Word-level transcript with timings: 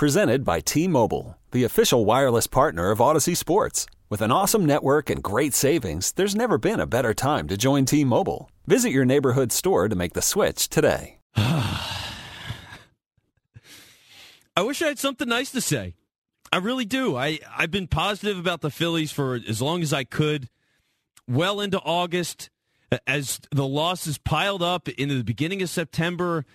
Presented 0.00 0.46
by 0.46 0.60
T 0.60 0.88
Mobile, 0.88 1.36
the 1.50 1.64
official 1.64 2.06
wireless 2.06 2.46
partner 2.46 2.90
of 2.90 3.00
Audacy 3.00 3.36
Sports. 3.36 3.84
With 4.08 4.22
an 4.22 4.32
awesome 4.32 4.64
network 4.64 5.10
and 5.10 5.22
great 5.22 5.52
savings, 5.52 6.12
there's 6.12 6.34
never 6.34 6.56
been 6.56 6.80
a 6.80 6.86
better 6.86 7.12
time 7.12 7.48
to 7.48 7.58
join 7.58 7.84
T 7.84 8.02
Mobile. 8.02 8.50
Visit 8.66 8.92
your 8.92 9.04
neighborhood 9.04 9.52
store 9.52 9.90
to 9.90 9.94
make 9.94 10.14
the 10.14 10.22
switch 10.22 10.70
today. 10.70 11.18
I 11.36 11.82
wish 14.62 14.80
I 14.80 14.86
had 14.86 14.98
something 14.98 15.28
nice 15.28 15.50
to 15.50 15.60
say. 15.60 15.96
I 16.50 16.56
really 16.56 16.86
do. 16.86 17.14
I, 17.18 17.38
I've 17.54 17.70
been 17.70 17.86
positive 17.86 18.38
about 18.38 18.62
the 18.62 18.70
Phillies 18.70 19.12
for 19.12 19.38
as 19.46 19.60
long 19.60 19.82
as 19.82 19.92
I 19.92 20.04
could, 20.04 20.48
well 21.28 21.60
into 21.60 21.78
August. 21.78 22.48
As 23.06 23.38
the 23.50 23.68
losses 23.68 24.16
piled 24.16 24.62
up 24.62 24.88
into 24.88 25.16
the 25.16 25.24
beginning 25.24 25.60
of 25.60 25.68
September, 25.68 26.46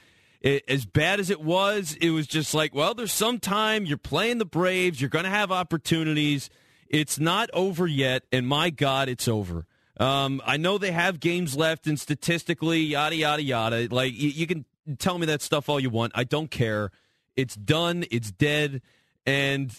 it, 0.46 0.64
as 0.68 0.86
bad 0.86 1.20
as 1.20 1.32
it 1.32 1.42
was, 1.42 1.98
it 2.00 2.12
was 2.12 2.28
just 2.28 2.54
like, 2.54 2.76
well, 2.76 2.94
there's 2.94 3.12
some 3.12 3.40
time. 3.40 3.86
You're 3.86 3.98
playing 3.98 4.38
the 4.38 4.46
Braves. 4.46 5.02
You're 5.02 5.10
going 5.10 5.26
to 5.26 5.32
have 5.32 5.52
opportunities. 5.52 6.52
It's 6.88 7.20
not 7.20 7.50
over 7.52 7.88
yet, 7.88 8.24
and 8.32 8.48
my 8.48 8.70
God, 8.70 9.10
it's 9.10 9.28
over. 9.28 9.66
Um, 10.00 10.42
I 10.46 10.58
know 10.58 10.78
they 10.78 10.92
have 10.92 11.20
games 11.20 11.58
left, 11.58 11.88
and 11.88 12.00
statistically, 12.00 12.82
yada 12.82 13.16
yada 13.16 13.42
yada. 13.42 13.88
Like 13.90 14.14
you, 14.14 14.30
you 14.30 14.46
can 14.46 14.66
tell 15.00 15.18
me 15.18 15.26
that 15.26 15.42
stuff 15.42 15.68
all 15.68 15.80
you 15.80 15.90
want. 15.90 16.12
I 16.14 16.26
don't 16.26 16.52
care. 16.52 16.92
It's 17.36 17.56
done. 17.56 18.06
It's 18.12 18.30
dead. 18.30 18.84
And 19.26 19.74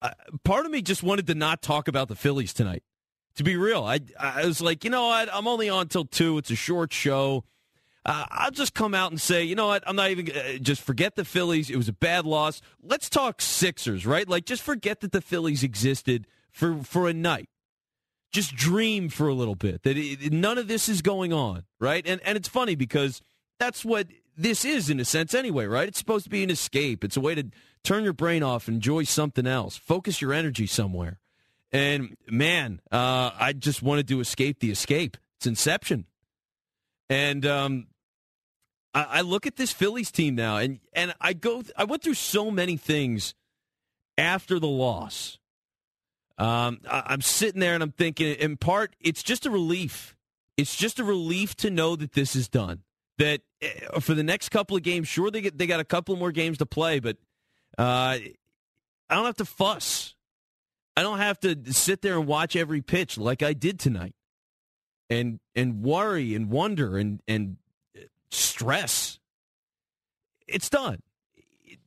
uh, 0.00 0.12
part 0.44 0.64
of 0.64 0.72
me 0.72 0.80
just 0.80 1.02
wanted 1.02 1.26
to 1.26 1.34
not 1.34 1.60
talk 1.60 1.88
about 1.88 2.08
the 2.08 2.16
Phillies 2.16 2.54
tonight. 2.54 2.82
To 3.36 3.44
be 3.44 3.56
real, 3.56 3.84
I 3.84 4.00
I 4.18 4.46
was 4.46 4.62
like, 4.62 4.82
you 4.82 4.88
know 4.88 5.08
what? 5.08 5.28
I'm 5.30 5.46
only 5.46 5.68
on 5.68 5.88
till 5.88 6.06
two. 6.06 6.38
It's 6.38 6.50
a 6.50 6.56
short 6.56 6.90
show. 6.90 7.44
Uh, 8.04 8.26
I'll 8.30 8.50
just 8.50 8.74
come 8.74 8.94
out 8.94 9.10
and 9.12 9.20
say, 9.20 9.44
you 9.44 9.54
know 9.54 9.68
what? 9.68 9.82
I'm 9.86 9.96
not 9.96 10.10
even 10.10 10.30
uh, 10.30 10.58
just 10.60 10.82
forget 10.82 11.16
the 11.16 11.24
Phillies. 11.24 11.70
It 11.70 11.76
was 11.76 11.88
a 11.88 11.92
bad 11.92 12.26
loss. 12.26 12.60
Let's 12.82 13.08
talk 13.08 13.40
Sixers, 13.40 14.04
right? 14.04 14.28
Like 14.28 14.44
just 14.44 14.62
forget 14.62 15.00
that 15.00 15.12
the 15.12 15.22
Phillies 15.22 15.62
existed 15.62 16.26
for 16.50 16.82
for 16.82 17.08
a 17.08 17.14
night. 17.14 17.48
Just 18.30 18.54
dream 18.54 19.08
for 19.08 19.28
a 19.28 19.34
little 19.34 19.54
bit 19.54 19.84
that 19.84 19.96
it, 19.96 20.32
none 20.32 20.58
of 20.58 20.68
this 20.68 20.88
is 20.88 21.00
going 21.00 21.32
on, 21.32 21.64
right? 21.80 22.06
And 22.06 22.20
and 22.24 22.36
it's 22.36 22.48
funny 22.48 22.74
because 22.74 23.22
that's 23.58 23.84
what 23.84 24.08
this 24.36 24.64
is 24.64 24.90
in 24.90 25.00
a 25.00 25.04
sense 25.04 25.32
anyway, 25.32 25.64
right? 25.64 25.88
It's 25.88 25.98
supposed 25.98 26.24
to 26.24 26.30
be 26.30 26.42
an 26.42 26.50
escape. 26.50 27.04
It's 27.04 27.16
a 27.16 27.20
way 27.20 27.34
to 27.34 27.44
turn 27.84 28.04
your 28.04 28.12
brain 28.12 28.42
off, 28.42 28.68
enjoy 28.68 29.04
something 29.04 29.46
else, 29.46 29.76
focus 29.76 30.20
your 30.20 30.32
energy 30.32 30.66
somewhere. 30.66 31.20
And 31.72 32.16
man, 32.28 32.80
uh, 32.92 33.30
I 33.38 33.52
just 33.52 33.82
wanted 33.82 34.08
to 34.08 34.20
escape 34.20 34.60
the 34.60 34.70
escape. 34.70 35.16
It's 35.36 35.46
Inception. 35.46 36.06
And 37.08 37.44
um, 37.44 37.86
I, 38.94 39.04
I 39.10 39.20
look 39.22 39.46
at 39.46 39.56
this 39.56 39.72
Phillies 39.72 40.10
team 40.10 40.34
now, 40.34 40.56
and 40.56 40.80
and 40.92 41.14
I 41.20 41.32
go, 41.32 41.62
I 41.76 41.84
went 41.84 42.02
through 42.02 42.14
so 42.14 42.50
many 42.50 42.76
things 42.76 43.34
after 44.16 44.58
the 44.58 44.68
loss. 44.68 45.38
Um, 46.38 46.80
I, 46.88 47.02
I'm 47.06 47.20
sitting 47.20 47.60
there 47.60 47.74
and 47.74 47.82
I'm 47.82 47.92
thinking, 47.92 48.34
in 48.34 48.56
part, 48.56 48.94
it's 49.00 49.22
just 49.22 49.46
a 49.46 49.50
relief. 49.50 50.16
It's 50.56 50.76
just 50.76 50.98
a 50.98 51.04
relief 51.04 51.54
to 51.56 51.70
know 51.70 51.96
that 51.96 52.12
this 52.12 52.36
is 52.36 52.48
done. 52.48 52.82
That 53.18 53.40
eh, 53.60 54.00
for 54.00 54.14
the 54.14 54.22
next 54.22 54.48
couple 54.50 54.76
of 54.76 54.82
games, 54.82 55.08
sure 55.08 55.30
they 55.30 55.40
get 55.40 55.58
they 55.58 55.66
got 55.66 55.80
a 55.80 55.84
couple 55.84 56.16
more 56.16 56.32
games 56.32 56.58
to 56.58 56.66
play, 56.66 57.00
but 57.00 57.16
uh, 57.78 58.18
I 59.08 59.14
don't 59.14 59.26
have 59.26 59.36
to 59.36 59.44
fuss. 59.44 60.14
I 60.96 61.02
don't 61.02 61.18
have 61.18 61.40
to 61.40 61.72
sit 61.72 62.02
there 62.02 62.18
and 62.18 62.26
watch 62.26 62.54
every 62.54 62.80
pitch 62.80 63.18
like 63.18 63.42
I 63.42 63.52
did 63.52 63.78
tonight, 63.80 64.14
and 65.10 65.40
and 65.54 65.82
worry 65.82 66.34
and 66.34 66.50
wonder 66.50 66.98
and 66.98 67.20
and 67.26 67.56
stress. 68.34 69.18
It's 70.46 70.68
done. 70.68 71.00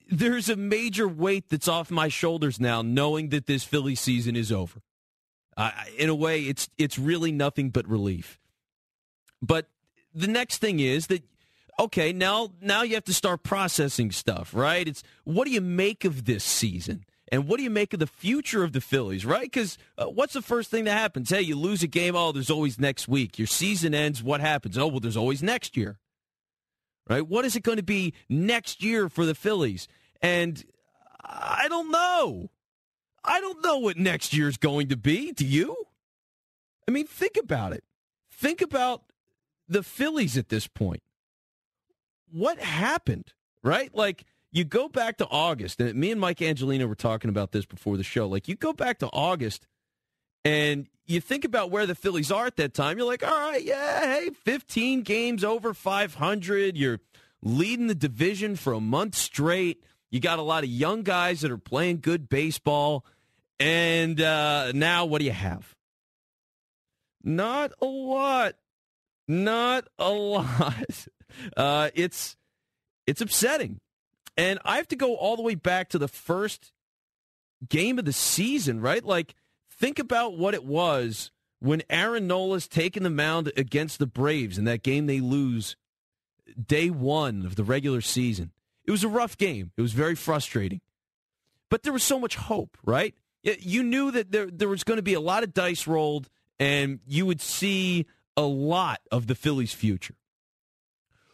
There's 0.09 0.49
a 0.49 0.55
major 0.55 1.07
weight 1.07 1.49
that's 1.49 1.67
off 1.67 1.91
my 1.91 2.07
shoulders 2.07 2.59
now, 2.59 2.81
knowing 2.81 3.29
that 3.29 3.45
this 3.45 3.63
Philly 3.63 3.95
season 3.95 4.35
is 4.35 4.51
over. 4.51 4.81
Uh, 5.55 5.71
in 5.97 6.09
a 6.09 6.15
way, 6.15 6.41
it's 6.43 6.69
it's 6.77 6.97
really 6.99 7.31
nothing 7.31 7.71
but 7.71 7.87
relief. 7.87 8.39
But 9.41 9.67
the 10.13 10.27
next 10.27 10.59
thing 10.59 10.79
is 10.79 11.07
that 11.07 11.23
okay, 11.79 12.13
now 12.13 12.51
now 12.61 12.83
you 12.83 12.93
have 12.95 13.05
to 13.05 13.13
start 13.13 13.43
processing 13.43 14.11
stuff, 14.11 14.53
right? 14.53 14.87
It's 14.87 15.03
what 15.23 15.45
do 15.45 15.51
you 15.51 15.61
make 15.61 16.05
of 16.05 16.25
this 16.25 16.43
season? 16.43 17.03
And 17.29 17.47
what 17.47 17.57
do 17.57 17.63
you 17.63 17.69
make 17.69 17.93
of 17.93 17.99
the 17.99 18.07
future 18.07 18.63
of 18.63 18.71
the 18.71 18.79
Phillies, 18.79 19.25
right? 19.25 19.43
Because 19.43 19.77
uh, 19.97 20.05
what's 20.05 20.33
the 20.33 20.41
first 20.41 20.71
thing 20.71 20.85
that 20.85 20.93
happens? 20.93 21.29
Hey, 21.29 21.41
you 21.41 21.57
lose 21.57 21.83
a 21.83 21.87
game. 21.87 22.15
Oh, 22.15 22.31
there's 22.31 22.49
always 22.49 22.79
next 22.79 23.07
week. 23.07 23.37
Your 23.37 23.47
season 23.47 23.93
ends. 23.93 24.23
What 24.23 24.39
happens? 24.39 24.77
Oh, 24.77 24.87
well, 24.87 25.01
there's 25.01 25.17
always 25.17 25.43
next 25.43 25.75
year, 25.75 25.97
right? 27.09 27.27
What 27.27 27.45
is 27.45 27.55
it 27.55 27.63
going 27.63 27.77
to 27.77 27.83
be 27.83 28.13
next 28.29 28.83
year 28.83 29.09
for 29.09 29.25
the 29.25 29.35
Phillies? 29.35 29.87
And 30.21 30.63
I 31.23 31.67
don't 31.69 31.91
know. 31.91 32.49
I 33.23 33.41
don't 33.41 33.63
know 33.63 33.77
what 33.77 33.97
next 33.97 34.33
year's 34.33 34.57
going 34.57 34.87
to 34.89 34.97
be. 34.97 35.31
Do 35.31 35.45
you? 35.45 35.75
I 36.87 36.91
mean, 36.91 37.05
think 37.05 37.37
about 37.37 37.73
it. 37.73 37.83
Think 38.31 38.61
about 38.61 39.03
the 39.67 39.83
Phillies 39.83 40.37
at 40.37 40.49
this 40.49 40.67
point. 40.67 41.03
What 42.31 42.59
happened, 42.59 43.33
right? 43.63 43.93
Like, 43.93 44.25
you 44.51 44.63
go 44.63 44.87
back 44.87 45.17
to 45.17 45.27
August, 45.27 45.81
and 45.81 45.95
me 45.95 46.11
and 46.11 46.21
Mike 46.21 46.41
Angelino 46.41 46.87
were 46.87 46.95
talking 46.95 47.29
about 47.29 47.51
this 47.51 47.65
before 47.65 47.97
the 47.97 48.03
show. 48.03 48.27
Like, 48.27 48.47
you 48.47 48.55
go 48.55 48.73
back 48.73 48.99
to 48.99 49.07
August, 49.07 49.67
and 50.47 50.87
you 51.05 51.19
think 51.19 51.43
about 51.43 51.71
where 51.71 51.85
the 51.85 51.93
Phillies 51.93 52.31
are 52.31 52.45
at 52.45 52.55
that 52.55 52.73
time. 52.73 52.97
You're 52.97 53.05
like, 53.05 53.21
all 53.21 53.29
right, 53.29 53.61
yeah, 53.61 53.99
hey, 54.01 54.29
15 54.45 55.01
games 55.01 55.43
over 55.43 55.73
500. 55.73 56.77
You're 56.77 57.01
leading 57.43 57.87
the 57.87 57.95
division 57.95 58.55
for 58.55 58.71
a 58.71 58.79
month 58.79 59.15
straight. 59.15 59.83
You 60.09 60.21
got 60.21 60.39
a 60.39 60.43
lot 60.43 60.63
of 60.63 60.69
young 60.69 61.03
guys 61.03 61.41
that 61.41 61.51
are 61.51 61.57
playing 61.57 61.99
good 61.99 62.29
baseball. 62.29 63.05
And 63.59 64.21
uh, 64.21 64.71
now, 64.73 65.03
what 65.03 65.19
do 65.19 65.25
you 65.25 65.33
have? 65.33 65.75
Not 67.25 67.73
a 67.81 67.85
lot. 67.85 68.55
Not 69.27 69.85
a 69.99 70.09
lot. 70.11 71.07
Uh, 71.57 71.89
it's 71.93 72.37
it's 73.05 73.19
upsetting. 73.19 73.81
And 74.37 74.59
I 74.63 74.77
have 74.77 74.87
to 74.89 74.95
go 74.95 75.15
all 75.15 75.35
the 75.35 75.41
way 75.41 75.55
back 75.55 75.89
to 75.89 75.97
the 75.97 76.07
first 76.07 76.71
game 77.67 77.99
of 77.99 78.05
the 78.05 78.13
season, 78.13 78.79
right? 78.79 79.03
Like, 79.03 79.35
think 79.77 79.99
about 79.99 80.37
what 80.37 80.53
it 80.53 80.63
was 80.63 81.31
when 81.59 81.83
Aaron 81.89 82.27
Nola's 82.27 82.67
taking 82.67 83.03
the 83.03 83.09
mound 83.09 83.51
against 83.57 83.99
the 83.99 84.07
Braves 84.07 84.57
in 84.57 84.65
that 84.65 84.83
game 84.83 85.05
they 85.05 85.19
lose 85.19 85.75
day 86.65 86.89
one 86.89 87.45
of 87.45 87.55
the 87.55 87.63
regular 87.63 88.01
season. 88.01 88.51
It 88.85 88.91
was 88.91 89.03
a 89.03 89.09
rough 89.09 89.37
game. 89.37 89.71
It 89.75 89.81
was 89.81 89.93
very 89.93 90.15
frustrating. 90.15 90.81
But 91.69 91.83
there 91.83 91.93
was 91.93 92.03
so 92.03 92.19
much 92.19 92.35
hope, 92.35 92.77
right? 92.85 93.13
You 93.43 93.83
knew 93.83 94.11
that 94.11 94.31
there, 94.31 94.47
there 94.47 94.69
was 94.69 94.83
going 94.83 94.97
to 94.97 95.03
be 95.03 95.13
a 95.13 95.19
lot 95.19 95.43
of 95.43 95.53
dice 95.53 95.87
rolled 95.87 96.29
and 96.59 96.99
you 97.05 97.25
would 97.25 97.41
see 97.41 98.05
a 98.35 98.43
lot 98.43 98.99
of 99.11 99.27
the 99.27 99.35
Phillies' 99.35 99.73
future. 99.73 100.15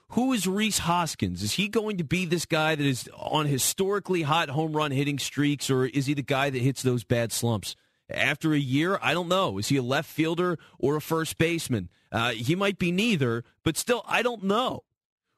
Who 0.10 0.32
is 0.34 0.46
Rhys 0.48 0.80
Hoskins? 0.80 1.42
Is 1.42 1.54
he 1.54 1.68
going 1.68 1.98
to 1.98 2.04
be 2.04 2.26
this 2.26 2.46
guy 2.46 2.76
that 2.76 2.86
is 2.86 3.10
on 3.16 3.48
historically 3.48 4.22
hot 4.22 4.50
home 4.50 4.74
run 4.74 4.92
hitting 4.92 5.18
streaks, 5.18 5.72
or 5.72 5.86
is 5.86 6.06
he 6.06 6.14
the 6.14 6.22
guy 6.22 6.52
that 6.52 6.62
hits 6.62 6.84
those 6.84 7.04
bad 7.04 7.32
slumps? 7.32 7.76
After 8.10 8.54
a 8.54 8.60
year, 8.60 9.00
I 9.02 9.14
don't 9.14 9.30
know. 9.30 9.58
Is 9.58 9.70
he 9.70 9.78
a 9.78 9.82
left 9.82 10.10
fielder 10.10 10.60
or 10.78 10.96
a 10.96 11.02
first 11.02 11.38
baseman? 11.38 11.90
Uh, 12.12 12.32
he 12.32 12.56
might 12.56 12.78
be 12.78 12.92
neither, 12.92 13.44
but 13.64 13.78
still, 13.78 14.04
I 14.08 14.22
don't 14.22 14.44
know. 14.44 14.84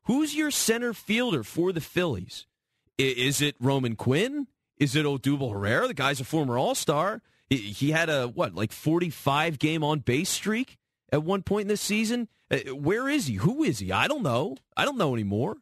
Who's 0.05 0.35
your 0.35 0.51
center 0.51 0.93
fielder 0.93 1.43
for 1.43 1.71
the 1.71 1.81
Phillies? 1.81 2.47
Is 2.97 3.41
it 3.41 3.55
Roman 3.59 3.95
Quinn? 3.95 4.47
Is 4.77 4.95
it 4.95 5.05
Odubel 5.05 5.51
Herrera? 5.51 5.87
The 5.87 5.93
guy's 5.93 6.19
a 6.19 6.25
former 6.25 6.57
All 6.57 6.75
Star. 6.75 7.21
He 7.49 7.91
had 7.91 8.09
a 8.09 8.27
what, 8.27 8.55
like 8.55 8.71
forty-five 8.71 9.59
game 9.59 9.83
on 9.83 9.99
base 9.99 10.29
streak 10.29 10.77
at 11.11 11.23
one 11.23 11.43
point 11.43 11.63
in 11.63 11.67
this 11.67 11.81
season. 11.81 12.27
Uh, 12.51 12.57
where 12.73 13.07
is 13.07 13.27
he? 13.27 13.35
Who 13.35 13.63
is 13.63 13.79
he? 13.79 13.91
I 13.91 14.07
don't 14.07 14.23
know. 14.23 14.57
I 14.75 14.85
don't 14.85 14.97
know 14.97 15.13
anymore. 15.13 15.57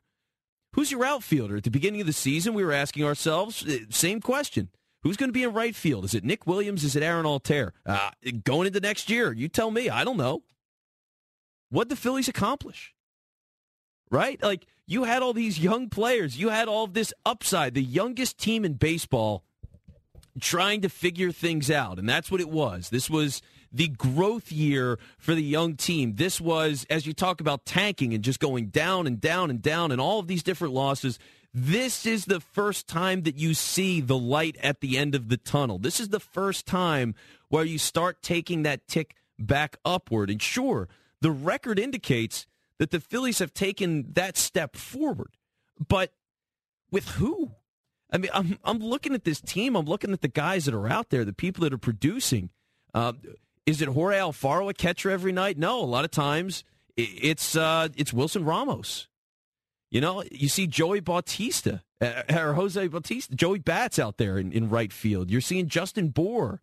Who's 0.73 0.91
your 0.91 1.05
outfielder? 1.05 1.57
At 1.57 1.63
the 1.63 1.71
beginning 1.71 2.01
of 2.01 2.07
the 2.07 2.13
season, 2.13 2.53
we 2.53 2.65
were 2.65 2.71
asking 2.71 3.03
ourselves, 3.03 3.63
uh, 3.67 3.77
same 3.89 4.19
question. 4.19 4.69
Who's 5.03 5.17
going 5.17 5.29
to 5.29 5.33
be 5.33 5.43
in 5.43 5.53
right 5.53 5.75
field? 5.75 6.05
Is 6.05 6.13
it 6.13 6.23
Nick 6.23 6.47
Williams? 6.47 6.83
Is 6.83 6.95
it 6.95 7.03
Aaron 7.03 7.25
Altherr? 7.25 7.71
Uh, 7.85 8.11
going 8.43 8.67
into 8.67 8.79
next 8.79 9.09
year, 9.09 9.33
you 9.33 9.49
tell 9.49 9.69
me. 9.69 9.89
I 9.89 10.03
don't 10.05 10.17
know. 10.17 10.43
What 11.69 11.89
the 11.89 11.95
Phillies 11.95 12.29
accomplish? 12.29 12.93
Right? 14.09 14.41
Like, 14.41 14.65
you 14.87 15.03
had 15.03 15.21
all 15.21 15.33
these 15.33 15.59
young 15.59 15.89
players. 15.89 16.37
You 16.37 16.49
had 16.49 16.67
all 16.67 16.87
this 16.87 17.13
upside. 17.25 17.73
The 17.73 17.83
youngest 17.83 18.37
team 18.37 18.63
in 18.63 18.75
baseball 18.75 19.43
trying 20.39 20.81
to 20.81 20.89
figure 20.89 21.31
things 21.31 21.69
out. 21.69 21.99
And 21.99 22.07
that's 22.07 22.31
what 22.31 22.41
it 22.41 22.49
was. 22.49 22.89
This 22.89 23.09
was 23.09 23.41
the 23.71 23.87
growth 23.89 24.51
year 24.51 24.99
for 25.17 25.35
the 25.35 25.43
young 25.43 25.75
team. 25.75 26.15
This 26.15 26.39
was, 26.39 26.85
as 26.89 27.05
you 27.05 27.13
talk 27.13 27.41
about 27.41 27.65
tanking 27.65 28.13
and 28.13 28.23
just 28.23 28.39
going 28.39 28.67
down 28.67 29.07
and 29.07 29.19
down 29.19 29.49
and 29.49 29.61
down 29.61 29.91
and 29.91 29.99
all 29.99 30.19
of 30.19 30.27
these 30.27 30.43
different 30.43 30.73
losses. 30.73 31.19
This 31.53 32.05
is 32.05 32.25
the 32.25 32.39
first 32.39 32.87
time 32.87 33.23
that 33.23 33.35
you 33.35 33.53
see 33.53 34.01
the 34.01 34.17
light 34.17 34.57
at 34.61 34.81
the 34.81 34.97
end 34.97 35.13
of 35.13 35.29
the 35.29 35.37
tunnel. 35.37 35.77
This 35.77 35.99
is 35.99 36.09
the 36.09 36.19
first 36.19 36.65
time 36.65 37.13
where 37.49 37.63
you 37.63 37.77
start 37.77 38.23
taking 38.23 38.63
that 38.63 38.87
tick 38.87 39.15
back 39.37 39.77
upward. 39.85 40.31
And 40.31 40.41
sure, 40.41 40.89
the 41.21 41.31
record 41.31 41.77
indicates 41.77 42.47
that 42.79 42.89
the 42.89 42.99
Phillies 42.99 43.37
have 43.39 43.53
taken 43.53 44.13
that 44.13 44.35
step 44.35 44.75
forward. 44.75 45.33
But 45.87 46.11
with 46.91 47.07
who? 47.09 47.51
I 48.11 48.17
mean, 48.17 48.31
I'm 48.33 48.57
I'm 48.63 48.79
looking 48.79 49.13
at 49.13 49.23
this 49.23 49.39
team. 49.39 49.75
I'm 49.75 49.85
looking 49.85 50.11
at 50.11 50.21
the 50.21 50.27
guys 50.27 50.65
that 50.65 50.73
are 50.73 50.87
out 50.87 51.09
there, 51.09 51.23
the 51.23 51.33
people 51.33 51.63
that 51.63 51.73
are 51.73 51.77
producing. 51.79 52.49
Uh, 52.93 53.13
is 53.65 53.81
it 53.81 53.89
Jorge 53.89 54.17
Alfaro 54.17 54.69
a 54.69 54.73
catcher 54.73 55.09
every 55.09 55.31
night? 55.31 55.57
No, 55.57 55.79
a 55.79 55.85
lot 55.85 56.05
of 56.05 56.11
times 56.11 56.63
it's 56.97 57.55
uh, 57.55 57.89
it's 57.95 58.13
Wilson 58.13 58.43
Ramos. 58.43 59.07
You 59.93 60.01
know, 60.01 60.23
you 60.31 60.49
see 60.49 60.65
Joey 60.65 61.01
Bautista 61.01 61.83
uh, 62.01 62.23
or 62.35 62.53
Jose 62.53 62.87
Bautista, 62.87 63.35
Joey 63.35 63.59
Bats 63.59 63.99
out 63.99 64.17
there 64.17 64.39
in, 64.39 64.51
in 64.51 64.67
right 64.67 64.91
field. 64.91 65.29
You're 65.29 65.39
seeing 65.39 65.67
Justin 65.67 66.09
Bour 66.09 66.61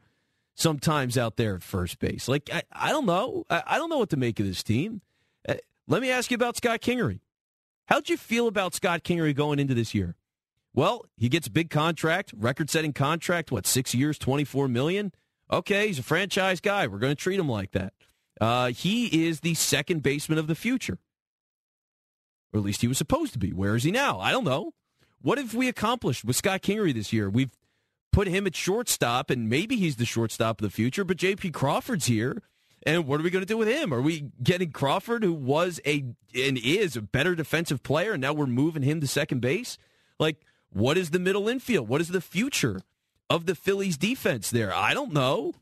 sometimes 0.57 1.17
out 1.17 1.37
there 1.37 1.55
at 1.55 1.63
first 1.63 2.01
base. 2.01 2.27
Like 2.27 2.51
I, 2.53 2.65
I 2.73 2.91
don't 2.91 3.07
know, 3.07 3.45
I, 3.49 3.63
I, 3.65 3.79
don't 3.79 3.89
know 3.89 3.99
what 3.99 4.11
to 4.11 4.17
make 4.17 4.41
of 4.41 4.47
this 4.47 4.65
team. 4.65 5.01
Uh, 5.49 5.55
let 5.87 6.03
me 6.03 6.11
ask 6.11 6.33
you 6.33 6.35
about 6.35 6.57
Scott 6.57 6.81
Kingery. 6.81 7.21
How'd 7.87 8.09
you 8.09 8.17
feel 8.17 8.49
about 8.49 8.75
Scott 8.75 9.05
Kingery 9.05 9.33
going 9.33 9.61
into 9.61 9.75
this 9.75 9.95
year? 9.95 10.17
Well, 10.75 11.07
he 11.17 11.29
gets 11.29 11.47
a 11.47 11.53
big 11.53 11.71
contract, 11.71 12.35
record-setting 12.37 12.95
contract. 12.95 13.53
What 13.53 13.65
six 13.65 13.95
years, 13.95 14.19
twenty-four 14.19 14.67
million? 14.67 15.13
Okay, 15.53 15.87
he's 15.87 16.01
a 16.01 16.03
franchise 16.03 16.61
guy. 16.61 16.89
We're 16.89 16.99
going 16.99 17.15
to 17.15 17.23
treat 17.23 17.39
him 17.39 17.49
like 17.49 17.71
that. 17.73 17.93
Uh, 18.41 18.71
he 18.71 19.29
is 19.29 19.41
the 19.41 19.55
second 19.55 20.03
baseman 20.03 20.39
of 20.39 20.49
the 20.49 20.57
future, 20.57 20.99
or 22.53 22.59
at 22.59 22.65
least 22.65 22.83
he 22.83 22.89
was 22.89 22.99
supposed 22.99 23.33
to 23.33 23.39
be. 23.39 23.53
Where 23.53 23.77
is 23.77 23.85
he 23.85 23.91
now? 23.91 24.19
I 24.21 24.33
don't 24.33 24.45
know. 24.45 24.73
What 25.23 25.39
have 25.39 25.55
we 25.55 25.69
accomplished 25.69 26.25
with 26.25 26.37
Scott 26.37 26.63
Kingery 26.63 26.95
this 26.95 27.13
year? 27.13 27.29
We've 27.29 27.57
put 28.13 28.27
him 28.27 28.47
at 28.47 28.57
shortstop, 28.57 29.31
and 29.31 29.49
maybe 29.49 29.77
he's 29.77 29.97
the 29.97 30.05
shortstop 30.05 30.61
of 30.61 30.65
the 30.65 30.71
future. 30.71 31.05
But 31.05 31.19
J.P. 31.19 31.51
Crawford's 31.51 32.07
here, 32.07 32.43
and 32.85 33.07
what 33.07 33.21
are 33.21 33.23
we 33.23 33.31
going 33.31 33.43
to 33.43 33.47
do 33.47 33.59
with 33.59 33.69
him? 33.69 33.93
Are 33.93 34.01
we 34.01 34.31
getting 34.43 34.73
Crawford, 34.73 35.23
who 35.23 35.33
was 35.33 35.81
a 35.87 36.05
and 36.35 36.59
is 36.59 36.97
a 36.97 37.03
better 37.03 37.35
defensive 37.35 37.83
player, 37.83 38.13
and 38.13 38.23
now 38.23 38.33
we're 38.33 38.47
moving 38.47 38.83
him 38.83 39.01
to 39.01 39.07
second 39.07 39.41
base? 39.41 39.77
Like, 40.19 40.37
what 40.71 40.97
is 40.97 41.11
the 41.11 41.19
middle 41.19 41.49
infield? 41.49 41.89
What 41.89 42.01
is 42.01 42.09
the 42.09 42.21
future 42.21 42.81
of 43.29 43.47
the 43.47 43.55
Phillies 43.55 43.97
defense 43.97 44.51
there? 44.51 44.75
I 44.75 44.95
don't 44.95 45.13
know. 45.13 45.55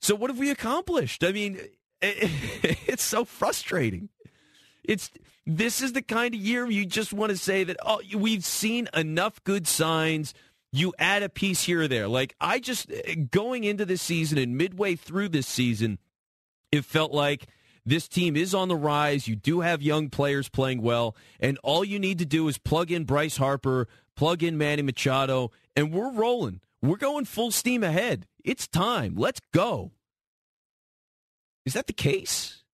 So 0.00 0.14
what 0.14 0.30
have 0.30 0.38
we 0.38 0.50
accomplished? 0.50 1.24
I 1.24 1.32
mean, 1.32 1.60
it's 2.00 3.02
so 3.02 3.24
frustrating. 3.24 4.08
It's 4.84 5.10
this 5.46 5.80
is 5.80 5.92
the 5.92 6.02
kind 6.02 6.34
of 6.34 6.40
year 6.40 6.68
you 6.68 6.84
just 6.84 7.12
want 7.12 7.30
to 7.30 7.36
say 7.36 7.64
that 7.64 7.76
oh 7.84 8.00
we've 8.14 8.44
seen 8.44 8.88
enough 8.94 9.42
good 9.44 9.66
signs. 9.66 10.34
You 10.72 10.92
add 10.98 11.22
a 11.22 11.28
piece 11.28 11.62
here 11.62 11.82
or 11.82 11.88
there. 11.88 12.08
Like 12.08 12.34
I 12.40 12.58
just 12.58 12.90
going 13.30 13.64
into 13.64 13.84
this 13.84 14.02
season 14.02 14.38
and 14.38 14.58
midway 14.58 14.96
through 14.96 15.30
this 15.30 15.46
season, 15.46 15.98
it 16.72 16.84
felt 16.84 17.12
like 17.12 17.46
this 17.86 18.08
team 18.08 18.36
is 18.36 18.52
on 18.52 18.68
the 18.68 18.76
rise. 18.76 19.28
You 19.28 19.36
do 19.36 19.60
have 19.60 19.80
young 19.80 20.10
players 20.10 20.48
playing 20.48 20.82
well, 20.82 21.16
and 21.38 21.56
all 21.62 21.84
you 21.84 22.00
need 22.00 22.18
to 22.18 22.26
do 22.26 22.48
is 22.48 22.58
plug 22.58 22.90
in 22.90 23.04
Bryce 23.04 23.36
Harper, 23.36 23.86
plug 24.16 24.42
in 24.42 24.58
Manny 24.58 24.82
Machado, 24.82 25.52
and 25.76 25.92
we're 25.92 26.12
rolling. 26.12 26.60
We're 26.82 26.96
going 26.96 27.24
full 27.24 27.52
steam 27.52 27.84
ahead. 27.84 28.26
It's 28.44 28.66
time. 28.66 29.14
Let's 29.16 29.40
go. 29.54 29.92
Is 31.64 31.74
that 31.74 31.86
the 31.86 31.92
case? 31.92 32.64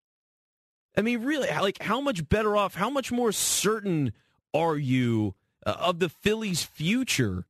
I 0.96 1.02
mean, 1.02 1.22
really, 1.22 1.48
like, 1.48 1.82
how 1.82 2.00
much 2.00 2.28
better 2.28 2.56
off, 2.56 2.74
how 2.74 2.90
much 2.90 3.10
more 3.10 3.32
certain 3.32 4.12
are 4.52 4.76
you 4.76 5.34
uh, 5.64 5.74
of 5.78 5.98
the 5.98 6.08
Phillies' 6.08 6.62
future 6.62 7.46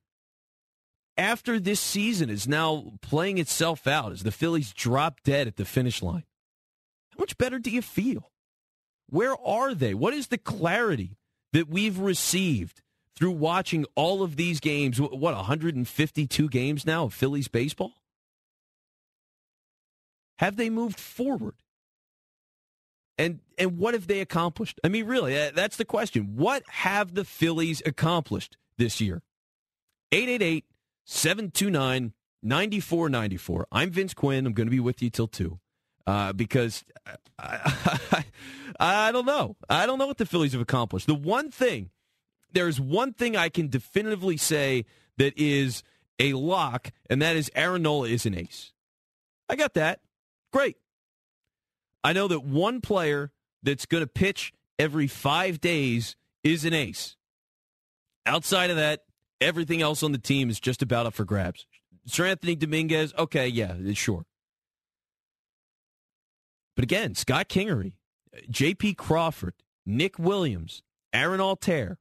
after 1.17 1.59
this 1.59 1.79
season 1.79 2.29
is 2.29 2.47
now 2.47 2.93
playing 3.01 3.37
itself 3.37 3.85
out 3.85 4.11
as 4.11 4.23
the 4.23 4.31
Phillies 4.31 4.71
drop 4.71 5.21
dead 5.23 5.47
at 5.47 5.57
the 5.57 5.65
finish 5.65 6.01
line? 6.01 6.23
How 7.11 7.19
much 7.19 7.37
better 7.37 7.59
do 7.59 7.69
you 7.69 7.81
feel? 7.81 8.31
Where 9.09 9.35
are 9.45 9.75
they? 9.75 9.93
What 9.93 10.13
is 10.13 10.27
the 10.27 10.37
clarity 10.37 11.17
that 11.51 11.69
we've 11.69 11.99
received 11.99 12.81
through 13.15 13.31
watching 13.31 13.85
all 13.95 14.23
of 14.23 14.37
these 14.37 14.59
games? 14.59 14.99
What, 14.99 15.11
152 15.11 16.49
games 16.49 16.85
now 16.85 17.05
of 17.05 17.13
Phillies 17.13 17.47
baseball? 17.49 17.93
Have 20.37 20.55
they 20.55 20.69
moved 20.69 20.99
forward? 20.99 21.55
And 23.17 23.39
and 23.57 23.77
what 23.77 23.93
have 23.93 24.07
they 24.07 24.21
accomplished? 24.21 24.79
I 24.83 24.87
mean, 24.87 25.05
really, 25.05 25.33
that's 25.51 25.77
the 25.77 25.85
question. 25.85 26.35
What 26.35 26.63
have 26.67 27.13
the 27.13 27.23
Phillies 27.23 27.81
accomplished 27.85 28.57
this 28.77 28.99
year? 28.99 29.21
888 30.11 30.65
729 31.05 32.13
9494. 32.41 33.67
I'm 33.71 33.91
Vince 33.91 34.13
Quinn. 34.13 34.45
I'm 34.45 34.53
going 34.53 34.67
to 34.67 34.71
be 34.71 34.79
with 34.79 35.01
you 35.01 35.09
till 35.09 35.27
2 35.27 35.59
uh, 36.07 36.33
because 36.33 36.83
I, 37.39 37.97
I, 38.79 39.07
I 39.07 39.11
don't 39.11 39.25
know. 39.25 39.55
I 39.69 39.85
don't 39.85 39.99
know 39.99 40.07
what 40.07 40.17
the 40.17 40.25
Phillies 40.25 40.53
have 40.53 40.61
accomplished. 40.61 41.07
The 41.07 41.15
one 41.15 41.51
thing, 41.51 41.89
there's 42.51 42.79
one 42.79 43.13
thing 43.13 43.35
I 43.35 43.49
can 43.49 43.69
definitively 43.69 44.37
say 44.37 44.85
that 45.17 45.37
is 45.37 45.83
a 46.19 46.33
lock, 46.33 46.91
and 47.09 47.21
that 47.21 47.35
is 47.35 47.49
Aaron 47.55 47.83
Nola 47.83 48.07
is 48.07 48.25
an 48.25 48.37
ace. 48.37 48.73
I 49.49 49.55
got 49.55 49.73
that. 49.75 50.01
Great. 50.51 50.77
I 52.03 52.13
know 52.13 52.27
that 52.27 52.43
one 52.43 52.81
player 52.81 53.31
that's 53.61 53.85
going 53.85 54.03
to 54.03 54.07
pitch 54.07 54.53
every 54.77 55.07
five 55.07 55.61
days 55.61 56.15
is 56.43 56.65
an 56.65 56.73
ace. 56.73 57.15
Outside 58.25 58.69
of 58.69 58.75
that, 58.75 59.03
everything 59.39 59.81
else 59.81 60.03
on 60.03 60.11
the 60.11 60.17
team 60.17 60.49
is 60.49 60.59
just 60.59 60.81
about 60.81 61.05
up 61.05 61.13
for 61.13 61.25
grabs. 61.25 61.65
Seranthony 62.07 62.57
Dominguez, 62.57 63.13
okay, 63.17 63.47
yeah, 63.47 63.75
sure. 63.93 64.25
But 66.75 66.83
again, 66.83 67.15
Scott 67.15 67.49
Kingery, 67.49 67.93
J.P. 68.49 68.95
Crawford, 68.95 69.53
Nick 69.85 70.17
Williams, 70.17 70.81
Aaron 71.13 71.39
Altherr, 71.39 71.97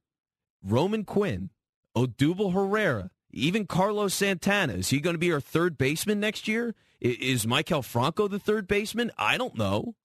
Roman 0.62 1.04
Quinn, 1.04 1.50
Odubel 1.96 2.54
Herrera, 2.54 3.10
even 3.30 3.66
Carlos 3.66 4.14
Santana. 4.14 4.74
Is 4.74 4.88
he 4.88 5.00
going 5.00 5.14
to 5.14 5.18
be 5.18 5.32
our 5.32 5.40
third 5.40 5.76
baseman 5.76 6.20
next 6.20 6.48
year? 6.48 6.74
Is 7.02 7.46
Maikel 7.46 7.84
Franco 7.84 8.28
the 8.28 8.38
third 8.38 8.68
baseman? 8.68 9.10
I 9.18 9.36
don't 9.36 9.58
know. 9.58 9.96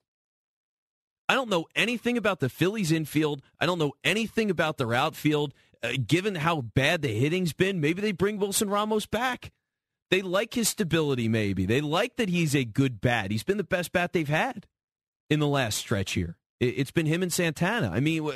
I 1.30 1.36
don't 1.36 1.50
know 1.50 1.68
anything 1.76 2.18
about 2.18 2.40
the 2.40 2.50
Phillies 2.50 2.92
infield. 2.92 3.44
I 3.60 3.68
don't 3.68 3.78
know 3.78 3.94
anything 4.04 4.50
about 4.50 4.78
their 4.78 4.96
outfield. 4.96 5.54
Uh, 5.84 5.92
given 6.08 6.34
how 6.34 6.62
bad 6.62 7.04
the 7.04 7.10
hitting's 7.10 7.54
been, 7.54 7.80
maybe 7.80 8.02
they 8.02 8.14
bring 8.14 8.40
Wilson 8.40 8.70
Ramos 8.70 9.06
back. 9.06 9.52
They 10.10 10.24
like 10.24 10.56
his 10.56 10.70
stability, 10.70 11.28
maybe. 11.28 11.68
They 11.68 11.82
like 11.82 12.16
that 12.16 12.30
he's 12.30 12.56
a 12.56 12.66
good 12.66 13.00
bat. 13.00 13.30
He's 13.30 13.44
been 13.44 13.58
the 13.58 13.64
best 13.64 13.92
bat 13.92 14.12
they've 14.12 14.28
had 14.28 14.66
in 15.30 15.40
the 15.40 15.48
last 15.48 15.78
stretch 15.78 16.14
here. 16.14 16.38
It's 16.60 16.92
been 16.92 17.06
him 17.06 17.22
and 17.22 17.32
Santana. 17.32 17.92
I 17.94 18.00
mean, 18.00 18.28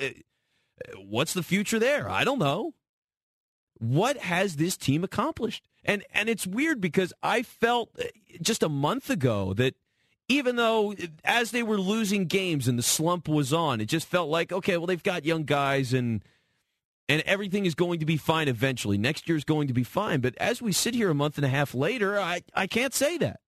what's 0.97 1.33
the 1.33 1.41
future 1.41 1.79
there? 1.79 2.07
I 2.07 2.23
don't 2.23 2.37
know. 2.37 2.75
What 3.81 4.17
has 4.17 4.57
this 4.57 4.77
team 4.77 5.03
accomplished? 5.03 5.63
And 5.83 6.03
and 6.13 6.29
it's 6.29 6.45
weird 6.45 6.79
because 6.79 7.13
I 7.23 7.41
felt 7.41 7.89
uh, 7.99 8.03
just 8.39 8.61
a 8.61 8.69
month 8.69 9.09
ago 9.09 9.53
that 9.55 9.75
even 10.29 10.55
though 10.55 10.93
as 11.25 11.49
they 11.49 11.63
were 11.63 11.79
losing 11.79 12.25
games 12.25 12.67
and 12.67 12.77
the 12.77 12.83
slump 12.83 13.27
was 13.27 13.51
on, 13.51 13.81
it 13.81 13.85
just 13.85 14.07
felt 14.07 14.29
like 14.29 14.51
okay, 14.51 14.77
well 14.77 14.85
they've 14.85 15.01
got 15.01 15.25
young 15.25 15.45
guys 15.45 15.93
and 15.93 16.23
and 17.09 17.23
everything 17.25 17.65
is 17.65 17.73
going 17.73 17.99
to 17.99 18.05
be 18.05 18.17
fine 18.17 18.47
eventually. 18.47 18.99
Next 18.99 19.27
year 19.27 19.35
is 19.35 19.43
going 19.43 19.67
to 19.67 19.73
be 19.73 19.83
fine. 19.83 20.21
But 20.21 20.37
as 20.37 20.61
we 20.61 20.71
sit 20.71 20.93
here 20.93 21.09
a 21.09 21.15
month 21.15 21.37
and 21.37 21.45
a 21.45 21.49
half 21.49 21.73
later, 21.73 22.19
I, 22.19 22.43
I 22.53 22.67
can't 22.67 22.93
say 22.93 23.17
that. 23.17 23.39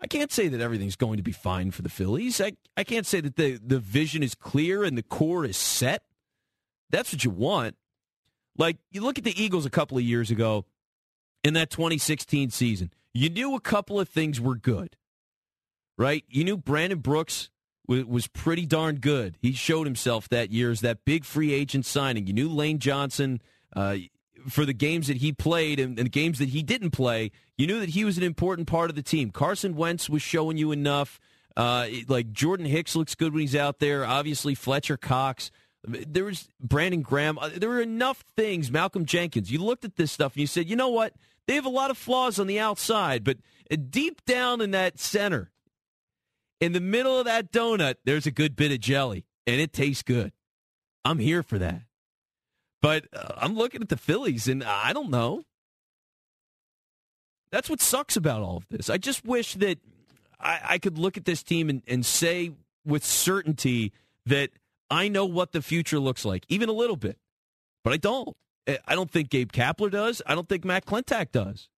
I 0.00 0.06
can't 0.06 0.32
say 0.32 0.46
that 0.46 0.60
everything's 0.60 0.96
going 0.96 1.16
to 1.16 1.22
be 1.22 1.32
fine 1.32 1.72
for 1.72 1.82
the 1.82 1.90
Phillies. 1.90 2.40
I, 2.40 2.52
I 2.76 2.84
can't 2.84 3.06
say 3.06 3.20
that 3.20 3.36
the, 3.36 3.58
the 3.62 3.80
vision 3.80 4.22
is 4.22 4.34
clear 4.34 4.84
and 4.84 4.96
the 4.96 5.02
core 5.02 5.44
is 5.44 5.58
set. 5.58 6.04
That's 6.88 7.12
what 7.12 7.24
you 7.24 7.30
want. 7.30 7.76
Like, 8.60 8.76
you 8.90 9.00
look 9.00 9.16
at 9.16 9.24
the 9.24 9.42
Eagles 9.42 9.64
a 9.64 9.70
couple 9.70 9.96
of 9.96 10.04
years 10.04 10.30
ago 10.30 10.66
in 11.42 11.54
that 11.54 11.70
2016 11.70 12.50
season, 12.50 12.92
you 13.14 13.30
knew 13.30 13.54
a 13.54 13.60
couple 13.60 13.98
of 13.98 14.06
things 14.06 14.38
were 14.38 14.54
good, 14.54 14.96
right? 15.96 16.24
You 16.28 16.44
knew 16.44 16.58
Brandon 16.58 16.98
Brooks 16.98 17.48
was 17.88 18.26
pretty 18.28 18.66
darn 18.66 18.96
good. 18.96 19.38
He 19.40 19.52
showed 19.52 19.86
himself 19.86 20.28
that 20.28 20.50
year 20.50 20.70
as 20.70 20.80
that 20.82 21.06
big 21.06 21.24
free 21.24 21.54
agent 21.54 21.86
signing. 21.86 22.26
You 22.26 22.34
knew 22.34 22.48
Lane 22.50 22.78
Johnson 22.78 23.40
uh, 23.74 23.96
for 24.48 24.66
the 24.66 24.74
games 24.74 25.08
that 25.08 25.16
he 25.16 25.32
played 25.32 25.80
and, 25.80 25.98
and, 25.98 26.06
the 26.06 26.10
games 26.10 26.38
that 26.38 26.50
he 26.50 26.62
didn't 26.62 26.90
play. 26.90 27.32
You 27.56 27.66
knew 27.66 27.80
that 27.80 27.88
he 27.88 28.04
was 28.04 28.18
an 28.18 28.22
important 28.22 28.68
part 28.68 28.90
of 28.90 28.96
the 28.96 29.02
team. 29.02 29.30
Carson 29.30 29.74
Wentz 29.74 30.08
was 30.08 30.22
showing 30.22 30.58
you 30.58 30.70
enough. 30.70 31.18
Uh, 31.56 31.88
like 32.06 32.30
Jordan 32.30 32.66
Hicks 32.66 32.94
looks 32.94 33.14
good 33.14 33.32
when 33.32 33.40
he's 33.40 33.56
out 33.56 33.80
there. 33.80 34.04
Obviously 34.04 34.54
Fletcher 34.54 34.98
Cox. 34.98 35.50
There 35.84 36.24
was 36.24 36.48
Brandon 36.60 37.02
Graham. 37.02 37.38
Uh, 37.38 37.50
there 37.54 37.68
were 37.68 37.80
enough 37.80 38.24
things. 38.36 38.70
Malcolm 38.70 39.06
Jenkins. 39.06 39.50
You 39.50 39.60
looked 39.60 39.84
at 39.84 39.96
this 39.96 40.12
stuff 40.12 40.34
and 40.34 40.40
you 40.40 40.46
said, 40.46 40.68
you 40.68 40.76
know 40.76 40.88
what? 40.88 41.14
They 41.46 41.54
have 41.54 41.66
a 41.66 41.70
lot 41.70 41.90
of 41.90 41.98
flaws 41.98 42.38
on 42.38 42.46
the 42.46 42.60
outside, 42.60 43.24
but 43.24 43.38
deep 43.90 44.24
down 44.24 44.60
in 44.60 44.72
that 44.72 45.00
center, 45.00 45.50
in 46.60 46.72
the 46.72 46.80
middle 46.80 47.18
of 47.18 47.24
that 47.24 47.50
donut, 47.50 47.96
there's 48.04 48.26
a 48.26 48.30
good 48.30 48.54
bit 48.54 48.70
of 48.70 48.80
jelly, 48.80 49.24
and 49.46 49.60
it 49.60 49.72
tastes 49.72 50.02
good. 50.02 50.32
I'm 51.04 51.18
here 51.18 51.42
for 51.42 51.58
that. 51.58 51.82
But 52.82 53.06
uh, 53.12 53.32
I'm 53.38 53.56
looking 53.56 53.82
at 53.82 53.88
the 53.88 53.96
Phillies, 53.96 54.48
and 54.48 54.62
I 54.62 54.92
don't 54.92 55.10
know. 55.10 55.42
That's 57.50 57.68
what 57.68 57.80
sucks 57.80 58.16
about 58.16 58.42
all 58.42 58.58
of 58.58 58.68
this. 58.68 58.88
I 58.88 58.98
just 58.98 59.24
wish 59.24 59.54
that 59.54 59.78
I, 60.38 60.60
I 60.62 60.78
could 60.78 60.98
look 60.98 61.16
at 61.16 61.24
this 61.24 61.42
team 61.42 61.68
and, 61.68 61.82
and 61.88 62.06
say 62.06 62.52
with 62.84 63.04
certainty 63.04 63.92
that 64.26 64.50
I 64.90 65.08
know 65.08 65.24
what 65.24 65.52
the 65.52 65.62
future 65.62 65.98
looks 65.98 66.24
like, 66.24 66.44
even 66.48 66.68
a 66.68 66.72
little 66.72 66.96
bit. 66.96 67.18
But 67.84 67.92
I 67.92 67.96
don't. 67.96 68.36
I 68.86 68.94
don't 68.94 69.10
think 69.10 69.30
Gabe 69.30 69.50
Kapler 69.50 69.90
does. 69.90 70.22
I 70.26 70.34
don't 70.34 70.48
think 70.48 70.64
Matt 70.64 70.86
Klentak 70.86 71.32
does. 71.32 71.68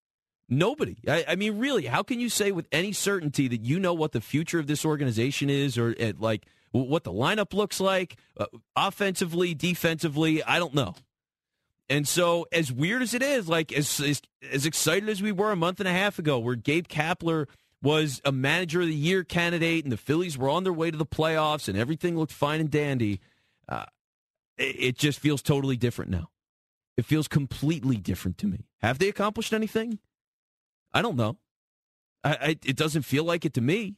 Nobody. 0.49 0.99
I, 1.09 1.25
I, 1.29 1.37
mean, 1.37 1.59
really, 1.59 1.87
how 1.87 2.03
can 2.03 2.21
you 2.21 2.29
say 2.29 2.53
with 2.53 2.67
any 2.73 2.93
certainty 2.93 3.49
that 3.49 3.65
you 3.65 3.79
know 3.79 3.95
what 3.95 4.13
the 4.13 4.21
future 4.21 4.59
of 4.59 4.67
this 4.67 4.85
organization 4.85 5.49
is, 5.49 5.79
or 5.79 5.95
at, 5.99 6.21
like 6.21 6.45
what 6.73 7.05
the 7.05 7.13
lineup 7.13 7.55
looks 7.55 7.81
like, 7.81 8.17
uh, 8.39 8.47
offensively, 8.77 9.55
defensively? 9.55 10.43
I 10.43 10.59
don't 10.59 10.75
know. 10.75 10.95
And 11.89 12.07
so, 12.07 12.47
as 12.53 12.73
weird 12.73 13.03
as 13.03 13.15
it 13.15 13.23
is, 13.23 13.49
like 13.49 13.73
as, 13.73 14.01
as 14.01 14.21
as 14.51 14.67
excited 14.67 15.09
as 15.09 15.23
we 15.23 15.33
were 15.33 15.53
a 15.53 15.57
month 15.57 15.81
and 15.81 15.89
a 15.89 15.93
half 15.93 16.19
ago, 16.19 16.39
where 16.39 16.57
Gabe 16.57 16.89
Kapler 16.89 17.47
was 17.83 18.21
a 18.25 18.33
manager 18.33 18.81
of 18.81 18.87
the 18.87 18.95
year 18.95 19.25
candidate, 19.25 19.85
and 19.85 19.93
the 19.93 19.97
Phillies 19.97 20.39
were 20.39 20.49
on 20.49 20.65
their 20.65 20.73
way 20.73 20.91
to 20.91 20.97
the 20.97 21.07
playoffs, 21.07 21.69
and 21.69 21.77
everything 21.77 22.17
looked 22.17 22.33
fine 22.33 22.61
and 22.61 22.71
dandy. 22.71 23.21
Uh, 23.69 23.87
it, 24.57 24.77
it 24.79 24.99
just 24.99 25.19
feels 25.19 25.43
totally 25.43 25.77
different 25.77 26.11
now. 26.11 26.31
It 26.97 27.05
feels 27.05 27.27
completely 27.27 27.97
different 27.97 28.39
to 28.39 28.47
me. 28.47 28.67
Have 28.81 28.99
they 28.99 29.09
accomplished 29.09 29.53
anything? 29.53 29.99
I 30.93 31.03
don't 31.03 31.17
know. 31.17 31.39
I, 32.23 32.31
I, 32.31 32.49
it 32.65 32.77
doesn't 32.77 33.03
feel 33.03 33.25
like 33.25 33.45
it 33.45 33.55
to 33.55 33.61
me. 33.61 33.97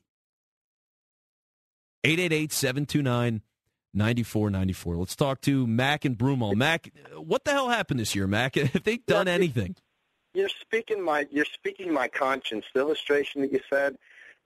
888 2.05 2.53
729 2.53 3.43
9494. 3.95 4.97
Let's 4.97 5.17
talk 5.17 5.41
to 5.43 5.67
Mac 5.67 6.05
and 6.05 6.19
Broomall. 6.19 6.55
Mac, 6.55 6.91
what 7.17 7.45
the 7.45 7.53
hell 7.53 7.69
happened 7.69 8.00
this 8.00 8.14
year, 8.14 8.26
Mac? 8.26 8.55
Have 8.57 8.83
they 8.83 8.99
done 8.99 9.29
anything? 9.29 9.76
You're 10.35 10.49
speaking 10.49 11.03
my 11.03 11.26
you're 11.31 11.45
speaking 11.45 11.93
my 11.93 12.09
conscience. 12.09 12.67
The 12.75 12.81
illustration 12.81 13.41
that 13.43 13.53
you 13.53 13.61
said 13.71 13.97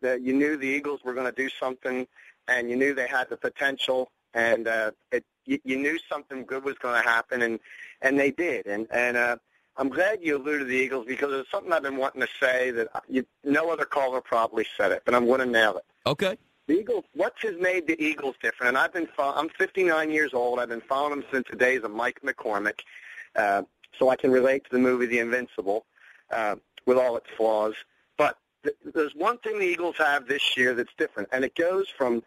that 0.01 0.21
you 0.23 0.33
knew 0.35 0.57
the 0.57 0.67
Eagles 0.67 1.01
were 1.05 1.15
going 1.15 1.27
to 1.27 1.33
do 1.33 1.49
something, 1.49 2.07
and 2.47 2.71
you 2.71 2.77
knew 2.77 2.95
they 2.95 3.09
had 3.09 3.29
the 3.31 3.37
potential, 3.37 4.11
and 4.35 4.69
uh, 4.69 4.91
it, 5.11 5.25
you, 5.47 5.59
you 5.65 5.77
knew 5.79 5.99
something 6.09 6.45
good 6.45 6.63
was 6.63 6.77
going 6.79 7.03
to 7.03 7.09
happen, 7.09 7.43
and 7.43 7.59
and 8.03 8.19
they 8.19 8.31
did. 8.31 8.67
And 8.67 8.87
and 8.91 9.17
uh, 9.17 9.37
I'm 9.79 9.89
glad 9.89 10.19
you 10.23 10.37
alluded 10.37 10.61
to 10.61 10.65
the 10.67 10.77
Eagles 10.77 11.07
because 11.07 11.33
it's 11.33 11.51
something 11.51 11.73
I've 11.73 11.83
been 11.83 11.97
wanting 11.97 12.21
to 12.21 12.29
say 12.41 12.71
that 12.73 12.89
you, 13.09 13.25
no 13.45 13.71
other 13.71 13.85
caller 13.85 14.21
probably 14.21 14.67
said 14.77 14.93
it, 14.93 15.03
but 15.05 15.15
I'm 15.15 15.27
going 15.27 15.41
to 15.41 15.47
nail 15.47 15.77
it. 15.77 15.85
Okay. 16.07 16.37
The 16.67 16.81
Eagles. 16.81 17.05
What 17.15 17.35
has 17.43 17.55
made 17.59 17.87
the 17.87 18.01
Eagles 18.03 18.35
different? 18.43 18.69
And 18.69 18.79
I've 18.79 18.93
been. 18.93 19.09
I'm 19.19 19.49
59 19.49 20.11
years 20.11 20.35
old. 20.35 20.59
I've 20.59 20.69
been 20.69 20.83
following 20.83 21.21
them 21.21 21.25
since 21.33 21.47
the 21.51 21.57
days 21.57 21.83
of 21.83 21.93
Mike 21.93 22.21
McCormack, 22.23 22.81
uh, 23.37 23.63
so 23.99 24.09
I 24.09 24.17
can 24.17 24.31
relate 24.31 24.65
to 24.65 24.71
the 24.71 24.79
movie 24.79 25.07
The 25.07 25.19
Invincible, 25.19 25.87
uh, 26.31 26.57
with 26.87 26.99
all 26.99 27.17
its 27.17 27.27
flaws. 27.37 27.75
But 28.17 28.39
th- 28.65 28.77
there's 28.95 29.15
one 29.15 29.39
thing 29.39 29.59
the 29.59 29.67
Eagles 29.67 29.97
have 29.99 30.27
this 30.27 30.57
year 30.57 30.75
that's 30.75 30.93
different, 30.99 31.29
and 31.33 31.45
it 31.45 31.55
goes 31.55 31.89
from 31.89 32.23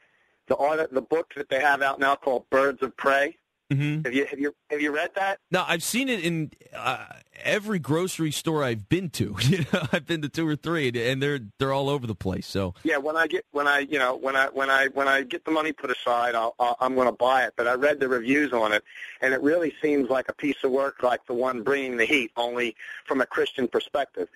the 0.47 0.55
art, 0.57 0.91
the 0.91 1.01
book 1.01 1.33
that 1.35 1.49
they 1.49 1.59
have 1.59 1.81
out 1.81 1.99
now 1.99 2.15
called 2.15 2.49
Birds 2.49 2.81
of 2.81 2.95
Pray. 2.97 3.37
Mm-hmm. 3.71 4.03
Have 4.03 4.13
you 4.13 4.25
have 4.25 4.39
you 4.39 4.55
have 4.69 4.81
you 4.81 4.93
read 4.93 5.11
that? 5.15 5.39
No, 5.49 5.63
I've 5.65 5.83
seen 5.83 6.09
it 6.09 6.25
in 6.25 6.51
uh, 6.75 7.05
every 7.41 7.79
grocery 7.79 8.31
store 8.31 8.63
I've 8.63 8.89
been 8.89 9.09
to. 9.11 9.35
You 9.51 9.65
know, 9.73 9.85
I've 9.91 10.05
been 10.05 10.21
to 10.21 10.29
two 10.29 10.47
or 10.47 10.55
three, 10.55 10.91
and 10.95 11.21
they're 11.21 11.39
they're 11.57 11.73
all 11.73 11.89
over 11.89 12.07
the 12.07 12.15
place. 12.15 12.47
So 12.47 12.73
yeah, 12.83 12.97
when 12.97 13.17
I 13.17 13.27
get 13.27 13.45
when 13.51 13.67
I 13.67 13.79
you 13.79 13.99
know 13.99 14.15
when 14.15 14.35
I 14.35 14.47
when 14.47 14.69
I 14.69 14.87
when 14.87 15.07
I 15.07 15.23
get 15.23 15.45
the 15.45 15.51
money 15.51 15.71
put 15.71 15.89
aside, 15.89 16.35
I'll, 16.35 16.55
I'll 16.59 16.77
I'm 16.79 16.95
going 16.95 17.07
to 17.07 17.13
buy 17.13 17.43
it. 17.43 17.53
But 17.55 17.67
I 17.67 17.73
read 17.73 17.99
the 17.99 18.07
reviews 18.07 18.53
on 18.53 18.71
it, 18.73 18.83
and 19.21 19.33
it 19.33 19.41
really 19.41 19.73
seems 19.81 20.09
like 20.09 20.29
a 20.29 20.33
piece 20.33 20.63
of 20.63 20.71
work 20.71 21.03
like 21.03 21.25
the 21.25 21.33
one 21.33 21.63
bringing 21.63 21.97
the 21.97 22.05
heat, 22.05 22.31
only 22.37 22.75
from 23.05 23.21
a 23.21 23.25
Christian 23.25 23.67
perspective. 23.67 24.27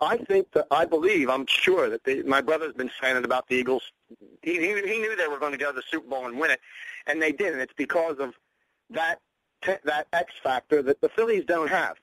I 0.00 0.16
think 0.16 0.50
that 0.52 0.66
I 0.70 0.84
believe 0.84 1.30
I'm 1.30 1.46
sure 1.46 1.88
that 1.88 2.04
the, 2.04 2.22
my 2.24 2.40
brother's 2.40 2.74
been 2.74 2.90
saying 3.00 3.16
it 3.16 3.24
about 3.24 3.48
the 3.48 3.54
Eagles. 3.56 3.92
He, 4.42 4.54
he 4.54 4.68
he 4.74 4.98
knew 4.98 5.16
they 5.16 5.28
were 5.28 5.38
going 5.38 5.52
to 5.52 5.58
go 5.58 5.70
to 5.70 5.76
the 5.76 5.84
Super 5.90 6.08
Bowl 6.08 6.26
and 6.26 6.38
win 6.38 6.50
it, 6.50 6.60
and 7.06 7.22
they 7.22 7.32
did. 7.32 7.52
And 7.52 7.62
it's 7.62 7.74
because 7.74 8.18
of 8.18 8.34
that 8.94 9.20
that 9.84 10.06
X 10.12 10.32
factor 10.42 10.82
that 10.82 11.00
the 11.00 11.08
Phillies 11.10 11.44
don't 11.46 11.68
have. 11.68 11.96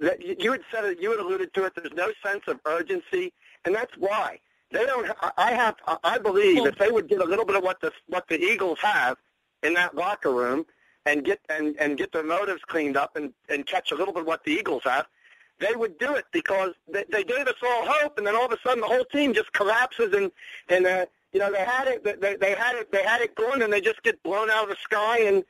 That 0.00 0.42
you 0.42 0.50
had 0.52 0.62
said 0.72 0.84
it, 0.84 1.00
you 1.00 1.10
had 1.10 1.20
alluded 1.20 1.54
to 1.54 1.64
it. 1.64 1.74
There's 1.76 1.94
no 1.94 2.10
sense 2.24 2.42
of 2.48 2.58
urgency, 2.66 3.32
and 3.64 3.74
that's 3.74 3.96
why 3.96 4.40
they 4.72 4.84
don't. 4.84 5.08
I 5.36 5.52
have. 5.52 5.76
I 6.02 6.18
believe 6.18 6.56
well, 6.56 6.66
if 6.66 6.78
they 6.78 6.90
would 6.90 7.08
get 7.08 7.20
a 7.20 7.24
little 7.24 7.44
bit 7.44 7.56
of 7.56 7.62
what 7.62 7.80
the 7.80 7.92
what 8.08 8.26
the 8.28 8.40
Eagles 8.40 8.78
have 8.82 9.16
in 9.62 9.74
that 9.74 9.94
locker 9.94 10.32
room, 10.32 10.66
and 11.06 11.24
get 11.24 11.40
and 11.48 11.76
and 11.78 11.96
get 11.96 12.12
their 12.12 12.24
motives 12.24 12.62
cleaned 12.66 12.96
up, 12.96 13.16
and 13.16 13.32
and 13.48 13.66
catch 13.66 13.92
a 13.92 13.94
little 13.94 14.12
bit 14.12 14.22
of 14.22 14.26
what 14.26 14.42
the 14.44 14.50
Eagles 14.50 14.82
have, 14.84 15.06
they 15.60 15.74
would 15.76 15.98
do 15.98 16.14
it 16.14 16.24
because 16.32 16.72
they, 16.90 17.04
they 17.10 17.22
gave 17.22 17.46
us 17.46 17.54
all 17.62 17.86
hope, 17.86 18.18
and 18.18 18.26
then 18.26 18.34
all 18.34 18.46
of 18.46 18.52
a 18.52 18.58
sudden 18.64 18.80
the 18.80 18.86
whole 18.86 19.04
team 19.04 19.32
just 19.32 19.52
collapses, 19.52 20.12
and 20.12 20.32
and 20.68 20.86
uh, 20.86 21.06
you 21.32 21.38
know 21.38 21.52
they 21.52 21.64
had 21.64 21.86
it. 21.86 22.02
They, 22.20 22.34
they 22.36 22.54
had 22.54 22.74
it. 22.74 22.90
They 22.90 23.04
had 23.04 23.20
it 23.20 23.36
going, 23.36 23.62
and 23.62 23.72
they 23.72 23.80
just 23.80 24.02
get 24.02 24.20
blown 24.24 24.50
out 24.50 24.64
of 24.64 24.70
the 24.70 24.76
sky, 24.82 25.20
and 25.20 25.44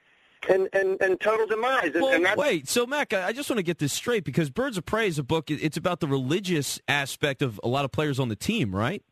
and, 0.49 0.69
and, 0.73 1.01
and 1.01 1.21
total 1.21 1.47
demise. 1.47 1.91
Well, 1.95 2.09
and 2.09 2.27
wait, 2.37 2.69
so 2.69 2.87
Mac, 2.87 3.13
I 3.13 3.33
just 3.33 3.49
want 3.51 3.59
to 3.59 3.63
get 3.63 3.79
this 3.79 3.93
straight 3.93 4.25
because 4.25 4.51
Birds 4.51 4.79
of 4.79 4.85
Pray 4.85 5.07
is 5.07 5.19
a 5.19 5.23
book. 5.23 5.51
It's 5.51 5.77
about 5.77 6.01
the 6.01 6.07
religious 6.07 6.81
aspect 6.89 7.43
of 7.43 7.61
a 7.63 7.69
lot 7.69 7.85
of 7.85 7.93
players 7.93 8.19
on 8.19 8.29
the 8.29 8.37
team, 8.37 8.75
right? 8.75 9.03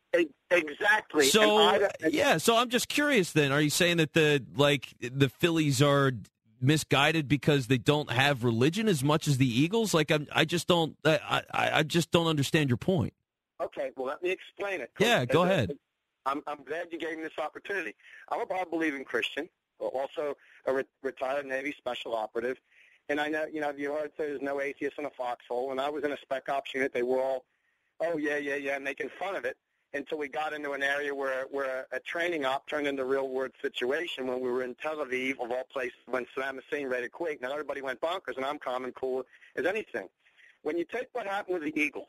Exactly. 0.51 1.25
So 1.25 1.57
I, 1.57 1.89
yeah, 2.07 2.37
so 2.37 2.55
I'm 2.55 2.69
just 2.69 2.87
curious. 2.87 3.31
Then, 3.31 3.51
are 3.51 3.61
you 3.61 3.71
saying 3.71 3.97
that 3.97 4.13
the 4.13 4.43
like 4.55 4.93
the 4.99 5.29
Phillies 5.29 5.81
are 5.81 6.11
misguided 6.61 7.27
because 7.27 7.67
they 7.67 7.79
don't 7.79 8.11
have 8.11 8.43
religion 8.43 8.87
as 8.87 9.03
much 9.03 9.27
as 9.27 9.39
the 9.39 9.47
Eagles? 9.47 9.95
Like, 9.95 10.11
I'm, 10.11 10.27
I 10.31 10.45
just 10.45 10.67
don't. 10.67 10.95
I, 11.03 11.41
I, 11.51 11.71
I 11.79 11.83
just 11.83 12.11
don't 12.11 12.27
understand 12.27 12.69
your 12.69 12.77
point. 12.77 13.13
Okay, 13.59 13.89
well, 13.95 14.05
let 14.05 14.21
me 14.21 14.29
explain 14.29 14.81
it. 14.81 14.91
Yeah, 14.99 15.25
go 15.25 15.43
ahead. 15.43 15.71
I'm, 16.25 16.41
I'm 16.45 16.63
glad 16.63 16.87
you 16.91 16.99
gave 16.99 17.17
me 17.17 17.23
this 17.23 17.37
opportunity. 17.39 17.95
I'm 18.29 18.39
a 18.39 18.45
Bible 18.45 18.69
believing 18.71 19.03
Christian 19.03 19.49
but 19.83 19.87
also 19.87 20.35
a 20.65 20.73
re- 20.73 20.83
retired 21.01 21.45
Navy 21.45 21.73
special 21.77 22.15
operative. 22.15 22.57
And 23.09 23.19
I 23.19 23.27
know, 23.27 23.45
you 23.51 23.61
know, 23.61 23.71
you 23.75 23.91
heard 23.91 24.11
say 24.17 24.27
there's 24.27 24.41
no 24.41 24.61
atheists 24.61 24.97
in 24.97 25.05
a 25.05 25.09
foxhole. 25.09 25.71
And 25.71 25.81
I 25.81 25.89
was 25.89 26.03
in 26.03 26.11
a 26.11 26.17
spec 26.17 26.49
ops 26.49 26.73
unit. 26.73 26.93
They 26.93 27.03
were 27.03 27.21
all, 27.21 27.45
oh, 27.99 28.17
yeah, 28.17 28.37
yeah, 28.37 28.55
yeah, 28.55 28.79
making 28.79 29.09
fun 29.19 29.35
of 29.35 29.45
it 29.45 29.57
until 29.93 30.17
we 30.17 30.27
got 30.27 30.53
into 30.53 30.71
an 30.71 30.81
area 30.81 31.13
where, 31.13 31.45
where 31.51 31.85
a 31.91 31.99
training 31.99 32.45
op 32.45 32.67
turned 32.67 32.87
into 32.87 33.03
a 33.03 33.05
real-world 33.05 33.51
situation 33.61 34.25
when 34.25 34.39
we 34.39 34.49
were 34.49 34.63
in 34.63 34.73
Tel 34.75 34.97
Aviv, 34.97 35.33
of 35.33 35.51
all 35.51 35.63
places, 35.71 35.99
when 36.07 36.25
Saddam 36.35 36.55
Hussein 36.55 36.89
to 36.89 37.09
quake. 37.09 37.41
Now, 37.41 37.51
everybody 37.51 37.81
went 37.81 38.01
bonkers, 38.01 38.37
and 38.37 38.45
I'm 38.45 38.57
calm 38.57 38.85
and 38.85 38.95
cool 38.95 39.23
as 39.55 39.65
anything. 39.65 40.07
When 40.63 40.77
you 40.77 40.85
take 40.85 41.09
what 41.13 41.27
happened 41.27 41.59
with 41.59 41.73
the 41.73 41.79
Eagles, 41.79 42.07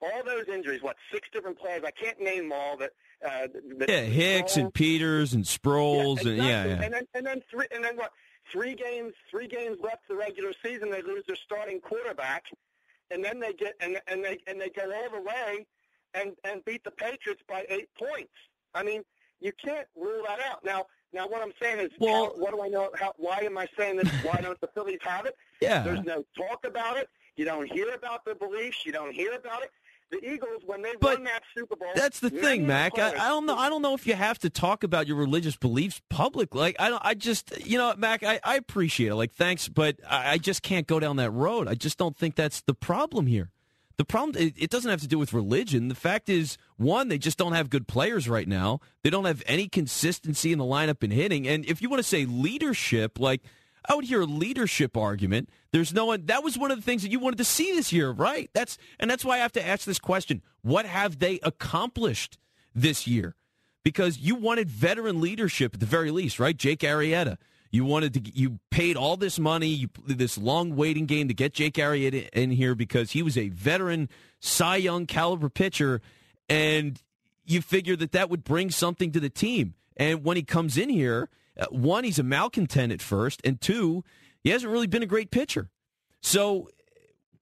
all 0.00 0.22
those 0.24 0.48
injuries, 0.48 0.82
what, 0.82 0.96
six 1.12 1.28
different 1.32 1.58
players, 1.58 1.82
I 1.84 1.90
can't 1.90 2.20
name 2.20 2.48
them 2.48 2.52
all, 2.52 2.76
that 2.76 2.92
uh, 3.24 3.46
the, 3.52 3.86
yeah, 3.88 4.02
Hicks 4.02 4.56
and 4.56 4.72
Peters 4.72 5.32
and 5.32 5.44
Sproles 5.44 6.22
yeah, 6.24 6.32
exactly. 6.32 6.38
and 6.38 6.46
yeah, 6.46 6.64
yeah, 6.64 6.82
and 6.82 6.94
then 6.94 7.06
and 7.14 7.26
then 7.26 7.42
three 7.50 7.66
and 7.74 7.82
then 7.82 7.96
what? 7.96 8.12
Three 8.52 8.74
games, 8.74 9.12
three 9.30 9.48
games 9.48 9.78
left 9.82 10.06
the 10.08 10.14
regular 10.14 10.52
season. 10.64 10.90
They 10.90 11.02
lose 11.02 11.24
their 11.26 11.36
starting 11.36 11.80
quarterback, 11.80 12.44
and 13.10 13.24
then 13.24 13.40
they 13.40 13.52
get 13.52 13.74
and 13.80 14.00
and 14.06 14.22
they 14.22 14.38
and 14.46 14.60
they 14.60 14.68
go 14.68 14.82
all 14.82 15.10
the 15.18 15.22
way 15.22 15.66
and 16.14 16.32
and 16.44 16.64
beat 16.64 16.84
the 16.84 16.90
Patriots 16.90 17.42
by 17.48 17.64
eight 17.68 17.88
points. 17.98 18.32
I 18.74 18.82
mean, 18.82 19.02
you 19.40 19.52
can't 19.52 19.86
rule 19.96 20.22
that 20.28 20.38
out. 20.40 20.64
Now, 20.64 20.86
now 21.12 21.26
what 21.26 21.42
I'm 21.42 21.52
saying 21.60 21.80
is, 21.80 21.90
well, 21.98 22.26
how, 22.26 22.30
what 22.40 22.52
do 22.52 22.62
I 22.62 22.68
know? 22.68 22.90
How, 22.94 23.14
why 23.16 23.38
am 23.38 23.56
I 23.56 23.66
saying 23.78 23.96
this? 23.96 24.08
Why 24.22 24.40
don't 24.42 24.60
the 24.60 24.68
Phillies 24.68 25.00
have 25.02 25.26
it? 25.26 25.36
Yeah, 25.62 25.82
there's 25.82 26.04
no 26.04 26.22
talk 26.36 26.66
about 26.66 26.98
it. 26.98 27.08
You 27.36 27.46
don't 27.46 27.66
hear 27.72 27.94
about 27.94 28.26
the 28.26 28.34
beliefs. 28.34 28.84
You 28.84 28.92
don't 28.92 29.14
hear 29.14 29.32
about 29.32 29.62
it 29.62 29.70
the 30.10 30.18
Eagles 30.24 30.62
when 30.64 30.82
they 30.82 30.92
but 31.00 31.18
won 31.18 31.24
that 31.24 31.42
Super 31.56 31.76
Bowl. 31.76 31.88
That's 31.94 32.20
the 32.20 32.30
thing, 32.30 32.66
Mac. 32.66 32.98
I, 32.98 33.10
I, 33.10 33.28
don't 33.28 33.46
know. 33.46 33.56
I 33.56 33.68
don't 33.68 33.82
know 33.82 33.94
if 33.94 34.06
you 34.06 34.14
have 34.14 34.38
to 34.40 34.50
talk 34.50 34.84
about 34.84 35.06
your 35.06 35.16
religious 35.16 35.56
beliefs 35.56 36.00
publicly. 36.08 36.60
Like 36.60 36.76
I 36.78 36.88
don't. 36.88 37.02
I 37.04 37.14
just 37.14 37.66
you 37.66 37.78
know, 37.78 37.94
Mac. 37.96 38.22
I, 38.22 38.40
I 38.44 38.56
appreciate 38.56 39.08
it. 39.08 39.16
Like 39.16 39.32
thanks, 39.32 39.68
but 39.68 39.96
I, 40.08 40.32
I, 40.32 40.38
just 40.38 40.62
can't 40.62 40.86
go 40.86 41.00
down 41.00 41.16
that 41.16 41.30
road. 41.30 41.68
I 41.68 41.74
just 41.74 41.98
don't 41.98 42.16
think 42.16 42.36
that's 42.36 42.60
the 42.62 42.74
problem 42.74 43.26
here. 43.26 43.50
The 43.96 44.04
problem 44.04 44.40
it, 44.40 44.54
it 44.56 44.70
doesn't 44.70 44.90
have 44.90 45.00
to 45.00 45.08
do 45.08 45.18
with 45.18 45.32
religion. 45.32 45.88
The 45.88 45.94
fact 45.94 46.28
is, 46.28 46.58
one, 46.76 47.08
they 47.08 47.18
just 47.18 47.38
don't 47.38 47.52
have 47.52 47.70
good 47.70 47.88
players 47.88 48.28
right 48.28 48.46
now. 48.46 48.80
They 49.02 49.10
don't 49.10 49.24
have 49.24 49.42
any 49.46 49.68
consistency 49.68 50.52
in 50.52 50.58
the 50.58 50.64
lineup 50.64 51.02
and 51.02 51.12
hitting. 51.12 51.48
And 51.48 51.64
if 51.64 51.80
you 51.80 51.88
want 51.88 52.00
to 52.00 52.08
say 52.08 52.26
leadership, 52.26 53.18
like 53.18 53.42
I 53.88 53.94
would 53.94 54.04
hear 54.04 54.20
a 54.20 54.26
leadership 54.26 54.96
argument. 54.96 55.48
There's 55.72 55.92
no 55.92 56.06
one. 56.06 56.26
That 56.26 56.42
was 56.42 56.58
one 56.58 56.70
of 56.70 56.78
the 56.78 56.82
things 56.82 57.02
that 57.02 57.10
you 57.10 57.18
wanted 57.18 57.38
to 57.38 57.44
see 57.44 57.72
this 57.72 57.92
year, 57.92 58.10
right? 58.10 58.50
That's 58.52 58.78
and 58.98 59.10
that's 59.10 59.24
why 59.24 59.36
I 59.36 59.38
have 59.38 59.52
to 59.52 59.66
ask 59.66 59.84
this 59.84 59.98
question: 59.98 60.42
What 60.62 60.86
have 60.86 61.18
they 61.18 61.38
accomplished 61.42 62.38
this 62.74 63.06
year? 63.06 63.34
Because 63.82 64.18
you 64.18 64.34
wanted 64.34 64.68
veteran 64.68 65.20
leadership 65.20 65.74
at 65.74 65.80
the 65.80 65.86
very 65.86 66.10
least, 66.10 66.40
right? 66.40 66.56
Jake 66.56 66.80
Arrieta. 66.80 67.36
You 67.70 67.84
wanted 67.84 68.14
to. 68.14 68.20
You 68.32 68.58
paid 68.70 68.96
all 68.96 69.16
this 69.16 69.38
money, 69.38 69.68
you, 69.68 69.88
this 70.06 70.38
long 70.38 70.76
waiting 70.76 71.06
game 71.06 71.28
to 71.28 71.34
get 71.34 71.52
Jake 71.52 71.74
Arrieta 71.74 72.28
in 72.30 72.50
here 72.50 72.74
because 72.74 73.12
he 73.12 73.22
was 73.22 73.36
a 73.36 73.48
veteran 73.50 74.08
Cy 74.40 74.76
Young 74.76 75.06
caliber 75.06 75.48
pitcher, 75.48 76.00
and 76.48 77.00
you 77.44 77.60
figured 77.60 77.98
that 77.98 78.12
that 78.12 78.30
would 78.30 78.44
bring 78.44 78.70
something 78.70 79.12
to 79.12 79.20
the 79.20 79.30
team. 79.30 79.74
And 79.96 80.24
when 80.24 80.36
he 80.36 80.42
comes 80.42 80.76
in 80.76 80.88
here 80.88 81.28
uh, 81.58 81.66
one, 81.70 82.04
he's 82.04 82.18
a 82.18 82.22
malcontent 82.22 82.92
at 82.92 83.02
first, 83.02 83.40
and 83.44 83.60
two, 83.60 84.04
he 84.42 84.50
hasn't 84.50 84.70
really 84.70 84.86
been 84.86 85.02
a 85.02 85.06
great 85.06 85.30
pitcher. 85.30 85.70
So 86.20 86.68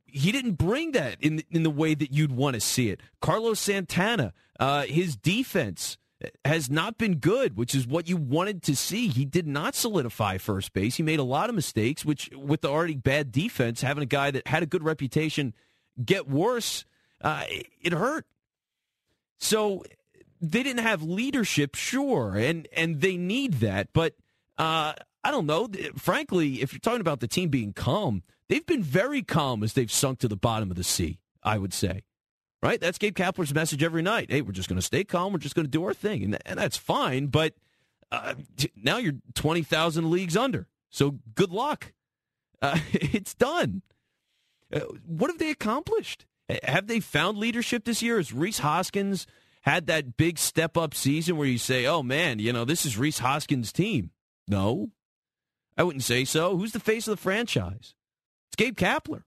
he 0.07 0.31
didn't 0.31 0.53
bring 0.53 0.93
that 0.93 1.17
in 1.21 1.43
in 1.51 1.63
the 1.63 1.71
way 1.71 1.95
that 1.95 2.13
you'd 2.13 2.33
want 2.33 2.55
to 2.55 2.61
see 2.61 2.91
it. 2.91 3.01
Carlos 3.21 3.59
Santana, 3.59 4.33
uh, 4.61 4.83
his 4.83 5.17
defense 5.17 5.99
has 6.45 6.71
not 6.71 6.99
been 6.99 7.17
good, 7.17 7.57
which 7.57 7.75
is 7.75 7.87
what 7.87 8.09
you 8.09 8.17
wanted 8.17 8.63
to 8.63 8.77
see. 8.77 9.09
He 9.09 9.25
did 9.25 9.47
not 9.47 9.75
solidify 9.75 10.39
first 10.39 10.73
base. 10.73 10.97
He 10.97 11.03
made 11.03 11.19
a 11.19 11.25
lot 11.25 11.49
of 11.49 11.55
mistakes, 11.55 12.05
which 12.05 12.31
with 12.35 12.61
the 12.61 12.69
already 12.69 12.95
bad 12.95 13.33
defense, 13.33 13.81
having 13.81 14.03
a 14.03 14.07
guy 14.07 14.31
that 14.31 14.47
had 14.47 14.63
a 14.63 14.67
good 14.67 14.83
reputation 14.83 15.55
get 16.03 16.29
worse, 16.29 16.85
uh, 17.21 17.45
it 17.81 17.93
hurt. 17.93 18.27
So 19.39 19.85
they 20.51 20.63
didn't 20.63 20.85
have 20.85 21.03
leadership, 21.03 21.75
sure, 21.75 22.37
and 22.37 22.69
and 22.73 23.01
they 23.01 23.17
need 23.17 23.55
that, 23.55 23.89
but 23.93 24.15
uh, 24.59 24.95
I 25.23 25.31
don't 25.31 25.47
know. 25.47 25.69
Frankly, 25.97 26.63
if 26.63 26.73
you're 26.73 26.81
talking 26.81 27.01
about 27.01 27.21
the 27.21 27.29
team 27.29 27.49
being 27.49 27.73
calm, 27.73 28.23
they've 28.49 28.67
been 28.67 28.83
very 28.83 29.23
calm 29.23 29.63
as 29.63 29.73
they've 29.73 29.91
sunk 29.91 30.19
to 30.21 30.29
the 30.29 30.37
bottom 30.37 30.71
of 30.71 30.77
the 30.77 30.85
sea. 30.85 31.19
I 31.43 31.59
would 31.59 31.75
say 31.75 32.03
right? 32.65 32.81
That's 32.81 32.97
Gabe 32.97 33.15
Kapler's 33.15 33.55
message 33.55 33.83
every 33.83 34.01
night. 34.01 34.31
Hey, 34.31 34.41
we're 34.41 34.53
just 34.53 34.71
going 34.71 34.79
to 34.79 34.87
stay 34.87 35.05
calm. 35.05 35.35
We're 35.35 35.39
just 35.39 35.55
going 35.55 35.67
to 35.67 35.71
do 35.71 35.85
our 35.85 35.93
thing, 35.93 36.25
and, 36.25 36.39
and 36.47 36.59
that's 36.59 36.79
fine. 36.79 37.27
But 37.27 37.53
uh, 38.11 38.35
now 38.75 38.97
you're 38.97 39.17
twenty 39.35 39.63
thousand 39.63 40.11
leagues 40.11 40.37
under. 40.37 40.67
So 40.91 41.19
good 41.35 41.51
luck. 41.51 41.93
Uh, 42.63 42.79
it's 42.93 43.35
done. 43.35 43.83
Uh, 44.73 44.81
what 45.07 45.31
have 45.31 45.39
they 45.39 45.51
accomplished? 45.51 46.25
Have 46.63 46.87
they 46.87 47.01
found 47.01 47.39
leadership 47.39 47.85
this 47.85 48.03
year? 48.03 48.19
Is 48.19 48.33
Rhys 48.33 48.59
Hoskins 48.59 49.27
had 49.65 49.87
that 49.87 50.17
big 50.17 50.39
step 50.39 50.77
up 50.77 50.95
season 50.95 51.37
where 51.37 51.49
you 51.49 51.59
say, 51.59 51.87
"Oh 51.87 52.03
man, 52.03 52.39
you 52.39 52.53
know 52.53 52.65
this 52.65 52.87
is 52.87 52.99
Rhys 52.99 53.19
Hoskins' 53.19 53.73
team"? 53.73 54.11
No, 54.47 54.91
I 55.77 55.83
wouldn't 55.83 56.05
say 56.05 56.25
so. 56.25 56.57
Who's 56.57 56.73
the 56.73 56.81
face 56.81 57.09
of 57.09 57.13
the 57.13 57.23
franchise? 57.23 57.95
It's 58.49 58.57
Gabe 58.57 58.77
Kapler, 58.77 59.23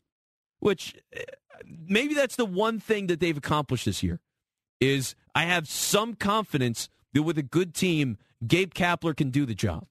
which 0.60 0.96
uh, 1.15 1.22
maybe 1.65 2.13
that's 2.13 2.36
the 2.36 2.46
one 2.46 2.79
thing 2.79 3.08
that 3.08 3.20
they've 3.20 3.38
accomplished 3.38 3.86
this 3.86 4.03
year 4.03 4.20
is 4.79 5.15
I 5.34 5.44
have 5.46 5.67
some 5.67 6.13
confidence 6.13 6.89
that 7.13 7.24
with 7.24 7.38
a 7.38 7.44
good 7.44 7.74
team, 7.74 8.17
Gabe 8.46 8.74
Kapler 8.74 9.15
can 9.15 9.32
do 9.32 9.46
the 9.46 9.56
job. 9.56 9.88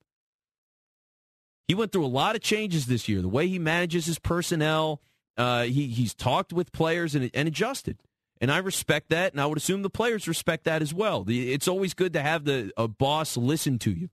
He 1.67 1.75
went 1.75 1.91
through 1.91 2.07
a 2.07 2.09
lot 2.09 2.37
of 2.37 2.43
changes 2.43 2.87
this 2.87 3.09
year. 3.09 3.21
The 3.21 3.29
way 3.29 3.49
he 3.49 3.59
manages 3.59 4.07
his 4.07 4.21
personnel, 4.21 5.03
uh, 5.37 5.65
he 5.65 5.89
he's 5.89 6.15
talked 6.15 6.53
with 6.53 6.71
players 6.71 7.15
and, 7.17 7.29
and 7.35 7.49
adjusted, 7.49 7.99
and 8.41 8.51
I 8.51 8.59
respect 8.59 9.11
that, 9.11 9.33
and 9.33 9.41
I 9.41 9.47
would 9.47 9.59
assume 9.59 9.83
the 9.83 9.91
players 9.91 10.29
respect 10.29 10.65
that 10.65 10.83
as 10.83 10.93
well. 10.93 11.25
The, 11.25 11.53
it's 11.53 11.69
always 11.69 11.95
good 11.95 12.13
to 12.15 12.23
have 12.23 12.45
the 12.45 12.73
a 12.77 12.89
boss 12.89 13.37
listen 13.37 13.79
to 13.81 13.91
you, 13.91 14.11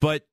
but 0.00 0.26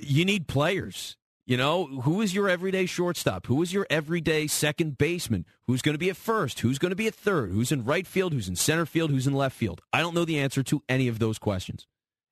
you 0.00 0.24
need 0.24 0.48
players. 0.48 1.16
You 1.44 1.56
know, 1.56 1.86
who 1.86 2.20
is 2.20 2.34
your 2.34 2.48
everyday 2.48 2.86
shortstop? 2.86 3.48
Who 3.48 3.60
is 3.62 3.72
your 3.72 3.86
everyday 3.90 4.46
second 4.46 4.96
baseman? 4.96 5.44
Who's 5.66 5.82
going 5.82 5.94
to 5.94 5.98
be 5.98 6.08
at 6.08 6.16
first? 6.16 6.60
Who's 6.60 6.78
going 6.78 6.90
to 6.90 6.96
be 6.96 7.08
at 7.08 7.14
third? 7.14 7.50
Who's 7.50 7.72
in 7.72 7.84
right 7.84 8.06
field? 8.06 8.32
Who's 8.32 8.48
in 8.48 8.54
center 8.54 8.86
field? 8.86 9.10
Who's 9.10 9.26
in 9.26 9.34
left 9.34 9.56
field? 9.56 9.82
I 9.92 10.00
don't 10.00 10.14
know 10.14 10.24
the 10.24 10.38
answer 10.38 10.62
to 10.62 10.82
any 10.88 11.08
of 11.08 11.18
those 11.18 11.38
questions. 11.38 11.86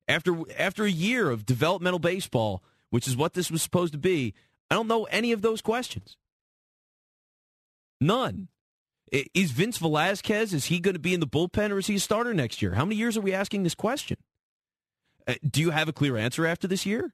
After 0.07 0.37
after 0.57 0.85
a 0.85 0.91
year 0.91 1.29
of 1.29 1.45
developmental 1.45 1.99
baseball, 1.99 2.63
which 2.89 3.07
is 3.07 3.17
what 3.17 3.33
this 3.33 3.51
was 3.51 3.61
supposed 3.61 3.91
to 3.93 3.99
be, 3.99 4.33
I 4.69 4.75
don't 4.75 4.87
know 4.87 5.03
any 5.05 5.33
of 5.33 5.41
those 5.41 5.61
questions. 5.61 6.15
None. 8.01 8.49
Is 9.11 9.51
Vince 9.51 9.77
Velasquez, 9.77 10.53
is 10.53 10.65
he 10.65 10.79
going 10.79 10.95
to 10.95 10.99
be 10.99 11.13
in 11.13 11.19
the 11.19 11.27
bullpen 11.27 11.71
or 11.71 11.77
is 11.77 11.87
he 11.87 11.95
a 11.95 11.99
starter 11.99 12.33
next 12.33 12.61
year? 12.61 12.73
How 12.73 12.83
many 12.83 12.95
years 12.95 13.17
are 13.17 13.21
we 13.21 13.33
asking 13.33 13.63
this 13.63 13.75
question? 13.75 14.17
Uh, 15.27 15.35
do 15.49 15.61
you 15.61 15.69
have 15.69 15.87
a 15.87 15.93
clear 15.93 16.17
answer 16.17 16.45
after 16.45 16.67
this 16.67 16.85
year? 16.85 17.13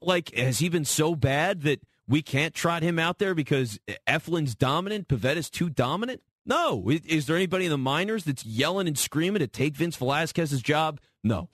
like 0.00 0.34
has 0.34 0.58
he 0.58 0.68
been 0.68 0.84
so 0.84 1.14
bad 1.14 1.62
that 1.62 1.80
we 2.08 2.22
can't 2.22 2.54
trot 2.54 2.82
him 2.82 2.98
out 2.98 3.18
there 3.18 3.34
because 3.34 3.78
Eflin's 4.06 4.54
dominant, 4.54 5.08
Pivetta's 5.08 5.50
too 5.50 5.68
dominant? 5.68 6.22
No. 6.44 6.88
Is 6.88 7.26
there 7.26 7.36
anybody 7.36 7.64
in 7.64 7.70
the 7.72 7.78
minors 7.78 8.24
that's 8.24 8.44
yelling 8.46 8.86
and 8.86 8.96
screaming 8.96 9.40
to 9.40 9.48
take 9.48 9.74
Vince 9.74 9.96
Velasquez's 9.96 10.62
job? 10.62 11.00
No. 11.24 11.48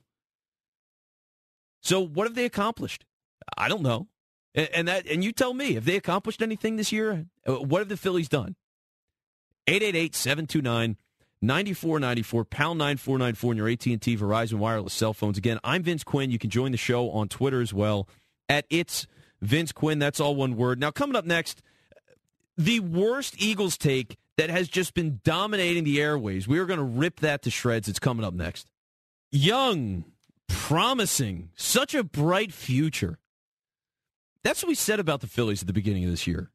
So 1.80 2.00
what 2.00 2.26
have 2.26 2.34
they 2.34 2.44
accomplished? 2.44 3.06
I 3.56 3.68
don't 3.68 3.82
know. 3.82 4.08
And 4.54 4.86
that 4.88 5.06
and 5.06 5.24
you 5.24 5.32
tell 5.32 5.54
me, 5.54 5.74
have 5.74 5.84
they 5.84 5.96
accomplished 5.96 6.42
anything 6.42 6.76
this 6.76 6.92
year? 6.92 7.26
Uh, 7.46 7.54
what 7.54 7.78
have 7.80 7.88
the 7.88 7.96
Phillies 7.96 8.28
done? 8.28 8.56
888-729 9.66 10.96
9494 11.44 12.44
pound 12.44 12.78
9494 12.78 13.52
in 13.52 13.56
your 13.58 13.68
AT&T 13.68 14.16
Verizon 14.16 14.54
wireless 14.54 14.92
cell 14.92 15.12
phones. 15.12 15.36
Again, 15.36 15.58
I'm 15.64 15.82
Vince 15.82 16.04
Quinn. 16.04 16.30
You 16.30 16.38
can 16.38 16.50
join 16.50 16.70
the 16.70 16.78
show 16.78 17.10
on 17.10 17.28
Twitter 17.28 17.60
as 17.60 17.74
well 17.74 18.08
at 18.48 18.64
It's 18.70 19.06
Vince 19.40 19.72
Quinn. 19.72 19.98
That's 19.98 20.20
all 20.20 20.36
one 20.36 20.56
word. 20.56 20.78
Now, 20.78 20.92
coming 20.92 21.16
up 21.16 21.24
next, 21.24 21.62
the 22.56 22.80
worst 22.80 23.34
Eagles 23.38 23.76
take 23.76 24.18
that 24.36 24.50
has 24.50 24.68
just 24.68 24.94
been 24.94 25.20
dominating 25.24 25.84
the 25.84 26.00
airways. 26.00 26.46
We 26.46 26.58
are 26.58 26.66
going 26.66 26.78
to 26.78 26.84
rip 26.84 27.20
that 27.20 27.42
to 27.42 27.50
shreds. 27.50 27.88
It's 27.88 27.98
coming 27.98 28.24
up 28.24 28.34
next. 28.34 28.70
Young, 29.32 30.04
promising, 30.48 31.50
such 31.56 31.94
a 31.94 32.04
bright 32.04 32.52
future. 32.52 33.18
That's 34.44 34.62
what 34.62 34.68
we 34.68 34.74
said 34.74 35.00
about 35.00 35.20
the 35.20 35.26
Phillies 35.26 35.62
at 35.62 35.66
the 35.66 35.72
beginning 35.72 36.04
of 36.04 36.10
this 36.10 36.26
year. 36.26 36.50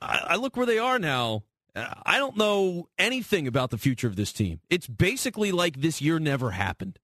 I, 0.00 0.36
look 0.36 0.56
where 0.56 0.66
they 0.66 0.78
are 0.78 0.98
now. 0.98 1.44
I 1.74 2.18
don't 2.18 2.36
know 2.36 2.88
anything 2.98 3.46
about 3.46 3.70
the 3.70 3.78
future 3.78 4.06
of 4.06 4.16
this 4.16 4.32
team. 4.32 4.60
It's 4.70 4.86
basically 4.86 5.52
like 5.52 5.80
this 5.80 6.00
year 6.00 6.18
never 6.18 6.52
happened. 6.52 6.98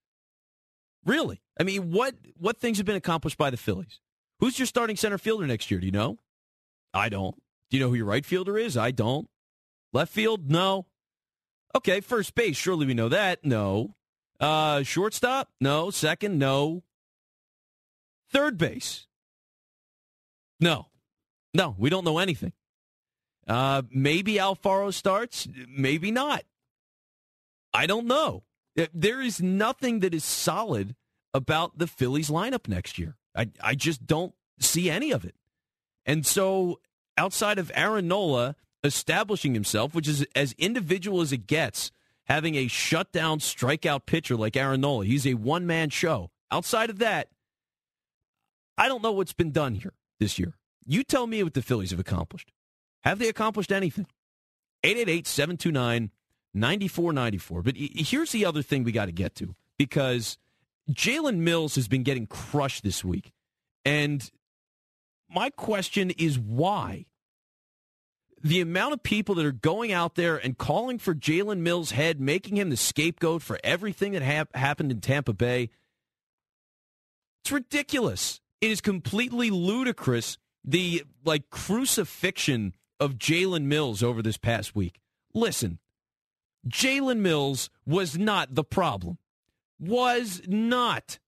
Really? 1.05 1.43
I 1.59 1.65
mean, 1.65 1.91
what 1.91 2.15
what 2.39 2.59
things 2.59 2.79
have 2.79 2.87
been 2.87 2.97
accomplished 2.97 3.37
by 3.37 3.51
the 3.51 3.57
Phillies? 3.57 4.01
Who's 4.41 4.59
your 4.59 4.67
starting 4.67 4.97
center 4.97 5.19
fielder 5.19 5.47
next 5.47 5.71
year? 5.71 5.81
Do 5.81 5.87
you 5.87 5.93
know? 5.93 6.19
I 6.95 7.09
don't. 7.09 7.37
Do 7.71 7.77
you 7.77 7.83
know 7.83 7.91
who 7.91 7.97
your 7.97 8.07
right 8.07 8.25
fielder 8.25 8.57
is? 8.57 8.77
I 8.77 8.91
don't. 8.91 9.29
Left 9.93 10.13
field? 10.13 10.51
No. 10.51 10.87
Okay, 11.75 12.01
first 12.01 12.35
base, 12.35 12.57
surely 12.57 12.87
we 12.87 12.95
know 12.95 13.09
that. 13.09 13.45
No. 13.45 13.95
Uh, 14.41 14.83
shortstop? 14.83 15.49
No. 15.61 15.91
Second? 15.91 16.39
No. 16.39 16.83
Third 18.31 18.59
base? 18.59 19.07
No. 20.63 20.87
No, 21.53 21.75
we 21.77 21.91
don't 21.91 22.05
know 22.05 22.19
anything. 22.19 22.53
Uh, 23.47 23.83
maybe 23.91 24.35
Alfaro 24.35 24.95
starts, 24.95 25.49
maybe 25.69 26.11
not. 26.11 26.45
I 27.75 27.87
don't 27.87 28.07
know. 28.07 28.45
There 28.95 29.21
is 29.21 29.43
nothing 29.43 30.01
that 30.01 30.15
is 30.15 30.25
solid 30.25 30.95
about 31.35 31.79
the 31.79 31.87
Phillies 31.87 32.31
lineup 32.31 32.69
next 32.69 32.99
year. 32.99 33.17
I, 33.35 33.49
I 33.61 33.75
just 33.75 34.07
don't 34.07 34.35
see 34.61 34.89
any 34.89 35.11
of 35.11 35.25
it. 35.25 35.35
And 36.07 36.25
so, 36.25 36.81
outside 37.19 37.59
of 37.59 37.71
Aaron 37.75 38.09
Nola 38.09 38.55
establishing 38.85 39.55
himself, 39.55 39.95
which 39.95 40.09
is 40.09 40.25
as 40.35 40.53
individual 40.53 41.21
as 41.21 41.33
it 41.33 41.47
gets, 41.47 41.91
having 42.27 42.55
a 42.55 42.69
shutdown 42.69 43.41
strikeout 43.41 44.07
pitcher 44.07 44.37
like 44.37 44.57
Aaron 44.57 44.81
Nola, 44.81 45.05
he's 45.05 45.27
a 45.27 45.35
one 45.35 45.67
man 45.67 45.91
show. 45.91 46.31
Outside 46.51 46.91
of 46.91 46.99
that, 47.01 47.29
I 48.79 48.89
don't 48.89 49.03
know 49.03 49.13
what's 49.13 49.33
been 49.33 49.53
done 49.53 49.75
here 49.75 49.95
this 50.23 50.39
year. 50.39 50.55
You 50.87 51.03
tell 51.03 51.27
me 51.27 51.43
what 51.43 51.55
the 51.55 51.63
Phillies 51.63 51.91
have 51.91 52.01
accomplished. 52.01 52.53
Have 53.03 53.19
they 53.19 53.29
accomplished 53.29 53.73
anything? 53.73 54.07
888 54.85 55.27
729 55.27 56.11
9494. 56.55 57.63
But 57.63 57.75
here's 57.77 58.33
the 58.33 58.45
other 58.45 58.63
thing 58.63 58.85
we 58.85 58.93
got 58.93 59.07
to 59.07 59.13
get 59.13 59.35
to 59.37 59.55
because 59.79 60.39
Jalen 60.91 61.39
Mills 61.39 61.75
has 61.75 61.89
been 61.89 62.03
getting 62.03 62.27
crushed 62.27 62.85
this 62.85 63.05
week. 63.05 63.33
And 63.85 64.31
my 65.29 65.51
question 65.51 66.11
is 66.11 66.39
why? 66.39 67.07
The 68.43 68.61
amount 68.61 68.93
of 68.93 69.03
people 69.03 69.37
that 69.37 69.47
are 69.47 69.53
going 69.53 69.93
out 69.93 70.17
there 70.17 70.37
and 70.37 70.59
calling 70.59 70.99
for 70.99 71.15
Jalen 71.15 71.59
Mills' 71.59 71.93
head, 71.93 72.21
making 72.21 72.57
him 72.57 72.71
the 72.71 72.77
scapegoat 72.77 73.41
for 73.41 73.59
everything 73.63 74.13
that 74.13 74.23
ha- 74.23 74.59
happened 74.59 74.91
in 74.91 75.01
Tampa 75.01 75.33
Bay, 75.33 75.71
it's 77.43 77.53
ridiculous. 77.53 78.41
It 78.63 78.71
is 78.71 78.81
completely 78.81 79.51
ludicrous, 79.51 80.39
the 80.65 81.03
like 81.25 81.51
crucifixion 81.51 82.75
of 83.01 83.15
Jalen 83.15 83.65
Mills 83.65 84.05
over 84.05 84.23
this 84.23 84.37
past 84.37 84.77
week. 84.77 85.01
Listen, 85.35 85.81
Jalen 86.69 87.19
Mills 87.19 87.71
was 87.85 88.17
not 88.17 88.55
the 88.55 88.63
problem. 88.63 89.19
Was 89.81 90.43
not. 90.47 91.19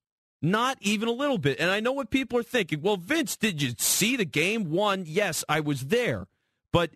Not 0.41 0.79
even 0.81 1.09
a 1.09 1.13
little 1.13 1.39
bit. 1.39 1.59
And 1.59 1.73
I 1.73 1.81
know 1.81 1.91
what 1.91 2.11
people 2.11 2.39
are 2.39 2.45
thinking. 2.45 2.83
Well, 2.83 2.99
Vince, 2.99 3.37
did 3.37 3.61
you 3.61 3.75
see 3.79 4.15
the 4.15 4.25
game? 4.25 4.71
One, 4.71 5.03
yes, 5.05 5.43
I 5.49 5.59
was 5.59 5.87
there. 5.87 6.29
But 6.71 6.91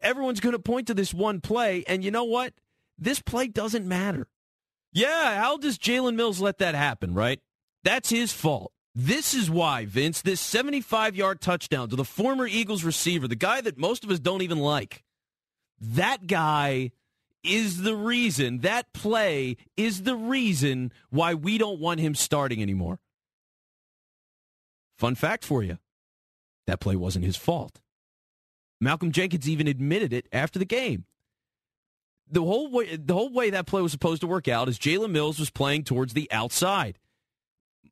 everyone's 0.00 0.40
going 0.40 0.54
to 0.54 0.58
point 0.58 0.86
to 0.86 0.94
this 0.94 1.12
one 1.12 1.42
play. 1.42 1.84
And 1.86 2.02
you 2.02 2.10
know 2.10 2.24
what? 2.24 2.54
This 2.98 3.20
play 3.20 3.48
doesn't 3.48 3.86
matter. 3.86 4.28
Yeah, 4.92 5.38
how 5.38 5.58
does 5.58 5.76
Jalen 5.76 6.14
Mills 6.14 6.40
let 6.40 6.56
that 6.58 6.74
happen, 6.74 7.12
right? 7.12 7.40
That's 7.82 8.08
his 8.08 8.32
fault. 8.32 8.72
This 8.98 9.34
is 9.34 9.50
why, 9.50 9.84
Vince, 9.84 10.22
this 10.22 10.40
75 10.40 11.14
yard 11.16 11.42
touchdown 11.42 11.90
to 11.90 11.96
the 11.96 12.04
former 12.04 12.46
Eagles 12.46 12.82
receiver, 12.82 13.28
the 13.28 13.36
guy 13.36 13.60
that 13.60 13.76
most 13.76 14.04
of 14.04 14.10
us 14.10 14.18
don't 14.18 14.40
even 14.40 14.58
like, 14.58 15.04
that 15.78 16.26
guy 16.26 16.92
is 17.44 17.82
the 17.82 17.94
reason, 17.94 18.60
that 18.60 18.94
play 18.94 19.58
is 19.76 20.04
the 20.04 20.16
reason 20.16 20.92
why 21.10 21.34
we 21.34 21.58
don't 21.58 21.78
want 21.78 22.00
him 22.00 22.14
starting 22.14 22.62
anymore. 22.62 22.98
Fun 24.96 25.14
fact 25.14 25.44
for 25.44 25.62
you 25.62 25.78
that 26.66 26.80
play 26.80 26.96
wasn't 26.96 27.26
his 27.26 27.36
fault. 27.36 27.82
Malcolm 28.80 29.12
Jenkins 29.12 29.46
even 29.46 29.68
admitted 29.68 30.14
it 30.14 30.26
after 30.32 30.58
the 30.58 30.64
game. 30.64 31.04
the 32.30 32.42
whole 32.42 32.70
way 32.70 32.96
the 32.96 33.14
whole 33.14 33.32
way 33.32 33.50
that 33.50 33.66
play 33.66 33.82
was 33.82 33.92
supposed 33.92 34.22
to 34.22 34.26
work 34.26 34.48
out 34.48 34.68
is 34.70 34.78
Jalen 34.78 35.10
Mills 35.10 35.38
was 35.38 35.50
playing 35.50 35.84
towards 35.84 36.14
the 36.14 36.32
outside. 36.32 36.98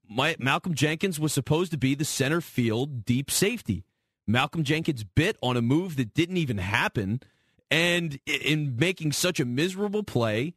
My, 0.09 0.37
Malcolm 0.39 0.75
Jenkins 0.75 1.19
was 1.19 1.33
supposed 1.33 1.71
to 1.73 1.79
be 1.79 1.95
the 1.95 2.05
center 2.05 2.41
field 2.41 3.05
deep 3.05 3.31
safety. 3.31 3.85
Malcolm 4.27 4.65
Jenkins 4.65 5.05
bit 5.05 5.37
on 5.43 5.57
a 5.57 5.63
move 5.63 5.97
that 5.97 6.15
didn't 6.15 6.37
even 6.37 6.59
happen, 6.59 7.21
and 7.71 8.19
in 8.27 8.77
making 8.77 9.13
such 9.13 9.41
a 9.41 9.45
miserable 9.45 10.03
play, 10.03 10.55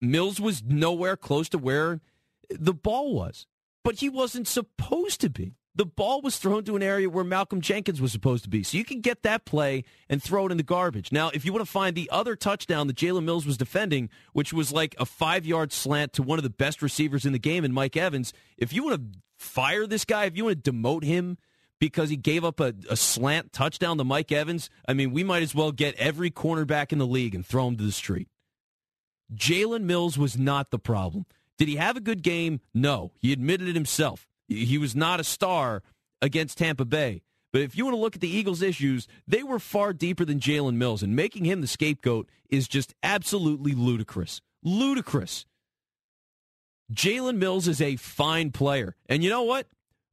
Mills 0.00 0.40
was 0.40 0.62
nowhere 0.64 1.16
close 1.16 1.48
to 1.50 1.58
where 1.58 2.00
the 2.50 2.74
ball 2.74 3.14
was. 3.14 3.46
But 3.84 3.96
he 3.96 4.08
wasn't 4.08 4.46
supposed 4.46 5.20
to 5.22 5.30
be 5.30 5.56
the 5.74 5.86
ball 5.86 6.20
was 6.20 6.36
thrown 6.36 6.64
to 6.64 6.76
an 6.76 6.82
area 6.82 7.08
where 7.08 7.24
Malcolm 7.24 7.60
Jenkins 7.60 8.00
was 8.00 8.12
supposed 8.12 8.44
to 8.44 8.50
be. 8.50 8.62
So 8.62 8.76
you 8.76 8.84
can 8.84 9.00
get 9.00 9.22
that 9.22 9.44
play 9.44 9.84
and 10.08 10.22
throw 10.22 10.46
it 10.46 10.50
in 10.50 10.58
the 10.58 10.62
garbage. 10.62 11.10
Now, 11.12 11.30
if 11.32 11.44
you 11.44 11.52
want 11.52 11.64
to 11.64 11.70
find 11.70 11.96
the 11.96 12.10
other 12.10 12.36
touchdown 12.36 12.86
that 12.88 12.96
Jalen 12.96 13.24
Mills 13.24 13.46
was 13.46 13.56
defending, 13.56 14.10
which 14.32 14.52
was 14.52 14.70
like 14.72 14.94
a 14.98 15.06
five 15.06 15.46
yard 15.46 15.72
slant 15.72 16.12
to 16.14 16.22
one 16.22 16.38
of 16.38 16.42
the 16.42 16.50
best 16.50 16.82
receivers 16.82 17.24
in 17.24 17.32
the 17.32 17.38
game, 17.38 17.64
and 17.64 17.72
Mike 17.72 17.96
Evans, 17.96 18.32
if 18.58 18.72
you 18.72 18.84
want 18.84 19.12
to 19.12 19.18
fire 19.38 19.86
this 19.86 20.04
guy, 20.04 20.26
if 20.26 20.36
you 20.36 20.44
want 20.44 20.62
to 20.62 20.72
demote 20.72 21.04
him 21.04 21.38
because 21.80 22.10
he 22.10 22.16
gave 22.16 22.44
up 22.44 22.60
a, 22.60 22.74
a 22.90 22.96
slant 22.96 23.52
touchdown 23.52 23.96
to 23.98 24.04
Mike 24.04 24.30
Evans, 24.30 24.68
I 24.86 24.92
mean, 24.92 25.10
we 25.10 25.24
might 25.24 25.42
as 25.42 25.54
well 25.54 25.72
get 25.72 25.94
every 25.96 26.30
cornerback 26.30 26.92
in 26.92 26.98
the 26.98 27.06
league 27.06 27.34
and 27.34 27.44
throw 27.44 27.66
him 27.66 27.76
to 27.78 27.84
the 27.84 27.92
street. 27.92 28.28
Jalen 29.34 29.82
Mills 29.84 30.18
was 30.18 30.36
not 30.36 30.70
the 30.70 30.78
problem. 30.78 31.24
Did 31.56 31.68
he 31.68 31.76
have 31.76 31.96
a 31.96 32.00
good 32.00 32.22
game? 32.22 32.60
No. 32.74 33.12
He 33.18 33.32
admitted 33.32 33.68
it 33.68 33.74
himself. 33.74 34.26
He 34.52 34.78
was 34.78 34.94
not 34.94 35.20
a 35.20 35.24
star 35.24 35.82
against 36.20 36.58
Tampa 36.58 36.84
Bay. 36.84 37.22
But 37.52 37.62
if 37.62 37.76
you 37.76 37.84
want 37.84 37.94
to 37.94 38.00
look 38.00 38.14
at 38.14 38.22
the 38.22 38.34
Eagles' 38.34 38.62
issues, 38.62 39.06
they 39.28 39.42
were 39.42 39.58
far 39.58 39.92
deeper 39.92 40.24
than 40.24 40.40
Jalen 40.40 40.76
Mills, 40.76 41.02
and 41.02 41.14
making 41.14 41.44
him 41.44 41.60
the 41.60 41.66
scapegoat 41.66 42.28
is 42.48 42.66
just 42.66 42.94
absolutely 43.02 43.72
ludicrous. 43.72 44.40
Ludicrous. 44.62 45.44
Jalen 46.92 47.36
Mills 47.36 47.68
is 47.68 47.80
a 47.80 47.96
fine 47.96 48.52
player. 48.52 48.96
And 49.06 49.22
you 49.22 49.30
know 49.30 49.42
what? 49.42 49.66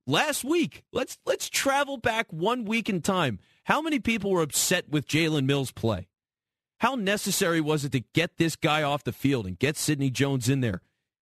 Last 0.05 0.43
week, 0.43 0.83
let's 0.91 1.17
let's 1.25 1.49
travel 1.49 1.97
back 1.97 2.27
one 2.31 2.65
week 2.65 2.89
in 2.89 3.01
time. 3.01 3.39
How 3.65 3.81
many 3.81 3.99
people 3.99 4.31
were 4.31 4.41
upset 4.41 4.89
with 4.89 5.07
Jalen 5.07 5.45
Mills' 5.45 5.71
play? 5.71 6.07
How 6.79 6.95
necessary 6.95 7.61
was 7.61 7.85
it 7.85 7.91
to 7.91 8.03
get 8.13 8.37
this 8.37 8.55
guy 8.55 8.81
off 8.81 9.03
the 9.03 9.11
field 9.11 9.45
and 9.45 9.59
get 9.59 9.77
Sidney 9.77 10.09
Jones 10.09 10.49
in 10.49 10.61
there? 10.61 10.81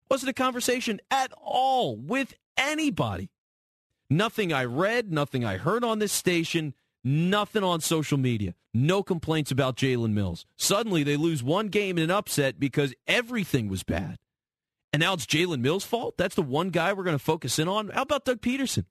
Wasn't 0.08 0.30
a 0.30 0.34
conversation 0.34 1.00
at 1.10 1.32
all 1.42 1.96
with 1.96 2.34
anybody. 2.56 3.30
Nothing 4.08 4.52
I 4.52 4.64
read, 4.64 5.12
nothing 5.12 5.44
I 5.44 5.56
heard 5.56 5.82
on 5.82 5.98
this 5.98 6.12
station, 6.12 6.74
nothing 7.02 7.64
on 7.64 7.80
social 7.80 8.18
media. 8.18 8.54
No 8.72 9.02
complaints 9.02 9.50
about 9.50 9.76
Jalen 9.76 10.12
Mills. 10.12 10.46
Suddenly 10.56 11.02
they 11.02 11.16
lose 11.16 11.42
one 11.42 11.68
game 11.68 11.98
in 11.98 12.04
an 12.04 12.10
upset 12.10 12.60
because 12.60 12.94
everything 13.06 13.68
was 13.68 13.82
bad. 13.82 14.18
And 14.92 15.00
now 15.00 15.14
it's 15.14 15.26
Jalen 15.26 15.60
Mills' 15.60 15.84
fault? 15.84 16.16
That's 16.16 16.34
the 16.34 16.42
one 16.42 16.70
guy 16.70 16.92
we're 16.92 17.04
going 17.04 17.18
to 17.18 17.22
focus 17.24 17.58
in 17.58 17.68
on? 17.68 17.88
How 17.88 18.02
about 18.02 18.24
Doug 18.24 18.40
Pederson? 18.40 18.84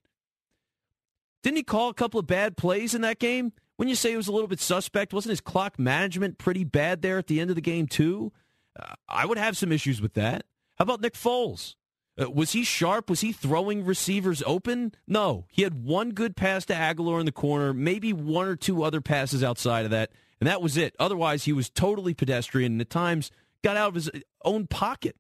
Didn't 1.43 1.57
he 1.57 1.63
call 1.63 1.89
a 1.89 1.93
couple 1.93 2.19
of 2.19 2.27
bad 2.27 2.57
plays 2.57 2.93
in 2.95 3.01
that 3.01 3.19
game? 3.19 3.53
When 3.77 3.87
you 3.87 3.95
say 3.95 4.11
he 4.11 4.17
was 4.17 4.27
a 4.27 4.31
little 4.31 4.47
bit 4.47 4.59
suspect, 4.59 5.13
wasn't 5.13 5.31
his 5.31 5.41
clock 5.41 5.77
management 5.77 6.37
pretty 6.37 6.63
bad 6.63 7.01
there 7.01 7.17
at 7.17 7.27
the 7.27 7.39
end 7.39 7.49
of 7.49 7.55
the 7.55 7.61
game, 7.61 7.87
too? 7.87 8.31
Uh, 8.79 8.93
I 9.07 9.25
would 9.25 9.37
have 9.37 9.57
some 9.57 9.71
issues 9.71 10.01
with 10.01 10.13
that. 10.13 10.45
How 10.77 10.83
about 10.83 11.01
Nick 11.01 11.13
Foles? 11.13 11.75
Uh, 12.19 12.29
was 12.29 12.53
he 12.53 12.63
sharp? 12.63 13.09
Was 13.09 13.21
he 13.21 13.31
throwing 13.31 13.83
receivers 13.83 14.41
open? 14.45 14.93
No. 15.07 15.45
He 15.49 15.63
had 15.63 15.83
one 15.83 16.11
good 16.11 16.35
pass 16.35 16.65
to 16.65 16.73
Agholor 16.73 17.19
in 17.19 17.25
the 17.25 17.31
corner, 17.31 17.73
maybe 17.73 18.13
one 18.13 18.47
or 18.47 18.55
two 18.55 18.83
other 18.83 19.01
passes 19.01 19.43
outside 19.43 19.85
of 19.85 19.91
that, 19.91 20.11
and 20.39 20.47
that 20.47 20.61
was 20.61 20.77
it. 20.77 20.95
Otherwise, 20.97 21.43
he 21.43 21.53
was 21.53 21.69
totally 21.69 22.13
pedestrian 22.13 22.73
and 22.73 22.81
at 22.81 22.89
times 22.89 23.31
got 23.63 23.75
out 23.75 23.89
of 23.89 23.95
his 23.95 24.09
own 24.43 24.67
pocket. 24.67 25.17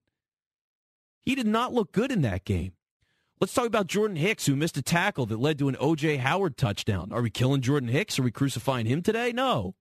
He 1.21 1.35
did 1.35 1.47
not 1.47 1.73
look 1.73 1.91
good 1.91 2.11
in 2.11 2.21
that 2.21 2.45
game. 2.45 2.73
Let's 3.41 3.53
talk 3.53 3.65
about 3.65 3.87
Jordan 3.87 4.15
Hicks, 4.15 4.45
who 4.45 4.55
missed 4.55 4.77
a 4.77 4.81
tackle 4.81 5.25
that 5.25 5.39
led 5.39 5.59
to 5.59 5.67
an 5.67 5.75
O.J. 5.79 6.17
Howard 6.17 6.55
touchdown. 6.55 7.11
Are 7.11 7.21
we 7.21 7.29
killing 7.29 7.61
Jordan 7.61 7.89
Hicks? 7.89 8.17
Are 8.17 8.23
we 8.23 8.31
crucifying 8.31 8.85
him 8.85 9.01
today? 9.01 9.33
No. 9.33 9.75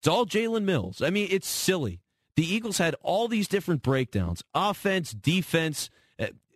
It's 0.00 0.08
all 0.08 0.24
Jalen 0.24 0.64
Mills. 0.64 1.02
I 1.02 1.10
mean, 1.10 1.28
it's 1.30 1.48
silly. 1.48 2.00
The 2.34 2.46
Eagles 2.46 2.78
had 2.78 2.96
all 3.02 3.28
these 3.28 3.46
different 3.46 3.82
breakdowns 3.82 4.42
offense, 4.54 5.12
defense 5.12 5.90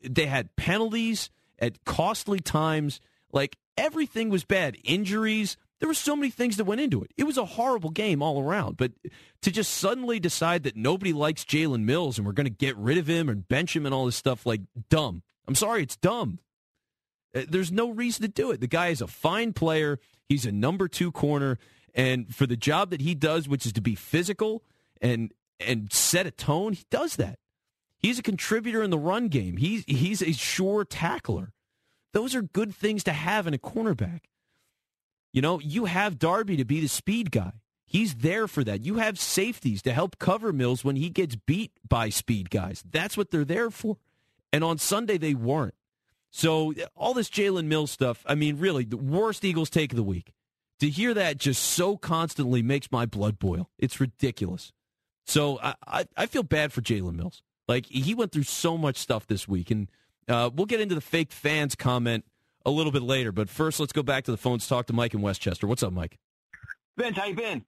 they 0.03 0.27
had 0.27 0.55
penalties 0.57 1.31
at 1.59 1.85
costly 1.85 2.41
times. 2.41 3.01
Like 3.33 3.57
everything 3.77 4.31
was 4.31 4.45
bad. 4.45 4.77
Injuries. 4.85 5.57
There 5.79 5.89
were 5.89 5.95
so 5.95 6.17
many 6.17 6.31
things 6.31 6.57
that 6.57 6.65
went 6.65 6.81
into 6.81 7.03
it. 7.03 7.11
It 7.19 7.25
was 7.25 7.37
a 7.37 7.45
horrible 7.45 7.91
game 7.91 8.23
all 8.23 8.41
around. 8.41 8.79
But 8.79 8.93
to 9.43 9.51
just 9.51 9.75
suddenly 9.75 10.19
decide 10.19 10.63
that 10.63 10.77
nobody 10.77 11.13
likes 11.13 11.45
Jalen 11.45 11.83
Mills 11.83 12.17
and 12.17 12.27
we're 12.27 12.33
going 12.33 12.47
to 12.47 12.51
get 12.51 12.77
rid 12.77 12.97
of 12.97 13.07
him 13.07 13.29
and 13.29 13.47
bench 13.47 13.77
him 13.77 13.85
and 13.85 13.95
all 13.95 14.07
this 14.07 14.17
stuff, 14.17 14.47
like 14.47 14.63
dumb. 14.89 15.23
I'm 15.47 15.55
sorry, 15.55 15.83
it's 15.83 15.97
dumb. 15.97 16.39
Uh, 17.35 17.43
there's 17.49 17.71
no 17.71 17.91
reason 17.91 18.23
to 18.23 18.29
do 18.29 18.51
it. 18.51 18.61
The 18.61 18.67
guy 18.67 18.89
is 18.89 19.03
a 19.03 19.07
fine 19.07 19.53
player. 19.53 19.99
He's 20.29 20.47
a 20.47 20.53
number 20.53 20.89
two 20.89 21.13
corner, 21.13 21.59
and 21.95 22.35
for 22.35 22.47
the 22.47 22.57
job 22.57 22.91
that 22.91 23.01
he 23.01 23.15
does, 23.15 23.49
which 23.49 23.65
is 23.65 23.73
to 23.75 23.81
be 23.81 23.95
physical 23.95 24.65
and 25.01 25.33
and 25.61 25.93
set 25.93 26.27
a 26.27 26.31
tone, 26.31 26.73
he 26.73 26.85
does 26.91 27.17
that. 27.17 27.39
He's 28.07 28.21
a 28.21 28.23
contributor 28.23 28.85
in 28.85 28.91
the 28.91 28.99
run 29.01 29.27
game. 29.27 29.57
He's 29.57 29.83
he's 29.89 30.23
a 30.23 30.33
sure 30.33 30.85
tackler. 30.85 31.53
Those 32.13 32.37
are 32.37 32.43
good 32.43 32.73
things 32.73 33.03
to 33.03 33.13
have 33.13 33.49
in 33.49 33.55
a 33.55 33.59
cornerback. 33.59 34.21
You 35.33 35.43
know, 35.43 35.59
you 35.59 35.87
have 35.87 36.17
Darby 36.17 36.57
to 36.57 36.65
be 36.65 36.79
the 36.79 36.87
speed 36.87 37.33
guy. 37.33 37.55
He's 37.85 38.15
there 38.15 38.47
for 38.47 38.63
that. 38.63 38.85
You 38.85 38.99
have 38.99 39.19
safeties 39.19 39.83
to 39.83 39.93
help 39.93 40.21
cover 40.21 40.53
Mills 40.53 40.85
when 40.85 40.95
he 40.95 41.11
gets 41.11 41.35
beat 41.35 41.73
by 41.89 42.09
speed 42.11 42.49
guys. 42.49 42.85
That's 42.89 43.17
what 43.17 43.33
they're 43.33 43.45
there 43.45 43.73
for. 43.73 43.97
And 44.53 44.63
on 44.63 44.79
Sunday 44.79 45.19
they 45.19 45.35
weren't. 45.35 45.75
So 46.31 46.75
all 46.95 47.13
this 47.13 47.29
Jalen 47.29 47.67
Mills 47.67 47.91
stuff, 47.91 48.23
I 48.25 48.37
mean, 48.37 48.61
really, 48.61 48.85
the 48.85 48.97
worst 48.97 49.45
Eagles 49.45 49.69
take 49.69 49.91
of 49.91 49.97
the 49.97 50.05
week. 50.05 50.33
To 50.79 50.89
hear 50.89 51.13
that 51.13 51.39
just 51.39 51.61
so 51.61 51.97
constantly 51.97 52.63
makes 52.63 52.93
my 52.93 53.05
blood 53.05 53.41
boil. 53.41 53.69
It's 53.81 53.99
ridiculous. 53.99 54.73
So 55.27 55.59
I, 55.61 55.75
I, 55.85 56.05
I 56.17 56.27
feel 56.27 56.45
bad 56.45 56.73
for 56.73 56.83
Jalen 56.83 57.17
Mills. 57.17 57.43
Like 57.69 57.87
he 57.87 58.15
went 58.15 58.33
through 58.33 58.45
so 58.45 58.79
much 58.79 58.97
stuff 58.97 59.27
this 59.27 59.49
week, 59.49 59.71
and 59.71 59.89
uh, 60.29 60.51
we'll 60.55 60.67
get 60.67 60.81
into 60.81 60.95
the 60.95 61.01
fake 61.01 61.33
fans 61.33 61.75
comment 61.75 62.25
a 62.65 62.71
little 62.71 62.93
bit 62.93 63.03
later. 63.03 63.33
But 63.33 63.49
first, 63.49 63.81
let's 63.81 63.93
go 63.93 64.03
back 64.03 64.25
to 64.25 64.31
the 64.31 64.37
phones. 64.37 64.67
Talk 64.67 64.87
to 64.87 64.93
Mike 64.93 65.15
in 65.15 65.23
Westchester. 65.23 65.67
What's 65.67 65.83
up, 65.83 65.93
Mike? 65.93 66.19
Vince, 66.97 67.17
how 67.17 67.27
you 67.27 67.35
been? 67.35 67.65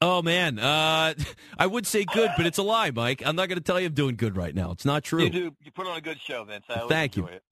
Oh 0.00 0.22
man, 0.22 0.58
uh, 0.58 1.14
I 1.58 1.66
would 1.66 1.86
say 1.86 2.04
good, 2.04 2.30
but 2.36 2.46
it's 2.46 2.58
a 2.58 2.62
lie, 2.62 2.90
Mike. 2.90 3.22
I'm 3.24 3.36
not 3.36 3.48
going 3.48 3.58
to 3.58 3.64
tell 3.64 3.80
you 3.80 3.86
I'm 3.86 3.94
doing 3.94 4.16
good 4.16 4.36
right 4.36 4.54
now. 4.54 4.70
It's 4.70 4.84
not 4.84 5.04
true. 5.04 5.24
You 5.24 5.30
do. 5.30 5.56
You 5.62 5.70
put 5.70 5.86
on 5.86 5.96
a 5.96 6.00
good 6.00 6.20
show, 6.20 6.44
Vince. 6.44 6.64
I 6.68 6.86
Thank 6.88 7.16
you. 7.16 7.26
It. 7.26 7.42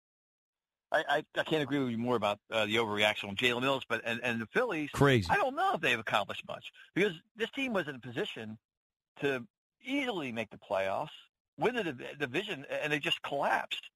I, 0.92 1.04
I, 1.08 1.24
I 1.36 1.42
can't 1.42 1.62
agree 1.62 1.80
with 1.80 1.90
you 1.90 1.98
more 1.98 2.14
about 2.14 2.38
uh, 2.52 2.66
the 2.66 2.76
overreaction 2.76 3.28
on 3.28 3.36
Jalen 3.36 3.62
Mills, 3.62 3.82
but 3.88 4.02
and, 4.04 4.20
and 4.22 4.40
the 4.40 4.46
Phillies. 4.46 4.90
Crazy. 4.92 5.26
I 5.28 5.36
don't 5.36 5.56
know 5.56 5.72
if 5.74 5.80
they've 5.80 5.98
accomplished 5.98 6.44
much 6.46 6.64
because 6.94 7.12
this 7.36 7.50
team 7.50 7.72
was 7.72 7.88
in 7.88 7.96
a 7.96 7.98
position 7.98 8.58
to 9.20 9.44
easily 9.82 10.30
make 10.30 10.50
the 10.50 10.58
playoffs 10.58 11.08
win 11.58 11.74
the 11.74 11.96
division, 12.18 12.64
and 12.82 12.92
they 12.92 12.98
just 12.98 13.22
collapsed. 13.22 13.90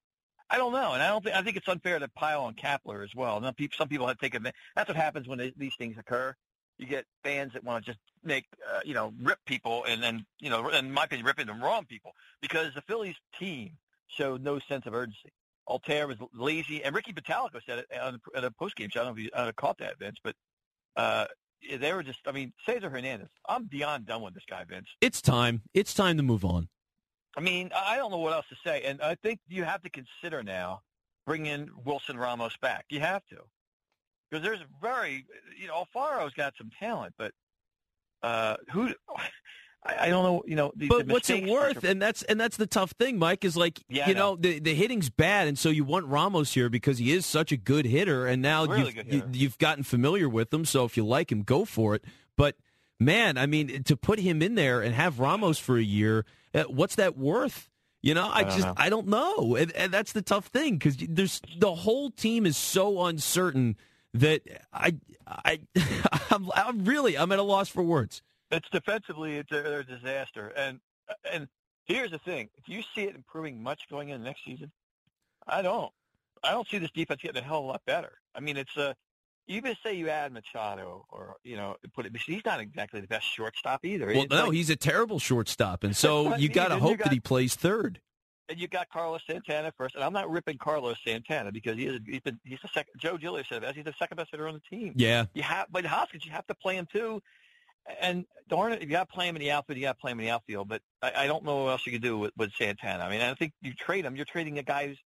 I 0.49 0.57
don't 0.57 0.73
know, 0.73 0.93
and 0.93 1.03
I 1.03 1.09
don't 1.09 1.23
think 1.23 1.35
I 1.35 1.43
think 1.43 1.57
it's 1.57 1.67
unfair 1.67 1.99
to 1.99 2.07
pile 2.09 2.41
on 2.41 2.55
Kapler 2.55 3.03
as 3.03 3.13
well. 3.15 3.39
Now, 3.39 3.51
people, 3.51 3.75
some 3.77 3.87
people 3.87 4.07
have 4.07 4.17
taken 4.17 4.43
that's 4.75 4.87
what 4.87 4.97
happens 4.97 5.27
when 5.27 5.37
they, 5.37 5.53
these 5.55 5.75
things 5.77 5.97
occur. 5.97 6.33
You 6.77 6.87
get 6.87 7.05
fans 7.23 7.53
that 7.53 7.63
want 7.63 7.85
to 7.85 7.91
just 7.91 7.99
make 8.23 8.45
uh, 8.73 8.79
you 8.83 8.93
know 8.93 9.13
rip 9.21 9.37
people, 9.45 9.83
and 9.87 10.01
then 10.01 10.25
you 10.39 10.49
know, 10.49 10.69
in 10.69 10.91
my 10.91 11.03
opinion, 11.03 11.25
ripping 11.25 11.47
the 11.47 11.53
wrong 11.53 11.85
people 11.85 12.13
because 12.41 12.73
the 12.73 12.81
Phillies 12.81 13.15
team 13.37 13.71
showed 14.07 14.43
no 14.43 14.59
sense 14.59 14.87
of 14.87 14.93
urgency. 14.93 15.31
Altherr 15.67 16.07
was 16.07 16.17
lazy, 16.33 16.83
and 16.83 16.95
Ricky 16.95 17.13
Bottalico 17.13 17.59
said 17.63 17.79
it 17.79 17.99
on, 18.01 18.19
at 18.35 18.43
a 18.43 18.49
post 18.49 18.75
game 18.75 18.89
show. 18.89 19.01
I 19.01 19.03
don't 19.03 19.15
know 19.15 19.19
if 19.19 19.25
you 19.25 19.31
uh, 19.33 19.51
caught 19.55 19.77
that, 19.77 19.99
Vince, 19.99 20.17
but 20.23 20.35
uh, 20.95 21.25
they 21.77 21.93
were 21.93 22.01
just. 22.01 22.19
I 22.25 22.31
mean, 22.31 22.53
Cesar 22.65 22.89
Hernandez. 22.89 23.29
I'm 23.47 23.65
beyond 23.65 24.07
done 24.07 24.23
with 24.23 24.33
this 24.33 24.43
guy, 24.49 24.63
Vince. 24.63 24.87
It's 24.99 25.21
time. 25.21 25.61
It's 25.75 25.93
time 25.93 26.17
to 26.17 26.23
move 26.23 26.43
on. 26.43 26.69
I 27.37 27.41
mean, 27.41 27.71
I 27.75 27.97
don't 27.97 28.11
know 28.11 28.17
what 28.17 28.33
else 28.33 28.45
to 28.49 28.55
say, 28.65 28.83
and 28.83 29.01
I 29.01 29.15
think 29.15 29.39
you 29.47 29.63
have 29.63 29.81
to 29.83 29.89
consider 29.89 30.43
now 30.43 30.81
bringing 31.25 31.69
Wilson 31.85 32.17
Ramos 32.17 32.57
back. 32.61 32.85
You 32.89 32.99
have 32.99 33.25
to, 33.27 33.37
because 34.29 34.43
there's 34.43 34.59
very, 34.81 35.25
you 35.59 35.67
know, 35.67 35.75
Alfaro's 35.75 36.33
got 36.33 36.53
some 36.57 36.71
talent, 36.79 37.13
but 37.17 37.31
uh, 38.23 38.57
who? 38.71 38.89
I, 39.85 39.95
I 40.05 40.09
don't 40.09 40.23
know, 40.23 40.43
you 40.45 40.55
know. 40.55 40.71
The, 40.75 40.87
but 40.87 41.07
the 41.07 41.13
what's 41.13 41.29
it 41.29 41.47
worth? 41.47 41.83
And 41.83 42.01
that's 42.01 42.23
and 42.23 42.39
that's 42.39 42.57
the 42.57 42.67
tough 42.67 42.91
thing, 42.99 43.17
Mike. 43.17 43.45
Is 43.45 43.55
like 43.55 43.79
yeah, 43.87 44.09
you 44.09 44.13
know, 44.13 44.31
know 44.31 44.35
the 44.35 44.59
the 44.59 44.73
hitting's 44.73 45.09
bad, 45.09 45.47
and 45.47 45.57
so 45.57 45.69
you 45.69 45.83
want 45.83 46.05
Ramos 46.07 46.53
here 46.53 46.69
because 46.69 46.97
he 46.97 47.13
is 47.13 47.25
such 47.25 47.51
a 47.51 47.57
good 47.57 47.85
hitter, 47.85 48.27
and 48.27 48.41
now 48.41 48.65
really 48.65 48.93
you've, 48.95 49.13
you, 49.13 49.23
you've 49.31 49.57
gotten 49.57 49.83
familiar 49.83 50.27
with 50.27 50.53
him. 50.53 50.65
So 50.65 50.83
if 50.83 50.97
you 50.97 51.05
like 51.05 51.31
him, 51.31 51.43
go 51.43 51.63
for 51.63 51.95
it. 51.95 52.03
But 52.35 52.55
man, 52.99 53.37
I 53.37 53.45
mean, 53.45 53.83
to 53.83 53.95
put 53.95 54.19
him 54.19 54.41
in 54.41 54.55
there 54.55 54.81
and 54.81 54.93
have 54.95 55.19
Ramos 55.19 55.59
for 55.59 55.77
a 55.77 55.83
year, 55.83 56.25
Uh, 56.53 56.63
what's 56.63 56.95
that 56.95 57.17
worth? 57.17 57.69
You 58.01 58.13
know, 58.13 58.27
I, 58.27 58.39
I 58.39 58.43
just 58.43 58.59
know. 58.59 58.73
I 58.77 58.89
don't 58.89 59.07
know, 59.07 59.55
and, 59.55 59.71
and 59.73 59.91
that's 59.91 60.13
the 60.13 60.21
tough 60.21 60.47
thing 60.47 60.77
because 60.77 60.95
there's 60.97 61.41
the 61.57 61.75
whole 61.75 62.11
team 62.11 62.45
is 62.45 62.55
so 62.55 63.03
uncertain 63.03 63.75
that 64.13 64.41
I 64.71 64.95
I 65.27 65.59
I'm, 66.31 66.49
I'm 66.55 66.85
really 66.85 67.17
I'm 67.17 67.31
at 67.31 67.39
a 67.39 67.43
loss 67.43 67.67
for 67.67 67.83
words. 67.83 68.21
It's 68.51 68.69
defensively, 68.69 69.37
it's 69.37 69.51
a, 69.51 69.79
a 69.79 69.83
disaster. 69.83 70.53
And 70.55 70.79
uh, 71.09 71.13
and 71.31 71.47
here's 71.85 72.11
the 72.11 72.19
thing: 72.19 72.49
if 72.57 72.69
you 72.69 72.83
see 72.95 73.03
it 73.03 73.15
improving 73.15 73.61
much 73.61 73.81
going 73.89 74.09
into 74.09 74.23
next 74.23 74.45
season, 74.45 74.71
I 75.47 75.61
don't. 75.61 75.91
I 76.41 76.51
don't 76.51 76.67
see 76.69 76.77
this 76.77 76.91
defense 76.91 77.21
getting 77.21 77.41
a 77.41 77.45
hell 77.45 77.59
of 77.59 77.63
a 77.65 77.67
lot 77.67 77.81
better. 77.85 78.13
I 78.33 78.39
mean, 78.39 78.55
it's 78.55 78.77
a 78.77 78.95
even 79.49 79.75
say 79.83 79.93
you 79.95 80.07
add 80.09 80.31
Machado 80.31 81.05
or 81.09 81.35
you 81.43 81.57
know 81.57 81.75
put 81.93 82.05
it. 82.05 82.15
He's 82.25 82.45
not 82.45 82.61
exactly 82.61 83.01
the 83.01 83.07
best 83.07 83.25
shortstop 83.25 83.83
either. 83.83 84.07
Well, 84.07 84.23
It's 84.23 84.29
no, 84.31 84.45
like- 84.45 84.53
he's 84.53 84.69
a 84.69 84.75
terrible 84.77 85.19
shortstop, 85.19 85.83
and 85.83 85.93
so 86.03 86.35
you 86.37 86.47
got 86.47 86.69
to 86.69 86.75
you 86.75 86.79
hope 86.79 86.99
that 86.99 87.11
he 87.11 87.19
plays 87.19 87.55
third. 87.55 87.99
and 88.47 88.57
you 88.59 88.67
got 88.67 88.89
Carlos 88.89 89.21
Santana 89.27 89.73
first. 89.77 89.95
And 89.95 90.03
I'm 90.03 90.13
not 90.13 90.29
ripping 90.29 90.57
Carlos 90.57 90.97
Santana 91.05 91.51
because 91.51 91.75
he 91.77 91.85
is 91.87 91.99
he's 92.05 92.21
been 92.21 92.39
he's 92.45 92.59
the 92.61 92.69
second. 92.73 92.93
Joe 92.97 93.17
Giglio 93.17 93.43
said 93.49 93.63
that 93.63 93.75
he's 93.75 93.85
the 93.85 93.93
second 93.99 94.15
best 94.17 94.29
hitter 94.31 94.47
on 94.47 94.53
the 94.55 94.75
team. 94.77 94.93
Yeah, 94.95 95.25
You 95.33 95.43
have, 95.43 95.67
but 95.69 95.85
Hoskins, 95.85 96.25
you 96.25 96.31
have 96.31 96.47
to 96.47 96.55
play 96.55 96.75
him 96.75 96.87
too. 96.91 97.21
And 98.01 98.25
darn 98.49 98.73
it, 98.73 98.77
if 98.77 98.83
you 98.83 98.89
got 98.91 99.07
to 99.09 99.13
play 99.13 99.27
him 99.27 99.35
in 99.35 99.39
the 99.39 99.49
outfield, 99.49 99.77
you 99.77 99.83
got 99.85 99.93
to 99.93 99.99
play 99.99 100.11
him 100.11 100.19
in 100.19 100.25
the 100.27 100.31
outfield. 100.31 100.67
But 100.67 100.81
I, 101.01 101.23
I 101.23 101.27
don't 101.27 101.43
know 101.43 101.63
what 101.63 101.69
else 101.71 101.85
you 101.87 101.91
can 101.91 102.01
do 102.01 102.19
with, 102.19 102.31
with 102.37 102.51
Santana. 102.53 103.03
I 103.03 103.09
mean, 103.09 103.21
I 103.21 103.33
think 103.33 103.53
you 103.61 103.73
trade 103.73 104.05
him. 104.05 104.15
You're 104.15 104.25
trading 104.25 104.59
a 104.59 104.63
guy 104.63 104.87
who's 104.87 104.99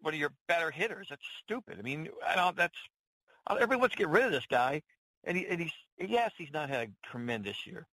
one 0.00 0.14
of 0.14 0.20
your 0.20 0.30
better 0.48 0.70
hitters. 0.70 1.08
That's 1.10 1.20
stupid. 1.44 1.76
I 1.78 1.82
mean, 1.82 2.08
I 2.26 2.34
don't. 2.36 2.56
That's 2.56 2.76
everyone 3.50 3.80
wants 3.80 3.94
to 3.94 3.98
get 3.98 4.08
rid 4.08 4.24
of 4.24 4.32
this 4.32 4.46
guy. 4.50 4.82
And 5.24 5.36
he 5.36 5.46
and 5.46 5.60
he's 5.60 5.72
yes, 5.98 6.32
he's 6.36 6.52
not 6.52 6.68
had 6.68 6.88
a 6.88 7.08
tremendous 7.08 7.56
year, 7.64 7.86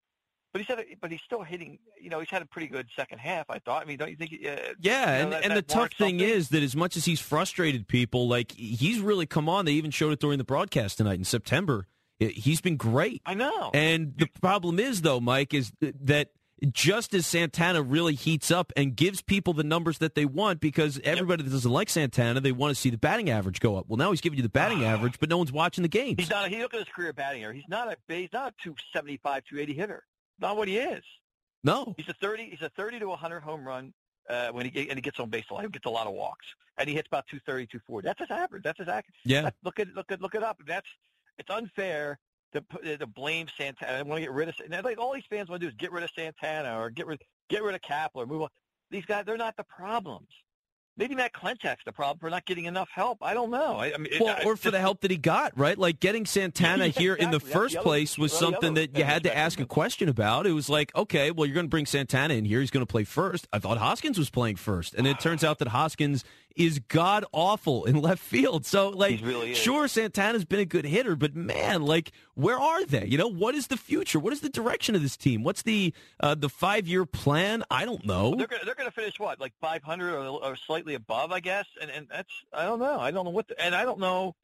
but 0.52 0.62
he's 0.62 0.68
had, 0.68 0.80
a, 0.80 0.84
but 1.00 1.12
he's 1.12 1.22
still 1.22 1.44
hitting. 1.44 1.78
You 2.02 2.10
know, 2.10 2.20
he's 2.20 2.30
had 2.30 2.42
a 2.42 2.46
pretty 2.48 2.68
good 2.68 2.88
second 2.96 3.20
half. 3.20 3.46
I 3.50 3.60
thought. 3.60 3.84
I 3.84 3.86
mean, 3.86 3.98
don't 3.98 4.10
you 4.10 4.16
think? 4.16 4.32
Uh, 4.34 4.38
yeah, 4.38 4.50
you 4.50 4.76
know, 4.80 5.24
and, 5.24 5.32
that- 5.34 5.44
and 5.44 5.56
the 5.56 5.62
tough 5.62 5.90
thing 5.94 6.18
something? 6.18 6.20
is 6.22 6.50
that 6.50 6.64
as 6.64 6.76
much 6.76 6.98
as 6.98 7.06
he's 7.06 7.20
frustrated 7.20 7.88
people, 7.88 8.28
like 8.28 8.52
he's 8.54 9.00
really 9.00 9.28
come 9.28 9.48
on. 9.48 9.66
They 9.66 9.74
even 9.74 9.92
showed 9.92 10.12
it 10.12 10.20
during 10.20 10.40
the 10.40 10.44
broadcast 10.44 10.98
tonight 10.98 11.20
in 11.20 11.24
September. 11.24 11.86
He's 12.20 12.60
been 12.62 12.76
great. 12.76 13.22
I 13.26 13.34
know. 13.36 13.70
And 13.74 14.14
the 14.18 14.28
problem 14.42 14.78
is, 14.80 15.04
though, 15.04 15.22
Mike, 15.22 15.54
is 15.54 15.72
that 15.80 16.32
just 16.72 17.14
as 17.14 17.26
Santana 17.26 17.82
really 17.82 18.16
heats 18.16 18.52
up 18.52 18.72
and 18.76 18.96
gives 18.96 19.22
people 19.22 19.54
the 19.54 19.64
numbers 19.64 20.00
that 20.00 20.16
they 20.16 20.26
want, 20.26 20.60
because 20.60 21.00
everybody 21.04 21.44
that 21.44 21.50
doesn't 21.50 21.72
like 21.72 21.90
Santana, 21.90 22.40
they 22.40 22.52
want 22.52 22.76
to 22.76 22.80
see 22.80 22.90
the 22.90 22.98
batting 22.98 23.30
average 23.30 23.60
go 23.60 23.78
up. 23.78 23.86
Well, 23.88 23.98
now 23.98 24.12
he's 24.12 24.22
giving 24.22 24.38
you 24.38 24.44
the 24.44 24.50
batting 24.50 24.84
average, 24.84 25.20
but 25.20 25.30
no 25.30 25.38
one's 25.38 25.52
watching 25.52 25.82
the 25.82 25.88
games. 25.88 26.16
He's 26.20 26.30
not. 26.30 26.48
A, 26.48 26.50
he 26.50 26.62
look 26.62 26.74
at 26.74 26.80
his 26.80 26.90
career 26.90 27.14
batting 27.14 27.44
average. 27.44 27.58
He's 27.58 27.70
not 27.70 27.88
a. 27.88 27.98
He's 28.14 28.34
not 28.34 28.50
a 28.50 28.64
275, 28.64 29.44
280 29.46 29.74
hitter. 29.80 30.04
Not 30.40 30.58
what 30.58 30.68
he 30.68 30.78
is. 30.78 31.04
no. 31.64 31.94
He's 31.98 32.10
a 32.10 32.14
30. 32.14 32.50
He's 32.52 32.62
a 32.62 32.70
30 32.70 33.00
to 33.00 33.08
100 33.10 33.40
home 33.42 33.66
run 33.66 33.94
uh, 34.30 34.50
when 34.50 34.66
he 34.66 34.90
and 34.90 34.98
he 34.98 35.02
gets 35.02 35.20
on 35.20 35.30
base 35.30 35.46
a 35.50 35.54
lot. 35.54 35.64
He 35.64 35.70
gets 35.70 35.86
a 35.86 35.90
lot 35.90 36.08
of 36.08 36.14
walks, 36.14 36.46
and 36.78 36.88
he 36.88 36.96
hits 36.96 37.08
about 37.08 37.26
230, 37.28 37.66
240. 37.68 38.06
That's 38.08 38.20
his 38.20 38.32
average. 38.32 38.64
That's 38.64 38.80
his 38.80 38.88
average. 38.88 39.06
Yeah. 39.26 39.42
That, 39.44 39.56
look 39.64 39.80
at 39.80 39.88
look 39.96 40.12
at 40.12 40.22
look 40.22 40.36
it 40.36 40.44
up. 40.44 40.60
That's 40.68 40.88
it's 41.38 41.50
unfair 41.50 42.20
to 42.54 42.98
to 42.98 43.08
blame 43.08 43.48
Santana. 43.58 43.98
I 44.00 44.02
want 44.02 44.18
to 44.18 44.22
get 44.22 44.32
rid 44.32 44.50
of. 44.50 44.56
And 44.72 44.84
like 44.84 44.98
all 44.98 45.14
these 45.14 45.24
fans 45.30 45.50
want 45.50 45.62
to 45.62 45.68
do 45.68 45.70
is 45.70 45.76
get 45.78 45.92
rid 45.92 46.04
of 46.04 46.10
Santana 46.16 46.80
or 46.80 46.90
get 46.90 47.08
rid 47.08 47.22
get 47.50 47.64
rid 47.64 47.76
of 47.76 47.82
Kapler. 47.82 48.28
Move 48.28 48.44
on. 48.44 48.50
These 48.92 49.06
guys, 49.06 49.24
they're 49.26 49.38
not 49.38 49.56
the 49.58 49.64
problems. 49.64 50.28
Maybe 50.98 51.16
Matt 51.16 51.32
Klentak's 51.32 51.84
the 51.86 51.94
problem 51.94 52.18
for 52.20 52.30
not 52.30 52.46
getting 52.46 52.66
enough 52.66 52.90
help. 52.94 53.20
I 53.22 53.34
don't 53.34 53.52
know. 53.52 53.78
I, 53.78 53.94
I 53.94 53.98
mean, 53.98 54.12
it- 54.12 54.20
Well, 54.22 54.36
I- 54.38 54.44
or 54.44 54.58
for 54.58 54.70
the 54.70 54.82
help 54.82 55.00
that 55.02 55.12
he 55.12 55.16
got, 55.16 55.58
right? 55.58 55.78
Like 55.78 56.02
getting 56.02 56.26
Santana 56.26 56.88
Yeah, 56.88 56.92
here 56.92 57.14
in 57.16 57.32
the. 57.32 57.40
That's 57.40 57.50
first 57.54 57.76
the 57.76 57.82
place 57.82 58.18
was 58.18 58.34
something 58.34 58.74
that 58.74 58.98
you 58.98 59.06
had 59.06 59.24
to 59.24 59.36
ask 59.38 59.62
a 59.62 59.66
question 59.66 60.10
about. 60.10 60.46
It 60.46 60.52
was 60.52 60.68
like, 60.70 60.94
okay, 60.98 61.32
well, 61.32 61.46
you're 61.46 61.54
going 61.54 61.68
to 61.68 61.70
bring 61.70 61.86
Santana 61.86 62.34
in 62.34 62.44
here. 62.44 62.60
He's 62.60 62.72
going 62.72 62.86
to 62.86 62.92
play 62.92 63.06
first. 63.06 63.48
I 63.54 63.60
thought 63.60 63.78
Hoskins 63.78 64.18
was 64.18 64.30
playing 64.30 64.58
first, 64.58 64.94
and 64.94 65.08
it 65.08 65.22
turns 65.22 65.42
out 65.44 65.60
that 65.60 65.70
Hoskins 65.70 66.26
is 66.56 66.80
god 66.80 67.24
awful 67.32 67.86
in 67.86 67.96
left 68.02 68.22
field. 68.22 68.66
So, 68.66 68.90
like, 68.90 69.22
really 69.24 69.54
sure, 69.54 69.88
Santana's 69.88 70.46
been 70.46 70.60
a 70.60 70.66
good 70.66 70.86
hitter, 70.86 71.16
but 71.16 71.36
man, 71.36 71.84
like, 71.84 72.12
where 72.36 72.60
are 72.60 72.84
they? 72.86 73.06
You 73.06 73.18
know, 73.18 73.28
what 73.28 73.56
is 73.56 73.68
the 73.68 73.78
future? 73.78 74.20
What 74.20 74.34
is 74.34 74.42
the 74.42 74.50
direction 74.50 74.96
of 74.96 75.02
this 75.02 75.16
team? 75.16 75.44
What's 75.44 75.62
the 75.62 75.94
uh, 76.20 76.36
the 76.36 76.50
five 76.50 76.88
year 76.88 77.06
plan? 77.06 77.64
I 77.72 77.86
don't 77.86 78.06
know. 78.06 78.36
They're 78.36 78.48
gonna, 78.48 78.66
they're 78.66 78.76
going 78.76 78.90
to 78.90 78.96
finish 78.96 79.20
what, 79.20 79.40
like 79.40 79.54
500 79.62 80.14
or, 80.14 80.26
or 80.44 80.56
slightly 80.56 80.96
above, 80.96 81.32
I 81.32 81.40
guess. 81.40 81.66
And 81.82 81.90
and 81.92 82.08
that's 82.10 82.32
I 82.54 82.64
don't 82.66 82.80
know. 82.80 83.00
I 83.00 83.12
don't 83.12 83.26
know 83.26 83.32
what. 83.32 83.48
The, 83.48 83.62
and 83.62 83.74
I 83.76 83.84
don't 83.86 84.00
know. 84.00 84.36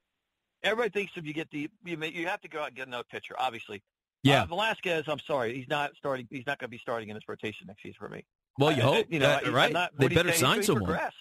Everybody 0.63 0.89
thinks 0.89 1.11
if 1.15 1.25
you 1.25 1.33
get 1.33 1.51
the 1.51 1.69
you 1.83 1.97
may, 1.97 2.09
you 2.09 2.27
have 2.27 2.41
to 2.41 2.47
go 2.47 2.61
out 2.61 2.67
and 2.67 2.75
get 2.75 2.87
another 2.87 3.03
pitcher. 3.03 3.35
Obviously, 3.37 3.83
Yeah. 4.23 4.43
Uh, 4.43 4.45
Velasquez, 4.45 5.03
I'm 5.07 5.19
sorry, 5.19 5.53
he's 5.55 5.67
not 5.67 5.91
starting. 5.97 6.27
He's 6.31 6.45
not 6.47 6.57
going 6.59 6.67
to 6.67 6.71
be 6.71 6.79
starting 6.79 7.09
in 7.09 7.15
this 7.15 7.23
rotation 7.27 7.67
next 7.67 7.83
season 7.83 7.97
for 7.99 8.09
me. 8.09 8.25
well, 8.57 8.71
you 8.71 8.81
I- 8.81 8.85
I- 8.85 8.95
hope, 8.95 9.07
you 9.11 9.19
know, 9.19 9.27
that- 9.27 9.51
right? 9.51 9.71
Not, 9.71 9.91
they 9.97 10.05
what 10.05 10.09
do 10.09 10.15
you 10.15 10.23
better 10.23 10.35
sign 10.35 10.63
someone. 10.63 10.85
progressed. 10.85 11.15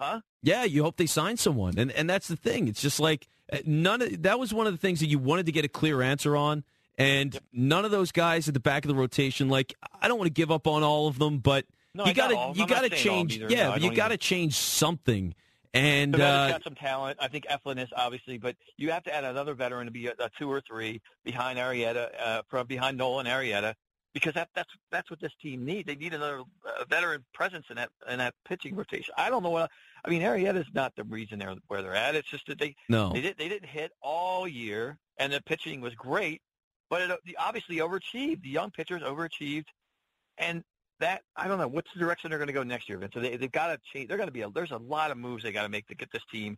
Huh? 0.00 0.20
Yeah, 0.42 0.64
you 0.64 0.82
hope 0.82 0.96
they 0.96 1.06
sign 1.06 1.36
someone, 1.36 1.78
and 1.78 1.92
and 1.92 2.08
that's 2.08 2.26
the 2.26 2.36
thing. 2.36 2.68
It's 2.68 2.80
just 2.80 2.98
like 3.00 3.28
uh, 3.52 3.58
none 3.66 4.00
of 4.00 4.22
that 4.22 4.38
was 4.38 4.54
one 4.54 4.66
of 4.66 4.72
the 4.72 4.78
things 4.78 5.00
that 5.00 5.06
you 5.08 5.18
wanted 5.18 5.46
to 5.46 5.52
get 5.52 5.64
a 5.64 5.68
clear 5.68 6.00
answer 6.00 6.36
on, 6.36 6.64
and 6.96 7.38
none 7.52 7.84
of 7.84 7.90
those 7.90 8.10
guys 8.10 8.48
at 8.48 8.54
the 8.54 8.60
back 8.60 8.84
of 8.84 8.88
the 8.88 8.94
rotation. 8.94 9.48
Like 9.50 9.74
I 10.00 10.08
don't 10.08 10.18
want 10.18 10.28
to 10.28 10.32
give 10.32 10.50
up 10.50 10.66
on 10.66 10.82
all 10.82 11.06
of 11.06 11.18
them, 11.18 11.38
but 11.38 11.66
No, 11.94 12.06
you 12.06 12.14
got 12.14 12.30
got 12.30 12.38
all 12.38 12.50
of 12.50 12.56
to 12.56 12.62
you 12.62 12.66
got 12.66 12.80
to 12.82 12.88
not 12.88 12.98
saying 12.98 13.08
all 13.08 13.20
of 13.20 13.28
them 13.28 13.38
change. 13.38 13.52
Yeah, 13.52 13.64
No, 13.64 13.72
but 13.72 13.82
you 13.82 13.94
got 13.94 14.08
to 14.08 14.16
change 14.16 14.54
something. 14.54 15.34
And 15.72 16.14
Pivetta's 16.14 16.20
uh, 16.20 16.48
got 16.52 16.64
some 16.64 16.74
talent. 16.74 17.18
I 17.20 17.28
think 17.28 17.46
Eflin 17.46 17.80
is 17.80 17.88
obviously, 17.94 18.38
but 18.38 18.56
you 18.76 18.90
have 18.90 19.04
to 19.04 19.14
add 19.14 19.22
another 19.22 19.54
veteran 19.54 19.84
to 19.86 19.92
be 19.92 20.06
a, 20.08 20.14
a 20.18 20.30
two 20.38 20.50
or 20.50 20.60
three 20.60 21.00
behind 21.24 21.58
Arrieta, 21.58 22.08
uh, 22.20 22.42
from 22.48 22.66
behind 22.66 22.96
Nolan 22.98 23.26
Arrieta, 23.26 23.74
because 24.12 24.34
that, 24.34 24.48
that's 24.54 24.70
that's 24.90 25.10
what 25.10 25.20
this 25.20 25.32
team 25.40 25.64
needs. 25.64 25.86
They 25.86 25.94
need 25.94 26.14
another 26.14 26.42
uh, 26.64 26.84
veteran 26.88 27.24
presence 27.32 27.66
in 27.70 27.76
that 27.76 27.90
in 28.08 28.18
that 28.18 28.34
pitching 28.44 28.74
rotation. 28.74 29.14
I 29.16 29.30
don't 29.30 29.42
know 29.42 29.50
what. 29.50 29.70
I 30.04 30.10
mean, 30.10 30.22
Arrieta's 30.22 30.66
not 30.74 30.94
the 30.96 31.04
reason 31.04 31.38
they're 31.38 31.54
where 31.68 31.82
they're 31.82 31.94
at. 31.94 32.14
It's 32.14 32.28
just 32.28 32.46
that 32.46 32.58
they 32.58 32.74
no, 32.88 33.12
they 33.12 33.20
did 33.20 33.38
they 33.38 33.48
didn't 33.48 33.68
hit 33.68 33.92
all 34.02 34.48
year, 34.48 34.98
and 35.18 35.32
the 35.32 35.40
pitching 35.42 35.80
was 35.80 35.94
great, 35.94 36.42
but 36.88 37.02
it 37.02 37.10
obviously 37.38 37.76
overachieved. 37.76 38.42
The 38.42 38.48
young 38.48 38.70
pitchers 38.70 39.02
overachieved, 39.02 39.66
and 40.38 40.64
that 40.98 41.22
I 41.36 41.48
don't 41.48 41.58
know 41.58 41.68
what's 41.68 41.92
the 41.92 42.00
direction 42.00 42.30
they're 42.30 42.38
going 42.38 42.48
to 42.48 42.52
go 42.52 42.62
next 42.62 42.88
year, 42.88 42.98
Vince. 42.98 43.14
So 43.14 43.20
they 43.20 43.36
they've 43.36 43.52
got 43.52 43.68
to 43.68 43.78
change. 43.92 44.08
They're 44.08 44.18
going 44.18 44.28
to 44.28 44.32
be 44.32 44.42
a, 44.42 44.50
there's 44.50 44.72
a 44.72 44.78
lot 44.78 45.10
of 45.10 45.18
moves 45.18 45.44
they 45.44 45.52
got 45.52 45.62
to 45.62 45.68
make 45.68 45.86
to 45.88 45.94
get 45.94 46.10
this 46.12 46.22
team 46.30 46.56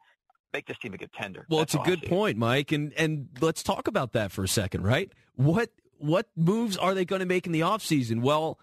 make 0.52 0.66
this 0.66 0.78
team 0.78 0.92
a 0.94 0.98
contender. 0.98 1.46
Well, 1.48 1.60
That's 1.60 1.74
it's 1.74 1.82
a 1.82 1.86
good 1.86 2.02
point, 2.02 2.38
Mike, 2.38 2.72
and 2.72 2.92
and 2.94 3.28
let's 3.40 3.62
talk 3.62 3.88
about 3.88 4.12
that 4.12 4.32
for 4.32 4.44
a 4.44 4.48
second, 4.48 4.84
right? 4.84 5.10
What 5.34 5.70
what 6.02 6.26
moves 6.36 6.76
are 6.76 6.94
they 6.94 7.04
going 7.04 7.20
to 7.20 7.26
make 7.26 7.46
in 7.46 7.52
the 7.52 7.60
offseason? 7.60 8.22
Well, 8.22 8.58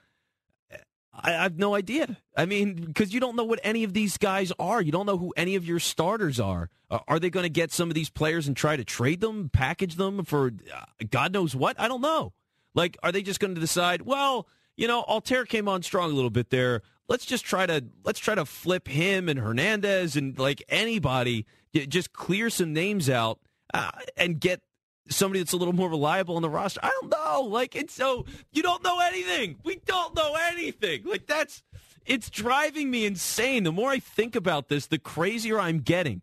I, 1.13 1.31
I 1.31 1.43
have 1.43 1.57
no 1.57 1.73
idea. 1.73 2.17
I 2.35 2.45
mean, 2.45 2.75
because 2.75 3.13
you 3.13 3.19
don't 3.19 3.35
know 3.35 3.43
what 3.43 3.59
any 3.63 3.83
of 3.83 3.93
these 3.93 4.17
guys 4.17 4.51
are. 4.59 4.81
You 4.81 4.91
don't 4.91 5.05
know 5.05 5.17
who 5.17 5.33
any 5.37 5.55
of 5.55 5.65
your 5.65 5.79
starters 5.79 6.39
are. 6.39 6.69
Are 6.89 7.19
they 7.19 7.29
going 7.29 7.43
to 7.43 7.49
get 7.49 7.71
some 7.71 7.89
of 7.89 7.95
these 7.95 8.09
players 8.09 8.47
and 8.47 8.57
try 8.57 8.75
to 8.75 8.83
trade 8.83 9.21
them, 9.21 9.49
package 9.49 9.95
them 9.95 10.25
for 10.25 10.51
uh, 10.73 10.85
God 11.09 11.33
knows 11.33 11.55
what? 11.55 11.79
I 11.79 11.87
don't 11.87 12.01
know. 12.01 12.33
Like, 12.73 12.97
are 13.03 13.11
they 13.11 13.21
just 13.21 13.39
going 13.39 13.55
to 13.55 13.61
decide? 13.61 14.01
Well, 14.01 14.47
you 14.75 14.87
know, 14.87 15.03
Altherr 15.07 15.47
came 15.47 15.67
on 15.67 15.83
strong 15.83 16.11
a 16.11 16.15
little 16.15 16.29
bit 16.29 16.49
there. 16.49 16.81
Let's 17.07 17.25
just 17.25 17.45
try 17.45 17.65
to 17.65 17.83
let's 18.03 18.19
try 18.19 18.35
to 18.35 18.45
flip 18.45 18.87
him 18.87 19.29
and 19.29 19.39
Hernandez 19.39 20.15
and 20.15 20.37
like 20.37 20.63
anybody. 20.69 21.45
Just 21.73 22.13
clear 22.13 22.49
some 22.49 22.73
names 22.73 23.09
out 23.09 23.39
uh, 23.73 23.91
and 24.17 24.39
get 24.39 24.61
somebody 25.09 25.39
that's 25.39 25.53
a 25.53 25.57
little 25.57 25.73
more 25.73 25.89
reliable 25.89 26.35
on 26.35 26.41
the 26.41 26.49
roster. 26.49 26.79
I 26.83 26.91
don't 27.01 27.11
know. 27.11 27.41
Like 27.41 27.75
it's 27.75 27.93
so 27.93 28.25
you 28.51 28.63
don't 28.63 28.83
know 28.83 28.99
anything. 28.99 29.57
We 29.63 29.81
don't 29.85 30.15
know 30.15 30.35
anything. 30.51 31.03
Like 31.05 31.27
that's 31.27 31.63
it's 32.05 32.29
driving 32.29 32.89
me 32.89 33.05
insane. 33.05 33.63
The 33.63 33.71
more 33.71 33.91
I 33.91 33.99
think 33.99 34.35
about 34.35 34.67
this, 34.67 34.87
the 34.87 34.99
crazier 34.99 35.59
I'm 35.59 35.79
getting 35.79 36.21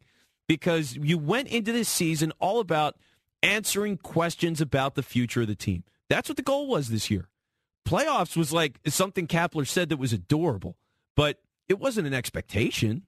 because 0.49 0.97
you 0.97 1.19
went 1.19 1.49
into 1.49 1.73
this 1.73 1.89
season 1.89 2.33
all 2.39 2.61
about 2.61 2.97
answering 3.43 3.97
questions 3.97 4.61
about 4.61 4.95
the 4.95 5.03
future 5.03 5.43
of 5.43 5.49
the 5.49 5.55
team. 5.55 5.85
That's 6.09 6.29
what 6.29 6.37
the 6.37 6.43
goal 6.43 6.67
was 6.67 6.89
this 6.89 7.11
year. 7.11 7.29
Playoffs 7.87 8.37
was 8.37 8.53
like 8.53 8.81
something 8.87 9.27
Kapler 9.27 9.67
said 9.67 9.89
that 9.89 9.99
was 9.99 10.13
adorable, 10.13 10.77
but 11.15 11.39
it 11.69 11.79
wasn't 11.79 12.07
an 12.07 12.15
expectation 12.15 13.03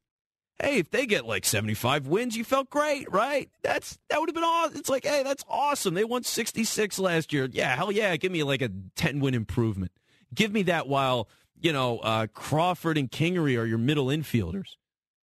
hey, 0.61 0.79
if 0.79 0.91
they 0.91 1.07
get 1.07 1.27
like 1.27 1.45
75 1.45 2.07
wins, 2.07 2.37
you 2.37 2.45
felt 2.45 2.71
great, 2.71 3.11
right? 3.11 3.51
That's 3.63 3.99
that 4.11 4.21
would 4.21 4.29
have 4.29 4.35
been 4.35 4.45
awesome. 4.45 4.77
It's 4.77 4.89
like, 4.89 5.05
hey, 5.05 5.23
that's 5.23 5.45
awesome. 5.49 5.95
They 5.95 6.05
won 6.05 6.25
66 6.25 6.99
last 6.99 7.33
year. 7.33 7.49
Yeah, 7.51 7.75
hell 7.77 7.93
yeah, 7.93 8.17
give 8.17 8.33
me 8.33 8.43
like 8.43 8.63
a 8.63 8.71
10 8.97 9.21
win 9.21 9.35
improvement. 9.35 9.93
Give 10.35 10.53
me 10.53 10.63
that 10.65 10.89
while, 10.89 11.29
you 11.61 11.73
know, 11.73 11.99
uh, 11.99 12.27
Crawford 12.33 12.99
and 12.99 13.11
Kingery 13.11 13.59
are 13.59 13.65
your 13.65 13.79
middle 13.79 14.07
infielders. 14.07 14.77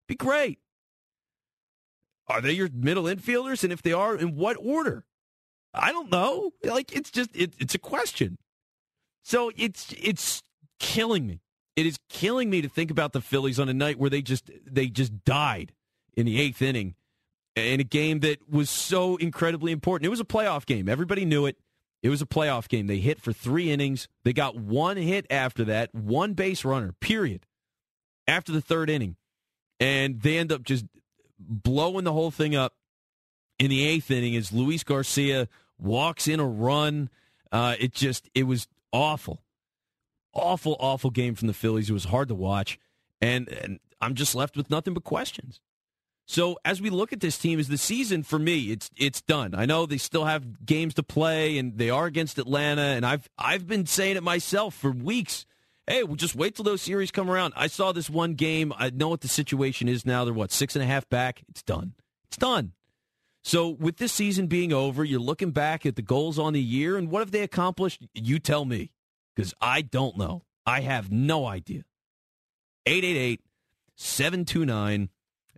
Be 0.07 0.15
great. 0.15 0.59
Are 2.27 2.41
they 2.41 2.53
your 2.53 2.69
middle 2.73 3.03
infielders? 3.03 3.63
And 3.63 3.73
if 3.73 3.81
they 3.81 3.91
are, 3.91 4.15
in 4.15 4.35
what 4.35 4.57
order? 4.59 5.05
I 5.73 5.91
don't 5.91 6.11
know. 6.11 6.51
Like 6.63 6.95
it's 6.95 7.11
just 7.11 7.35
it, 7.35 7.53
it's 7.59 7.75
a 7.75 7.79
question. 7.79 8.37
So 9.23 9.51
it's 9.57 9.93
it's 9.97 10.43
killing 10.79 11.25
me. 11.25 11.41
It 11.75 11.85
is 11.85 11.97
killing 12.09 12.49
me 12.49 12.61
to 12.61 12.69
think 12.69 12.91
about 12.91 13.13
the 13.13 13.21
Phillies 13.21 13.59
on 13.59 13.69
a 13.69 13.73
night 13.73 13.97
where 13.97 14.09
they 14.09 14.21
just 14.21 14.51
they 14.65 14.87
just 14.87 15.23
died 15.25 15.73
in 16.15 16.25
the 16.25 16.39
eighth 16.39 16.61
inning 16.61 16.95
in 17.55 17.79
a 17.79 17.83
game 17.83 18.19
that 18.21 18.47
was 18.49 18.69
so 18.69 19.15
incredibly 19.17 19.71
important. 19.71 20.05
It 20.05 20.09
was 20.09 20.19
a 20.19 20.25
playoff 20.25 20.65
game. 20.65 20.87
Everybody 20.89 21.25
knew 21.25 21.45
it. 21.45 21.57
It 22.01 22.09
was 22.09 22.21
a 22.21 22.25
playoff 22.25 22.67
game. 22.67 22.87
They 22.87 22.97
hit 22.97 23.21
for 23.21 23.31
three 23.31 23.71
innings. 23.71 24.07
They 24.23 24.33
got 24.33 24.55
one 24.55 24.97
hit 24.97 25.25
after 25.29 25.63
that, 25.65 25.93
one 25.95 26.33
base 26.33 26.65
runner, 26.65 26.93
period, 26.99 27.45
after 28.27 28.51
the 28.51 28.61
third 28.61 28.89
inning. 28.89 29.15
And 29.79 30.21
they 30.21 30.37
end 30.37 30.51
up 30.51 30.63
just 30.63 30.85
blowing 31.39 32.03
the 32.03 32.11
whole 32.13 32.31
thing 32.31 32.55
up 32.55 32.73
in 33.57 33.69
the 33.69 33.85
eighth 33.85 34.11
inning 34.11 34.35
as 34.35 34.51
Luis 34.51 34.83
Garcia 34.83 35.47
walks 35.79 36.27
in 36.27 36.39
a 36.39 36.45
run. 36.45 37.09
Uh, 37.51 37.75
it 37.79 37.93
just 37.93 38.29
it 38.35 38.43
was 38.43 38.67
awful, 38.91 39.41
awful, 40.33 40.75
awful 40.79 41.09
game 41.09 41.35
from 41.35 41.47
the 41.47 41.53
Phillies. 41.53 41.89
It 41.89 41.93
was 41.93 42.05
hard 42.05 42.27
to 42.29 42.35
watch, 42.35 42.79
and, 43.21 43.47
and 43.49 43.79
I'm 44.01 44.15
just 44.15 44.35
left 44.35 44.57
with 44.57 44.69
nothing 44.69 44.93
but 44.93 45.03
questions. 45.03 45.59
So 46.25 46.57
as 46.63 46.81
we 46.81 46.89
look 46.89 47.11
at 47.11 47.19
this 47.19 47.37
team, 47.37 47.59
is 47.59 47.67
the 47.67 47.77
season 47.77 48.23
for 48.23 48.39
me, 48.39 48.71
it's 48.71 48.89
it's 48.95 49.21
done. 49.21 49.53
I 49.53 49.65
know 49.65 49.85
they 49.85 49.97
still 49.97 50.25
have 50.25 50.65
games 50.65 50.93
to 50.95 51.03
play, 51.03 51.57
and 51.57 51.77
they 51.77 51.89
are 51.89 52.05
against 52.05 52.39
Atlanta, 52.39 52.81
and 52.81 53.05
I've 53.05 53.29
I've 53.37 53.67
been 53.67 53.85
saying 53.85 54.15
it 54.15 54.23
myself 54.23 54.73
for 54.73 54.91
weeks. 54.91 55.45
Hey, 55.85 56.03
we'll 56.03 56.15
just 56.15 56.35
wait 56.35 56.55
till 56.55 56.63
those 56.63 56.81
series 56.81 57.11
come 57.11 57.29
around. 57.29 57.53
I 57.57 57.67
saw 57.67 57.91
this 57.91 58.09
one 58.09 58.35
game. 58.35 58.71
I 58.77 58.89
know 58.89 59.09
what 59.09 59.19
the 59.19 59.27
situation 59.27 59.89
is 59.89 60.05
now. 60.05 60.23
They're 60.23 60.33
what 60.33 60.53
six 60.53 60.77
and 60.77 60.83
a 60.83 60.87
half 60.87 61.09
back. 61.09 61.43
It's 61.49 61.61
done. 61.61 61.93
It's 62.27 62.37
done. 62.37 62.71
So 63.43 63.67
with 63.67 63.97
this 63.97 64.13
season 64.13 64.47
being 64.47 64.71
over, 64.71 65.03
you're 65.03 65.19
looking 65.19 65.51
back 65.51 65.85
at 65.85 65.97
the 65.97 66.01
goals 66.01 66.39
on 66.39 66.53
the 66.53 66.61
year, 66.61 66.95
and 66.95 67.11
what 67.11 67.19
have 67.19 67.31
they 67.31 67.41
accomplished? 67.41 68.07
You 68.13 68.39
tell 68.39 68.63
me, 68.63 68.91
because 69.35 69.53
I 69.61 69.81
don't 69.81 70.17
know. 70.17 70.43
I 70.65 70.81
have 70.81 71.11
no 71.11 71.45
idea. 71.45 71.83
888 72.85 73.41
729 73.95 75.09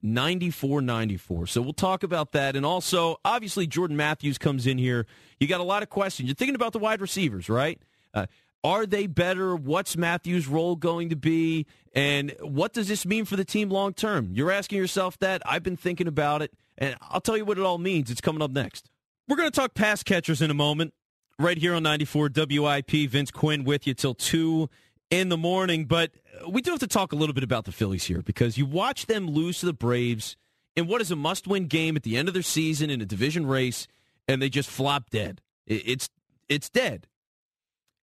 9494. 0.01 1.47
So 1.47 1.61
we'll 1.61 1.73
talk 1.73 2.03
about 2.03 2.31
that. 2.33 2.55
And 2.55 2.65
also, 2.65 3.17
obviously, 3.25 3.65
Jordan 3.65 3.97
Matthews 3.97 4.37
comes 4.37 4.67
in 4.67 4.77
here. 4.77 5.05
You 5.39 5.47
got 5.47 5.61
a 5.61 5.63
lot 5.63 5.83
of 5.83 5.89
questions. 5.89 6.27
You're 6.27 6.35
thinking 6.35 6.55
about 6.55 6.73
the 6.73 6.79
wide 6.79 7.01
receivers, 7.01 7.49
right? 7.49 7.81
Uh, 8.13 8.27
are 8.63 8.85
they 8.85 9.07
better? 9.07 9.55
What's 9.55 9.95
Matthews' 9.97 10.47
role 10.47 10.75
going 10.75 11.09
to 11.09 11.15
be? 11.15 11.65
And 11.93 12.35
what 12.41 12.73
does 12.73 12.87
this 12.87 13.05
mean 13.05 13.25
for 13.25 13.35
the 13.35 13.45
team 13.45 13.69
long 13.69 13.93
term? 13.93 14.29
You're 14.31 14.51
asking 14.51 14.77
yourself 14.77 15.17
that. 15.19 15.41
I've 15.45 15.63
been 15.63 15.77
thinking 15.77 16.07
about 16.07 16.41
it, 16.41 16.51
and 16.77 16.95
I'll 17.01 17.21
tell 17.21 17.37
you 17.37 17.45
what 17.45 17.57
it 17.57 17.63
all 17.63 17.77
means. 17.77 18.09
It's 18.09 18.21
coming 18.21 18.41
up 18.41 18.51
next. 18.51 18.89
We're 19.27 19.37
going 19.37 19.51
to 19.51 19.55
talk 19.55 19.73
pass 19.73 20.03
catchers 20.03 20.41
in 20.41 20.51
a 20.51 20.55
moment, 20.55 20.93
right 21.39 21.57
here 21.57 21.73
on 21.73 21.83
94 21.83 22.29
WIP. 22.35 23.09
Vince 23.09 23.31
Quinn 23.31 23.63
with 23.63 23.87
you 23.87 23.93
till 23.93 24.13
2 24.13 24.69
in 25.09 25.29
the 25.29 25.37
morning. 25.37 25.85
But 25.85 26.11
we 26.47 26.61
do 26.61 26.71
have 26.71 26.79
to 26.79 26.87
talk 26.87 27.13
a 27.13 27.15
little 27.15 27.33
bit 27.33 27.43
about 27.43 27.65
the 27.65 27.71
Phillies 27.71 28.05
here 28.05 28.21
because 28.21 28.57
you 28.57 28.65
watch 28.65 29.05
them 29.05 29.27
lose 29.27 29.59
to 29.59 29.65
the 29.65 29.73
Braves 29.73 30.35
in 30.75 30.87
what 30.87 31.01
is 31.01 31.11
a 31.11 31.15
must 31.15 31.47
win 31.47 31.67
game 31.67 31.95
at 31.95 32.03
the 32.03 32.17
end 32.17 32.27
of 32.27 32.33
their 32.33 32.43
season 32.43 32.89
in 32.89 33.01
a 33.01 33.05
division 33.05 33.45
race, 33.45 33.87
and 34.27 34.41
they 34.41 34.49
just 34.49 34.69
flop 34.69 35.09
dead. 35.09 35.41
It's, 35.65 36.09
it's 36.49 36.69
dead. 36.69 37.07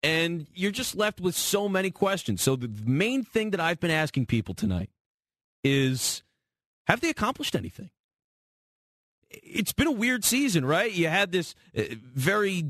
And 0.02 0.48
you're 0.52 0.72
just 0.72 0.96
left 0.96 1.20
with 1.20 1.36
so 1.36 1.68
many 1.68 1.90
questions. 1.90 2.42
So 2.42 2.56
the 2.56 2.70
main 2.84 3.22
thing 3.22 3.50
that 3.50 3.60
I've 3.60 3.78
been 3.78 3.90
asking 3.90 4.26
people 4.26 4.54
tonight 4.54 4.90
is 5.62 6.22
have 6.86 7.00
they 7.00 7.10
accomplished 7.10 7.54
anything? 7.54 7.90
It's 9.30 9.72
been 9.72 9.86
a 9.86 9.92
weird 9.92 10.24
season, 10.24 10.64
right? 10.64 10.90
You 10.90 11.08
had 11.08 11.30
this 11.30 11.54
uh, 11.76 11.82
very 11.92 12.64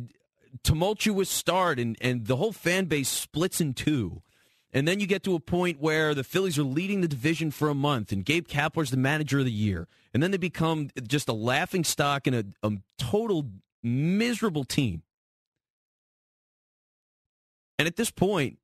tumultuous 0.62 1.30
start, 1.30 1.78
and, 1.78 1.96
and 2.00 2.26
the 2.26 2.36
whole 2.36 2.52
fan 2.52 2.86
base 2.86 3.08
splits 3.08 3.60
in 3.60 3.74
two. 3.74 4.22
And 4.72 4.88
then 4.88 5.00
you 5.00 5.06
get 5.06 5.22
to 5.24 5.34
a 5.34 5.40
point 5.40 5.80
where 5.80 6.14
the 6.14 6.24
Phillies 6.24 6.58
are 6.58 6.62
leading 6.62 7.02
the 7.02 7.08
division 7.08 7.50
for 7.50 7.68
a 7.68 7.74
month, 7.74 8.10
and 8.12 8.24
Gabe 8.24 8.48
Kapler's 8.48 8.90
the 8.90 8.96
manager 8.96 9.38
of 9.40 9.44
the 9.44 9.52
year. 9.52 9.86
And 10.14 10.22
then 10.22 10.30
they 10.30 10.38
become 10.38 10.88
just 11.06 11.28
a 11.28 11.34
laughing 11.34 11.84
stock 11.84 12.26
and 12.26 12.36
a, 12.36 12.44
a 12.62 12.72
total 12.98 13.50
miserable 13.82 14.64
team. 14.64 15.02
And 17.78 17.86
at 17.86 17.96
this 17.96 18.10
point, 18.10 18.58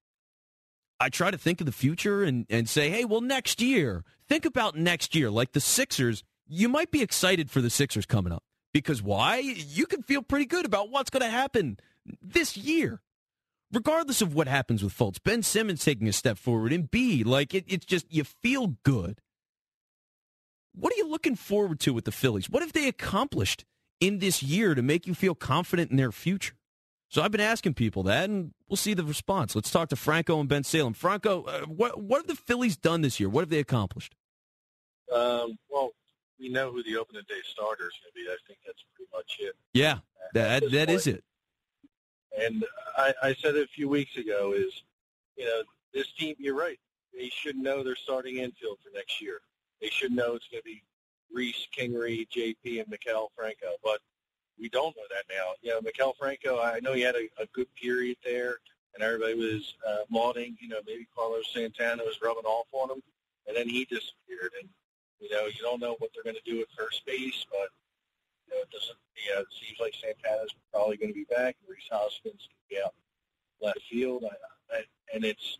I 1.00 1.08
try 1.08 1.30
to 1.30 1.38
think 1.38 1.60
of 1.60 1.66
the 1.66 1.72
future 1.72 2.22
and, 2.22 2.46
and 2.48 2.68
say, 2.68 2.90
hey, 2.90 3.04
well, 3.04 3.20
next 3.20 3.60
year, 3.60 4.04
think 4.28 4.44
about 4.44 4.76
next 4.76 5.14
year. 5.14 5.30
Like 5.30 5.52
the 5.52 5.60
Sixers, 5.60 6.24
you 6.46 6.68
might 6.68 6.90
be 6.90 7.02
excited 7.02 7.50
for 7.50 7.60
the 7.60 7.70
Sixers 7.70 8.06
coming 8.06 8.32
up. 8.32 8.44
Because 8.72 9.02
why? 9.02 9.38
You 9.38 9.86
can 9.86 10.02
feel 10.02 10.22
pretty 10.22 10.46
good 10.46 10.66
about 10.66 10.90
what's 10.90 11.10
going 11.10 11.22
to 11.22 11.30
happen 11.30 11.78
this 12.22 12.56
year. 12.56 13.00
Regardless 13.72 14.22
of 14.22 14.34
what 14.34 14.48
happens 14.48 14.82
with 14.82 14.96
Fultz, 14.96 15.22
Ben 15.22 15.42
Simmons 15.42 15.84
taking 15.84 16.08
a 16.08 16.12
step 16.12 16.38
forward, 16.38 16.72
and 16.72 16.90
B, 16.90 17.22
like 17.22 17.54
it, 17.54 17.64
it's 17.68 17.84
just 17.84 18.06
you 18.10 18.24
feel 18.24 18.76
good. 18.82 19.20
What 20.74 20.92
are 20.92 20.96
you 20.96 21.08
looking 21.08 21.34
forward 21.34 21.80
to 21.80 21.92
with 21.92 22.04
the 22.04 22.12
Phillies? 22.12 22.48
What 22.48 22.62
have 22.62 22.72
they 22.72 22.88
accomplished 22.88 23.64
in 24.00 24.20
this 24.20 24.42
year 24.42 24.74
to 24.74 24.80
make 24.80 25.06
you 25.06 25.14
feel 25.14 25.34
confident 25.34 25.90
in 25.90 25.98
their 25.98 26.12
future? 26.12 26.54
So 27.10 27.22
I've 27.22 27.32
been 27.32 27.40
asking 27.40 27.74
people 27.74 28.02
that, 28.04 28.28
and 28.28 28.52
we'll 28.68 28.76
see 28.76 28.94
the 28.94 29.04
response. 29.04 29.54
Let's 29.54 29.70
talk 29.70 29.88
to 29.88 29.96
Franco 29.96 30.40
and 30.40 30.48
Bensalem. 30.48 30.94
Franco, 30.94 31.42
uh, 31.44 31.60
what 31.62 32.00
what 32.02 32.18
have 32.18 32.26
the 32.26 32.36
Phillies 32.36 32.76
done 32.76 33.00
this 33.00 33.18
year? 33.18 33.28
What 33.28 33.40
have 33.42 33.50
they 33.50 33.60
accomplished? 33.60 34.14
Um, 35.12 35.58
well, 35.70 35.90
we 36.38 36.48
know 36.48 36.70
who 36.72 36.82
the 36.82 36.96
opening 36.96 37.22
day 37.28 37.40
starter 37.44 37.88
is 37.88 37.94
going 38.02 38.12
to 38.12 38.14
be. 38.14 38.30
I 38.30 38.36
think 38.46 38.60
that's 38.64 38.84
pretty 38.94 39.10
much 39.12 39.36
it. 39.40 39.54
Yeah, 39.74 39.98
that 40.34 40.70
that 40.70 40.90
is 40.90 41.06
it. 41.06 41.24
And 42.38 42.64
I, 42.96 43.14
I 43.22 43.34
said 43.34 43.56
it 43.56 43.64
a 43.64 43.68
few 43.68 43.88
weeks 43.88 44.16
ago 44.16 44.52
is, 44.54 44.82
you 45.36 45.44
know, 45.44 45.62
this 45.92 46.10
team. 46.12 46.36
You're 46.38 46.54
right. 46.54 46.78
They 47.14 47.30
should 47.30 47.56
know 47.56 47.82
their 47.82 47.96
starting 47.96 48.38
infield 48.38 48.78
for 48.82 48.90
next 48.94 49.20
year. 49.20 49.40
They 49.80 49.88
should 49.88 50.12
know 50.12 50.34
it's 50.34 50.48
going 50.48 50.60
to 50.60 50.64
be 50.64 50.82
Rhys, 51.32 51.66
Kingery, 51.76 52.28
JP, 52.28 52.80
and 52.80 52.86
Maikel 52.88 53.28
Franco. 53.36 53.76
But 53.82 54.00
we 54.58 54.68
don't 54.68 54.96
know 54.96 55.02
that 55.10 55.24
now. 55.34 55.52
You 55.62 55.70
know, 55.70 55.80
Maikel 55.80 56.14
Franco. 56.18 56.60
I 56.60 56.80
know 56.80 56.92
he 56.92 57.02
had 57.02 57.16
a, 57.16 57.28
a 57.42 57.46
good 57.52 57.68
period 57.74 58.18
there, 58.24 58.58
and 58.94 59.02
everybody 59.02 59.34
was 59.34 59.74
uh, 59.86 60.04
lauding. 60.10 60.56
You 60.60 60.68
know, 60.68 60.80
maybe 60.86 61.06
Carlos 61.14 61.50
Santana 61.52 62.02
was 62.04 62.20
rubbing 62.22 62.44
off 62.44 62.66
on 62.72 62.90
him, 62.90 63.02
and 63.46 63.56
then 63.56 63.68
he 63.68 63.84
disappeared. 63.84 64.52
And 64.60 64.68
you 65.20 65.30
know, 65.30 65.46
you 65.46 65.60
don't 65.60 65.80
know 65.80 65.96
what 65.98 66.10
they're 66.14 66.24
going 66.24 66.36
to 66.42 66.50
do 66.50 66.60
at 66.60 66.68
first 66.76 67.04
base, 67.06 67.44
but 67.50 67.68
you 68.46 68.54
know, 68.54 68.62
it 68.62 68.70
doesn't. 68.70 68.98
Yeah, 69.16 69.40
it 69.40 69.46
seems 69.50 69.78
like 69.80 69.94
Santana's 69.94 70.54
probably 70.72 70.96
going 70.96 71.10
to 71.10 71.14
be 71.14 71.26
back, 71.28 71.56
Rhys 71.68 71.88
Hoskins 71.90 72.48
can 72.48 72.58
be 72.70 72.78
out 72.82 72.94
left 73.60 73.80
field, 73.90 74.24
I, 74.24 74.76
I, 74.76 74.82
and 75.14 75.24
it's 75.24 75.58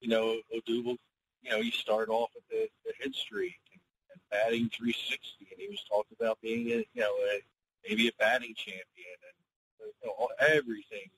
you 0.00 0.08
know 0.08 0.40
Odubel. 0.54 0.96
You 1.42 1.50
know, 1.50 1.60
he 1.60 1.70
started 1.70 2.10
off 2.10 2.30
with 2.34 2.44
the, 2.48 2.68
the 2.86 2.92
hit 2.98 3.14
streak 3.14 3.60
and, 3.72 3.80
and 4.12 4.20
batting 4.30 4.70
360, 4.70 5.46
and 5.50 5.60
he 5.60 5.68
was 5.68 5.84
talked 5.84 6.12
about 6.12 6.40
being 6.40 6.68
a 6.68 6.86
you 6.94 7.02
know 7.02 7.12
a, 7.32 7.40
maybe 7.88 8.08
a 8.08 8.12
batting 8.18 8.54
champion, 8.54 9.18
and 9.28 9.90
you 10.02 10.08
know, 10.08 10.28
everything 10.38 11.10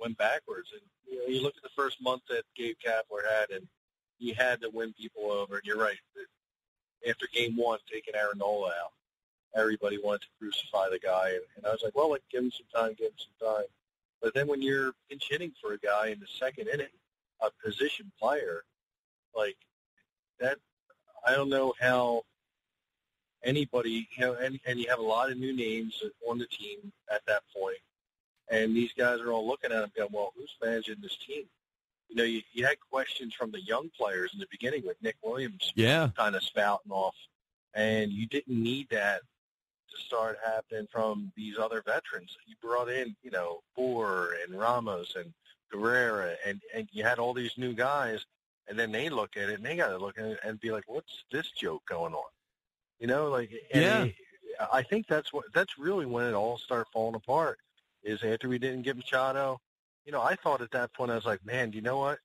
went 0.00 0.16
backwards. 0.16 0.70
And 0.72 0.82
you 1.10 1.18
know, 1.18 1.26
you 1.26 1.42
look 1.42 1.56
at 1.56 1.62
the 1.62 1.76
first 1.76 2.00
month 2.00 2.22
that 2.28 2.44
Gabe 2.56 2.76
Kapler 2.84 3.24
had, 3.28 3.50
and 3.50 3.66
he 4.18 4.32
had 4.32 4.60
to 4.62 4.70
win 4.70 4.92
people 4.94 5.30
over. 5.30 5.56
And 5.56 5.64
you're 5.64 5.78
right 5.78 5.98
after 7.08 7.26
game 7.32 7.56
one, 7.56 7.78
taking 7.90 8.14
Aaron 8.14 8.38
Nola 8.38 8.68
out, 8.68 8.92
everybody 9.54 9.98
wanted 10.02 10.22
to 10.22 10.28
crucify 10.38 10.88
the 10.90 10.98
guy. 10.98 11.30
And, 11.30 11.44
and 11.56 11.66
I 11.66 11.70
was 11.70 11.82
like, 11.82 11.96
well, 11.96 12.10
like, 12.10 12.22
give 12.30 12.42
him 12.42 12.52
some 12.52 12.66
time, 12.74 12.94
give 12.98 13.08
him 13.08 13.18
some 13.18 13.48
time. 13.54 13.66
But 14.22 14.34
then 14.34 14.48
when 14.48 14.62
you're 14.62 14.92
pinch 15.08 15.28
hitting 15.30 15.52
for 15.60 15.74
a 15.74 15.78
guy 15.78 16.08
in 16.08 16.20
the 16.20 16.26
second 16.26 16.68
inning, 16.68 16.86
a 17.40 17.50
position 17.64 18.10
player, 18.20 18.64
like 19.36 19.56
that, 20.40 20.58
I 21.26 21.32
don't 21.32 21.50
know 21.50 21.74
how 21.80 22.22
anybody, 23.44 24.08
you 24.16 24.26
know, 24.26 24.34
and, 24.34 24.58
and 24.66 24.78
you 24.78 24.88
have 24.88 24.98
a 24.98 25.02
lot 25.02 25.30
of 25.30 25.38
new 25.38 25.54
names 25.54 26.02
on 26.28 26.38
the 26.38 26.46
team 26.46 26.92
at 27.12 27.24
that 27.26 27.42
point, 27.56 27.78
and 28.50 28.74
these 28.74 28.92
guys 28.96 29.20
are 29.20 29.30
all 29.30 29.46
looking 29.46 29.70
at 29.70 29.84
him 29.84 29.92
going, 29.96 30.10
well, 30.12 30.32
who's 30.36 30.56
managing 30.62 30.96
this 31.00 31.16
team? 31.16 31.44
You 32.08 32.16
know, 32.16 32.24
you, 32.24 32.42
you 32.52 32.66
had 32.66 32.76
questions 32.90 33.34
from 33.34 33.50
the 33.50 33.60
young 33.60 33.90
players 33.96 34.30
in 34.32 34.40
the 34.40 34.46
beginning 34.50 34.84
with 34.86 34.96
Nick 35.02 35.16
Williams 35.22 35.72
yeah. 35.74 36.08
kind 36.16 36.34
of 36.34 36.42
spouting 36.42 36.90
off, 36.90 37.14
and 37.74 38.10
you 38.10 38.26
didn't 38.26 38.62
need 38.62 38.88
that 38.90 39.20
to 39.90 40.02
start 40.02 40.38
happening 40.44 40.86
from 40.90 41.32
these 41.36 41.58
other 41.58 41.82
veterans. 41.84 42.36
You 42.46 42.54
brought 42.62 42.88
in, 42.88 43.14
you 43.22 43.30
know, 43.30 43.60
Bour 43.76 44.36
and 44.44 44.58
Ramos 44.58 45.16
and 45.16 45.32
Cabrera, 45.70 46.34
and, 46.46 46.60
and 46.74 46.88
you 46.92 47.04
had 47.04 47.18
all 47.18 47.34
these 47.34 47.52
new 47.56 47.74
guys, 47.74 48.24
and 48.68 48.78
then 48.78 48.92
they 48.92 49.08
look 49.08 49.36
at 49.36 49.48
it 49.48 49.56
and 49.56 49.64
they 49.64 49.76
got 49.76 49.88
to 49.88 49.98
look 49.98 50.18
at 50.18 50.24
it 50.24 50.38
and 50.44 50.60
be 50.60 50.70
like, 50.70 50.84
what's 50.86 51.24
this 51.30 51.50
joke 51.50 51.82
going 51.88 52.14
on? 52.14 52.30
You 52.98 53.06
know, 53.06 53.28
like, 53.28 53.50
yeah. 53.74 54.04
It, 54.04 54.14
I 54.72 54.82
think 54.82 55.06
that's 55.06 55.32
what 55.32 55.44
that's 55.54 55.78
really 55.78 56.06
when 56.06 56.26
it 56.26 56.34
all 56.34 56.58
started 56.58 56.86
falling 56.92 57.14
apart. 57.14 57.58
Is 58.02 58.22
after 58.24 58.48
we 58.48 58.58
didn't 58.58 58.82
get 58.82 58.96
Machado, 58.96 59.60
you 60.08 60.12
know, 60.12 60.22
I 60.22 60.36
thought 60.36 60.62
at 60.62 60.70
that 60.70 60.94
point, 60.94 61.10
I 61.10 61.16
was 61.16 61.26
like, 61.26 61.44
man, 61.44 61.68
do 61.68 61.76
you 61.76 61.82
know 61.82 61.98
what? 61.98 62.18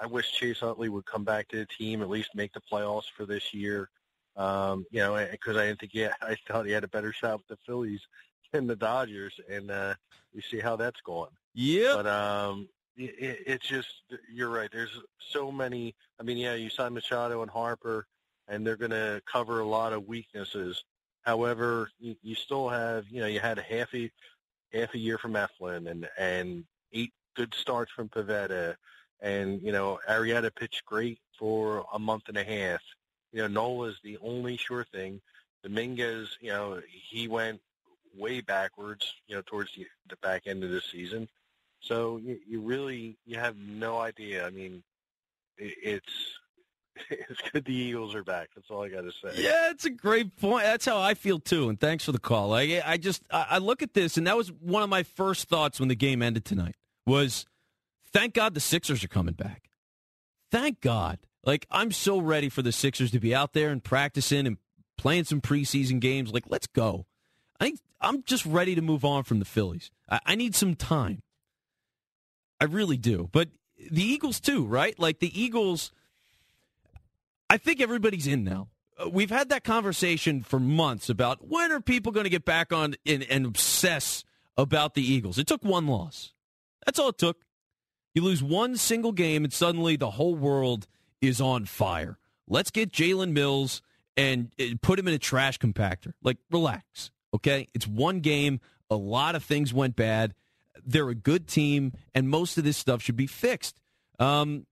I 0.00 0.06
wish 0.06 0.30
Chase 0.30 0.62
Utley 0.62 0.88
would 0.88 1.04
come 1.04 1.24
back 1.24 1.48
to 1.48 1.56
the 1.56 1.66
team, 1.66 2.00
at 2.00 2.08
least 2.08 2.32
make 2.36 2.52
the 2.52 2.60
playoffs 2.60 3.10
for 3.16 3.26
this 3.26 3.52
year. 3.52 3.90
Um, 4.36 4.86
you 4.92 5.00
know, 5.00 5.26
because 5.28 5.56
I 5.56 5.66
didn't 5.66 5.80
think 5.80 5.92
he 5.92 5.98
had, 6.00 6.12
I 6.22 6.36
thought 6.46 6.64
he 6.64 6.70
had 6.70 6.84
a 6.84 6.88
better 6.88 7.12
shot 7.12 7.38
with 7.38 7.48
the 7.48 7.56
Phillies 7.66 8.02
than 8.52 8.68
the 8.68 8.76
Dodgers, 8.76 9.34
and 9.50 9.72
uh, 9.72 9.94
we 10.32 10.42
see 10.42 10.60
how 10.60 10.76
that's 10.76 11.00
going. 11.00 11.30
Yeah. 11.54 11.94
But 11.96 12.06
um, 12.06 12.68
it, 12.96 13.40
it's 13.46 13.66
just 13.66 13.88
you're 14.32 14.50
right. 14.50 14.70
There's 14.72 14.96
so 15.18 15.50
many. 15.50 15.96
I 16.20 16.22
mean, 16.22 16.36
yeah, 16.36 16.54
you 16.54 16.70
signed 16.70 16.94
Machado 16.94 17.42
and 17.42 17.50
Harper, 17.50 18.06
and 18.46 18.64
they're 18.64 18.76
going 18.76 18.92
to 18.92 19.20
cover 19.26 19.58
a 19.58 19.66
lot 19.66 19.92
of 19.92 20.06
weaknesses. 20.06 20.84
However, 21.22 21.90
you, 21.98 22.14
you 22.22 22.36
still 22.36 22.68
have, 22.68 23.06
you 23.08 23.20
know, 23.20 23.26
you 23.26 23.40
had 23.40 23.58
a 23.58 23.62
half 23.62 23.92
a 23.92 24.08
half 24.72 24.94
a 24.94 24.98
year 24.98 25.18
from 25.18 25.32
Eflin 25.32 25.90
and 25.90 26.08
and 26.16 26.64
eight 26.92 27.12
good 27.34 27.54
starts 27.54 27.92
from 27.92 28.08
Pivetta, 28.08 28.76
and 29.20 29.62
you 29.62 29.72
know 29.72 29.98
Arrieta 30.08 30.54
pitched 30.54 30.84
great 30.84 31.18
for 31.38 31.84
a 31.92 31.98
month 31.98 32.24
and 32.28 32.36
a 32.36 32.44
half. 32.44 32.80
You 33.32 33.42
know 33.42 33.48
Nola 33.48 33.88
is 33.88 33.96
the 34.02 34.18
only 34.22 34.56
sure 34.56 34.84
thing. 34.84 35.20
Dominguez, 35.62 36.36
you 36.40 36.50
know, 36.50 36.80
he 36.86 37.26
went 37.26 37.60
way 38.16 38.40
backwards, 38.40 39.14
you 39.26 39.34
know, 39.34 39.42
towards 39.46 39.74
the, 39.74 39.86
the 40.08 40.16
back 40.16 40.42
end 40.46 40.62
of 40.62 40.70
the 40.70 40.80
season. 40.80 41.28
So 41.80 42.18
you, 42.18 42.38
you 42.46 42.60
really 42.60 43.16
you 43.26 43.38
have 43.38 43.56
no 43.56 43.98
idea. 43.98 44.46
I 44.46 44.50
mean, 44.50 44.82
it, 45.58 45.74
it's 45.82 46.38
it's 47.10 47.40
good 47.50 47.64
the 47.64 47.74
Eagles 47.74 48.14
are 48.14 48.22
back. 48.22 48.50
That's 48.54 48.70
all 48.70 48.82
I 48.82 48.88
got 48.88 49.02
to 49.02 49.12
say. 49.12 49.42
Yeah, 49.42 49.70
it's 49.70 49.84
a 49.84 49.90
great 49.90 50.36
point. 50.36 50.64
That's 50.64 50.84
how 50.86 51.00
I 51.00 51.14
feel 51.14 51.38
too. 51.38 51.68
And 51.68 51.78
thanks 51.78 52.04
for 52.04 52.12
the 52.12 52.20
call. 52.20 52.54
I, 52.54 52.82
I 52.84 52.96
just 52.96 53.22
I 53.30 53.58
look 53.58 53.82
at 53.82 53.94
this, 53.94 54.16
and 54.16 54.26
that 54.26 54.36
was 54.36 54.52
one 54.52 54.82
of 54.82 54.88
my 54.88 55.02
first 55.02 55.48
thoughts 55.48 55.80
when 55.80 55.88
the 55.88 55.96
game 55.96 56.22
ended 56.22 56.44
tonight. 56.44 56.76
Was 57.06 57.46
thank 58.12 58.34
God 58.34 58.54
the 58.54 58.60
Sixers 58.60 59.04
are 59.04 59.08
coming 59.08 59.34
back. 59.34 59.70
Thank 60.50 60.80
God. 60.80 61.18
Like 61.44 61.66
I'm 61.70 61.92
so 61.92 62.18
ready 62.18 62.48
for 62.48 62.62
the 62.62 62.72
Sixers 62.72 63.10
to 63.10 63.20
be 63.20 63.34
out 63.34 63.52
there 63.52 63.70
and 63.70 63.82
practicing 63.82 64.46
and 64.46 64.56
playing 64.96 65.24
some 65.24 65.40
preseason 65.40 66.00
games. 66.00 66.32
Like 66.32 66.44
let's 66.48 66.66
go. 66.66 67.06
I, 67.60 67.74
I'm 68.00 68.22
just 68.22 68.46
ready 68.46 68.74
to 68.74 68.82
move 68.82 69.04
on 69.04 69.24
from 69.24 69.38
the 69.38 69.44
Phillies. 69.44 69.90
I, 70.08 70.20
I 70.26 70.34
need 70.34 70.54
some 70.54 70.74
time. 70.74 71.22
I 72.60 72.64
really 72.64 72.96
do. 72.96 73.28
But 73.32 73.48
the 73.90 74.02
Eagles 74.02 74.40
too, 74.40 74.64
right? 74.64 74.98
Like 74.98 75.18
the 75.18 75.38
Eagles 75.38 75.92
I 77.50 77.56
think 77.56 77.80
everybody's 77.80 78.26
in 78.26 78.44
now. 78.44 78.68
Uh, 78.98 79.08
we've 79.08 79.30
had 79.30 79.50
that 79.50 79.64
conversation 79.64 80.42
for 80.42 80.58
months 80.58 81.08
about 81.08 81.46
when 81.46 81.70
are 81.72 81.80
people 81.80 82.12
going 82.12 82.24
to 82.24 82.30
get 82.30 82.44
back 82.44 82.72
on 82.72 82.94
and, 83.06 83.22
and 83.24 83.46
obsess 83.46 84.24
about 84.56 84.94
the 84.94 85.02
Eagles. 85.02 85.38
It 85.38 85.46
took 85.46 85.64
one 85.64 85.86
loss. 85.86 86.32
That's 86.84 86.98
all 86.98 87.08
it 87.08 87.18
took. 87.18 87.44
You 88.14 88.22
lose 88.22 88.42
one 88.42 88.76
single 88.76 89.12
game, 89.12 89.44
and 89.44 89.52
suddenly 89.52 89.96
the 89.96 90.10
whole 90.10 90.34
world 90.34 90.86
is 91.20 91.40
on 91.40 91.64
fire. 91.64 92.18
Let's 92.46 92.70
get 92.70 92.92
Jalen 92.92 93.32
Mills 93.32 93.82
and 94.16 94.50
put 94.82 94.98
him 94.98 95.08
in 95.08 95.14
a 95.14 95.18
trash 95.18 95.58
compactor. 95.58 96.12
Like, 96.22 96.38
relax, 96.50 97.10
okay? 97.34 97.68
It's 97.74 97.86
one 97.86 98.20
game. 98.20 98.60
A 98.90 98.96
lot 98.96 99.34
of 99.34 99.42
things 99.42 99.74
went 99.74 99.96
bad. 99.96 100.34
They're 100.86 101.08
a 101.08 101.14
good 101.14 101.48
team, 101.48 101.92
and 102.14 102.28
most 102.28 102.58
of 102.58 102.64
this 102.64 102.76
stuff 102.76 103.02
should 103.02 103.16
be 103.16 103.26
fixed. 103.26 103.80
Um, 104.18 104.66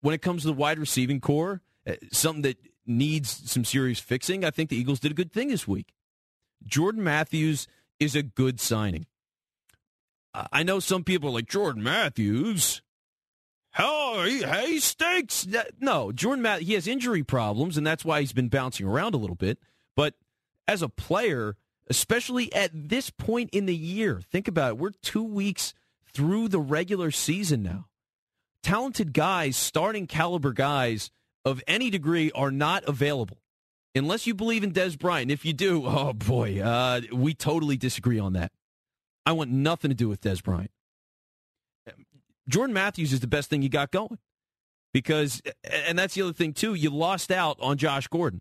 when 0.00 0.14
it 0.14 0.22
comes 0.22 0.42
to 0.42 0.48
the 0.48 0.54
wide 0.54 0.78
receiving 0.78 1.20
core, 1.20 1.60
uh, 1.86 1.94
something 2.12 2.42
that 2.42 2.56
needs 2.86 3.50
some 3.50 3.64
serious 3.64 3.98
fixing. 3.98 4.44
I 4.44 4.50
think 4.50 4.70
the 4.70 4.76
Eagles 4.76 5.00
did 5.00 5.10
a 5.10 5.14
good 5.14 5.32
thing 5.32 5.48
this 5.48 5.68
week. 5.68 5.92
Jordan 6.64 7.02
Matthews 7.04 7.66
is 8.00 8.14
a 8.14 8.22
good 8.22 8.60
signing. 8.60 9.06
I 10.34 10.62
know 10.62 10.78
some 10.78 11.04
people 11.04 11.32
like 11.32 11.48
Jordan 11.48 11.82
Matthews. 11.82 12.82
Hell, 13.70 14.24
he, 14.24 14.44
he 14.44 14.80
stinks. 14.80 15.46
No, 15.80 16.12
Jordan 16.12 16.42
Matt 16.42 16.62
he 16.62 16.74
has 16.74 16.86
injury 16.86 17.22
problems, 17.22 17.76
and 17.76 17.86
that's 17.86 18.04
why 18.04 18.20
he's 18.20 18.32
been 18.32 18.48
bouncing 18.48 18.86
around 18.86 19.14
a 19.14 19.18
little 19.18 19.36
bit. 19.36 19.58
But 19.94 20.14
as 20.66 20.82
a 20.82 20.88
player, 20.88 21.56
especially 21.88 22.52
at 22.52 22.70
this 22.72 23.10
point 23.10 23.50
in 23.50 23.66
the 23.66 23.76
year, 23.76 24.20
think 24.30 24.48
about 24.48 24.72
it. 24.72 24.78
We're 24.78 24.90
two 25.02 25.22
weeks 25.22 25.74
through 26.12 26.48
the 26.48 26.60
regular 26.60 27.10
season 27.10 27.62
now. 27.62 27.86
Talented 28.62 29.12
guys, 29.12 29.56
starting 29.56 30.06
caliber 30.06 30.52
guys, 30.52 31.10
of 31.44 31.62
any 31.66 31.90
degree 31.90 32.30
are 32.34 32.50
not 32.50 32.84
available. 32.84 33.38
Unless 33.94 34.26
you 34.26 34.34
believe 34.34 34.62
in 34.62 34.72
Dez 34.72 34.98
Bryant. 34.98 35.30
If 35.30 35.44
you 35.44 35.52
do, 35.52 35.86
oh 35.86 36.12
boy, 36.12 36.60
uh, 36.60 37.00
we 37.12 37.34
totally 37.34 37.76
disagree 37.76 38.18
on 38.18 38.34
that. 38.34 38.52
I 39.28 39.32
want 39.32 39.50
nothing 39.50 39.90
to 39.90 39.94
do 39.94 40.08
with 40.08 40.22
Dez 40.22 40.42
Bryant. 40.42 40.70
Jordan 42.48 42.72
Matthews 42.72 43.12
is 43.12 43.20
the 43.20 43.26
best 43.26 43.50
thing 43.50 43.60
you 43.60 43.68
got 43.68 43.90
going. 43.90 44.18
Because, 44.94 45.42
and 45.70 45.98
that's 45.98 46.14
the 46.14 46.22
other 46.22 46.32
thing 46.32 46.54
too, 46.54 46.72
you 46.72 46.88
lost 46.88 47.30
out 47.30 47.58
on 47.60 47.76
Josh 47.76 48.08
Gordon. 48.08 48.40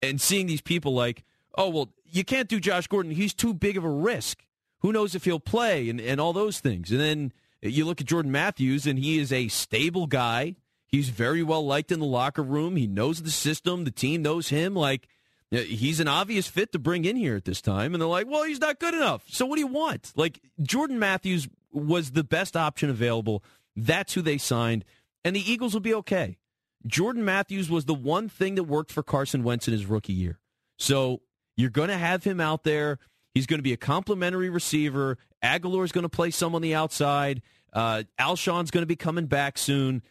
And 0.00 0.20
seeing 0.20 0.46
these 0.46 0.60
people 0.60 0.94
like, 0.94 1.24
oh, 1.58 1.68
well, 1.70 1.90
you 2.04 2.24
can't 2.24 2.48
do 2.48 2.60
Josh 2.60 2.86
Gordon. 2.86 3.10
He's 3.10 3.34
too 3.34 3.52
big 3.52 3.76
of 3.76 3.82
a 3.82 3.90
risk. 3.90 4.44
Who 4.82 4.92
knows 4.92 5.16
if 5.16 5.24
he'll 5.24 5.40
play 5.40 5.90
and, 5.90 6.00
and 6.00 6.20
all 6.20 6.32
those 6.32 6.60
things. 6.60 6.92
And 6.92 7.00
then 7.00 7.32
you 7.60 7.84
look 7.84 8.00
at 8.00 8.06
Jordan 8.06 8.30
Matthews, 8.30 8.86
and 8.86 9.00
he 9.00 9.18
is 9.18 9.32
a 9.32 9.48
stable 9.48 10.06
guy 10.06 10.54
He's 10.88 11.08
very 11.08 11.42
well 11.42 11.66
liked 11.66 11.90
in 11.90 11.98
the 11.98 12.06
locker 12.06 12.42
room. 12.42 12.76
He 12.76 12.86
knows 12.86 13.22
the 13.22 13.30
system. 13.30 13.84
The 13.84 13.90
team 13.90 14.22
knows 14.22 14.48
him. 14.48 14.74
Like, 14.74 15.08
he's 15.50 16.00
an 16.00 16.08
obvious 16.08 16.46
fit 16.48 16.72
to 16.72 16.78
bring 16.78 17.04
in 17.04 17.16
here 17.16 17.36
at 17.36 17.44
this 17.44 17.60
time. 17.60 17.94
And 17.94 18.00
they're 18.00 18.08
like, 18.08 18.26
well, 18.28 18.44
he's 18.44 18.60
not 18.60 18.80
good 18.80 18.94
enough. 18.94 19.24
So 19.28 19.46
what 19.46 19.56
do 19.56 19.60
you 19.60 19.66
want? 19.66 20.12
Like, 20.16 20.40
Jordan 20.60 20.98
Matthews 20.98 21.48
was 21.72 22.12
the 22.12 22.24
best 22.24 22.56
option 22.56 22.90
available. 22.90 23.44
That's 23.76 24.14
who 24.14 24.22
they 24.22 24.38
signed. 24.38 24.84
And 25.24 25.36
the 25.36 25.50
Eagles 25.50 25.74
will 25.74 25.80
be 25.80 25.94
okay. 25.94 26.38
Jordan 26.86 27.24
Matthews 27.24 27.68
was 27.68 27.84
the 27.84 27.94
one 27.94 28.28
thing 28.28 28.54
that 28.54 28.64
worked 28.64 28.92
for 28.92 29.02
Carson 29.02 29.42
Wentz 29.42 29.66
in 29.66 29.72
his 29.72 29.86
rookie 29.86 30.12
year. 30.12 30.38
So 30.78 31.22
you're 31.56 31.70
going 31.70 31.88
to 31.88 31.96
have 31.96 32.24
him 32.24 32.40
out 32.40 32.64
there. 32.64 32.98
He's 33.34 33.46
going 33.46 33.58
to 33.58 33.62
be 33.62 33.72
a 33.72 33.76
complimentary 33.76 34.48
receiver. 34.48 35.18
Agholor 35.42 35.84
is 35.84 35.92
going 35.92 36.02
to 36.02 36.08
play 36.08 36.30
some 36.30 36.54
on 36.54 36.62
the 36.62 36.74
outside. 36.74 37.42
Uh, 37.72 38.04
Alshon's 38.18 38.70
going 38.70 38.82
to 38.82 38.86
be 38.86 38.96
coming 38.96 39.26
back 39.26 39.58
soon. 39.58 40.02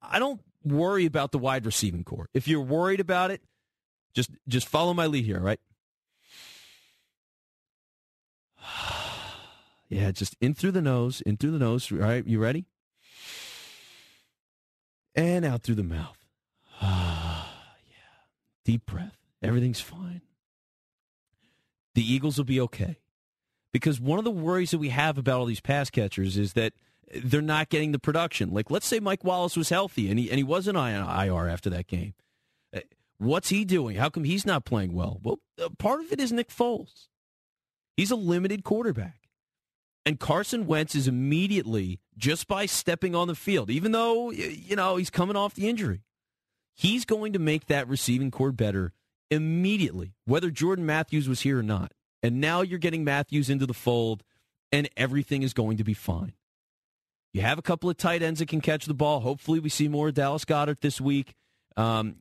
I 0.00 0.18
don't 0.18 0.40
worry 0.64 1.04
about 1.04 1.32
the 1.32 1.38
wide 1.38 1.66
receiving 1.66 2.04
core. 2.04 2.28
If 2.32 2.48
you're 2.48 2.60
worried 2.60 3.00
about 3.00 3.30
it, 3.30 3.42
just 4.14 4.30
just 4.48 4.68
follow 4.68 4.94
my 4.94 5.06
lead 5.06 5.24
here, 5.24 5.40
right? 5.40 5.60
yeah, 9.88 10.10
just 10.12 10.36
in 10.40 10.54
through 10.54 10.72
the 10.72 10.82
nose, 10.82 11.20
in 11.22 11.36
through 11.36 11.52
the 11.52 11.58
nose. 11.58 11.90
All 11.90 11.98
right, 11.98 12.26
you 12.26 12.38
ready? 12.38 12.66
And 15.14 15.44
out 15.44 15.62
through 15.62 15.74
the 15.76 15.82
mouth. 15.82 16.18
Ah, 16.80 17.50
yeah. 17.88 18.24
Deep 18.64 18.86
breath. 18.86 19.16
Everything's 19.42 19.80
fine. 19.80 20.22
The 21.94 22.02
Eagles 22.02 22.38
will 22.38 22.44
be 22.44 22.60
okay. 22.60 22.98
Because 23.72 24.00
one 24.00 24.18
of 24.18 24.24
the 24.24 24.30
worries 24.30 24.72
that 24.72 24.78
we 24.78 24.88
have 24.88 25.18
about 25.18 25.40
all 25.40 25.46
these 25.46 25.60
pass 25.60 25.90
catchers 25.90 26.36
is 26.36 26.54
that– 26.54 26.72
they're 27.14 27.42
not 27.42 27.68
getting 27.68 27.92
the 27.92 27.98
production. 27.98 28.52
Like, 28.52 28.70
let's 28.70 28.86
say 28.86 29.00
Mike 29.00 29.24
Wallace 29.24 29.56
was 29.56 29.68
healthy 29.68 30.10
and 30.10 30.18
he 30.18 30.30
and 30.30 30.38
he 30.38 30.44
wasn't 30.44 30.76
on 30.76 30.92
IR 30.92 31.48
after 31.48 31.70
that 31.70 31.86
game. 31.86 32.14
What's 33.20 33.50
he 33.50 33.66
doing? 33.66 33.96
How 33.96 34.08
come 34.08 34.24
he's 34.24 34.46
not 34.46 34.64
playing 34.64 34.94
well? 34.94 35.20
Well, 35.22 35.40
uh, 35.62 35.68
part 35.78 36.00
of 36.00 36.10
it 36.10 36.20
is 36.20 36.32
Nick 36.32 36.48
Foles. 36.48 37.08
He's 37.94 38.10
a 38.10 38.16
limited 38.16 38.64
quarterback. 38.64 39.28
And 40.06 40.18
Carson 40.18 40.66
Wentz 40.66 40.94
is 40.94 41.06
immediately, 41.06 42.00
just 42.16 42.48
by 42.48 42.64
stepping 42.64 43.14
on 43.14 43.28
the 43.28 43.34
field, 43.34 43.68
even 43.68 43.92
though, 43.92 44.30
you 44.30 44.74
know, 44.74 44.96
he's 44.96 45.10
coming 45.10 45.36
off 45.36 45.54
the 45.54 45.68
injury, 45.68 46.00
he's 46.74 47.04
going 47.04 47.34
to 47.34 47.38
make 47.38 47.66
that 47.66 47.86
receiving 47.86 48.30
core 48.30 48.52
better 48.52 48.94
immediately, 49.30 50.14
whether 50.24 50.50
Jordan 50.50 50.86
Matthews 50.86 51.28
was 51.28 51.42
here 51.42 51.58
or 51.58 51.62
not. 51.62 51.92
And 52.22 52.40
now 52.40 52.62
you're 52.62 52.78
getting 52.78 53.04
Matthews 53.04 53.50
into 53.50 53.66
the 53.66 53.74
fold, 53.74 54.22
and 54.72 54.88
everything 54.96 55.42
is 55.42 55.52
going 55.52 55.76
to 55.76 55.84
be 55.84 55.92
fine. 55.92 56.32
You 57.34 57.42
have 57.42 57.58
a 57.58 57.62
couple 57.62 57.90
of 57.90 57.98
tight 57.98 58.22
ends 58.22 58.40
that 58.40 58.48
can 58.48 58.62
catch 58.62 58.86
the 58.86 58.94
ball. 58.94 59.20
Hopefully, 59.20 59.60
we 59.60 59.68
see 59.68 59.88
more 59.88 60.10
Dallas 60.10 60.46
Goedert 60.46 60.80
this 60.80 61.02
week. 61.02 61.34
Um, 61.76 62.16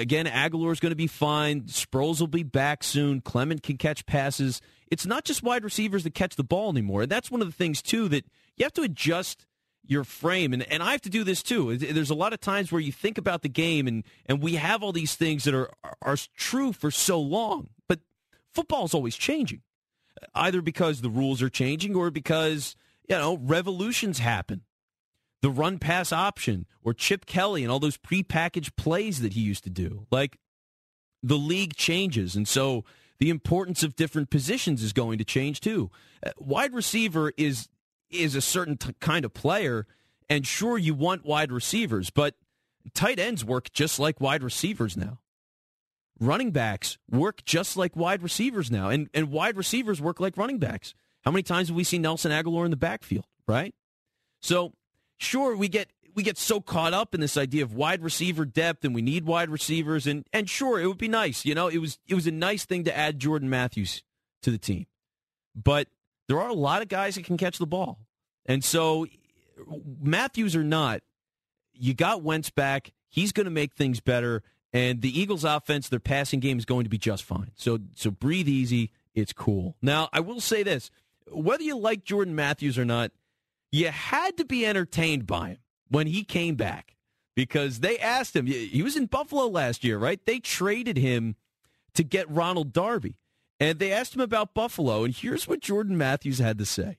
again, 0.00 0.26
Agholor 0.26 0.72
is 0.72 0.80
going 0.80 0.90
to 0.90 0.96
be 0.96 1.06
fine. 1.06 1.62
Sproles 1.62 2.20
will 2.20 2.26
be 2.26 2.42
back 2.42 2.82
soon. 2.82 3.20
Clement 3.20 3.62
can 3.62 3.76
catch 3.76 4.06
passes. 4.06 4.60
It's 4.90 5.06
not 5.06 5.24
just 5.24 5.42
wide 5.42 5.64
receivers 5.64 6.04
that 6.04 6.14
catch 6.14 6.36
the 6.36 6.44
ball 6.44 6.70
anymore. 6.70 7.02
And 7.02 7.10
that's 7.10 7.30
one 7.30 7.40
of 7.40 7.46
the 7.46 7.54
things, 7.54 7.82
too, 7.82 8.08
that 8.08 8.24
you 8.56 8.64
have 8.64 8.72
to 8.74 8.82
adjust 8.82 9.46
your 9.86 10.04
frame. 10.04 10.52
And, 10.52 10.62
and 10.64 10.82
I 10.82 10.92
have 10.92 11.02
to 11.02 11.10
do 11.10 11.24
this, 11.24 11.42
too. 11.42 11.76
There's 11.76 12.10
a 12.10 12.14
lot 12.14 12.32
of 12.32 12.40
times 12.40 12.72
where 12.72 12.80
you 12.80 12.92
think 12.92 13.18
about 13.18 13.42
the 13.42 13.48
game, 13.48 13.86
and, 13.86 14.04
and 14.26 14.42
we 14.42 14.56
have 14.56 14.82
all 14.82 14.92
these 14.92 15.14
things 15.14 15.44
that 15.44 15.54
are, 15.54 15.70
are 16.02 16.16
true 16.36 16.72
for 16.72 16.90
so 16.90 17.20
long. 17.20 17.68
But 17.88 18.00
football 18.52 18.84
is 18.84 18.94
always 18.94 19.16
changing, 19.16 19.62
either 20.34 20.62
because 20.62 21.00
the 21.00 21.10
rules 21.10 21.42
are 21.42 21.50
changing 21.50 21.94
or 21.94 22.10
because– 22.10 22.74
you 23.10 23.16
know, 23.16 23.38
revolutions 23.42 24.20
happen. 24.20 24.62
The 25.42 25.50
run 25.50 25.78
pass 25.78 26.12
option 26.12 26.66
or 26.82 26.92
Chip 26.92 27.26
Kelly 27.26 27.62
and 27.62 27.72
all 27.72 27.80
those 27.80 27.96
prepackaged 27.96 28.76
plays 28.76 29.20
that 29.20 29.32
he 29.32 29.40
used 29.40 29.64
to 29.64 29.70
do. 29.70 30.06
Like 30.10 30.38
the 31.22 31.38
league 31.38 31.76
changes. 31.76 32.36
And 32.36 32.46
so 32.46 32.84
the 33.18 33.30
importance 33.30 33.82
of 33.82 33.96
different 33.96 34.30
positions 34.30 34.82
is 34.82 34.92
going 34.92 35.18
to 35.18 35.24
change 35.24 35.60
too. 35.60 35.90
Uh, 36.24 36.30
wide 36.38 36.74
receiver 36.74 37.32
is 37.36 37.68
is 38.10 38.34
a 38.34 38.40
certain 38.40 38.76
t- 38.76 38.94
kind 39.00 39.24
of 39.24 39.32
player 39.32 39.86
and 40.28 40.46
sure 40.46 40.76
you 40.76 40.94
want 40.94 41.24
wide 41.24 41.52
receivers, 41.52 42.10
but 42.10 42.34
tight 42.92 43.18
ends 43.18 43.44
work 43.44 43.72
just 43.72 44.00
like 44.00 44.20
wide 44.20 44.42
receivers 44.42 44.96
now. 44.96 45.20
Running 46.18 46.50
backs 46.50 46.98
work 47.10 47.44
just 47.44 47.76
like 47.76 47.94
wide 47.96 48.22
receivers 48.22 48.70
now 48.70 48.88
and 48.88 49.08
and 49.14 49.30
wide 49.30 49.56
receivers 49.56 50.00
work 50.00 50.20
like 50.20 50.36
running 50.36 50.58
backs. 50.58 50.94
How 51.22 51.30
many 51.30 51.42
times 51.42 51.68
have 51.68 51.76
we 51.76 51.84
seen 51.84 52.02
Nelson 52.02 52.32
Agholor 52.32 52.64
in 52.64 52.70
the 52.70 52.76
backfield, 52.76 53.26
right? 53.46 53.74
So, 54.40 54.72
sure, 55.20 55.56
we 55.56 55.68
get 55.68 55.90
we 56.14 56.22
get 56.22 56.38
so 56.38 56.60
caught 56.60 56.92
up 56.92 57.14
in 57.14 57.20
this 57.20 57.36
idea 57.36 57.62
of 57.62 57.74
wide 57.74 58.02
receiver 58.02 58.44
depth 58.44 58.84
and 58.84 58.94
we 58.94 59.02
need 59.02 59.24
wide 59.24 59.50
receivers 59.50 60.06
and 60.06 60.26
and 60.32 60.50
sure, 60.50 60.80
it 60.80 60.86
would 60.86 60.98
be 60.98 61.08
nice, 61.08 61.44
you 61.44 61.54
know, 61.54 61.68
it 61.68 61.78
was 61.78 61.98
it 62.08 62.14
was 62.14 62.26
a 62.26 62.32
nice 62.32 62.64
thing 62.64 62.84
to 62.84 62.96
add 62.96 63.18
Jordan 63.18 63.48
Matthews 63.48 64.02
to 64.42 64.50
the 64.50 64.58
team. 64.58 64.86
But 65.54 65.88
there 66.28 66.40
are 66.40 66.48
a 66.48 66.54
lot 66.54 66.82
of 66.82 66.88
guys 66.88 67.16
that 67.16 67.24
can 67.24 67.36
catch 67.36 67.58
the 67.58 67.66
ball. 67.66 67.98
And 68.46 68.64
so 68.64 69.06
Matthews 70.00 70.56
or 70.56 70.64
not, 70.64 71.02
you 71.74 71.94
got 71.94 72.22
Wentz 72.22 72.50
back. 72.50 72.92
He's 73.08 73.32
going 73.32 73.44
to 73.44 73.50
make 73.50 73.74
things 73.74 74.00
better. 74.00 74.42
And 74.72 75.02
the 75.02 75.18
Eagles' 75.18 75.44
offense, 75.44 75.88
their 75.88 75.98
passing 75.98 76.38
game 76.38 76.58
is 76.58 76.64
going 76.64 76.84
to 76.84 76.90
be 76.90 76.98
just 76.98 77.24
fine. 77.24 77.50
So, 77.56 77.80
so 77.96 78.10
breathe 78.10 78.48
easy. 78.48 78.92
It's 79.14 79.32
cool. 79.32 79.76
Now, 79.82 80.08
I 80.12 80.20
will 80.20 80.40
say 80.40 80.62
this: 80.62 80.90
whether 81.32 81.64
you 81.64 81.76
like 81.76 82.04
Jordan 82.04 82.36
Matthews 82.36 82.78
or 82.78 82.84
not, 82.84 83.10
you 83.72 83.88
had 83.88 84.36
to 84.36 84.44
be 84.44 84.66
entertained 84.66 85.26
by 85.26 85.50
him 85.50 85.58
when 85.88 86.06
he 86.06 86.24
came 86.24 86.56
back 86.56 86.96
because 87.36 87.80
they 87.80 87.98
asked 87.98 88.34
him. 88.34 88.46
He 88.46 88.82
was 88.82 88.96
in 88.96 89.06
Buffalo 89.06 89.46
last 89.46 89.84
year, 89.84 89.98
right? 89.98 90.24
They 90.24 90.40
traded 90.40 90.96
him 90.96 91.36
to 91.94 92.04
get 92.04 92.30
Ronald 92.30 92.72
Darby. 92.72 93.16
And 93.58 93.78
they 93.78 93.92
asked 93.92 94.14
him 94.14 94.22
about 94.22 94.54
Buffalo, 94.54 95.04
and 95.04 95.14
here's 95.14 95.46
what 95.46 95.60
Jordan 95.60 95.98
Matthews 95.98 96.38
had 96.38 96.56
to 96.58 96.64
say. 96.64 96.98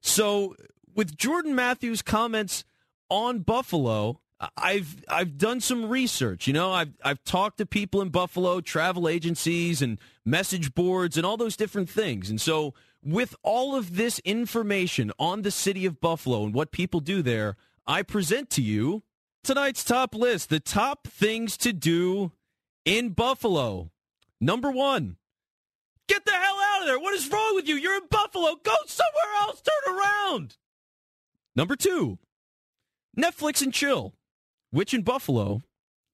So, 0.00 0.54
with 0.94 1.16
Jordan 1.16 1.54
Matthews' 1.54 2.00
comments 2.00 2.64
on 3.08 3.40
Buffalo, 3.40 4.20
I've 4.56 5.04
I've 5.08 5.36
done 5.36 5.60
some 5.60 5.88
research. 5.88 6.46
You 6.46 6.52
know, 6.52 6.72
I've 6.72 6.92
I've 7.04 7.22
talked 7.24 7.58
to 7.58 7.66
people 7.66 8.00
in 8.00 8.08
Buffalo, 8.08 8.60
travel 8.60 9.08
agencies 9.08 9.82
and 9.82 9.98
message 10.24 10.74
boards 10.74 11.16
and 11.16 11.26
all 11.26 11.36
those 11.36 11.56
different 11.56 11.90
things. 11.90 12.30
And 12.30 12.40
so 12.40 12.72
with 13.02 13.34
all 13.42 13.74
of 13.74 13.96
this 13.96 14.18
information 14.20 15.12
on 15.18 15.42
the 15.42 15.50
city 15.50 15.86
of 15.86 16.00
Buffalo 16.00 16.44
and 16.44 16.54
what 16.54 16.72
people 16.72 17.00
do 17.00 17.22
there, 17.22 17.56
I 17.86 18.02
present 18.02 18.50
to 18.50 18.62
you 18.62 19.02
tonight's 19.42 19.84
top 19.84 20.14
list, 20.14 20.50
the 20.50 20.60
top 20.60 21.06
things 21.06 21.56
to 21.58 21.72
do 21.72 22.32
in 22.84 23.10
Buffalo. 23.10 23.90
Number 24.40 24.70
1. 24.70 25.16
Get 26.08 26.24
the 26.24 26.32
hell 26.32 26.58
out 26.72 26.80
of 26.82 26.86
there. 26.86 26.98
What 26.98 27.14
is 27.14 27.30
wrong 27.30 27.54
with 27.54 27.68
you? 27.68 27.76
You're 27.76 27.96
in 27.96 28.08
Buffalo. 28.10 28.56
Go 28.62 28.74
somewhere 28.86 29.42
else. 29.42 29.62
Turn 29.62 29.96
around. 29.96 30.56
Number 31.54 31.76
2. 31.76 32.18
Netflix 33.16 33.62
and 33.62 33.72
chill 33.72 34.14
which 34.70 34.94
in 34.94 35.02
Buffalo 35.02 35.62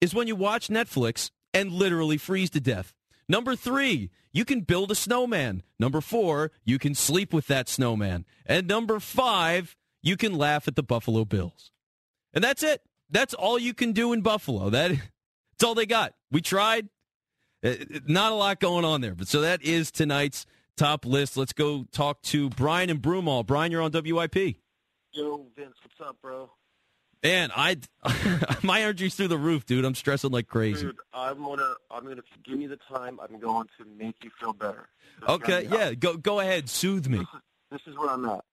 is 0.01 0.15
when 0.15 0.27
you 0.27 0.37
watch 0.37 0.69
Netflix 0.69 1.31
and 1.55 1.73
literally 1.73 2.17
freeze 2.17 2.51
to 2.51 2.61
death. 2.61 2.95
Number 3.29 3.57
three, 3.57 4.11
you 4.33 4.45
can 4.45 4.61
build 4.61 4.91
a 4.91 4.95
snowman. 4.95 5.63
Number 5.79 6.01
four, 6.01 6.51
you 6.65 6.79
can 6.79 6.95
sleep 6.95 7.33
with 7.33 7.47
that 7.49 7.69
snowman. 7.69 8.25
And 8.45 8.69
number 8.69 9.01
five, 9.01 9.77
you 10.03 10.17
can 10.17 10.37
laugh 10.37 10.69
at 10.69 10.77
the 10.77 10.83
Buffalo 10.83 11.25
Bills. 11.25 11.73
And 12.33 12.45
that's 12.45 12.63
it. 12.63 12.83
That's 13.11 13.35
all 13.35 13.59
you 13.59 13.75
can 13.75 13.93
do 13.93 14.13
in 14.13 14.21
Buffalo. 14.21 14.71
That, 14.71 14.91
that's 14.91 15.65
all 15.65 15.75
they 15.75 15.87
got. 15.87 16.15
We 16.31 16.41
tried. 16.41 16.89
Uh, 17.65 17.75
not 18.07 18.33
a 18.33 18.35
lot 18.35 18.61
going 18.61 18.85
on 18.85 19.01
there. 19.01 19.15
But 19.15 19.29
so 19.29 19.41
that 19.41 19.63
is 19.63 19.91
tonight's 19.91 20.47
top 20.77 21.07
list. 21.07 21.37
Let's 21.37 21.53
go 21.53 21.85
talk 21.91 22.23
to 22.23 22.51
Brian 22.51 22.91
and 22.91 23.01
Broomall. 23.01 23.47
Brian, 23.47 23.73
you're 23.73 23.83
on 23.83 23.91
WIP. 23.93 24.57
Yo, 25.13 25.47
Vince, 25.57 25.75
what's 25.83 26.09
up, 26.09 26.17
bro? 26.21 26.51
Man, 27.23 27.51
I 27.55 27.79
my 28.63 28.83
energy's 28.83 29.15
through 29.15 29.29
the 29.29 29.39
roof, 29.39 29.67
dude. 29.67 29.85
I'm 29.85 29.95
stressing 29.95 30.31
like 30.31 30.47
crazy. 30.47 30.87
Dude, 30.87 30.97
I'm 31.13 31.43
gonna 31.43 31.75
I'm 31.91 32.05
gonna 32.05 32.23
give 32.45 32.59
me 32.59 32.67
the 32.67 32.79
time. 32.89 33.19
I'm 33.21 33.41
going 33.41 33.67
to 33.79 33.85
make 33.99 34.17
you 34.23 34.31
feel 34.39 34.53
better. 34.53 34.89
Just 35.21 35.31
okay, 35.31 35.69
yeah, 35.71 35.95
go 35.95 36.17
go 36.17 36.41
ahead, 36.41 36.69
soothe 36.69 37.07
me. 37.09 37.19
This 37.19 37.27
is, 37.27 37.41
this 37.71 37.93
is 37.93 37.99
where 37.99 38.11
I'm 38.11 38.25
at. 38.27 38.45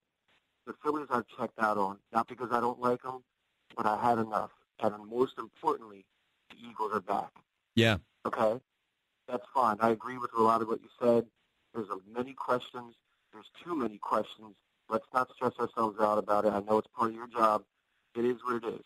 The 0.66 0.74
Phillies 0.82 1.08
I've 1.10 1.26
checked 1.38 1.60
out 1.60 1.78
on, 1.78 1.98
not 2.14 2.28
because 2.28 2.50
I 2.52 2.62
don't 2.62 2.80
like 2.80 3.02
them, 3.02 3.24
but 3.76 3.86
I 3.86 4.02
had 4.02 4.18
enough. 4.18 4.52
And 4.82 4.94
most 5.10 5.38
importantly, 5.38 6.06
the 6.50 6.56
Eagles 6.70 6.92
are 6.94 7.02
back. 7.02 7.32
Yeah. 7.76 7.98
Okay, 8.26 8.60
that's 9.28 9.46
fine. 9.54 9.78
I 9.82 9.90
agree 9.90 10.18
with 10.18 10.32
a 10.38 10.42
lot 10.42 10.62
of 10.62 10.70
what 10.70 10.80
you 10.82 10.90
said. 11.02 11.26
There's 11.74 11.90
a, 11.90 11.98
many 12.12 12.34
questions. 12.34 12.96
There's 13.34 13.50
too 13.64 13.76
many 13.76 13.98
questions. 13.98 14.56
Let's 14.90 15.06
not 15.14 15.30
stress 15.36 15.54
ourselves 15.60 16.00
out 16.00 16.18
about 16.18 16.46
it. 16.46 16.54
I 16.54 16.60
know 16.62 16.78
it's 16.78 16.88
part 16.96 17.10
of 17.10 17.16
your 17.16 17.28
job. 17.28 17.64
It 18.16 18.26
is 18.26 18.38
what 18.44 18.64
it 18.64 18.68
is. 18.68 18.86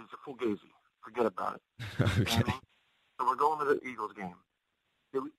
It's 0.00 0.12
a 0.12 0.28
fugazi. 0.28 0.58
Forget 1.02 1.26
about 1.26 1.60
it. 1.60 1.84
okay. 2.20 2.52
so 3.18 3.26
we're 3.26 3.36
going 3.36 3.58
to 3.60 3.74
the 3.74 3.88
Eagles 3.88 4.12
game. 4.16 4.34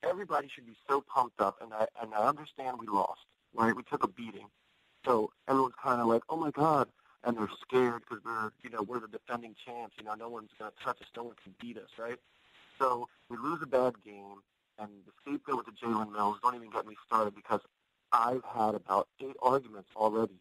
Everybody 0.04 0.48
should 0.54 0.66
be 0.66 0.76
so 0.90 1.02
pumped 1.02 1.40
up, 1.40 1.58
and 1.62 1.74
I 1.74 1.86
and 2.02 2.14
I 2.14 2.28
understand 2.28 2.78
we 2.80 2.88
lost. 2.88 3.22
Right? 3.54 3.76
We 3.76 3.84
took 3.84 4.04
a 4.04 4.08
beating, 4.08 4.48
so 5.06 5.32
everyone's 5.48 5.76
kind 5.82 6.02
of 6.02 6.08
like, 6.08 6.24
"Oh 6.30 6.38
my 6.38 6.52
God!" 6.52 6.88
and 7.24 7.38
they're 7.38 7.50
scared 7.62 8.02
because 8.08 8.24
we're 8.24 8.52
you 8.64 8.70
know 8.70 8.82
we're 8.82 9.00
the 9.00 9.08
defending 9.08 9.56
champs. 9.66 9.96
You 9.98 10.06
know, 10.06 10.16
no 10.16 10.30
one's 10.30 10.50
going 10.58 10.72
to 10.72 10.84
touch 10.84 11.02
us. 11.02 11.08
No 11.16 11.24
one 11.24 11.36
can 11.44 11.54
beat 11.60 11.78
us. 11.78 11.90
Right? 11.98 12.18
So 12.80 13.08
we 13.30 13.38
lose 13.38 13.60
a 13.62 13.68
bad 13.68 13.96
game, 14.04 14.42
and 14.78 14.90
the 15.06 15.12
scapegoat 15.22 15.66
with 15.66 15.66
the 15.68 15.86
Jalen 15.86 16.12
Mills. 16.12 16.38
Don't 16.42 16.56
even 16.56 16.70
get 16.70 16.86
me 16.88 16.96
started 17.06 17.36
because 17.36 17.62
I've 18.12 18.44
had 18.44 18.76
about 18.76 19.08
eight 19.22 19.36
arguments 19.42 19.90
already 19.96 20.40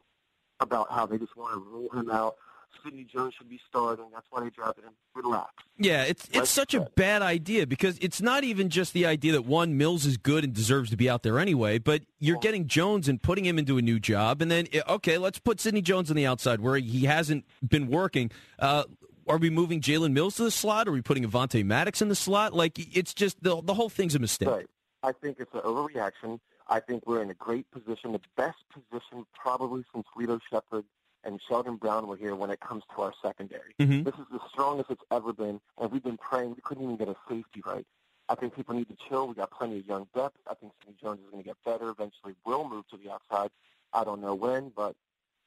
about 0.61 0.91
how 0.91 1.07
they 1.07 1.19
just 1.19 1.37
want 1.37 1.55
to 1.55 1.61
rule 1.61 1.91
him 1.91 2.11
out 2.11 2.37
Sidney 2.85 3.05
Jones 3.05 3.35
should 3.37 3.49
be 3.49 3.61
starting. 3.69 4.07
That's 4.13 4.27
why 4.31 4.43
they 4.43 4.51
drafted 4.51 4.85
him. 4.85 4.93
Relax. 5.15 5.53
Yeah, 5.79 6.05
it's 6.05 6.29
it's 6.33 6.51
such 6.51 6.75
a 6.75 6.89
bad 6.97 7.23
idea 7.23 7.67
because 7.67 7.99
it's 8.01 8.21
not 8.21 8.45
even 8.45 8.71
just 8.71 8.93
the 8.93 9.07
idea 9.07 9.33
that 9.33 9.45
one 9.45 9.77
Mills 9.77 10.07
is 10.07 10.17
good 10.17 10.45
and 10.45 10.53
deserves 10.53 10.91
to 10.91 10.97
be 10.97 11.09
out 11.09 11.23
there 11.23 11.39
anyway, 11.39 11.79
but 11.79 12.03
you're 12.19 12.39
getting 12.39 12.67
Jones 12.67 13.09
and 13.09 13.21
putting 13.23 13.45
him 13.45 13.59
into 13.59 13.79
a 13.79 13.83
new 13.83 13.99
job, 13.99 14.43
and 14.43 14.51
then 14.51 14.67
eh, 14.73 14.81
okay, 14.89 15.19
let's 15.19 15.39
put 15.39 15.61
Sidney 15.61 15.83
Jones 15.83 16.11
on 16.11 16.17
the 16.17 16.27
outside 16.27 16.61
where 16.61 16.77
he 16.77 17.05
hasn't 17.05 17.45
been 17.67 17.89
working. 17.89 18.31
Uh, 18.59 18.85
are 19.29 19.39
we 19.39 19.51
moving 19.51 19.81
Jalen 19.81 20.13
Mills 20.13 20.37
to 20.37 20.45
the 20.45 20.51
slot? 20.51 20.89
Are 20.89 20.93
we 20.93 21.03
putting 21.03 21.25
Avonte 21.25 21.65
Maddox 21.65 22.01
in 22.01 22.09
the 22.09 22.17
slot? 22.17 22.55
Like 22.55 22.79
it's 22.79 23.15
just 23.15 23.43
the 23.43 23.61
the 23.63 23.75
whole 23.75 23.89
thing's 23.89 24.15
a 24.15 24.19
mistake. 24.19 24.49
Right. 24.49 24.67
I 25.03 25.13
think 25.13 25.39
it's 25.39 25.55
an 25.55 25.61
overreaction. 25.61 26.41
I 26.69 26.81
think 26.81 27.05
we're 27.07 27.23
in 27.23 27.31
a 27.31 27.35
great 27.35 27.71
position, 27.71 28.13
the 28.13 28.21
best 28.37 28.59
position 28.73 29.25
probably 29.35 29.85
since 29.95 30.07
Lito 30.19 30.39
Sheppard 30.51 30.85
and 31.25 31.41
Sheldon 31.49 31.77
Brown 31.77 32.07
were 32.07 32.17
here 32.17 32.35
when 32.35 32.51
it 32.51 32.61
comes 32.61 32.85
to 32.95 33.03
our 33.03 33.13
secondary. 33.23 33.75
Mm-hmm. 33.79 34.05
This 34.05 34.15
is 34.15 34.27
the 34.31 34.41
strongest 34.51 34.91
it's 34.91 35.03
ever 35.11 35.33
been, 35.33 35.61
and 35.79 35.91
we've 35.91 36.03
been 36.03 36.19
praying 36.19 36.51
we 36.51 36.63
couldn't 36.63 36.85
even 36.85 36.97
get 36.97 37.09
a 37.09 37.17
safety 37.29 37.63
right. 37.67 37.87
I 38.29 38.35
think 38.35 38.55
people 38.55 38.75
need 38.75 38.89
to 38.89 38.97
chill. 39.09 39.27
We 39.27 39.35
got 39.35 39.51
plenty 39.51 39.79
of 39.79 39.87
young 39.87 40.07
depth. 40.15 40.37
I 40.49 40.55
think 40.55 40.73
Sidney 40.81 40.97
Jones 41.01 41.21
is 41.21 41.31
going 41.31 41.43
to 41.43 41.49
get 41.49 41.57
better. 41.65 41.89
Eventually, 41.89 42.35
will 42.45 42.69
move 42.69 42.87
to 42.89 42.97
the 42.97 43.11
outside. 43.11 43.51
I 43.93 44.05
don't 44.05 44.21
know 44.21 44.35
when, 44.35 44.71
but 44.77 44.95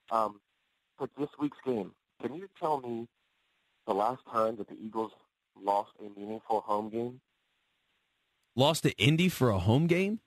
um, 0.09 0.41
for 0.97 1.07
this 1.17 1.29
week's 1.39 1.59
game, 1.63 1.91
can 2.21 2.35
you 2.35 2.49
tell 2.59 2.81
me 2.81 3.07
the 3.85 3.93
last 3.93 4.21
time 4.31 4.55
that 4.57 4.67
the 4.67 4.75
Eagles 4.83 5.11
lost 5.61 5.91
a 5.99 6.19
meaningful 6.19 6.61
home 6.61 6.89
game? 6.89 7.21
Lost 8.55 8.83
to 8.83 8.91
Indy 8.97 9.29
for 9.29 9.49
a 9.49 9.59
home 9.59 9.87
game? 9.87 10.19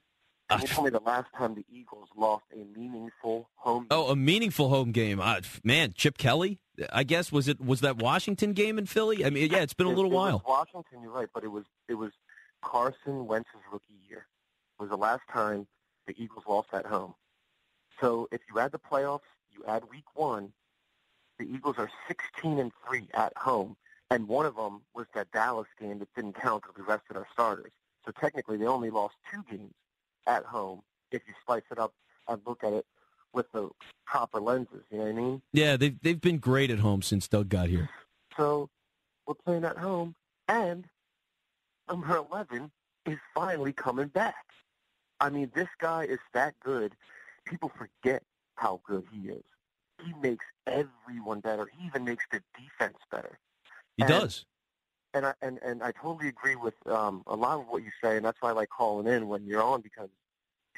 Can 0.51 0.61
you 0.61 0.66
tell 0.66 0.84
me 0.84 0.90
the 0.90 1.01
last 1.01 1.28
time 1.36 1.55
the 1.55 1.64
Eagles 1.72 2.09
lost 2.16 2.45
a 2.53 2.64
meaningful 2.78 3.49
home 3.55 3.82
game? 3.84 3.88
Oh, 3.90 4.09
a 4.09 4.16
meaningful 4.16 4.68
home 4.68 4.92
game. 4.92 5.20
Uh, 5.20 5.40
man, 5.62 5.95
Chip 5.97 6.18
Kelly, 6.18 6.61
I 6.92 7.03
guess 7.03 7.32
was 7.32 7.49
it 7.49 7.61
was 7.61 7.80
that 7.80 7.97
Washington 7.97 8.53
game 8.53 8.78
in 8.78 8.86
Philly? 8.86 9.24
I 9.24 9.30
mean, 9.30 9.51
yeah, 9.51 9.62
it's 9.62 9.74
been 9.74 9.86
a 9.86 9.90
little 9.90 10.11
it, 10.11 10.14
it 10.14 10.16
while. 10.16 10.42
Washington, 10.47 11.03
you're 11.03 11.12
right, 11.12 11.28
but 11.32 11.45
it 11.45 11.49
was 11.49 11.64
it 11.88 11.95
was 11.95 12.12
Carson 12.62 13.26
Wentz's 13.26 13.62
rookie 13.72 13.95
year. 14.09 14.26
It 14.78 14.82
was 14.82 14.90
the 14.90 14.97
last 14.97 15.22
time 15.32 15.66
the 16.07 16.14
Eagles 16.22 16.45
lost 16.47 16.68
at 16.72 16.84
home. 16.84 17.14
So 18.01 18.28
if 18.30 18.40
you 18.53 18.61
add 18.61 18.72
the 18.72 18.78
playoffs, 18.78 19.20
you 19.51 19.64
add 19.66 19.84
week 19.90 20.05
1, 20.14 20.53
the 21.38 21.47
Eagles 21.47 21.76
are 21.78 21.90
16 22.09 22.59
and 22.59 22.72
3 22.86 23.09
at 23.14 23.36
home, 23.36 23.76
and 24.11 24.26
one 24.28 24.47
of 24.47 24.57
them 24.57 24.82
was 24.95 25.07
that 25.14 25.30
Dallas 25.30 25.68
game 25.80 26.01
that 26.01 26.09
didn't 26.14 26.34
count 26.34 26.62
because 26.62 26.76
we 26.76 26.84
rested 26.84 27.16
our 27.16 27.26
starters. 27.32 27.72
So 28.05 28.12
technically 28.20 28.59
they 28.59 28.66
only 28.66 28.90
lost 28.90 29.14
two 29.32 29.45
games 29.49 29.74
at 30.27 30.45
home 30.45 30.83
if 31.11 31.22
you 31.27 31.35
slice 31.47 31.62
it 31.70 31.79
up 31.79 31.95
and 32.29 32.41
look 32.47 32.64
at 32.64 32.72
it 32.72 32.87
with 33.33 33.51
the 33.53 33.70
proper 34.07 34.41
lenses. 34.41 34.83
You 34.91 34.99
know 34.99 35.05
what 35.05 35.11
I 35.11 35.16
mean? 35.16 35.43
Yeah, 35.53 35.77
they've 35.77 35.97
they've 36.03 36.20
been 36.20 36.39
great 36.39 36.70
at 36.70 36.79
home 36.79 37.03
since 37.03 37.29
Doug 37.29 37.49
got 37.49 37.68
here. 37.68 37.89
So 38.37 38.70
we're 39.27 39.35
playing 39.35 39.64
at 39.64 39.79
home, 39.79 40.14
and 40.49 40.87
number 41.89 42.16
eleven 42.16 42.70
is 43.07 43.18
finally 43.35 43.72
coming 43.72 44.09
back. 44.09 44.47
I 45.20 45.31
mean, 45.31 45.51
this 45.55 45.68
guy 45.79 46.05
is 46.05 46.18
that 46.33 46.55
good. 46.61 46.95
People 47.45 47.70
forget 47.77 48.22
how 48.57 48.81
good 48.87 49.05
he 49.12 49.29
is. 49.29 49.43
He 50.05 50.12
makes 50.20 50.45
everyone 50.66 51.41
better. 51.41 51.68
He 51.79 51.87
even 51.87 52.05
makes 52.05 52.25
the 52.31 52.41
defense 52.59 52.99
better. 53.11 53.39
He 53.97 54.03
and, 54.03 54.09
does 54.11 54.45
and 55.14 55.26
I 55.26 55.34
and, 55.40 55.58
and 55.62 55.82
I 55.82 55.92
totally 55.92 56.28
agree 56.28 56.56
with 56.56 56.74
um, 56.86 57.22
a 57.26 57.36
lot 57.36 57.60
of 57.60 57.66
what 57.68 57.82
you 57.82 57.90
say, 58.02 58.16
and 58.16 58.24
that's 58.24 58.42
why 58.42 58.50
I 58.50 58.52
like 58.52 58.68
calling 58.68 59.06
in 59.06 59.28
when 59.28 59.46
you're 59.46 59.62
on 59.62 59.80
because 59.80 60.08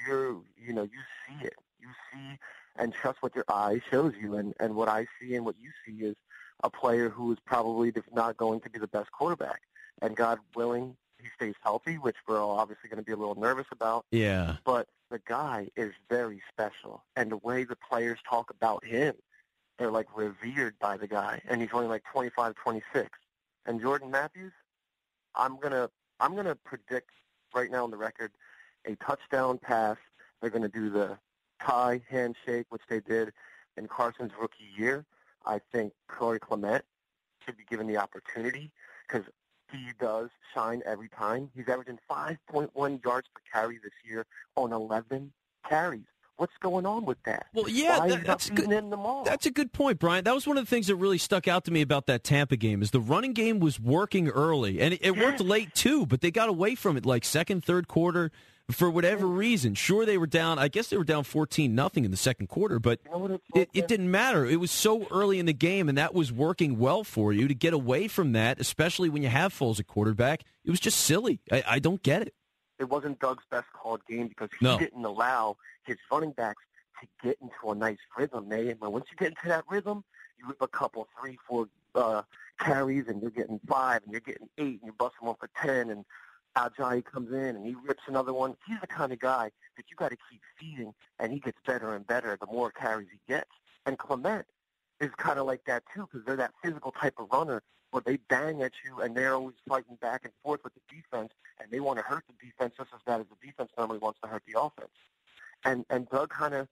you're 0.07 0.37
you 0.57 0.73
know 0.73 0.83
you 0.83 1.01
see 1.27 1.45
it, 1.45 1.55
you 1.81 1.89
see 2.13 2.39
and 2.77 2.93
trust 2.93 3.23
what 3.23 3.35
your 3.35 3.47
eye 3.49 3.81
shows 3.91 4.13
you, 4.21 4.37
and 4.37 4.55
and 4.61 4.77
what 4.77 4.89
I 4.89 5.07
see 5.21 5.35
and 5.35 5.45
what 5.45 5.57
you 5.61 5.71
see 5.85 6.05
is 6.05 6.15
a 6.63 6.71
player 6.71 7.09
who 7.09 7.33
is 7.33 7.39
probably 7.45 7.93
not 8.13 8.37
going 8.37 8.61
to 8.61 8.71
be 8.71 8.79
the 8.79 8.87
best 8.87 9.11
quarterback, 9.11 9.63
and 10.03 10.15
God 10.15 10.39
willing, 10.55 10.97
he 11.19 11.29
stays 11.35 11.55
healthy, 11.63 11.95
which 11.97 12.17
we're 12.29 12.41
all 12.41 12.59
obviously 12.59 12.89
going 12.89 12.99
to 12.99 13.05
be 13.05 13.13
a 13.13 13.17
little 13.17 13.35
nervous 13.35 13.67
about. 13.73 14.05
Yeah, 14.11 14.57
but 14.65 14.87
the 15.11 15.21
guy 15.27 15.69
is 15.77 15.93
very 16.11 16.43
special, 16.53 17.05
and 17.17 17.33
the 17.33 17.39
way 17.39 17.65
the 17.65 17.77
players 17.77 18.19
talk 18.29 18.51
about 18.51 18.85
him, 18.85 19.15
they're 19.79 19.91
like 19.91 20.09
revered 20.15 20.79
by 20.79 20.99
the 20.99 21.07
guy, 21.07 21.41
and 21.49 21.63
he's 21.63 21.71
only 21.73 21.89
like 21.89 22.03
25, 22.13 22.55
26 22.55 23.11
and 23.67 23.81
Jordan 23.81 24.11
Matthews, 24.11 24.53
I'm 25.35 25.59
gonna 25.59 25.91
I'm 26.21 26.35
gonna 26.35 26.55
predict 26.55 27.11
right 27.55 27.71
now 27.71 27.85
on 27.85 27.91
the 27.91 27.97
record 27.97 28.33
a 28.87 28.97
touchdown 28.97 29.59
pass. 29.59 29.97
They're 30.41 30.51
gonna 30.51 30.69
do 30.69 30.89
the 30.89 31.19
tie 31.61 32.01
handshake, 32.09 32.67
which 32.71 32.83
they 32.89 33.01
did 33.01 33.33
in 33.77 33.89
Carson's 33.89 34.33
rookie 34.41 34.71
year. 34.77 35.05
I 35.45 35.61
think 35.73 35.93
Corey 36.09 36.41
Clement 36.41 36.85
should 37.45 37.57
be 37.57 37.65
given 37.65 37.87
the 37.87 37.97
opportunity 37.99 38.71
because 39.07 39.25
he 39.71 39.89
does 39.99 40.31
shine 40.55 40.83
every 40.87 41.09
time. 41.09 41.51
He's 41.55 41.69
averaging 41.69 41.99
5.1 42.11 43.05
yards 43.05 43.29
per 43.35 43.41
carry 43.53 43.79
this 43.83 43.93
year 44.09 44.25
on 44.57 44.73
11 44.73 45.33
carries. 45.69 46.07
What's 46.39 46.53
going 46.61 46.85
on 46.85 47.07
with 47.07 47.17
that? 47.25 47.47
Well, 47.55 47.69
yeah, 47.69 48.07
that, 48.07 48.43
is 48.43 48.51
good. 48.51 48.69
beating 48.69 48.91
them 48.91 49.01
all? 49.01 49.25
That's 49.25 49.47
a 49.47 49.51
good 49.51 49.73
point, 49.73 49.99
Brian. 49.99 50.25
That 50.25 50.35
was 50.35 50.47
one 50.47 50.59
of 50.59 50.65
the 50.65 50.69
things 50.71 50.89
that 50.89 50.97
really 50.97 51.17
stuck 51.19 51.49
out 51.49 51.65
to 51.65 51.71
me 51.71 51.81
about 51.81 52.07
that 52.07 52.25
Tampa 52.25 52.57
game 52.57 52.83
is 52.83 52.91
the 52.91 53.01
running 53.01 53.33
game 53.33 53.59
was 53.59 53.81
working 53.81 54.29
early, 54.29 54.81
and 54.81 54.93
it, 54.93 55.01
it 55.03 55.17
worked 55.17 55.41
late 55.41 55.75
too. 55.75 56.05
But 56.05 56.21
they 56.21 56.31
got 56.31 56.49
away 56.51 56.75
from 56.75 56.97
it 56.99 57.07
like 57.07 57.25
second, 57.25 57.65
third 57.65 57.89
quarter 57.89 58.31
for 58.71 58.91
whatever 58.91 59.27
reason. 59.27 59.75
Sure, 59.75 60.05
they 60.05 60.19
were 60.19 60.27
down. 60.27 60.59
I 60.59 60.69
guess 60.69 60.89
they 60.89 60.99
were 60.99 61.05
down 61.05 61.25
fourteen 61.25 61.75
nothing 61.75 62.05
in 62.05 62.11
the 62.11 62.17
second 62.19 62.49
quarter, 62.49 62.79
but 62.79 63.01
it, 63.55 63.71
it 63.73 63.89
didn't 63.89 64.11
matter. 64.11 64.45
It 64.45 64.57
was 64.61 64.71
so 64.71 65.07
early 65.11 65.39
in 65.39 65.47
the 65.47 65.55
game, 65.55 65.89
and 65.89 65.97
that 65.97 66.13
was 66.13 66.33
working 66.33 66.79
well 66.79 67.03
for 67.03 67.33
you 67.33 67.49
to 67.49 67.55
get 67.55 67.73
away 67.73 68.09
from 68.09 68.33
that, 68.33 68.61
especially 68.61 69.09
when 69.09 69.23
you 69.23 69.29
have 69.31 69.55
Foles 69.55 69.81
at 69.81 69.87
quarterback. 69.87 70.43
It 70.67 70.71
was 70.71 70.81
just 70.81 70.99
silly. 71.01 71.41
I, 71.51 71.65
I 71.67 71.79
don't 71.79 72.03
get 72.03 72.21
it. 72.23 72.35
it 72.79 72.91
wasn't 72.91 73.21
Doug's 73.21 73.45
best 73.51 73.67
called 73.73 74.03
game 74.07 74.29
because 74.29 74.51
he 74.61 74.67
No. 74.67 74.79
didn't 74.79 75.05
allow 75.05 75.57
his 75.87 75.97
running 76.11 76.33
backs 76.33 76.63
to 77.01 77.27
get 77.27 77.39
into 77.41 77.71
a 77.71 77.75
nice 77.75 77.99
rhythm. 78.17 78.49
They, 78.49 78.71
and 78.71 78.81
once 78.81 79.07
you 79.11 79.17
get 79.17 79.29
into 79.29 79.49
that 79.49 79.65
rhythm, 79.69 80.05
you 80.39 80.47
whip 80.47 80.59
a 80.61 80.69
couple, 80.69 81.09
three, 81.21 81.39
four 81.47 81.69
uh, 81.95 82.23
carries, 82.59 83.09
and 83.09 83.21
you're 83.23 83.31
getting 83.31 83.61
five, 83.69 84.03
and 84.05 84.13
you're 84.13 84.21
getting 84.21 84.49
eight, 84.59 84.81
and 84.81 84.85
you're 84.85 84.95
busting 84.99 85.27
one 85.27 85.37
for 85.39 85.51
ten, 85.61 85.91
and 85.91 86.05
Ajayi 86.57 87.05
comes 87.05 87.31
in 87.33 87.55
and 87.55 87.67
he 87.67 87.75
rips 87.87 88.03
another 88.07 88.33
one. 88.33 88.57
He's 88.67 88.81
the 88.81 88.87
kind 88.87 89.13
of 89.13 89.19
guy 89.19 89.51
that 89.77 89.85
you 89.91 89.97
got 89.97 90.11
to 90.11 90.17
keep 90.31 90.41
feeding, 90.59 90.95
and 91.19 91.33
he 91.33 91.39
gets 91.39 91.59
better 91.67 91.95
and 91.95 92.07
better 92.07 92.37
the 92.41 92.47
more 92.47 92.71
carries 92.71 93.09
he 93.13 93.19
gets. 93.29 93.51
And 93.85 93.99
Clement 93.99 94.47
is 95.01 95.11
kind 95.19 95.39
of 95.39 95.47
like 95.47 95.65
that 95.67 95.83
too 95.95 96.09
because 96.11 96.25
they're 96.27 96.37
that 96.37 96.55
physical 96.63 96.93
type 96.93 97.15
of 97.19 97.29
runner 97.31 97.63
where 97.91 98.03
they 98.05 98.17
bang 98.29 98.63
at 98.63 98.73
you 98.85 99.01
and 99.01 99.15
they're 99.15 99.35
always 99.35 99.55
fighting 99.69 99.97
back 100.01 100.23
and 100.25 100.33
forth 100.43 100.61
with 100.65 100.73
the 100.75 100.81
defense, 100.89 101.33
and 101.61 101.71
they 101.71 101.81
want 101.81 101.99
to 101.99 102.05
hurt 102.05 102.25
the 102.27 102.47
defense 102.47 102.75
just 102.77 102.91
as 102.95 103.01
bad 103.07 103.21
as 103.21 103.27
the 103.29 103.47
defense 103.47 103.71
normally 103.77 103.99
wants 103.99 104.19
to 104.23 104.29
hurt 104.29 104.43
the 104.51 104.59
offense. 104.59 104.89
And 105.67 105.85
and 105.91 106.09
Doug 106.09 106.31
kind 106.31 106.55
of 106.55 106.69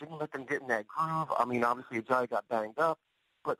didn't 0.00 0.18
let 0.18 0.32
them 0.32 0.44
get 0.44 0.62
in 0.62 0.68
that 0.68 0.86
groove. 0.88 1.28
I 1.38 1.44
mean, 1.44 1.62
obviously 1.62 2.00
Ajayi 2.00 2.30
got 2.30 2.48
banged 2.48 2.78
up, 2.78 2.98
but 3.44 3.58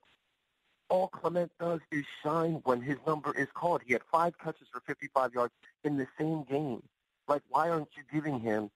all 0.89 1.09
Clement 1.09 1.53
does 1.61 1.81
is 1.93 2.05
shine 2.23 2.61
when 2.65 2.81
his 2.81 2.97
number 3.07 3.33
is 3.37 3.49
called. 3.55 3.83
He 3.87 3.93
had 3.93 4.03
five 4.11 4.33
catches 4.39 4.67
for 4.73 4.81
55 4.87 5.35
yards 5.35 5.53
in 5.85 5.97
the 5.99 6.07
same 6.19 6.45
game. 6.45 6.83
Like, 7.29 7.43
why 7.49 7.69
aren't 7.69 7.89
you 7.97 8.03
giving 8.11 8.41
him 8.41 8.71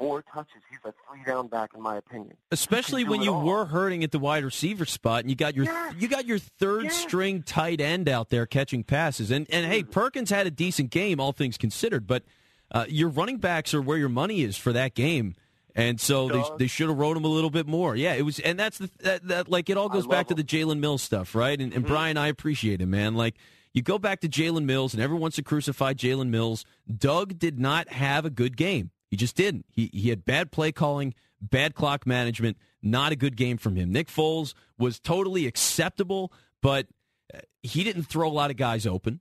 more 0.00 0.22
touches? 0.34 0.62
He's 0.68 0.80
a 0.84 0.92
three-down 1.08 1.46
back, 1.46 1.70
in 1.76 1.80
my 1.80 1.96
opinion. 1.96 2.36
Especially 2.50 3.04
when 3.04 3.22
you 3.22 3.32
all. 3.32 3.44
were 3.44 3.66
hurting 3.66 4.02
at 4.02 4.10
the 4.10 4.18
wide 4.18 4.42
receiver 4.42 4.84
spot, 4.84 5.20
and 5.20 5.30
you 5.30 5.36
got 5.36 5.54
your 5.54 5.66
Yes. 5.66 5.94
you 5.98 6.08
got 6.08 6.26
your 6.26 6.38
third 6.38 6.84
Yes. 6.84 6.96
string 6.96 7.44
tight 7.44 7.80
end 7.80 8.08
out 8.08 8.30
there 8.30 8.44
catching 8.46 8.82
passes. 8.82 9.30
And 9.30 9.46
and 9.50 9.64
hey, 9.70 9.84
Perkins 9.84 10.30
had 10.30 10.48
a 10.48 10.50
decent 10.50 10.90
game, 10.90 11.20
all 11.20 11.30
things 11.32 11.56
considered. 11.56 12.08
But 12.08 12.24
uh, 12.72 12.86
your 12.88 13.10
running 13.10 13.36
backs 13.36 13.72
are 13.74 13.82
where 13.82 13.98
your 13.98 14.08
money 14.08 14.40
is 14.42 14.56
for 14.56 14.72
that 14.72 14.94
game, 14.94 15.34
and 15.74 16.00
so 16.00 16.28
they 16.28 16.42
they 16.58 16.66
should 16.66 16.88
have 16.88 16.98
rode 16.98 17.16
him 17.16 17.24
a 17.24 17.28
little 17.28 17.50
bit 17.50 17.66
more. 17.66 17.96
Yeah, 17.96 18.14
it 18.14 18.22
was, 18.22 18.38
and 18.38 18.58
that's 18.58 18.78
the 18.78 18.90
that, 19.00 19.28
that 19.28 19.48
like 19.48 19.70
it 19.70 19.76
all 19.76 19.88
goes 19.88 20.06
back 20.06 20.28
love 20.30 20.36
to 20.36 20.42
the 20.42 20.44
Jalen 20.44 20.78
Mills 20.78 21.02
stuff, 21.02 21.34
right? 21.34 21.60
And, 21.60 21.72
and 21.72 21.86
Brian, 21.86 22.16
I 22.16 22.28
appreciate 22.28 22.80
it, 22.80 22.86
man. 22.86 23.14
Like. 23.14 23.36
You 23.74 23.80
go 23.80 23.98
back 23.98 24.20
to 24.20 24.28
Jalen 24.28 24.64
Mills, 24.64 24.92
and 24.92 25.02
everyone 25.02 25.22
wants 25.22 25.36
to 25.36 25.42
crucify 25.42 25.94
Jalen 25.94 26.28
Mills. 26.28 26.66
Doug 26.94 27.38
did 27.38 27.58
not 27.58 27.88
have 27.88 28.26
a 28.26 28.28
good 28.28 28.54
game. 28.58 28.90
He 29.10 29.16
just 29.16 29.34
didn't. 29.34 29.64
He 29.70 29.88
he 29.94 30.10
had 30.10 30.26
bad 30.26 30.52
play 30.52 30.72
calling, 30.72 31.14
bad 31.40 31.74
clock 31.74 32.06
management, 32.06 32.58
not 32.82 33.12
a 33.12 33.16
good 33.16 33.36
game 33.36 33.56
from 33.56 33.76
him. 33.76 33.90
Nick 33.90 34.08
Foles 34.08 34.52
was 34.78 35.00
totally 35.00 35.46
acceptable, 35.46 36.32
but 36.60 36.86
uh, 37.34 37.38
he 37.62 37.82
didn't 37.82 38.04
throw 38.04 38.28
a 38.28 38.30
lot 38.30 38.50
of 38.50 38.58
guys 38.58 38.86
open. 38.86 39.20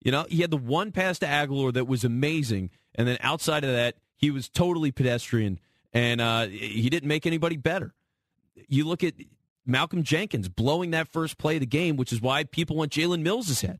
You 0.00 0.12
know, 0.12 0.26
he 0.28 0.42
had 0.42 0.50
the 0.50 0.56
one 0.56 0.92
pass 0.92 1.18
to 1.20 1.26
Agholor 1.26 1.72
that 1.72 1.86
was 1.86 2.04
amazing, 2.04 2.70
and 2.94 3.08
then 3.08 3.16
outside 3.20 3.64
of 3.64 3.70
that, 3.70 3.96
he 4.16 4.30
was 4.30 4.48
totally 4.48 4.92
pedestrian, 4.92 5.58
and 5.94 6.20
uh, 6.20 6.48
he 6.48 6.90
didn't 6.90 7.08
make 7.08 7.24
anybody 7.24 7.56
better. 7.56 7.94
You 8.68 8.86
look 8.86 9.02
at 9.04 9.14
Malcolm 9.64 10.02
Jenkins 10.02 10.48
blowing 10.48 10.90
that 10.90 11.08
first 11.08 11.38
play 11.38 11.56
of 11.56 11.60
the 11.60 11.66
game, 11.66 11.96
which 11.96 12.12
is 12.12 12.20
why 12.20 12.44
people 12.44 12.76
want 12.76 12.92
Jalen 12.92 13.22
Mills' 13.22 13.60
head. 13.60 13.78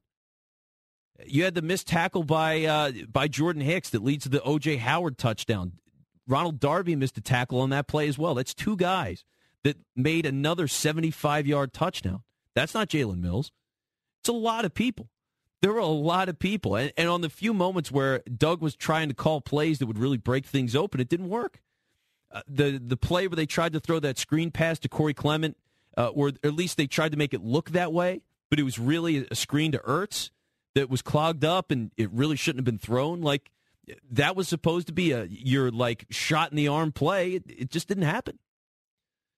You 1.26 1.44
had 1.44 1.54
the 1.54 1.62
missed 1.62 1.86
tackle 1.86 2.24
by 2.24 2.64
uh, 2.64 2.92
by 3.08 3.28
Jordan 3.28 3.62
Hicks 3.62 3.90
that 3.90 4.02
leads 4.02 4.24
to 4.24 4.28
the 4.28 4.42
O.J. 4.42 4.76
Howard 4.78 5.18
touchdown. 5.18 5.72
Ronald 6.26 6.58
Darby 6.58 6.96
missed 6.96 7.18
a 7.18 7.20
tackle 7.20 7.60
on 7.60 7.70
that 7.70 7.86
play 7.86 8.08
as 8.08 8.18
well. 8.18 8.34
That's 8.34 8.54
two 8.54 8.76
guys 8.76 9.24
that 9.62 9.76
made 9.94 10.26
another 10.26 10.66
75 10.66 11.46
yard 11.46 11.72
touchdown. 11.72 12.22
That's 12.54 12.74
not 12.74 12.88
Jalen 12.88 13.18
Mills. 13.18 13.52
It's 14.20 14.28
a 14.28 14.32
lot 14.32 14.64
of 14.64 14.74
people. 14.74 15.10
There 15.60 15.72
were 15.72 15.78
a 15.78 15.86
lot 15.86 16.28
of 16.28 16.38
people. 16.38 16.76
And, 16.76 16.92
and 16.96 17.08
on 17.08 17.20
the 17.20 17.30
few 17.30 17.54
moments 17.54 17.90
where 17.92 18.20
Doug 18.20 18.60
was 18.60 18.74
trying 18.74 19.08
to 19.08 19.14
call 19.14 19.40
plays 19.40 19.78
that 19.78 19.86
would 19.86 19.98
really 19.98 20.16
break 20.16 20.46
things 20.46 20.74
open, 20.74 21.00
it 21.00 21.08
didn't 21.08 21.28
work. 21.28 21.60
Uh, 22.34 22.42
the 22.48 22.82
the 22.84 22.96
play 22.96 23.28
where 23.28 23.36
they 23.36 23.46
tried 23.46 23.72
to 23.72 23.80
throw 23.80 24.00
that 24.00 24.18
screen 24.18 24.50
pass 24.50 24.78
to 24.80 24.88
Corey 24.88 25.14
Clement, 25.14 25.56
uh, 25.96 26.08
or 26.08 26.32
at 26.42 26.54
least 26.54 26.76
they 26.76 26.88
tried 26.88 27.12
to 27.12 27.16
make 27.16 27.32
it 27.32 27.42
look 27.42 27.70
that 27.70 27.92
way, 27.92 28.22
but 28.50 28.58
it 28.58 28.64
was 28.64 28.78
really 28.78 29.26
a 29.30 29.34
screen 29.36 29.70
to 29.72 29.78
Ertz 29.78 30.30
that 30.74 30.90
was 30.90 31.00
clogged 31.00 31.44
up 31.44 31.70
and 31.70 31.92
it 31.96 32.10
really 32.10 32.36
shouldn't 32.36 32.58
have 32.58 32.64
been 32.64 32.78
thrown. 32.78 33.22
Like 33.22 33.52
that 34.10 34.34
was 34.34 34.48
supposed 34.48 34.86
to 34.88 34.92
be 34.92 35.12
a 35.12 35.24
your 35.24 35.70
like 35.70 36.06
shot 36.10 36.50
in 36.50 36.56
the 36.56 36.68
arm 36.68 36.92
play. 36.92 37.34
It, 37.34 37.44
it 37.46 37.70
just 37.70 37.88
didn't 37.88 38.04
happen. 38.04 38.38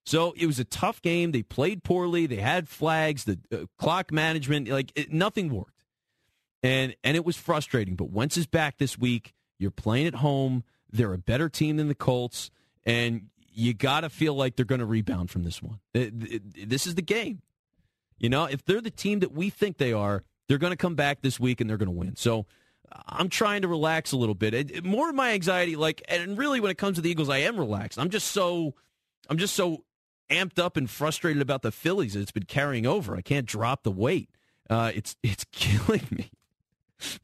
So 0.05 0.35
it 0.37 0.47
was 0.47 0.59
a 0.61 0.65
tough 0.65 1.03
game. 1.03 1.33
They 1.33 1.43
played 1.43 1.83
poorly. 1.83 2.27
They 2.27 2.37
had 2.37 2.69
flags. 2.69 3.25
The 3.25 3.39
uh, 3.53 3.67
clock 3.77 4.13
management, 4.13 4.69
like 4.69 4.93
it, 4.95 5.13
nothing 5.13 5.53
worked, 5.53 5.83
and 6.63 6.95
and 7.03 7.17
it 7.17 7.25
was 7.25 7.37
frustrating. 7.37 7.97
But 7.97 8.11
Wentz 8.11 8.37
is 8.37 8.47
back 8.47 8.79
this 8.79 8.97
week. 8.97 9.35
You're 9.59 9.73
playing 9.73 10.07
at 10.07 10.17
home. 10.17 10.63
They're 10.91 11.13
a 11.13 11.19
better 11.19 11.49
team 11.49 11.77
than 11.77 11.89
the 11.89 11.95
Colts, 11.95 12.51
and 12.87 13.28
you 13.53 13.74
got 13.74 14.01
to 14.01 14.09
feel 14.09 14.34
like 14.34 14.57
they're 14.57 14.64
going 14.64 14.80
to 14.80 14.87
rebound 14.87 15.30
from 15.30 15.43
this 15.43 15.62
one. 15.62 15.80
This 15.93 16.87
is 16.87 16.95
the 16.95 17.03
game. 17.03 17.43
You 18.18 18.30
know, 18.30 18.45
if 18.45 18.64
they're 18.64 18.80
the 18.80 18.91
team 18.91 19.20
that 19.20 19.32
we 19.32 19.51
think 19.51 19.76
they 19.76 19.93
are, 19.93 20.24
they're 20.49 20.59
going 20.59 20.72
to 20.72 20.76
come 20.76 20.95
back 20.95 21.20
this 21.20 21.39
week 21.39 21.61
and 21.61 21.68
they're 21.68 21.76
going 21.76 21.89
to 21.89 21.93
win. 21.93 22.16
So 22.16 22.47
I'm 23.07 23.28
trying 23.28 23.62
to 23.62 23.68
relax 23.68 24.12
a 24.12 24.16
little 24.16 24.34
bit. 24.34 24.55
It, 24.55 24.84
more 24.84 25.09
of 25.09 25.14
my 25.14 25.32
anxiety, 25.32 25.76
like, 25.76 26.03
and 26.09 26.39
really 26.39 26.61
when 26.61 26.70
it 26.70 26.78
comes 26.78 26.97
to 26.97 27.03
the 27.03 27.11
Eagles, 27.11 27.28
I 27.28 27.39
am 27.39 27.59
relaxed. 27.59 27.99
I'm 27.99 28.11
just 28.11 28.28
so, 28.28 28.74
I'm 29.28 29.39
just 29.39 29.55
so 29.55 29.84
amped 30.30 30.59
up 30.59 30.76
and 30.76 30.89
frustrated 30.89 31.43
about 31.43 31.62
the 31.62 31.72
Phillies 31.72 32.14
that 32.14 32.20
it's 32.20 32.32
been 32.32 32.45
carrying 32.45 32.87
over. 32.87 33.16
I 33.16 33.22
can't 33.22 33.47
drop 33.47 33.82
the 33.82 33.91
weight. 33.91 34.30
Uh, 34.68 34.93
it's 34.95 35.16
it's 35.22 35.45
killing 35.53 36.07
me. 36.11 36.30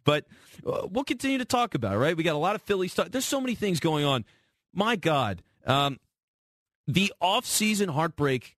But 0.04 0.26
uh, 0.66 0.86
we'll 0.90 1.04
continue 1.04 1.38
to 1.38 1.44
talk 1.44 1.74
about 1.74 1.94
it, 1.94 1.98
right? 1.98 2.16
We 2.16 2.22
got 2.22 2.34
a 2.34 2.38
lot 2.38 2.54
of 2.54 2.62
Philly 2.62 2.88
stuff. 2.88 3.10
There's 3.10 3.24
so 3.24 3.40
many 3.40 3.54
things 3.54 3.80
going 3.80 4.04
on. 4.04 4.24
My 4.72 4.96
God, 4.96 5.42
um, 5.66 5.98
the 6.86 7.12
off-season 7.20 7.90
heartbreak 7.90 8.56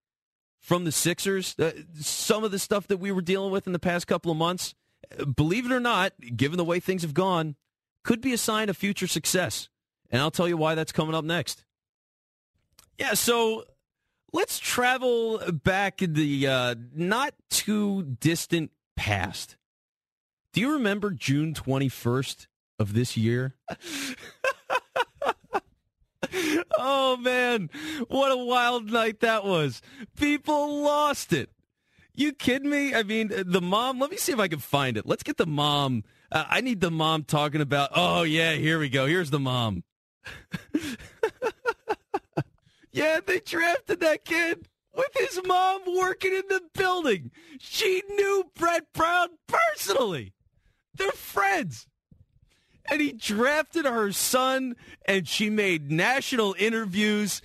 from 0.61 0.85
the 0.85 0.93
Sixers, 0.93 1.55
uh, 1.59 1.73
some 2.01 2.43
of 2.43 2.51
the 2.51 2.59
stuff 2.59 2.87
that 2.89 2.97
we 2.97 3.13
were 3.13 3.21
dealing 3.21 3.53
with 3.53 3.67
in 3.67 3.73
the 3.75 3.79
past 3.79 4.07
couple 4.07 4.31
of 4.31 4.39
months, 4.39 4.75
believe 5.37 5.67
it 5.67 5.73
or 5.73 5.81
not, 5.81 6.15
given 6.37 6.57
the 6.57 6.65
way 6.65 6.81
things 6.81 7.03
have 7.03 7.15
gone, 7.15 7.57
could 8.03 8.21
be 8.21 8.33
a 8.33 8.39
sign 8.39 8.69
of 8.69 8.77
future 8.77 9.07
success. 9.07 9.69
And 10.11 10.23
I'll 10.23 10.31
tell 10.31 10.49
you 10.49 10.57
why 10.57 10.75
that's 10.75 10.93
coming 10.93 11.15
up 11.15 11.25
next. 11.25 11.65
Yeah, 12.99 13.15
so 13.15 13.65
let's 14.33 14.59
travel 14.59 15.41
back 15.53 16.01
in 16.01 16.15
the 16.15 16.47
uh, 16.47 16.75
not 16.95 17.35
too 17.51 18.03
distant 18.21 18.71
past. 18.97 19.57
Do 20.53 20.61
you 20.61 20.73
remember 20.73 21.11
June 21.11 21.53
21st 21.53 22.47
of 22.79 22.95
this 22.95 23.17
year? 23.17 23.55
oh, 26.79 27.17
man. 27.17 27.71
What 28.09 28.33
a 28.33 28.37
wild 28.37 28.91
night 28.91 29.21
that 29.21 29.45
was. 29.45 29.81
People 30.17 30.83
lost 30.83 31.33
it. 31.33 31.51
You 32.15 32.33
kidding 32.33 32.71
me? 32.71 32.95
I 32.95 33.03
mean, 33.03 33.33
the 33.45 33.61
mom, 33.61 33.99
let 33.99 34.11
me 34.11 34.17
see 34.17 34.33
if 34.33 34.39
I 34.39 34.49
can 34.49 34.61
find 34.61 34.97
it. 34.97 35.07
Let's 35.07 35.25
get 35.25 35.37
the 35.37 35.47
mom. 35.47 36.05
Uh, 36.31 36.45
I 36.49 36.61
need 36.61 36.81
the 36.81 36.91
mom 36.91 37.25
talking 37.25 37.61
about, 37.61 37.91
oh, 37.95 38.23
yeah, 38.23 38.53
here 38.53 38.79
we 38.79 38.89
go. 38.89 39.07
Here's 39.07 39.31
the 39.31 39.41
mom. 39.41 39.83
yeah, 42.93 43.21
they 43.25 43.41
drafted 43.41 44.01
that 44.01 44.25
kid 44.25 44.69
with 44.95 45.11
his 45.17 45.41
mom 45.45 45.83
working 45.97 46.33
in 46.33 46.45
the 46.49 46.63
building. 46.75 47.31
She 47.59 48.03
knew 48.11 48.45
Brett 48.55 48.93
Brown 48.93 49.29
personally. 49.49 50.33
They're 50.95 51.11
friends. 51.11 51.87
And 52.91 53.01
he 53.01 53.13
drafted 53.13 53.87
her 53.87 54.13
son, 54.13 54.77
and 55.07 55.27
she 55.27 55.49
made 55.49 55.91
national 55.91 56.55
interviews, 56.59 57.41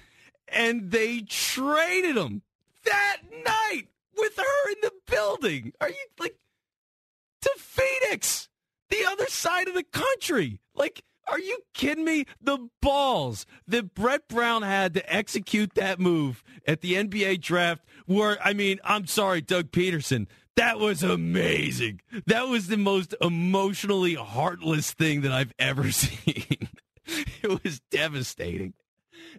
and 0.48 0.92
they 0.92 1.22
traded 1.22 2.18
him 2.18 2.42
that 2.84 3.18
night 3.46 3.88
with 4.18 4.36
her 4.36 4.72
in 4.72 4.78
the 4.82 4.92
building. 5.08 5.74
Are 5.80 5.90
you 5.90 5.96
like 6.20 6.36
to 7.42 7.52
Phoenix, 7.58 8.50
the 8.90 9.06
other 9.06 9.28
side 9.28 9.68
of 9.68 9.76
the 9.76 9.84
country? 9.84 10.60
Like, 10.76 11.04
are 11.28 11.40
you 11.40 11.60
kidding 11.74 12.06
me? 12.06 12.26
The 12.42 12.70
balls 12.82 13.46
that 13.68 13.94
Brett 13.94 14.28
Brown 14.28 14.64
had 14.64 14.94
to 14.96 15.14
execute 15.14 15.76
that 15.76 16.00
move 16.00 16.44
at 16.68 16.82
the 16.82 16.96
NBA 16.96 17.42
draft 17.42 17.86
were, 18.08 18.38
I 18.44 18.54
mean, 18.54 18.80
I'm 18.84 19.06
sorry, 19.08 19.42
Doug 19.42 19.72
Pederson. 19.72 20.28
That 20.60 20.78
was 20.78 21.04
amazing. 21.04 22.02
That 22.28 22.50
was 22.50 22.68
the 22.68 22.76
most 22.76 23.16
emotionally 23.22 24.16
heartless 24.16 24.92
thing 24.92 25.22
that 25.22 25.32
I've 25.32 25.54
ever 25.58 25.90
seen. 25.94 26.68
it 27.42 27.64
was 27.64 27.80
devastating. 27.90 28.74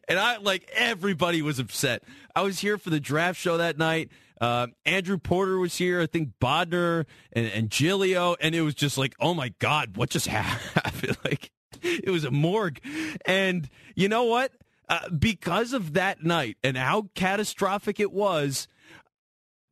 and 0.09 0.19
I 0.19 0.39
like 0.39 0.71
everybody 0.75 1.43
was 1.43 1.59
upset. 1.59 2.03
I 2.35 2.41
was 2.41 2.61
here 2.61 2.79
for 2.79 2.89
the 2.89 3.01
draft 3.01 3.39
show 3.39 3.59
that 3.59 3.77
night. 3.77 4.09
Uh, 4.41 4.69
Andrew 4.87 5.19
Porter 5.19 5.59
was 5.59 5.77
here. 5.77 6.01
I 6.01 6.07
think 6.07 6.31
Bodner 6.41 7.05
and, 7.35 7.47
and 7.49 7.71
Giglio, 7.71 8.37
and 8.41 8.55
it 8.55 8.63
was 8.63 8.75
just 8.75 8.97
like, 8.97 9.15
oh 9.21 9.35
my 9.35 9.51
god, 9.59 9.99
what 9.99 10.09
just 10.09 10.27
happened? 10.29 11.19
like 11.23 11.51
it 11.83 12.09
was 12.09 12.25
a 12.25 12.31
morgue. 12.31 12.81
And 13.27 13.69
you 13.95 14.09
know 14.09 14.25
what? 14.25 14.53
Uh, 14.89 15.09
because 15.11 15.75
of 15.75 15.93
that 15.93 16.25
night 16.25 16.57
and 16.65 16.79
how 16.79 17.11
catastrophic 17.15 18.01
it 18.01 18.11
was, 18.11 18.67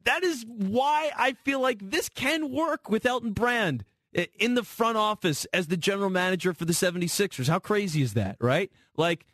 that 0.08 0.24
is 0.24 0.46
why 0.48 1.10
I 1.14 1.34
feel 1.44 1.60
like 1.60 1.90
this 1.90 2.08
can 2.08 2.50
work 2.50 2.88
with 2.88 3.04
Elton 3.04 3.32
Brand 3.32 3.84
in 4.38 4.54
the 4.54 4.64
front 4.64 4.96
office 4.96 5.44
as 5.52 5.66
the 5.66 5.76
general 5.76 6.08
manager 6.08 6.54
for 6.54 6.64
the 6.64 6.72
76ers. 6.72 7.46
How 7.46 7.58
crazy 7.58 8.00
is 8.00 8.14
that, 8.14 8.36
right? 8.40 8.72
Like, 8.96 9.26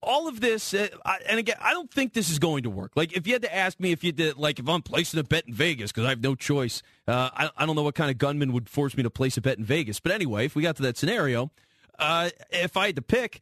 all 0.00 0.28
of 0.28 0.40
this, 0.40 0.72
uh, 0.72 0.88
and 1.28 1.40
again, 1.40 1.56
I 1.60 1.72
don't 1.72 1.90
think 1.90 2.12
this 2.12 2.30
is 2.30 2.38
going 2.38 2.62
to 2.62 2.70
work. 2.70 2.92
Like, 2.94 3.12
if 3.12 3.26
you 3.26 3.32
had 3.32 3.42
to 3.42 3.52
ask 3.52 3.80
me 3.80 3.90
if 3.90 4.04
you 4.04 4.12
did, 4.12 4.36
like, 4.36 4.60
if 4.60 4.68
I'm 4.68 4.82
placing 4.82 5.18
a 5.18 5.24
bet 5.24 5.48
in 5.48 5.52
Vegas 5.52 5.90
because 5.90 6.06
I 6.06 6.10
have 6.10 6.22
no 6.22 6.36
choice, 6.36 6.80
uh, 7.08 7.28
I, 7.34 7.50
I, 7.56 7.66
don't 7.66 7.74
know 7.74 7.82
what 7.82 7.96
kind 7.96 8.10
of 8.10 8.18
gunman 8.18 8.52
would 8.52 8.68
force 8.68 8.96
me 8.96 9.02
to 9.02 9.10
place 9.10 9.36
a 9.36 9.40
bet 9.40 9.58
in 9.58 9.64
Vegas. 9.64 9.98
But 9.98 10.12
anyway, 10.12 10.46
if 10.46 10.54
we 10.54 10.62
got 10.62 10.76
to 10.76 10.82
that 10.84 10.96
scenario, 10.96 11.50
uh, 11.98 12.30
if 12.50 12.76
I 12.76 12.86
had 12.86 12.96
to 12.96 13.02
pick, 13.02 13.40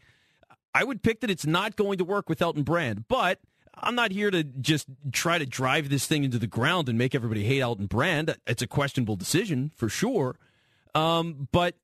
I 0.74 0.84
would 0.84 1.02
pick 1.02 1.20
that 1.20 1.30
it's 1.30 1.46
not 1.46 1.76
going 1.76 1.98
to 1.98 2.04
work 2.04 2.30
with 2.30 2.40
Elton 2.40 2.62
Brand. 2.62 3.06
But 3.08 3.40
I'm 3.82 3.94
not 3.94 4.12
here 4.12 4.30
to 4.30 4.44
just 4.44 4.86
try 5.12 5.38
to 5.38 5.46
drive 5.46 5.88
this 5.88 6.06
thing 6.06 6.24
into 6.24 6.38
the 6.38 6.46
ground 6.46 6.88
and 6.88 6.98
make 6.98 7.14
everybody 7.14 7.44
hate 7.44 7.60
Elton 7.60 7.86
Brand. 7.86 8.36
It's 8.46 8.62
a 8.62 8.66
questionable 8.66 9.16
decision 9.16 9.72
for 9.74 9.88
sure. 9.88 10.36
Um, 10.94 11.48
but 11.52 11.76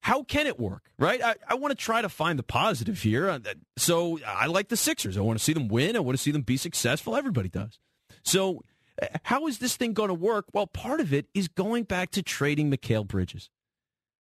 how 0.00 0.22
can 0.22 0.46
it 0.46 0.58
work, 0.58 0.90
right? 0.98 1.22
I, 1.22 1.34
I 1.46 1.54
want 1.54 1.72
to 1.72 1.76
try 1.76 2.00
to 2.00 2.08
find 2.08 2.38
the 2.38 2.42
positive 2.42 3.02
here. 3.02 3.28
Uh, 3.28 3.38
so 3.76 4.18
I 4.26 4.46
like 4.46 4.68
the 4.68 4.76
Sixers. 4.76 5.16
I 5.16 5.20
want 5.20 5.38
to 5.38 5.44
see 5.44 5.52
them 5.52 5.68
win. 5.68 5.96
I 5.96 6.00
want 6.00 6.16
to 6.16 6.22
see 6.22 6.30
them 6.30 6.42
be 6.42 6.56
successful. 6.56 7.16
Everybody 7.16 7.48
does. 7.48 7.78
So 8.24 8.62
uh, 9.00 9.06
how 9.24 9.46
is 9.46 9.58
this 9.58 9.76
thing 9.76 9.92
going 9.92 10.08
to 10.08 10.14
work? 10.14 10.46
Well, 10.52 10.66
part 10.66 11.00
of 11.00 11.12
it 11.12 11.26
is 11.34 11.48
going 11.48 11.84
back 11.84 12.10
to 12.12 12.22
trading 12.22 12.70
Mikal 12.70 13.06
Bridges. 13.06 13.50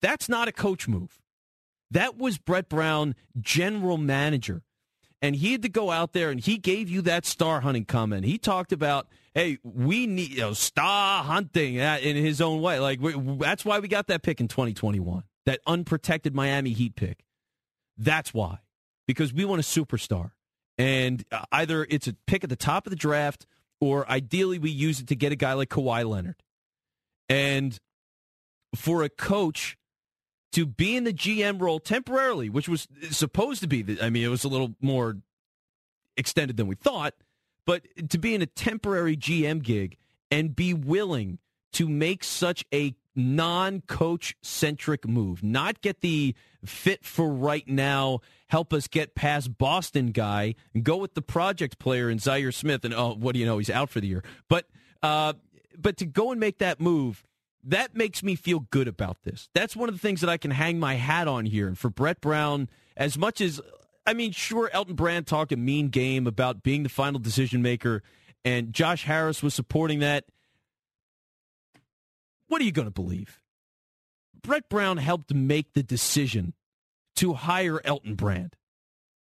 That's 0.02 0.28
not 0.28 0.50
a 0.50 0.52
coach 0.52 0.88
move. 0.88 1.22
That 1.92 2.18
was 2.18 2.38
Brett 2.38 2.68
Brown, 2.68 3.16
general 3.40 3.98
manager. 3.98 4.64
And 5.24 5.38
he 5.38 5.54
had 5.54 5.62
to 5.62 5.70
go 5.70 5.90
out 5.90 6.12
there 6.12 6.32
and 6.32 6.40
he 6.40 6.58
gave 6.58 6.90
you 6.90 7.02
that 7.04 7.26
star 7.26 7.62
hunting 7.62 7.86
comment. 7.86 8.26
He 8.26 8.38
talked 8.38 8.74
about, 8.74 9.08
hey, 9.34 9.58
we 9.64 10.06
need 10.06 10.32
you 10.32 10.42
know, 10.42 10.54
star 10.54 11.24
hunting 11.24 11.76
in 11.76 12.18
his 12.18 12.42
own 12.42 12.62
way. 12.62 12.78
Like, 12.80 13.00
that's 13.40 13.64
why 13.64 13.80
we 13.80 13.88
got 13.88 14.08
that 14.08 14.22
pick 14.22 14.42
in 14.42 14.50
2021 14.50 15.24
that 15.46 15.62
unprotected 15.66 16.36
Miami 16.36 16.74
Heat 16.74 16.98
pick. 16.98 17.24
That's 17.98 18.34
why. 18.34 18.60
Because 19.08 19.34
we 19.34 19.46
want 19.46 19.62
a 19.62 19.64
superstar. 19.64 20.32
And 20.78 21.24
uh, 21.32 21.46
either 21.54 21.88
it's 21.90 22.08
a 22.08 22.14
pick 22.28 22.44
at 22.44 22.50
the 22.50 22.58
top 22.58 22.86
of 22.86 22.90
the 22.90 22.98
draft 22.98 23.48
or 23.80 24.10
ideally 24.10 24.60
we 24.60 24.72
use 24.72 25.00
it 25.00 25.08
to 25.08 25.16
get 25.16 25.32
a 25.32 25.38
guy 25.38 25.54
like 25.54 25.70
Kawhi 25.70 26.06
Leonard. 26.06 26.44
And 27.30 27.80
for 28.76 29.04
a 29.04 29.10
coach 29.10 29.78
to 30.54 30.66
be 30.66 30.96
in 30.96 31.04
the 31.04 31.14
GM 31.14 31.62
role 31.62 31.80
temporarily, 31.80 32.50
which 32.50 32.70
was 32.70 32.88
supposed 33.12 33.62
to 33.62 33.68
be, 33.68 33.82
the, 33.82 34.02
I 34.02 34.10
mean, 34.10 34.24
it 34.24 34.30
was 34.30 34.44
a 34.44 34.48
little 34.48 34.76
more 34.82 35.18
extended 36.16 36.58
than 36.58 36.68
we 36.68 36.76
thought, 36.76 37.16
but 37.66 37.84
to 38.10 38.18
be 38.18 38.36
in 38.36 38.42
a 38.42 38.46
temporary 38.46 39.18
GM 39.18 39.62
gig 39.62 39.98
and 40.30 40.56
be 40.56 40.74
willing 40.74 41.40
to 41.74 41.90
make 41.90 42.24
such 42.24 42.64
a 42.74 42.96
non-coach 43.16 44.36
centric 44.42 45.08
move, 45.08 45.44
not 45.44 45.82
get 45.82 46.02
the 46.02 46.36
fit 46.66 47.04
for 47.04 47.30
right 47.30 47.68
now, 47.68 48.20
help 48.48 48.74
us 48.74 48.88
get 48.88 49.16
past 49.16 49.58
Boston 49.58 50.08
guy, 50.08 50.56
and 50.74 50.84
go 50.84 50.98
with 50.98 51.14
the 51.14 51.22
project 51.22 51.80
player 51.80 52.10
in 52.10 52.18
Zhaire 52.18 52.54
Smith. 52.54 52.86
And 52.86 52.94
oh, 52.94 53.16
what 53.16 53.34
do 53.34 53.40
you 53.40 53.46
know? 53.46 53.58
He's 53.58 53.70
out 53.70 53.90
for 53.90 54.00
the 54.02 54.08
year. 54.08 54.24
But 54.48 54.68
uh, 55.02 55.34
but 55.78 55.98
to 55.98 56.06
go 56.06 56.32
and 56.32 56.40
make 56.40 56.60
that 56.60 56.80
move, 56.80 57.24
that 57.64 57.96
makes 57.96 58.24
me 58.24 58.36
feel 58.36 58.60
good 58.72 58.88
about 58.88 59.24
this. 59.24 59.50
That's 59.54 59.76
one 59.76 59.90
of 59.90 59.96
the 59.96 60.00
things 60.00 60.22
that 60.22 60.30
I 60.30 60.38
can 60.38 60.52
hang 60.52 60.80
my 60.80 60.96
hat 60.96 61.28
on 61.28 61.46
here. 61.46 61.68
And 61.68 61.78
for 61.78 61.90
Brett 61.90 62.20
Brown, 62.22 62.70
as 62.98 63.18
much 63.18 63.42
as 63.42 63.62
I 64.06 64.14
mean, 64.14 64.32
sure, 64.32 64.70
Elton 64.74 64.96
Brand 64.96 65.28
talked 65.28 65.52
a 65.52 65.58
mean 65.58 65.90
game 65.90 66.28
about 66.28 66.64
being 66.64 66.84
the 66.84 66.90
final 66.90 67.20
decision 67.20 67.62
maker, 67.62 68.04
and 68.44 68.74
Josh 68.74 69.06
Harris 69.06 69.42
was 69.42 69.54
supporting 69.54 70.00
that. 70.00 70.26
What 72.48 72.62
are 72.62 72.66
you 72.66 72.72
going 72.72 72.88
to 72.88 72.92
believe? 72.92 73.42
Brett 74.42 74.68
Brown 74.68 74.98
helped 74.98 75.34
make 75.34 75.74
the 75.74 75.84
decision 75.84 76.54
to 77.16 77.34
hire 77.34 77.80
Elton 77.86 78.16
Brand. 78.16 78.58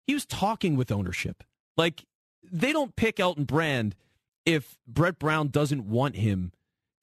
He 0.07 0.15
was 0.15 0.25
talking 0.25 0.77
with 0.77 0.93
ownership. 0.93 1.43
Like, 1.77 2.05
they 2.51 2.73
don't 2.73 2.95
pick 2.95 3.19
Elton 3.19 3.45
Brand 3.45 3.97
if 4.47 4.79
Brett 4.87 5.19
Brown 5.19 5.49
doesn't 5.49 5.85
want 5.85 6.17
him 6.17 6.53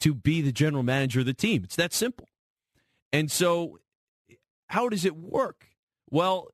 to 0.01 0.13
be 0.13 0.41
the 0.41 0.51
general 0.51 0.83
manager 0.83 1.21
of 1.21 1.25
the 1.25 1.33
team. 1.33 1.63
It's 1.63 1.75
that 1.75 1.93
simple. 1.93 2.27
And 3.11 3.31
so, 3.31 3.79
how 4.67 4.89
does 4.89 5.05
it 5.05 5.15
work? 5.15 5.67
Well, 6.09 6.49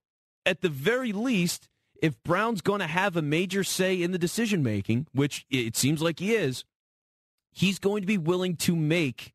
at 0.46 0.62
the 0.62 0.70
very 0.70 1.12
least, 1.12 1.68
if 2.02 2.22
Brown's 2.24 2.62
going 2.62 2.80
to 2.80 2.88
have 2.88 3.16
a 3.16 3.22
major 3.22 3.64
say 3.64 4.02
in 4.02 4.12
the 4.12 4.18
decision 4.18 4.62
making, 4.62 5.08
which 5.14 5.46
it 5.50 5.76
seems 5.76 6.02
like 6.02 6.20
he 6.20 6.34
is, 6.34 6.66
he's 7.52 7.80
going 7.80 8.02
to 8.02 8.08
be 8.08 8.18
willing 8.18 8.56
to 8.58 8.76
make 8.76 9.34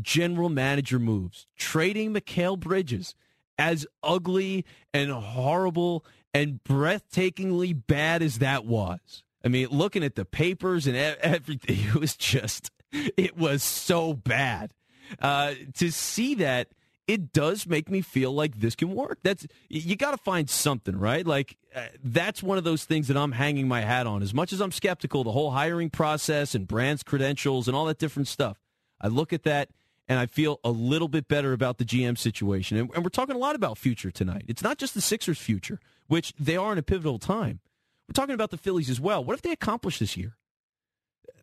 general 0.00 0.48
manager 0.48 0.98
moves, 0.98 1.46
trading 1.56 2.14
Mikal 2.14 2.58
Bridges, 2.58 3.14
as 3.58 3.86
ugly 4.02 4.64
and 4.92 5.10
horrible 5.10 6.04
and 6.34 6.60
breathtakingly 6.64 7.78
bad 7.86 8.22
as 8.22 8.38
that 8.38 8.64
was. 8.64 9.22
I 9.44 9.48
mean, 9.48 9.68
looking 9.70 10.04
at 10.04 10.14
the 10.14 10.24
papers 10.24 10.86
and 10.86 10.96
everything, 10.96 11.76
it 11.88 11.94
was 11.94 12.16
just, 12.16 12.70
it 13.16 13.36
was 13.36 13.62
so 13.62 14.14
bad. 14.14 14.72
Uh, 15.20 15.54
to 15.74 15.90
see 15.90 16.34
that, 16.36 16.68
it 17.08 17.32
does 17.32 17.66
make 17.66 17.90
me 17.90 18.00
feel 18.00 18.32
like 18.32 18.60
this 18.60 18.74
can 18.74 18.94
work. 18.94 19.18
That's 19.22 19.46
you 19.68 19.96
got 19.96 20.12
to 20.12 20.16
find 20.16 20.48
something, 20.48 20.96
right? 20.96 21.26
Like 21.26 21.56
uh, 21.74 21.86
that's 22.02 22.42
one 22.42 22.58
of 22.58 22.64
those 22.64 22.84
things 22.84 23.08
that 23.08 23.16
I'm 23.16 23.32
hanging 23.32 23.66
my 23.66 23.80
hat 23.80 24.06
on. 24.06 24.22
As 24.22 24.32
much 24.32 24.52
as 24.52 24.60
I'm 24.60 24.72
skeptical, 24.72 25.24
the 25.24 25.32
whole 25.32 25.50
hiring 25.50 25.90
process 25.90 26.54
and 26.54 26.66
brands 26.66 27.02
credentials 27.02 27.66
and 27.66 27.76
all 27.76 27.86
that 27.86 27.98
different 27.98 28.28
stuff. 28.28 28.58
I 29.00 29.08
look 29.08 29.32
at 29.32 29.42
that 29.42 29.70
and 30.08 30.18
I 30.18 30.26
feel 30.26 30.60
a 30.62 30.70
little 30.70 31.08
bit 31.08 31.28
better 31.28 31.52
about 31.52 31.78
the 31.78 31.84
GM 31.84 32.16
situation. 32.16 32.76
And, 32.76 32.90
and, 32.94 33.04
we're 33.04 33.10
talking 33.10 33.34
a 33.34 33.38
lot 33.38 33.56
about 33.56 33.78
future 33.78 34.10
tonight. 34.10 34.44
It's 34.48 34.62
not 34.62 34.78
just 34.78 34.94
the 34.94 35.00
Sixers' 35.00 35.38
future, 35.38 35.80
which 36.06 36.34
they 36.38 36.56
are 36.56 36.72
in 36.72 36.78
a 36.78 36.82
pivotal 36.82 37.18
time. 37.18 37.60
We're 38.08 38.14
talking 38.14 38.34
about 38.34 38.50
the 38.50 38.58
Phillies 38.58 38.90
as 38.90 39.00
well. 39.00 39.24
What 39.24 39.34
if 39.34 39.42
they 39.42 39.52
accomplish 39.52 39.98
this 39.98 40.16
year? 40.16 40.36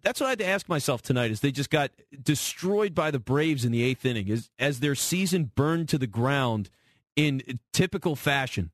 That's 0.01 0.19
what 0.19 0.27
I 0.27 0.29
had 0.31 0.39
to 0.39 0.47
ask 0.47 0.69
myself 0.69 1.01
tonight. 1.01 1.31
Is 1.31 1.41
they 1.41 1.51
just 1.51 1.69
got 1.69 1.91
destroyed 2.21 2.95
by 2.95 3.11
the 3.11 3.19
Braves 3.19 3.65
in 3.65 3.71
the 3.71 3.83
eighth 3.83 4.05
inning, 4.05 4.29
as 4.31 4.49
as 4.57 4.79
their 4.79 4.95
season 4.95 5.51
burned 5.55 5.89
to 5.89 5.97
the 5.97 6.07
ground 6.07 6.69
in 7.15 7.59
typical 7.73 8.15
fashion 8.15 8.71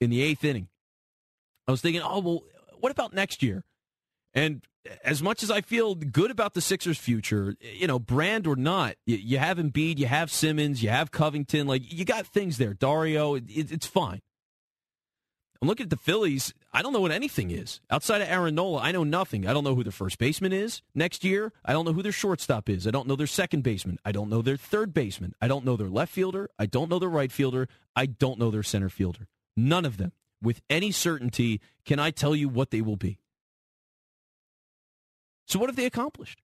in 0.00 0.10
the 0.10 0.22
eighth 0.22 0.44
inning. 0.44 0.68
I 1.68 1.70
was 1.70 1.80
thinking, 1.80 2.02
oh 2.02 2.20
well, 2.20 2.42
what 2.80 2.92
about 2.92 3.14
next 3.14 3.42
year? 3.42 3.64
And 4.34 4.62
as 5.04 5.22
much 5.22 5.42
as 5.42 5.50
I 5.50 5.60
feel 5.60 5.94
good 5.94 6.30
about 6.30 6.54
the 6.54 6.60
Sixers' 6.60 6.98
future, 6.98 7.56
you 7.60 7.86
know, 7.86 7.98
brand 7.98 8.46
or 8.46 8.56
not, 8.56 8.96
you, 9.06 9.38
have 9.38 9.58
Embiid, 9.58 9.98
you 9.98 10.06
have 10.06 10.30
Simmons, 10.30 10.82
you 10.82 10.90
have 10.90 11.10
Covington, 11.10 11.66
like 11.66 11.90
you 11.90 12.04
got 12.04 12.26
things 12.26 12.58
there. 12.58 12.74
Dario, 12.74 13.34
it, 13.34 13.44
it's 13.48 13.86
fine. 13.86 14.20
I'm 15.62 15.68
looking 15.68 15.84
at 15.84 15.90
the 15.90 15.96
Phillies. 15.96 16.52
I 16.72 16.82
don't 16.82 16.92
know 16.92 17.00
what 17.00 17.12
anything 17.12 17.50
is 17.50 17.80
outside 17.90 18.20
of 18.20 18.28
Aaron 18.28 18.54
Nola. 18.54 18.80
I 18.82 18.92
know 18.92 19.04
nothing. 19.04 19.46
I 19.46 19.52
don't 19.52 19.64
know 19.64 19.74
who 19.74 19.82
their 19.82 19.92
first 19.92 20.18
baseman 20.18 20.52
is 20.52 20.82
next 20.94 21.24
year. 21.24 21.52
I 21.64 21.72
don't 21.72 21.86
know 21.86 21.92
who 21.92 22.02
their 22.02 22.12
shortstop 22.12 22.68
is. 22.68 22.86
I 22.86 22.90
don't 22.90 23.08
know 23.08 23.16
their 23.16 23.26
second 23.26 23.62
baseman. 23.62 23.98
I 24.04 24.12
don't 24.12 24.28
know 24.28 24.42
their 24.42 24.56
third 24.56 24.92
baseman. 24.92 25.34
I 25.40 25.48
don't 25.48 25.64
know 25.64 25.76
their 25.76 25.88
left 25.88 26.12
fielder. 26.12 26.50
I 26.58 26.66
don't 26.66 26.90
know 26.90 26.98
their 26.98 27.08
right 27.08 27.32
fielder. 27.32 27.68
I 27.96 28.06
don't 28.06 28.38
know 28.38 28.50
their 28.50 28.62
center 28.62 28.88
fielder. 28.90 29.28
None 29.56 29.84
of 29.84 29.96
them, 29.96 30.12
with 30.42 30.60
any 30.68 30.90
certainty, 30.90 31.60
can 31.84 31.98
I 31.98 32.10
tell 32.10 32.34
you 32.34 32.48
what 32.48 32.70
they 32.70 32.82
will 32.82 32.96
be. 32.96 33.20
So 35.46 35.58
what 35.58 35.68
have 35.68 35.76
they 35.76 35.86
accomplished? 35.86 36.42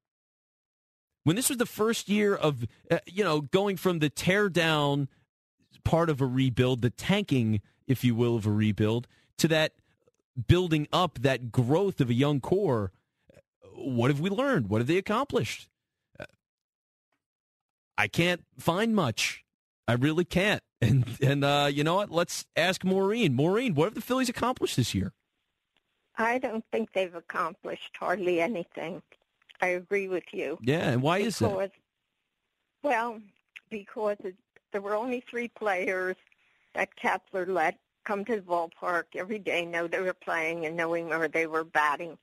When 1.25 1.37
this 1.37 1.49
was 1.49 1.59
the 1.59 1.67
first 1.67 2.09
year 2.09 2.35
of, 2.35 2.65
uh, 2.91 2.99
you 3.07 3.25
know, 3.25 3.41
going 3.41 3.77
from 3.77 3.99
the 3.99 4.09
tear 4.09 4.49
down 4.49 5.09
part 5.85 6.11
of 6.11 6.21
a 6.21 6.27
rebuild, 6.27 6.83
the 6.83 6.91
tanking, 6.91 7.61
if 7.91 8.05
you 8.05 8.15
will, 8.15 8.37
of 8.37 8.47
a 8.47 8.51
rebuild, 8.51 9.07
to 9.39 9.49
that 9.49 9.73
building 10.47 10.87
up, 10.93 11.19
that 11.21 11.51
growth 11.51 12.01
of 12.01 12.09
a 12.09 12.15
young 12.15 12.41
core, 12.41 12.93
what 13.75 14.11
have 14.11 14.21
we 14.21 14.31
learned? 14.31 14.69
What 14.69 14.81
have 14.81 14.87
they 14.87 14.97
accomplished? 14.97 15.69
I 17.99 18.09
can't 18.09 18.43
find 18.59 18.95
much. 18.95 19.45
I 19.87 19.95
really 19.95 20.25
can't. 20.25 20.63
And 20.83 21.05
and 21.21 21.45
uh, 21.45 21.69
you 21.71 21.85
know 21.85 21.97
what? 21.97 22.11
Let's 22.11 22.47
ask 22.57 22.85
Maureen. 22.85 23.35
Maureen, 23.35 23.75
what 23.75 23.85
have 23.85 23.95
the 23.95 24.01
Phillies 24.01 24.31
accomplished 24.31 24.77
this 24.77 24.95
year? 24.95 25.13
I 26.17 26.39
don't 26.39 26.65
think 26.73 26.95
they've 26.95 27.15
accomplished 27.15 27.95
hardly 27.99 28.41
anything. 28.41 29.03
I 29.61 29.67
agree 29.67 30.09
with 30.09 30.25
you. 30.33 30.59
Yeah, 30.63 30.89
and 30.89 31.03
why 31.03 31.19
because, 31.19 31.35
is 31.35 31.39
that? 31.41 31.73
Well, 32.83 33.21
because 33.69 34.17
it, 34.25 34.37
there 34.73 34.81
were 34.81 34.95
only 34.95 35.23
three 35.31 35.49
players 35.49 36.17
that 36.75 36.97
Kapler 36.97 37.47
let 37.47 37.79
come 38.05 38.25
to 38.25 38.37
the 38.37 38.43
ballpark 38.43 39.05
every 39.15 39.39
day, 39.39 39.65
know 39.65 39.87
they 39.87 40.01
were 40.01 40.15
playing 40.15 40.67
and 40.67 40.77
knowing 40.77 41.09
where 41.09 41.29
they 41.29 41.47
were 41.47 41.65
batting. 41.65 42.17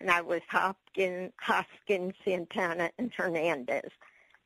And 0.00 0.10
I 0.10 0.22
was 0.22 0.40
Hopkins, 0.48 1.32
Hoskins, 1.40 2.14
Santana, 2.24 2.90
and 2.98 3.12
Hernandez. 3.14 3.90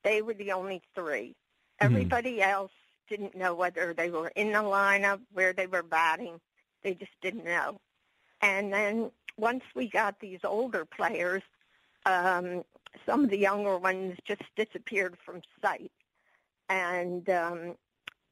They 0.02 0.20
were 0.20 0.34
the 0.34 0.52
only 0.52 0.82
three. 0.94 1.34
Everybody 1.80 2.42
else 2.42 2.72
didn't 3.09 3.36
know 3.36 3.55
whether 3.55 3.94
they 3.94 4.11
were 4.11 4.28
in 4.36 4.52
the 4.52 4.59
lineup, 4.59 5.20
where 5.32 5.52
they 5.52 5.66
were 5.66 5.82
batting. 5.82 6.40
They 6.82 6.94
just 6.94 7.12
didn't 7.22 7.44
know. 7.44 7.80
And 8.40 8.72
then 8.72 9.11
once 9.36 9.64
we 9.74 9.88
got 9.88 10.20
these 10.20 10.40
older 10.44 10.84
players, 10.84 11.42
um, 12.07 12.64
some 13.07 13.24
of 13.24 13.30
the 13.30 13.38
younger 13.38 13.78
ones 13.78 14.16
just 14.26 14.42
disappeared 14.57 15.16
from 15.24 15.40
sight. 15.62 15.92
And 16.68 17.28
um, 17.30 17.74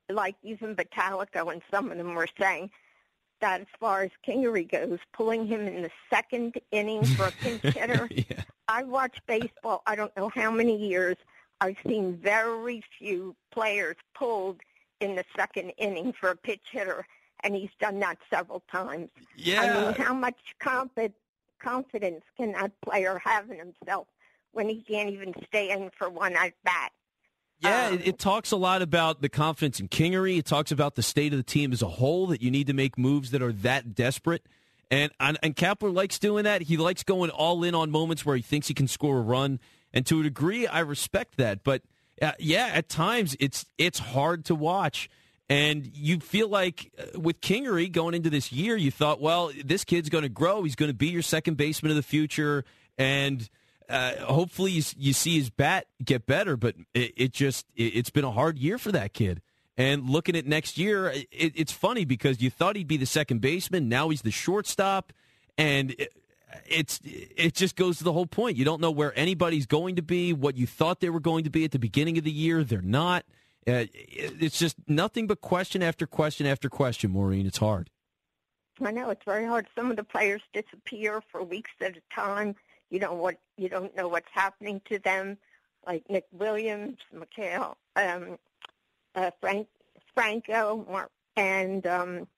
like 0.09 0.37
even 0.43 0.75
Bottalico 0.77 1.53
and 1.53 1.63
some 1.71 1.91
of 1.91 1.99
them 1.99 2.15
were 2.15 2.29
saying 2.39 2.71
that 3.41 3.61
as 3.61 3.67
far 3.81 4.03
as 4.03 4.11
Kingery 4.27 4.71
goes, 4.71 4.99
pulling 5.13 5.47
him 5.47 5.67
in 5.67 5.83
the 5.83 5.91
second 6.11 6.55
inning 6.71 7.05
for 7.05 7.27
a 7.27 7.33
pinch 7.41 7.63
hitter. 7.75 8.09
yeah. 8.11 8.43
I 8.69 8.85
watch 8.85 9.19
baseball, 9.27 9.83
I 9.87 9.97
don't 9.97 10.17
know 10.17 10.31
how 10.35 10.51
many 10.51 10.77
years. 10.77 11.17
I've 11.61 11.77
seen 11.87 12.17
very 12.17 12.83
few 12.99 13.37
players 13.53 13.97
pulled 14.15 14.61
in 15.01 15.17
the 15.17 15.25
second 15.37 15.71
inning 15.79 16.13
for 16.13 16.31
a 16.31 16.37
pitch 16.37 16.63
hitter, 16.71 17.05
and 17.43 17.55
he's 17.55 17.71
done 17.81 17.99
that 18.01 18.19
several 18.31 18.63
times. 18.71 19.11
Yeah. 19.37 19.63
I 19.63 19.85
mean, 19.85 19.95
how 19.95 20.15
much 20.15 20.39
confid- 20.63 21.13
confidence 21.61 22.23
can 22.37 22.53
that 22.53 22.73
player 22.81 23.19
have 23.25 23.51
in 23.51 23.59
himself 23.59 24.07
when 24.53 24.69
he 24.69 24.83
can't 24.83 25.11
even 25.11 25.35
stay 25.49 25.71
in 25.71 25.91
for 25.99 26.09
one 26.09 26.35
at 26.35 26.53
bat? 26.65 26.91
Yeah, 27.63 27.89
Um, 27.89 27.95
it, 27.95 28.09
it 28.09 28.19
talks 28.19 28.51
a 28.51 28.57
lot 28.57 28.83
about 28.83 29.23
the 29.23 29.29
confidence 29.29 29.81
in 29.81 29.89
Kingery. 29.89 30.39
It 30.39 30.45
talks 30.47 30.73
about 30.73 30.95
the 30.95 31.03
state 31.03 31.33
of 31.33 31.37
the 31.37 31.45
team 31.45 31.73
as 31.73 31.83
a 31.83 31.89
whole 31.89 32.27
that 32.29 32.43
you 32.43 32.51
need 32.51 32.67
to 32.67 32.73
make 32.73 32.99
moves 32.99 33.31
that 33.31 33.43
are 33.43 33.53
that 33.53 33.95
desperate. 33.95 34.47
And 34.91 35.11
and, 35.19 35.39
and 35.43 35.57
Kapler 35.57 35.93
likes 35.95 36.19
doing 36.19 36.45
that. 36.45 36.63
He 36.63 36.77
likes 36.77 37.03
going 37.03 37.31
all 37.31 37.65
in 37.65 37.75
on 37.75 37.91
moments 37.91 38.27
where 38.27 38.37
he 38.37 38.43
thinks 38.43 38.69
he 38.69 38.75
can 38.75 38.89
score 38.89 39.19
a 39.19 39.23
run. 39.23 39.61
And 39.95 40.05
to 40.07 40.21
a 40.21 40.23
degree, 40.23 40.67
I 40.67 40.81
respect 40.81 41.37
that. 41.37 41.63
But 41.65 41.83
uh, 42.21 42.33
yeah, 42.39 42.71
at 42.73 42.89
times 42.89 43.37
it's 43.41 43.65
it's 43.79 43.99
hard 43.99 44.45
to 44.47 44.55
watch. 44.55 45.09
And 45.49 45.91
you 45.95 46.21
feel 46.21 46.49
like 46.49 46.93
uh, 46.99 47.21
with 47.21 47.41
Kingery 47.41 47.91
going 47.91 48.15
into 48.15 48.31
this 48.31 48.53
year, 48.53 48.77
you 48.77 48.91
thought, 48.91 49.21
well, 49.21 49.51
this 49.65 49.85
kid's 49.85 50.09
going 50.09 50.23
to 50.23 50.31
grow. 50.31 50.63
He's 50.63 50.77
going 50.77 50.91
to 50.91 50.97
be 50.97 51.09
your 51.09 51.23
second 51.23 51.57
baseman 51.57 51.91
of 51.91 51.97
the 51.97 52.03
future. 52.03 52.65
And 52.97 53.49
uh, 53.89 54.13
hopefully 54.25 54.73
you, 54.73 54.83
you 54.97 55.13
see 55.13 55.39
his 55.39 55.51
bat 55.51 55.87
get 56.05 56.27
better, 56.27 56.57
but 56.57 56.75
it, 56.95 57.13
it 57.17 57.33
just 57.33 57.67
it, 57.77 57.95
it's 57.97 58.11
been 58.11 58.25
a 58.25 58.31
hard 58.33 58.59
year 58.59 58.79
for 58.79 58.93
that 58.93 59.13
kid. 59.15 59.43
And 59.77 60.09
looking 60.11 60.37
at 60.37 60.47
next 60.47 60.77
year, 60.77 61.09
it, 61.11 61.27
it's 61.33 61.73
funny 61.73 62.05
because 62.05 62.43
you 62.43 62.51
thought 62.51 62.77
he'd 62.77 62.89
be 62.89 62.97
the 62.99 63.07
second 63.07 63.41
baseman, 63.41 63.89
now 63.89 64.11
he's 64.11 64.23
the 64.23 64.31
shortstop, 64.31 65.13
and 65.57 65.93
it, 65.93 66.13
it's 66.67 67.01
it 67.05 67.55
just 67.55 67.77
goes 67.77 67.99
to 67.99 68.05
the 68.05 68.13
whole 68.13 68.27
point. 68.27 68.57
You 68.57 68.65
don't 68.65 68.81
know 68.81 68.91
where 68.91 69.19
anybody's 69.19 69.67
going 69.67 69.97
to 69.97 70.03
be, 70.03 70.33
what 70.33 70.57
you 70.57 70.67
thought 70.67 71.01
they 71.01 71.11
were 71.11 71.21
going 71.21 71.45
to 71.45 71.51
be 71.51 71.65
at 71.65 71.71
the 71.71 71.79
beginning 71.79 72.19
of 72.19 72.25
the 72.25 72.31
year, 72.31 72.63
they're 72.65 72.83
not. 72.83 73.25
Uh, 73.67 73.87
it- 73.95 74.43
it's 74.43 74.59
just 74.59 74.77
nothing 74.87 75.27
but 75.27 75.41
question 75.41 75.83
after 75.83 76.07
question 76.07 76.47
after 76.47 76.69
question, 76.69 77.11
Maureen. 77.11 77.47
It's 77.47 77.59
hard. 77.59 77.89
I 78.85 78.91
know 78.91 79.11
it's 79.11 79.25
very 79.25 79.47
hard. 79.47 79.69
Some 79.77 79.91
of 79.91 79.97
the 79.97 80.03
players 80.05 80.43
disappear 80.53 81.23
for 81.31 81.43
weeks 81.43 81.71
at 81.81 81.97
a 81.97 82.03
time. 82.15 82.57
You 82.93 82.99
don't 82.99 83.19
what 83.19 83.39
you 83.57 83.71
don't 83.71 83.97
know 83.97 84.07
what's 84.07 84.29
happening 84.31 84.83
to 84.91 84.99
them, 84.99 85.39
like 85.87 86.05
Nick 86.11 86.27
Williams, 86.31 86.99
Mikhail, 87.11 87.79
um, 87.97 88.39
uh, 89.15 89.31
Frank 89.41 89.67
Franco, 90.15 90.85
Mar- 90.91 91.11
and 91.35 91.87
um, 91.87 92.29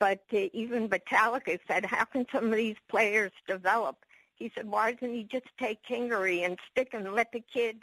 but 0.00 0.22
uh, 0.32 0.48
even 0.54 0.88
Bottalico 0.88 1.58
said, 1.68 1.84
"How 1.84 2.06
can 2.06 2.24
some 2.32 2.46
of 2.46 2.56
these 2.56 2.78
players 2.88 3.30
develop?" 3.46 3.98
He 4.36 4.50
said, 4.54 4.66
"Why 4.70 4.92
doesn't 4.92 5.14
he 5.14 5.24
just 5.24 5.48
take 5.58 5.84
Kingery 5.84 6.46
and 6.46 6.58
stick 6.72 6.94
and 6.94 7.12
let 7.12 7.30
the 7.32 7.40
kid 7.52 7.76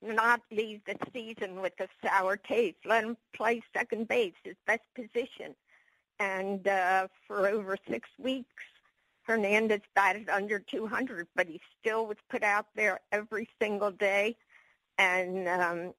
not 0.00 0.40
leave 0.52 0.80
the 0.86 0.94
season 1.12 1.60
with 1.60 1.72
a 1.80 1.88
sour 2.04 2.36
taste? 2.36 2.78
Let 2.84 3.02
him 3.02 3.16
play 3.34 3.64
second 3.74 4.06
base, 4.06 4.34
his 4.44 4.54
best 4.64 4.84
position." 4.94 5.56
and 6.20 6.66
uh, 6.66 7.06
for 7.26 7.48
over 7.48 7.76
six 7.88 8.08
weeks, 8.18 8.64
Hernandez 9.28 9.82
batted 9.94 10.28
under 10.30 10.58
200, 10.58 11.28
but 11.36 11.46
he 11.46 11.60
still 11.78 12.06
was 12.06 12.16
put 12.30 12.42
out 12.42 12.66
there 12.74 13.00
every 13.12 13.46
single 13.60 13.90
day, 13.90 14.36
and 14.96 15.46
um, 15.46 15.92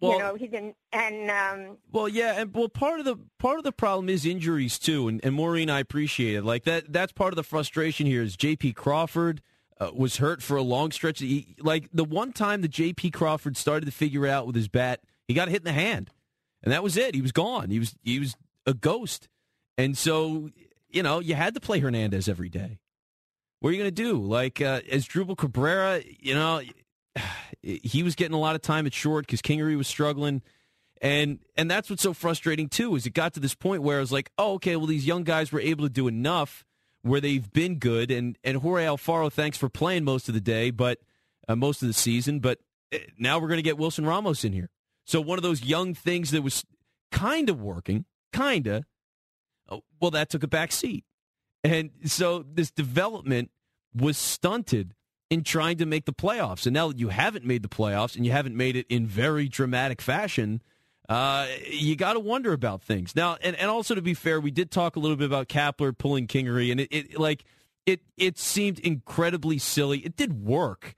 Well- 0.00 0.12
you 0.12 0.18
know 0.18 0.34
he 0.34 0.46
didn't. 0.46 0.76
And 0.92 1.30
um, 1.30 1.78
Well, 1.90 2.08
yeah, 2.08 2.40
and 2.40 2.54
well, 2.54 2.68
part 2.68 3.00
of 3.00 3.06
the 3.06 3.16
part 3.38 3.58
of 3.58 3.64
the 3.64 3.72
problem 3.72 4.08
is 4.10 4.26
injuries 4.26 4.78
too, 4.78 5.08
and, 5.08 5.24
and 5.24 5.34
Maureen, 5.34 5.70
I 5.70 5.80
appreciate 5.80 6.34
it. 6.36 6.44
Like 6.44 6.64
that, 6.64 6.92
that's 6.92 7.12
part 7.12 7.32
of 7.32 7.36
the 7.36 7.42
frustration 7.42 8.06
here. 8.06 8.22
Is 8.22 8.36
J.P. 8.36 8.74
Crawford 8.74 9.40
uh, 9.80 9.90
was 9.94 10.18
hurt 10.18 10.42
for 10.42 10.56
a 10.58 10.62
long 10.62 10.92
stretch. 10.92 11.20
He, 11.20 11.56
like 11.58 11.88
the 11.92 12.04
one 12.04 12.32
time 12.32 12.60
that 12.60 12.68
J.P. 12.68 13.10
Crawford 13.10 13.56
started 13.56 13.86
to 13.86 13.92
figure 13.92 14.26
out 14.26 14.46
with 14.46 14.54
his 14.54 14.68
bat, 14.68 15.00
he 15.26 15.32
got 15.34 15.48
hit 15.48 15.62
in 15.62 15.64
the 15.64 15.72
hand, 15.72 16.10
and 16.62 16.70
that 16.72 16.82
was 16.82 16.96
it. 16.98 17.14
He 17.14 17.22
was 17.22 17.32
gone. 17.32 17.70
He 17.70 17.78
was 17.78 17.94
he 18.02 18.18
was 18.18 18.36
a 18.66 18.74
ghost, 18.74 19.28
and 19.78 19.96
so 19.96 20.50
you 20.94 21.02
know 21.02 21.18
you 21.18 21.34
had 21.34 21.54
to 21.54 21.60
play 21.60 21.80
Hernandez 21.80 22.28
every 22.28 22.48
day. 22.48 22.78
What 23.60 23.70
are 23.70 23.72
you 23.72 23.78
going 23.78 23.94
to 23.94 24.02
do? 24.02 24.20
Like 24.20 24.60
uh, 24.60 24.82
Asdrubal 24.82 25.36
Cabrera, 25.36 26.02
you 26.20 26.34
know, 26.34 26.60
he 27.62 28.02
was 28.02 28.14
getting 28.14 28.34
a 28.34 28.40
lot 28.40 28.54
of 28.54 28.62
time 28.62 28.86
at 28.86 28.94
short 28.94 29.26
because 29.26 29.42
Kingery 29.42 29.76
was 29.76 29.88
struggling. 29.88 30.42
And 31.00 31.40
and 31.56 31.70
that's 31.70 31.90
what's 31.90 32.02
so 32.02 32.14
frustrating 32.14 32.68
too 32.68 32.94
is 32.96 33.04
it 33.04 33.10
got 33.10 33.34
to 33.34 33.40
this 33.40 33.54
point 33.54 33.82
where 33.82 33.98
I 33.98 34.00
was 34.00 34.12
like, 34.12 34.30
oh, 34.38 34.54
okay, 34.54 34.76
well 34.76 34.86
these 34.86 35.06
young 35.06 35.24
guys 35.24 35.52
were 35.52 35.60
able 35.60 35.84
to 35.84 35.90
do 35.90 36.08
enough 36.08 36.64
where 37.02 37.20
they've 37.20 37.52
been 37.52 37.78
good, 37.78 38.10
and 38.10 38.38
and 38.42 38.58
Jorge 38.58 38.86
Alfaro, 38.86 39.30
thanks 39.30 39.58
for 39.58 39.68
playing 39.68 40.04
most 40.04 40.28
of 40.28 40.34
the 40.34 40.40
day, 40.40 40.70
but 40.70 40.98
uh, 41.46 41.54
most 41.54 41.82
of 41.82 41.88
the 41.88 41.94
season, 41.94 42.40
but 42.40 42.58
uh, 42.94 42.98
now 43.18 43.38
we're 43.38 43.48
going 43.48 43.58
to 43.58 43.62
get 43.62 43.76
Wilson 43.76 44.06
Ramos 44.06 44.44
in 44.44 44.54
here. 44.54 44.70
So 45.04 45.20
one 45.20 45.38
of 45.38 45.42
those 45.42 45.62
young 45.62 45.92
things 45.92 46.30
that 46.30 46.42
was 46.42 46.64
kind 47.12 47.50
of 47.50 47.60
working, 47.60 48.06
kind 48.32 48.66
of, 48.66 48.84
well, 50.00 50.10
that 50.10 50.30
took 50.30 50.42
a 50.42 50.48
back 50.48 50.72
seat, 50.72 51.04
and 51.62 51.90
so 52.04 52.44
this 52.46 52.70
development 52.70 53.50
was 53.94 54.18
stunted 54.18 54.94
in 55.30 55.42
trying 55.42 55.78
to 55.78 55.86
make 55.86 56.04
the 56.04 56.12
playoffs. 56.12 56.66
And 56.66 56.74
now 56.74 56.88
that 56.88 56.98
you 56.98 57.08
haven't 57.08 57.44
made 57.44 57.62
the 57.62 57.68
playoffs 57.68 58.16
and 58.16 58.26
you 58.26 58.32
haven't 58.32 58.56
made 58.56 58.76
it 58.76 58.86
in 58.88 59.06
very 59.06 59.48
dramatic 59.48 60.00
fashion, 60.00 60.62
uh, 61.08 61.46
you 61.68 61.96
got 61.96 62.14
to 62.14 62.20
wonder 62.20 62.52
about 62.52 62.82
things 62.82 63.16
now. 63.16 63.36
And, 63.42 63.56
and 63.56 63.70
also 63.70 63.94
to 63.94 64.02
be 64.02 64.14
fair, 64.14 64.40
we 64.40 64.50
did 64.50 64.70
talk 64.70 64.96
a 64.96 65.00
little 65.00 65.16
bit 65.16 65.26
about 65.26 65.48
Kapler 65.48 65.96
pulling 65.96 66.26
Kingery, 66.26 66.70
and 66.70 66.80
it, 66.80 66.88
it 66.90 67.18
like 67.18 67.44
it 67.86 68.00
it 68.16 68.38
seemed 68.38 68.78
incredibly 68.78 69.58
silly. 69.58 69.98
It 69.98 70.16
did 70.16 70.44
work. 70.44 70.94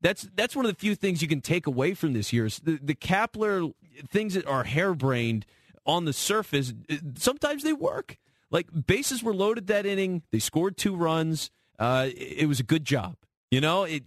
That's 0.00 0.28
that's 0.34 0.54
one 0.54 0.64
of 0.66 0.72
the 0.72 0.78
few 0.78 0.94
things 0.94 1.22
you 1.22 1.28
can 1.28 1.40
take 1.40 1.66
away 1.66 1.94
from 1.94 2.12
this 2.12 2.32
year. 2.32 2.46
Is 2.46 2.58
the 2.58 2.78
the 2.82 2.94
Kapler 2.94 3.72
things 4.08 4.34
that 4.34 4.46
are 4.46 4.64
harebrained 4.64 5.46
on 5.88 6.04
the 6.04 6.12
surface. 6.12 6.72
Sometimes 7.16 7.64
they 7.64 7.72
work. 7.72 8.18
Like 8.50 8.68
bases 8.86 9.22
were 9.22 9.34
loaded 9.34 9.66
that 9.66 9.86
inning. 9.86 10.22
They 10.30 10.38
scored 10.38 10.76
two 10.76 10.94
runs. 10.94 11.50
Uh, 11.78 12.08
it, 12.08 12.42
it 12.42 12.46
was 12.46 12.60
a 12.60 12.64
good 12.64 12.84
job. 12.84 13.16
You 13.50 13.60
know, 13.60 13.84
it, 13.84 14.02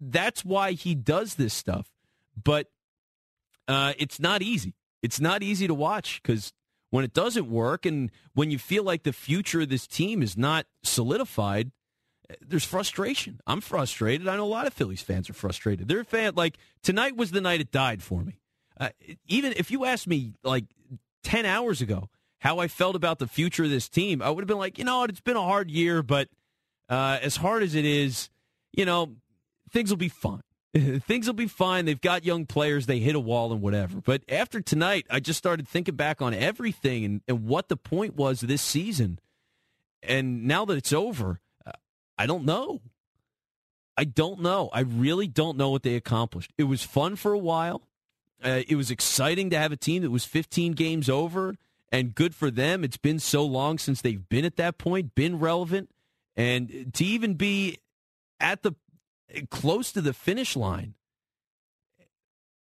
that's 0.00 0.44
why 0.44 0.72
he 0.72 0.94
does 0.94 1.36
this 1.36 1.54
stuff. 1.54 1.88
But 2.42 2.68
uh, 3.68 3.94
it's 3.98 4.18
not 4.20 4.42
easy. 4.42 4.74
It's 5.02 5.20
not 5.20 5.42
easy 5.42 5.66
to 5.66 5.74
watch 5.74 6.20
because 6.22 6.52
when 6.90 7.04
it 7.04 7.12
doesn't 7.12 7.50
work 7.50 7.86
and 7.86 8.10
when 8.34 8.50
you 8.50 8.58
feel 8.58 8.84
like 8.84 9.04
the 9.04 9.12
future 9.12 9.62
of 9.62 9.68
this 9.68 9.86
team 9.86 10.22
is 10.22 10.36
not 10.36 10.66
solidified, 10.82 11.70
eh, 12.28 12.34
there's 12.40 12.64
frustration. 12.64 13.40
I'm 13.46 13.60
frustrated. 13.60 14.28
I 14.28 14.36
know 14.36 14.44
a 14.44 14.46
lot 14.46 14.66
of 14.66 14.72
Phillies 14.72 15.02
fans 15.02 15.30
are 15.30 15.34
frustrated. 15.34 15.88
They're 15.88 16.04
fan 16.04 16.34
like 16.34 16.58
tonight 16.82 17.16
was 17.16 17.30
the 17.30 17.40
night 17.40 17.60
it 17.60 17.70
died 17.70 18.02
for 18.02 18.22
me. 18.22 18.40
Uh, 18.80 18.88
even 19.26 19.52
if 19.56 19.70
you 19.70 19.84
ask 19.84 20.06
me 20.06 20.34
like 20.42 20.64
10 21.22 21.46
hours 21.46 21.80
ago 21.80 22.08
how 22.40 22.58
I 22.58 22.66
felt 22.68 22.96
about 22.96 23.20
the 23.20 23.28
future 23.28 23.64
of 23.64 23.70
this 23.70 23.88
team, 23.88 24.20
I 24.20 24.28
would 24.30 24.42
have 24.42 24.48
been 24.48 24.58
like, 24.58 24.76
you 24.76 24.84
know 24.84 25.04
it's 25.04 25.20
been 25.20 25.36
a 25.36 25.42
hard 25.42 25.70
year, 25.70 26.02
but 26.02 26.28
uh, 26.88 27.18
as 27.22 27.36
hard 27.36 27.62
as 27.62 27.74
it 27.74 27.84
is, 27.84 28.30
you 28.72 28.84
know, 28.84 29.14
things 29.70 29.90
will 29.90 29.96
be 29.96 30.08
fine. 30.08 30.42
things 30.74 31.26
will 31.26 31.34
be 31.34 31.46
fine. 31.46 31.84
They've 31.84 32.00
got 32.00 32.24
young 32.24 32.46
players. 32.46 32.86
They 32.86 32.98
hit 32.98 33.14
a 33.14 33.20
wall 33.20 33.52
and 33.52 33.60
whatever. 33.60 34.00
But 34.00 34.22
after 34.28 34.60
tonight, 34.60 35.06
I 35.10 35.20
just 35.20 35.38
started 35.38 35.68
thinking 35.68 35.94
back 35.94 36.20
on 36.20 36.34
everything 36.34 37.04
and, 37.04 37.20
and 37.28 37.44
what 37.46 37.68
the 37.68 37.76
point 37.76 38.16
was 38.16 38.40
this 38.40 38.62
season. 38.62 39.18
And 40.02 40.44
now 40.44 40.64
that 40.64 40.76
it's 40.76 40.92
over, 40.92 41.40
I 42.18 42.26
don't 42.26 42.44
know. 42.44 42.80
I 43.96 44.04
don't 44.04 44.40
know. 44.40 44.70
I 44.72 44.80
really 44.80 45.28
don't 45.28 45.56
know 45.56 45.70
what 45.70 45.82
they 45.82 45.94
accomplished. 45.94 46.52
It 46.56 46.64
was 46.64 46.82
fun 46.82 47.16
for 47.16 47.32
a 47.32 47.38
while. 47.38 47.82
Uh, 48.44 48.62
it 48.66 48.76
was 48.76 48.90
exciting 48.90 49.50
to 49.50 49.58
have 49.58 49.72
a 49.72 49.76
team 49.76 50.02
that 50.02 50.10
was 50.10 50.24
15 50.24 50.72
games 50.72 51.08
over 51.08 51.54
and 51.90 52.14
good 52.14 52.34
for 52.34 52.50
them. 52.50 52.82
It's 52.82 52.96
been 52.96 53.18
so 53.18 53.44
long 53.44 53.78
since 53.78 54.00
they've 54.00 54.28
been 54.28 54.44
at 54.44 54.56
that 54.56 54.78
point, 54.78 55.14
been 55.14 55.38
relevant. 55.38 55.90
And 56.34 56.92
to 56.94 57.04
even 57.04 57.34
be 57.34 57.78
at 58.40 58.62
the 58.62 58.74
close 59.50 59.92
to 59.92 60.00
the 60.00 60.12
finish 60.12 60.56
line 60.56 60.94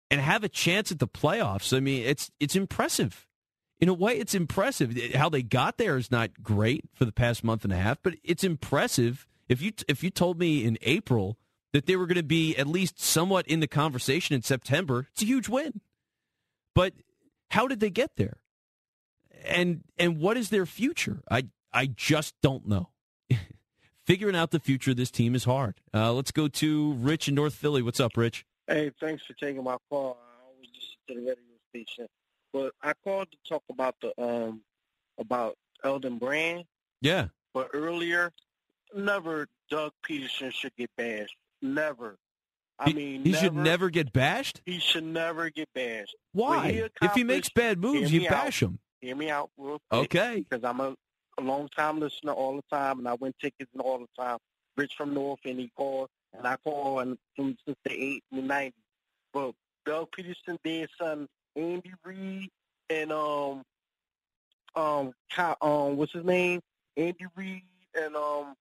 and 0.10 0.22
have 0.22 0.44
a 0.44 0.50
chance 0.50 0.92
at 0.92 1.00
the 1.00 1.08
playoffs. 1.08 1.76
I 1.76 1.80
mean, 1.80 2.04
it's 2.06 2.32
it's 2.40 2.56
impressive. 2.56 3.28
in 3.80 3.90
a 3.90 3.94
way, 3.94 4.18
it's 4.18 4.34
impressive. 4.34 4.98
How 5.14 5.30
they 5.30 5.44
got 5.44 5.78
there 5.78 5.98
is 5.98 6.10
not 6.10 6.42
great 6.42 6.86
for 6.94 7.06
the 7.06 7.12
past 7.12 7.44
month 7.44 7.64
and 7.64 7.74
a 7.74 7.78
half, 7.78 8.00
but 8.02 8.16
it's 8.24 8.44
impressive. 8.44 9.28
If 9.50 9.62
you 9.62 9.72
if 9.88 10.04
you 10.04 10.10
told 10.10 10.40
me 10.40 10.64
in 10.64 10.78
April 10.82 11.38
that 11.74 11.86
they 11.86 11.96
were 11.96 12.06
going 12.06 12.16
to 12.16 12.24
be 12.24 12.56
at 12.56 12.68
least 12.68 13.00
somewhat 13.00 13.48
in 13.48 13.60
the 13.60 13.68
conversation 13.68 14.36
in 14.36 14.42
September, 14.42 15.08
it's 15.12 15.22
a 15.22 15.26
huge 15.26 15.50
win. 15.50 15.82
But 16.74 16.94
how 17.52 17.68
did 17.68 17.80
they 17.80 17.90
get 17.90 18.12
there? 18.18 18.38
And 19.46 19.84
and 19.98 20.20
what 20.20 20.38
is 20.38 20.50
their 20.50 20.66
future? 20.66 21.22
I 21.30 21.48
I 21.72 21.88
just 21.88 22.36
don't 22.42 22.68
know. 22.68 22.90
Figuring 24.06 24.36
out 24.36 24.52
the 24.52 24.60
future 24.60 24.92
of 24.92 24.98
this 24.98 25.12
team 25.12 25.36
is 25.36 25.44
hard. 25.44 25.80
Uh, 25.94 26.14
let's 26.14 26.32
go 26.32 26.48
to 26.48 26.94
Rich 26.94 27.28
in 27.28 27.36
North 27.36 27.54
Philly. 27.54 27.82
What's 27.82 28.00
up, 28.00 28.18
Rich? 28.18 28.46
Hey, 28.68 28.92
thanks 29.00 29.24
for 29.26 29.34
taking 29.34 29.64
my 29.64 29.78
call. 29.90 30.18
I 30.20 30.60
was 30.60 30.68
just 30.70 30.98
to 31.08 31.14
the 31.14 31.22
radio 31.22 31.36
station, 31.70 32.08
but 32.52 32.74
I 32.82 32.94
called 33.04 33.32
to 33.32 33.38
talk 33.48 33.64
about 33.70 33.96
the 34.02 34.20
um 34.22 34.62
about 35.18 35.58
Elton 35.84 36.18
Brand. 36.18 36.66
Yeah. 37.02 37.28
But 37.54 37.70
earlier, 37.74 38.32
never 38.96 39.48
Doug 39.70 39.94
Pederson 40.08 40.52
should 40.52 40.76
get 40.78 40.90
bashed. 40.98 41.36
Never. 41.62 42.18
I 42.80 42.90
he, 42.90 42.94
mean, 42.94 43.24
he 43.24 43.32
never, 43.32 43.44
should 43.44 43.56
never 43.56 43.90
get 43.90 44.14
bashed. 44.14 44.62
He 44.66 44.80
should 44.80 45.04
never 45.04 45.50
get 45.50 45.68
bashed. 45.74 46.16
Why? 46.34 46.72
He 46.72 46.78
if 47.02 47.14
he 47.16 47.24
makes 47.24 47.50
bad 47.50 47.80
moves, 47.80 48.12
you 48.12 48.28
bash 48.30 48.62
out. 48.62 48.70
him. 48.70 48.80
Hear 49.02 49.16
me 49.16 49.30
out, 49.30 49.50
real 49.58 49.80
quick, 49.90 50.16
Okay. 50.16 50.46
Because 50.48 50.64
I'm 50.64 50.80
a, 50.80 50.96
a 51.38 51.42
long 51.42 51.70
time 51.76 52.00
listener 52.00 52.34
all 52.34 52.56
the 52.56 52.64
time, 52.76 53.00
and 53.00 53.08
I 53.08 53.14
win 53.16 53.34
tickets 53.42 53.72
and 53.74 53.82
all 53.82 54.00
the 54.00 54.22
time. 54.22 54.38
Rich 54.76 54.94
from 54.96 55.14
North, 55.14 55.40
and 55.46 55.60
he 55.60 55.72
called, 55.76 56.10
and 56.38 56.46
I 56.46 56.58
call 56.64 57.00
and 57.00 57.18
from 57.36 57.56
since 57.66 57.78
the 57.84 57.92
eight 57.92 58.24
and 58.32 58.48
'90s. 58.48 58.74
But 59.34 59.54
Doug 59.86 60.10
Pederson 60.12 60.58
did 60.64 60.90
son 61.00 61.28
Andy 61.56 61.94
Reid 62.06 62.50
and 62.90 63.12
um 63.12 63.64
um 64.76 65.14
um 65.62 65.98
what's 65.98 66.14
his 66.14 66.24
name 66.24 66.62
Andy 66.96 67.26
Reid 67.36 67.64
and 67.96 68.16
um 68.16 68.54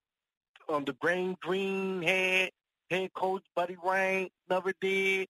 um 0.68 0.84
the 0.84 0.94
Green 0.94 1.36
Green 1.42 2.03
head 2.03 2.51
head 2.91 3.12
coach 3.14 3.43
Buddy 3.55 3.76
Ryan 3.82 4.28
never 4.49 4.72
did, 4.80 5.28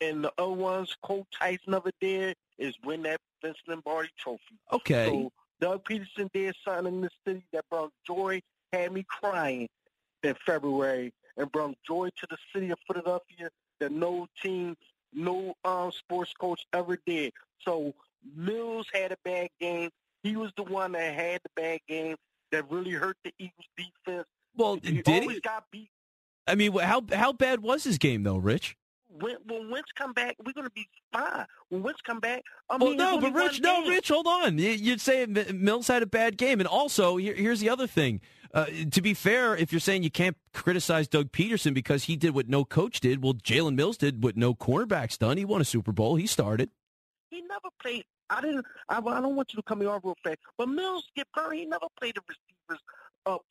and 0.00 0.24
the 0.24 0.32
other 0.38 0.52
ones 0.52 0.96
Coach 1.02 1.26
Tice 1.38 1.58
never 1.66 1.90
did 2.00 2.36
is 2.58 2.74
win 2.84 3.02
that 3.02 3.20
Vince 3.42 3.58
Lombardi 3.68 4.10
Trophy. 4.18 4.58
Okay. 4.72 5.06
So 5.06 5.32
Doug 5.60 5.84
Pederson 5.84 6.30
did 6.32 6.54
something 6.64 6.94
in 6.94 7.00
the 7.02 7.10
city 7.26 7.46
that 7.52 7.64
brought 7.70 7.92
joy, 8.06 8.40
had 8.72 8.92
me 8.92 9.04
crying 9.08 9.68
in 10.22 10.34
February, 10.44 11.12
and 11.36 11.50
brought 11.52 11.76
joy 11.86 12.08
to 12.16 12.26
the 12.28 12.36
city 12.54 12.70
of 12.70 12.78
Philadelphia 12.86 13.48
that 13.80 13.92
no 13.92 14.26
team, 14.42 14.76
no 15.12 15.54
um, 15.64 15.92
sports 15.92 16.32
coach 16.38 16.64
ever 16.72 16.98
did. 17.06 17.32
So 17.60 17.94
Mills 18.34 18.86
had 18.92 19.12
a 19.12 19.16
bad 19.24 19.48
game. 19.60 19.90
He 20.22 20.36
was 20.36 20.50
the 20.56 20.64
one 20.64 20.92
that 20.92 21.14
had 21.14 21.40
the 21.42 21.50
bad 21.54 21.80
game 21.88 22.16
that 22.52 22.70
really 22.70 22.92
hurt 22.92 23.16
the 23.24 23.32
Eagles 23.38 23.66
defense. 23.76 24.26
Well, 24.56 24.78
he 24.82 25.02
did 25.02 25.08
always 25.08 25.36
he? 25.36 25.40
got 25.40 25.64
beat. 25.70 25.90
I 26.46 26.54
mean, 26.54 26.72
how 26.78 27.02
how 27.12 27.32
bad 27.32 27.60
was 27.62 27.84
his 27.84 27.98
game 27.98 28.22
though, 28.22 28.36
Rich? 28.36 28.76
When, 29.08 29.36
when 29.46 29.70
Wentz 29.70 29.88
come 29.96 30.12
back, 30.12 30.36
we're 30.44 30.52
going 30.52 30.66
to 30.66 30.72
be 30.74 30.86
fine. 31.10 31.46
When 31.70 31.82
Wentz 31.82 32.00
come 32.06 32.20
back, 32.20 32.42
I 32.68 32.76
Well, 32.76 32.90
mean, 32.90 32.98
no, 32.98 33.14
it's 33.14 33.22
but 33.24 33.32
Rich, 33.34 33.60
no, 33.62 33.80
game. 33.82 33.90
Rich, 33.90 34.08
hold 34.08 34.26
on. 34.26 34.58
You- 34.58 34.70
You'd 34.72 35.00
say 35.00 35.24
Mills 35.24 35.88
had 35.88 36.02
a 36.02 36.06
bad 36.06 36.36
game, 36.36 36.60
and 36.60 36.66
also 36.66 37.16
here, 37.16 37.34
here's 37.34 37.60
the 37.60 37.70
other 37.70 37.86
thing. 37.86 38.20
Uh, 38.52 38.66
to 38.90 39.00
be 39.00 39.14
fair, 39.14 39.56
if 39.56 39.72
you're 39.72 39.80
saying 39.80 40.02
you 40.02 40.10
can't 40.10 40.36
criticize 40.52 41.08
Doug 41.08 41.32
Pederson 41.32 41.72
because 41.72 42.04
he 42.04 42.16
did 42.16 42.34
what 42.34 42.46
no 42.48 42.64
coach 42.66 43.00
did, 43.00 43.22
well, 43.22 43.32
Jalen 43.34 43.74
Mills 43.74 43.96
did 43.96 44.22
what 44.22 44.36
no 44.36 44.54
cornerback's 44.54 45.16
done. 45.16 45.38
He 45.38 45.44
won 45.46 45.60
a 45.62 45.64
Super 45.64 45.92
Bowl. 45.92 46.16
He 46.16 46.26
started. 46.26 46.68
He 47.30 47.40
never 47.40 47.68
played. 47.82 48.04
I 48.28 48.40
didn't. 48.42 48.66
I, 48.90 48.98
I 48.98 49.20
don't 49.20 49.34
want 49.36 49.52
you 49.52 49.56
to 49.56 49.62
come 49.62 49.78
me 49.78 49.86
off 49.86 50.02
real 50.04 50.16
fast. 50.22 50.38
But 50.58 50.68
Mills 50.68 51.04
get 51.16 51.26
burned. 51.34 51.54
He 51.58 51.64
never 51.64 51.86
played 51.98 52.16
the 52.16 52.22
receivers 52.28 52.82
up 53.24 53.42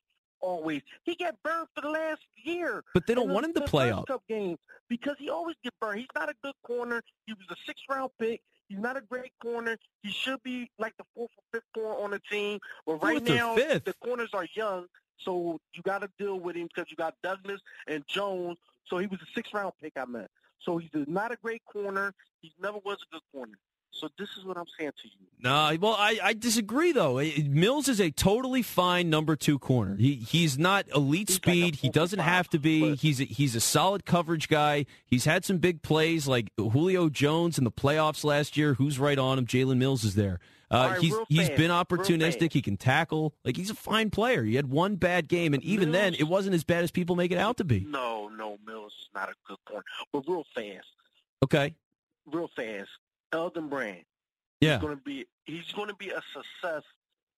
always. 0.41 0.81
He 1.03 1.15
got 1.15 1.35
burned 1.43 1.67
for 1.75 1.81
the 1.81 1.89
last 1.89 2.21
year. 2.43 2.83
But 2.93 3.07
they 3.07 3.15
don't 3.15 3.29
want 3.29 3.45
him 3.45 3.53
to 3.53 3.61
play 3.61 3.91
up. 3.91 4.07
Cup 4.07 4.23
games 4.27 4.57
because 4.89 5.15
he 5.17 5.29
always 5.29 5.55
get 5.63 5.73
burned. 5.79 5.99
He's 5.99 6.07
not 6.15 6.29
a 6.29 6.33
good 6.43 6.55
corner. 6.65 7.01
He 7.25 7.33
was 7.33 7.45
a 7.49 7.55
sixth 7.65 7.83
round 7.89 8.11
pick. 8.19 8.41
He's 8.67 8.79
not 8.79 8.97
a 8.97 9.01
great 9.01 9.31
corner. 9.41 9.77
He 10.01 10.11
should 10.11 10.41
be 10.43 10.69
like 10.79 10.93
the 10.97 11.03
fourth 11.15 11.31
or 11.37 11.43
fifth 11.53 11.71
corner 11.73 12.03
on 12.03 12.11
the 12.11 12.21
team. 12.31 12.59
But 12.85 13.03
right 13.03 13.25
Fourth 13.25 13.37
now, 13.37 13.55
the 13.55 13.95
corners 14.03 14.29
are 14.33 14.47
young, 14.55 14.85
so 15.19 15.59
you 15.73 15.83
got 15.83 16.01
to 16.01 16.09
deal 16.17 16.39
with 16.39 16.55
him 16.55 16.67
because 16.73 16.89
you 16.89 16.97
got 16.97 17.13
Douglas 17.21 17.61
and 17.87 18.03
Jones. 18.07 18.57
So 18.87 18.97
he 18.97 19.07
was 19.07 19.19
a 19.21 19.27
sixth 19.35 19.53
round 19.53 19.73
pick. 19.81 19.93
I 19.95 20.05
meant. 20.05 20.29
So 20.61 20.77
he's 20.77 20.89
not 20.93 21.31
a 21.31 21.37
great 21.43 21.63
corner. 21.65 22.13
He 22.41 22.53
never 22.59 22.79
was 22.83 22.97
a 23.11 23.13
good 23.13 23.21
corner. 23.31 23.57
So 23.99 24.09
this 24.19 24.27
is 24.37 24.43
what 24.43 24.57
I'm 24.57 24.65
saying 24.77 24.91
to 25.03 25.07
you. 25.07 25.13
No, 25.39 25.77
well, 25.79 25.95
I, 25.97 26.19
I 26.21 26.33
disagree 26.33 26.91
though. 26.91 27.21
Mills 27.47 27.87
is 27.87 27.99
a 28.01 28.11
totally 28.11 28.61
fine 28.61 29.09
number 29.09 29.35
two 29.37 29.57
corner. 29.57 29.95
He 29.95 30.15
he's 30.15 30.57
not 30.57 30.85
elite 30.93 31.29
He's 31.29 31.37
like 31.37 31.43
speed. 31.43 31.75
he 31.75 31.89
doesn't 31.89 32.19
have 32.19 32.49
to 32.49 32.59
be. 32.59 32.89
but- 32.89 32.99
He's 32.99 33.21
a, 33.21 33.25
he's 33.25 33.55
a 33.55 33.61
solid 33.61 34.05
coverage 34.05 34.49
guy. 34.49 34.85
He's 35.05 35.23
had 35.25 35.45
some 35.45 35.59
big 35.59 35.81
plays 35.81 36.27
like 36.27 36.51
Julio 36.57 37.07
Jones 37.09 37.57
in 37.57 37.63
the 37.63 37.71
playoffs 37.71 38.23
last 38.25 38.57
year. 38.57 38.73
Who's 38.73 38.99
right 38.99 39.17
on 39.17 39.37
him? 39.39 39.45
Jalen 39.45 39.77
Mills 39.77 40.03
is 40.03 40.15
there. 40.15 40.39
Uh, 40.71 40.89
right, 40.93 40.99
he's 41.01 41.15
he's 41.29 41.49
been 41.51 41.69
opportunistic. 41.71 42.51
He 42.51 42.61
can 42.61 42.75
tackle. 42.75 43.33
Like 43.45 43.55
he's 43.55 43.69
a 43.69 43.75
fine 43.75 44.09
player. 44.09 44.43
He 44.43 44.55
had 44.55 44.69
one 44.69 44.95
bad 44.95 45.27
game, 45.29 45.53
and 45.53 45.63
even 45.63 45.91
then, 45.91 46.15
it 46.15 46.23
wasn't 46.23 46.55
as 46.55 46.63
bad 46.63 46.83
as 46.83 46.91
people 46.91 47.15
make 47.15 47.31
it 47.31 47.37
out 47.37 47.57
to 47.57 47.63
be. 47.63 47.81
No, 47.87 48.27
no, 48.29 48.57
Mills 48.65 48.91
is 48.99 49.09
not 49.13 49.29
a 49.29 49.33
good 49.47 49.57
corner. 49.65 49.85
But 50.11 50.23
real 50.27 50.43
fast, 50.55 50.87
Okay. 51.43 51.75
real 52.25 52.49
fast. 52.55 52.89
Elton 53.31 53.69
Brand. 53.69 54.03
Yeah. 54.61 54.73
He's 54.73 54.81
going 54.81 54.97
to 54.97 55.03
be. 55.03 55.25
He's 55.45 55.71
going 55.73 55.89
to 55.89 55.95
be 55.95 56.09
a 56.09 56.21
success. 56.33 56.83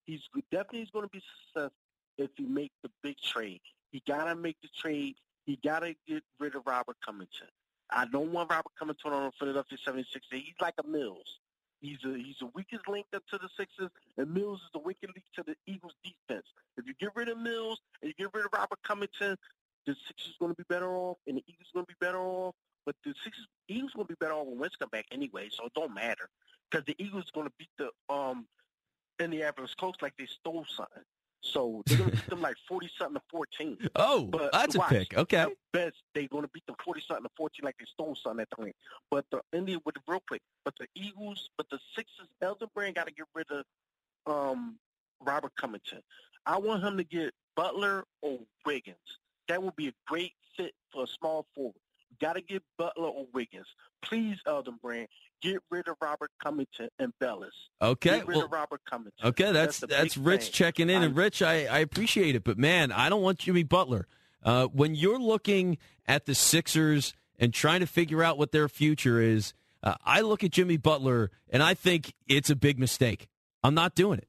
He's 0.05 0.21
definitely 0.51 0.79
he's 0.79 0.91
going 0.91 1.05
to 1.05 1.11
be 1.11 1.19
a 1.19 1.21
success 1.53 1.71
if 2.17 2.29
he 2.37 2.45
make 2.45 2.71
the 2.83 2.89
big 3.03 3.17
trade. 3.17 3.61
He 3.91 4.01
got 4.07 4.25
to 4.25 4.35
make 4.35 4.57
the 4.61 4.69
trade. 4.75 5.15
He 5.45 5.59
got 5.63 5.79
to 5.79 5.93
get 6.07 6.23
rid 6.39 6.55
of 6.55 6.63
Robert 6.65 6.97
Covington. 7.05 7.47
I 7.89 8.05
don't 8.05 8.31
want 8.31 8.49
Robert 8.49 8.71
Covington 8.77 9.13
on 9.13 9.31
Philadelphia 9.39 9.77
76ers. 9.85 10.21
He's 10.31 10.53
like 10.61 10.73
a 10.83 10.87
Mills. 10.87 11.39
He's 11.79 11.99
a 12.05 12.17
he's 12.17 12.37
the 12.39 12.49
weakest 12.55 12.87
link 12.87 13.05
up 13.15 13.23
to 13.31 13.37
the 13.37 13.49
Sixers, 13.55 13.89
and 14.17 14.33
Mills 14.33 14.59
is 14.61 14.69
the 14.73 14.79
weakest 14.79 15.13
link 15.15 15.25
to 15.35 15.43
the 15.43 15.55
Eagles 15.71 15.93
defense. 16.03 16.45
If 16.75 16.87
you 16.87 16.93
get 16.99 17.11
rid 17.15 17.29
of 17.29 17.37
Mills 17.37 17.79
and 18.01 18.09
you 18.09 18.15
get 18.17 18.33
rid 18.33 18.45
of 18.45 18.51
Robert 18.51 18.79
Covington, 18.83 19.37
the 19.85 19.95
Sixers 20.07 20.35
going 20.39 20.51
to 20.51 20.55
be 20.55 20.65
better 20.67 20.95
off, 20.95 21.17
and 21.27 21.37
the 21.37 21.43
Eagles 21.47 21.69
going 21.73 21.85
to 21.85 21.87
be 21.87 22.05
better 22.05 22.19
off. 22.19 22.55
But 22.87 22.95
the 23.03 23.13
Sixers, 23.21 23.45
Eagles 23.67 23.91
going 23.93 24.07
to 24.07 24.13
be 24.13 24.17
better 24.17 24.33
off 24.33 24.47
when 24.47 24.59
Wentz 24.59 24.77
come 24.77 24.87
back 24.89 25.07
anyway, 25.11 25.49
so 25.51 25.65
it 25.65 25.73
don't 25.73 25.93
matter 25.93 26.29
because 26.71 26.85
the 26.85 26.95
Eagles 26.97 27.29
going 27.33 27.45
to 27.45 27.53
beat 27.59 27.69
the 27.77 27.89
um 28.11 28.47
Indianapolis 29.19 29.75
Colts 29.75 30.01
like 30.01 30.13
they 30.17 30.25
stole 30.25 30.65
something. 30.69 31.03
So 31.41 31.83
they're 31.85 31.97
going 31.97 32.11
to 32.11 32.15
beat 32.15 32.29
them 32.29 32.41
like 32.49 32.55
forty 32.65 32.89
something 32.97 33.15
to 33.15 33.21
fourteen. 33.29 33.77
Oh, 33.97 34.23
But 34.23 34.53
that's 34.53 34.75
a 34.75 34.79
pick. 34.79 35.17
Okay. 35.17 35.37
At 35.37 35.49
best, 35.73 35.97
they're 36.15 36.29
going 36.29 36.45
to 36.45 36.49
beat 36.53 36.65
them 36.65 36.77
forty 36.85 37.01
something 37.05 37.25
to 37.25 37.29
fourteen 37.35 37.65
like 37.65 37.75
they 37.77 37.85
stole 37.91 38.15
something 38.15 38.39
at 38.39 38.47
the 38.57 38.63
end. 38.63 38.73
But 39.11 39.25
the 39.31 39.41
Indian 39.51 39.81
with 39.85 39.95
the 39.95 40.01
real 40.07 40.23
quick, 40.25 40.41
but 40.63 40.73
the 40.79 40.87
Eagles, 40.95 41.49
but 41.57 41.69
the 41.69 41.79
Sixers, 41.93 42.29
Elton 42.41 42.69
Brand 42.73 42.95
got 42.95 43.07
to 43.07 43.13
get 43.13 43.25
rid 43.35 43.47
of 43.51 43.65
um 44.33 44.77
Robert 45.21 45.51
Covington. 45.57 45.99
I 46.45 46.57
want 46.57 46.83
him 46.83 46.95
to 46.95 47.03
get 47.03 47.33
Butler 47.57 48.05
or 48.21 48.39
Wiggins. 48.65 48.95
That 49.49 49.61
would 49.61 49.75
be 49.75 49.89
a 49.89 49.93
great 50.07 50.31
fit 50.55 50.73
for 50.93 51.03
a 51.03 51.07
small 51.07 51.45
forward. 51.53 51.75
Got 52.19 52.33
to 52.33 52.41
get 52.41 52.63
Butler 52.77 53.09
or 53.09 53.25
Wiggins. 53.33 53.67
Please, 54.03 54.37
Elton 54.47 54.79
Brand, 54.81 55.07
get 55.41 55.57
rid 55.69 55.87
of 55.87 55.95
Robert 56.01 56.31
Covington 56.43 56.89
and 56.99 57.13
Bellis. 57.19 57.53
Okay. 57.81 58.17
Get 58.17 58.27
rid 58.27 58.37
Well, 58.37 58.45
of 58.45 58.51
Robert 58.51 58.81
Covington. 58.89 59.27
Okay, 59.27 59.51
that's 59.51 59.79
the 59.79 59.87
that's, 59.87 60.17
Rich 60.17 60.45
thing. 60.45 60.51
checking 60.53 60.89
in, 60.89 61.03
and 61.03 61.15
Rich, 61.15 61.41
I, 61.41 61.65
I 61.65 61.79
appreciate 61.79 62.35
it, 62.35 62.43
but 62.43 62.57
man, 62.57 62.91
I 62.91 63.09
don't 63.09 63.21
want 63.21 63.39
Jimmy 63.39 63.63
Butler. 63.63 64.07
Uh, 64.43 64.65
when 64.67 64.95
you're 64.95 65.19
looking 65.19 65.77
at 66.07 66.25
the 66.25 66.33
Sixers 66.33 67.13
and 67.37 67.53
trying 67.53 67.81
to 67.81 67.87
figure 67.87 68.23
out 68.23 68.37
what 68.37 68.51
their 68.51 68.67
future 68.69 69.19
is, 69.21 69.53
uh, 69.83 69.95
I 70.05 70.21
look 70.21 70.43
at 70.43 70.51
Jimmy 70.51 70.77
Butler 70.77 71.29
and 71.49 71.61
I 71.61 71.73
think 71.73 72.13
it's 72.27 72.49
a 72.49 72.55
big 72.55 72.79
mistake. 72.79 73.27
I'm 73.63 73.73
not 73.73 73.93
doing 73.95 74.19
it. 74.19 74.27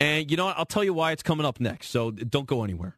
And 0.00 0.30
you 0.30 0.36
know 0.36 0.46
what? 0.46 0.58
I'll 0.58 0.64
tell 0.66 0.84
you 0.84 0.94
why 0.94 1.12
it's 1.12 1.22
coming 1.22 1.44
up 1.44 1.60
next. 1.60 1.88
So 1.90 2.10
don't 2.10 2.46
go 2.46 2.64
anywhere. 2.64 2.96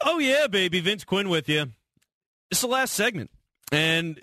Oh 0.00 0.18
yeah, 0.18 0.46
baby, 0.48 0.80
Vince 0.80 1.04
Quinn 1.04 1.28
with 1.28 1.48
you. 1.48 1.66
It's 2.54 2.60
the 2.60 2.68
last 2.68 2.94
segment, 2.94 3.32
and 3.72 4.20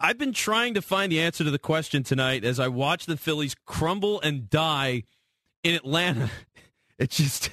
I've 0.00 0.18
been 0.18 0.32
trying 0.32 0.74
to 0.74 0.82
find 0.82 1.12
the 1.12 1.20
answer 1.20 1.44
to 1.44 1.50
the 1.52 1.60
question 1.60 2.02
tonight 2.02 2.44
as 2.44 2.58
I 2.58 2.66
watch 2.66 3.06
the 3.06 3.16
Phillies 3.16 3.54
crumble 3.66 4.20
and 4.20 4.50
die 4.50 5.04
in 5.62 5.76
Atlanta. 5.76 6.28
It's 6.98 7.16
just, 7.16 7.50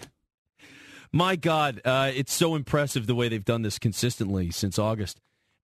my 1.12 1.36
God, 1.36 1.80
uh, 1.86 2.12
it's 2.12 2.34
so 2.34 2.56
impressive 2.56 3.06
the 3.06 3.14
way 3.14 3.30
they've 3.30 3.46
done 3.46 3.62
this 3.62 3.78
consistently 3.78 4.50
since 4.50 4.80
August. 4.80 5.22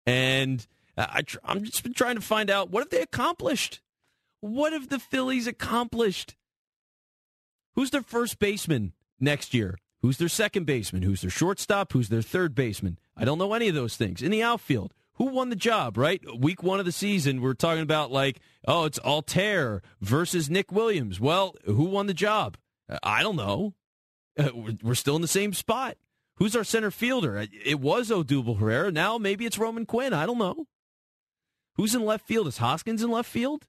And 0.06 0.68
I, 0.98 1.24
I'm 1.46 1.64
just 1.64 1.82
been 1.84 1.94
trying 1.94 2.16
to 2.16 2.22
find 2.22 2.50
out 2.50 2.70
what 2.70 2.84
have 2.84 2.90
they 2.90 3.02
accomplished? 3.02 3.80
What 4.42 4.74
have 4.74 4.90
the 4.90 5.00
Phillies 5.00 5.48
accomplished? 5.48 6.36
Who's 7.76 7.92
their 7.92 8.02
first 8.02 8.40
baseman 8.40 8.92
next 9.22 9.54
year? 9.54 9.78
Who's 10.02 10.18
their 10.18 10.30
second 10.30 10.66
baseman? 10.66 11.02
Who's 11.02 11.22
their 11.22 11.30
shortstop? 11.30 11.92
Who's 11.92 12.10
their 12.10 12.22
third 12.22 12.56
baseman? 12.56 13.00
I 13.18 13.26
don't 13.26 13.38
know 13.38 13.54
any 13.54 13.68
of 13.68 13.76
those 13.76 13.98
things. 13.98 14.22
In 14.22 14.32
the 14.32 14.42
outfield, 14.42 14.94
who 15.16 15.26
won 15.26 15.50
the 15.50 15.56
job, 15.56 15.98
right? 15.98 16.22
Week 16.40 16.64
one 16.64 16.80
of 16.80 16.86
the 16.86 16.94
season, 16.94 17.42
we're 17.42 17.54
talking 17.54 17.84
about 17.84 18.10
like, 18.10 18.40
oh, 18.66 18.86
it's 18.86 19.00
Altherr 19.00 19.82
versus 20.00 20.50
Nick 20.50 20.72
Williams. 20.72 21.20
Well, 21.20 21.56
who 21.66 21.84
won 21.84 22.08
the 22.08 22.14
job? 22.14 22.58
I 23.04 23.22
don't 23.22 23.36
know. 23.36 23.74
Uh, 24.38 24.52
we're 24.82 24.96
still 24.96 25.18
in 25.18 25.22
the 25.22 25.28
same 25.28 25.54
spot. 25.54 25.98
Who's 26.38 26.56
our 26.56 26.64
center 26.64 26.92
fielder? 26.92 27.46
It 27.66 27.82
was 27.82 28.10
Odubel 28.10 28.60
Herrera. 28.60 28.92
Now 28.92 29.18
maybe 29.18 29.46
it's 29.46 29.58
Roman 29.58 29.86
Quinn. 29.86 30.14
I 30.14 30.26
don't 30.26 30.38
know. 30.38 30.68
Who's 31.76 31.94
in 31.94 32.06
left 32.06 32.26
field? 32.26 32.48
Is 32.48 32.58
Hoskins 32.60 33.04
in 33.04 33.12
left 33.12 33.30
field? 33.30 33.68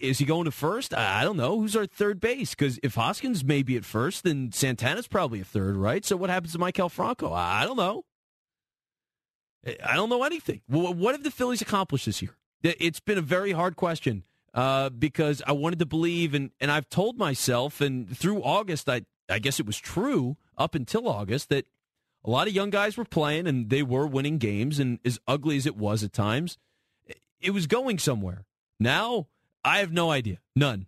Is 0.00 0.18
he 0.18 0.24
going 0.24 0.46
to 0.46 0.50
first? 0.50 0.94
I 0.94 1.24
don't 1.24 1.36
know. 1.36 1.58
Who's 1.60 1.76
our 1.76 1.86
third 1.86 2.20
base? 2.20 2.54
Because 2.54 2.78
if 2.82 2.94
Hoskins 2.94 3.44
may 3.44 3.62
be 3.62 3.76
at 3.76 3.84
first, 3.84 4.24
then 4.24 4.50
Santana's 4.50 5.08
probably 5.08 5.40
a 5.40 5.44
third, 5.44 5.76
right? 5.76 6.04
So 6.04 6.16
what 6.16 6.30
happens 6.30 6.52
to 6.52 6.58
Maikel 6.58 6.90
Franco? 6.90 7.32
I 7.32 7.64
don't 7.64 7.76
know. 7.76 8.04
I 9.84 9.94
don't 9.94 10.08
know 10.08 10.22
anything. 10.22 10.62
What 10.66 11.14
have 11.14 11.22
the 11.22 11.30
Phillies 11.30 11.62
accomplished 11.62 12.06
this 12.06 12.22
year? 12.22 12.36
It's 12.62 13.00
been 13.00 13.18
a 13.18 13.22
very 13.22 13.52
hard 13.52 13.76
question 13.76 14.24
uh, 14.54 14.88
because 14.88 15.42
I 15.46 15.52
wanted 15.52 15.78
to 15.80 15.86
believe, 15.86 16.34
and, 16.34 16.50
and 16.60 16.70
I've 16.70 16.88
told 16.88 17.18
myself, 17.18 17.80
and 17.80 18.16
through 18.16 18.42
August, 18.42 18.88
I, 18.88 19.02
I 19.28 19.38
guess 19.38 19.60
it 19.60 19.66
was 19.66 19.78
true 19.78 20.36
up 20.56 20.74
until 20.74 21.08
August, 21.08 21.48
that 21.50 21.66
a 22.24 22.30
lot 22.30 22.48
of 22.48 22.54
young 22.54 22.70
guys 22.70 22.96
were 22.96 23.04
playing 23.04 23.46
and 23.46 23.68
they 23.68 23.82
were 23.82 24.06
winning 24.06 24.38
games, 24.38 24.78
and 24.78 24.98
as 25.04 25.18
ugly 25.26 25.56
as 25.56 25.66
it 25.66 25.76
was 25.76 26.02
at 26.02 26.12
times, 26.12 26.56
it 27.40 27.50
was 27.50 27.66
going 27.66 27.98
somewhere. 27.98 28.44
Now, 28.80 29.26
I 29.64 29.78
have 29.78 29.92
no 29.92 30.10
idea. 30.10 30.38
None. 30.54 30.86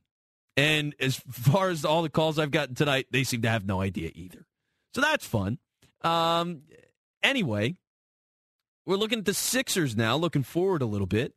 And 0.56 0.94
as 1.00 1.16
far 1.30 1.68
as 1.68 1.84
all 1.84 2.02
the 2.02 2.08
calls 2.08 2.38
I've 2.38 2.50
gotten 2.50 2.74
tonight, 2.74 3.06
they 3.10 3.24
seem 3.24 3.42
to 3.42 3.48
have 3.48 3.66
no 3.66 3.80
idea 3.80 4.10
either. 4.14 4.46
So 4.94 5.00
that's 5.00 5.26
fun. 5.26 5.58
Um, 6.02 6.62
anyway, 7.22 7.76
we're 8.86 8.96
looking 8.96 9.18
at 9.18 9.24
the 9.24 9.34
Sixers 9.34 9.96
now, 9.96 10.16
looking 10.16 10.42
forward 10.42 10.80
a 10.80 10.86
little 10.86 11.06
bit. 11.06 11.34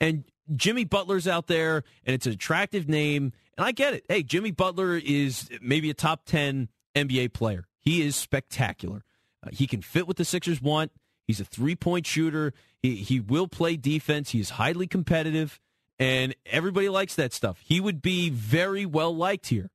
And 0.00 0.24
Jimmy 0.54 0.84
Butler's 0.84 1.28
out 1.28 1.46
there, 1.46 1.84
and 2.04 2.14
it's 2.14 2.26
an 2.26 2.32
attractive 2.32 2.88
name. 2.88 3.32
And 3.56 3.66
I 3.66 3.72
get 3.72 3.94
it. 3.94 4.04
Hey, 4.08 4.22
Jimmy 4.22 4.50
Butler 4.50 4.96
is 4.96 5.50
maybe 5.60 5.90
a 5.90 5.94
top 5.94 6.24
10 6.24 6.68
NBA 6.94 7.32
player. 7.32 7.66
He 7.78 8.02
is 8.02 8.16
spectacular. 8.16 9.04
Uh, 9.44 9.50
he 9.52 9.66
can 9.66 9.82
fit 9.82 10.06
what 10.06 10.16
the 10.16 10.24
Sixers 10.24 10.62
want. 10.62 10.92
He's 11.26 11.40
a 11.40 11.44
three 11.44 11.76
point 11.76 12.06
shooter. 12.06 12.52
He, 12.80 12.96
he 12.96 13.20
will 13.20 13.48
play 13.48 13.76
defense. 13.76 14.30
He 14.30 14.40
is 14.40 14.50
highly 14.50 14.86
competitive, 14.86 15.60
and 15.98 16.34
everybody 16.46 16.88
likes 16.88 17.14
that 17.14 17.32
stuff. 17.32 17.60
He 17.64 17.80
would 17.80 18.02
be 18.02 18.30
very 18.30 18.86
well 18.86 19.14
liked 19.14 19.48
here 19.48 19.70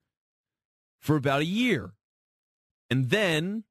for 0.99 1.15
about 1.15 1.41
a 1.41 1.45
year. 1.45 1.91
And 2.89 3.09
then 3.09 3.63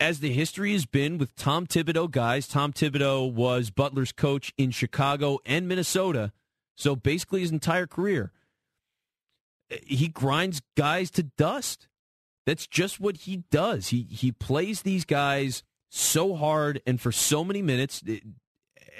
as 0.00 0.20
the 0.20 0.32
history 0.32 0.72
has 0.72 0.86
been 0.86 1.18
with 1.18 1.34
Tom 1.34 1.66
Thibodeau 1.66 2.10
guys, 2.10 2.46
Tom 2.46 2.72
Thibodeau 2.72 3.32
was 3.32 3.70
Butler's 3.70 4.12
coach 4.12 4.52
in 4.56 4.70
Chicago 4.70 5.38
and 5.44 5.66
Minnesota, 5.66 6.32
so 6.76 6.94
basically 6.94 7.40
his 7.40 7.50
entire 7.50 7.86
career. 7.86 8.32
He 9.84 10.08
grinds 10.08 10.62
guys 10.76 11.10
to 11.12 11.24
dust. 11.24 11.88
That's 12.46 12.66
just 12.66 13.00
what 13.00 13.18
he 13.18 13.44
does. 13.50 13.88
He 13.88 14.06
he 14.10 14.32
plays 14.32 14.82
these 14.82 15.04
guys 15.04 15.62
so 15.90 16.34
hard 16.34 16.80
and 16.86 17.00
for 17.00 17.12
so 17.12 17.44
many 17.44 17.60
minutes, 17.60 18.02
eh, 18.08 18.20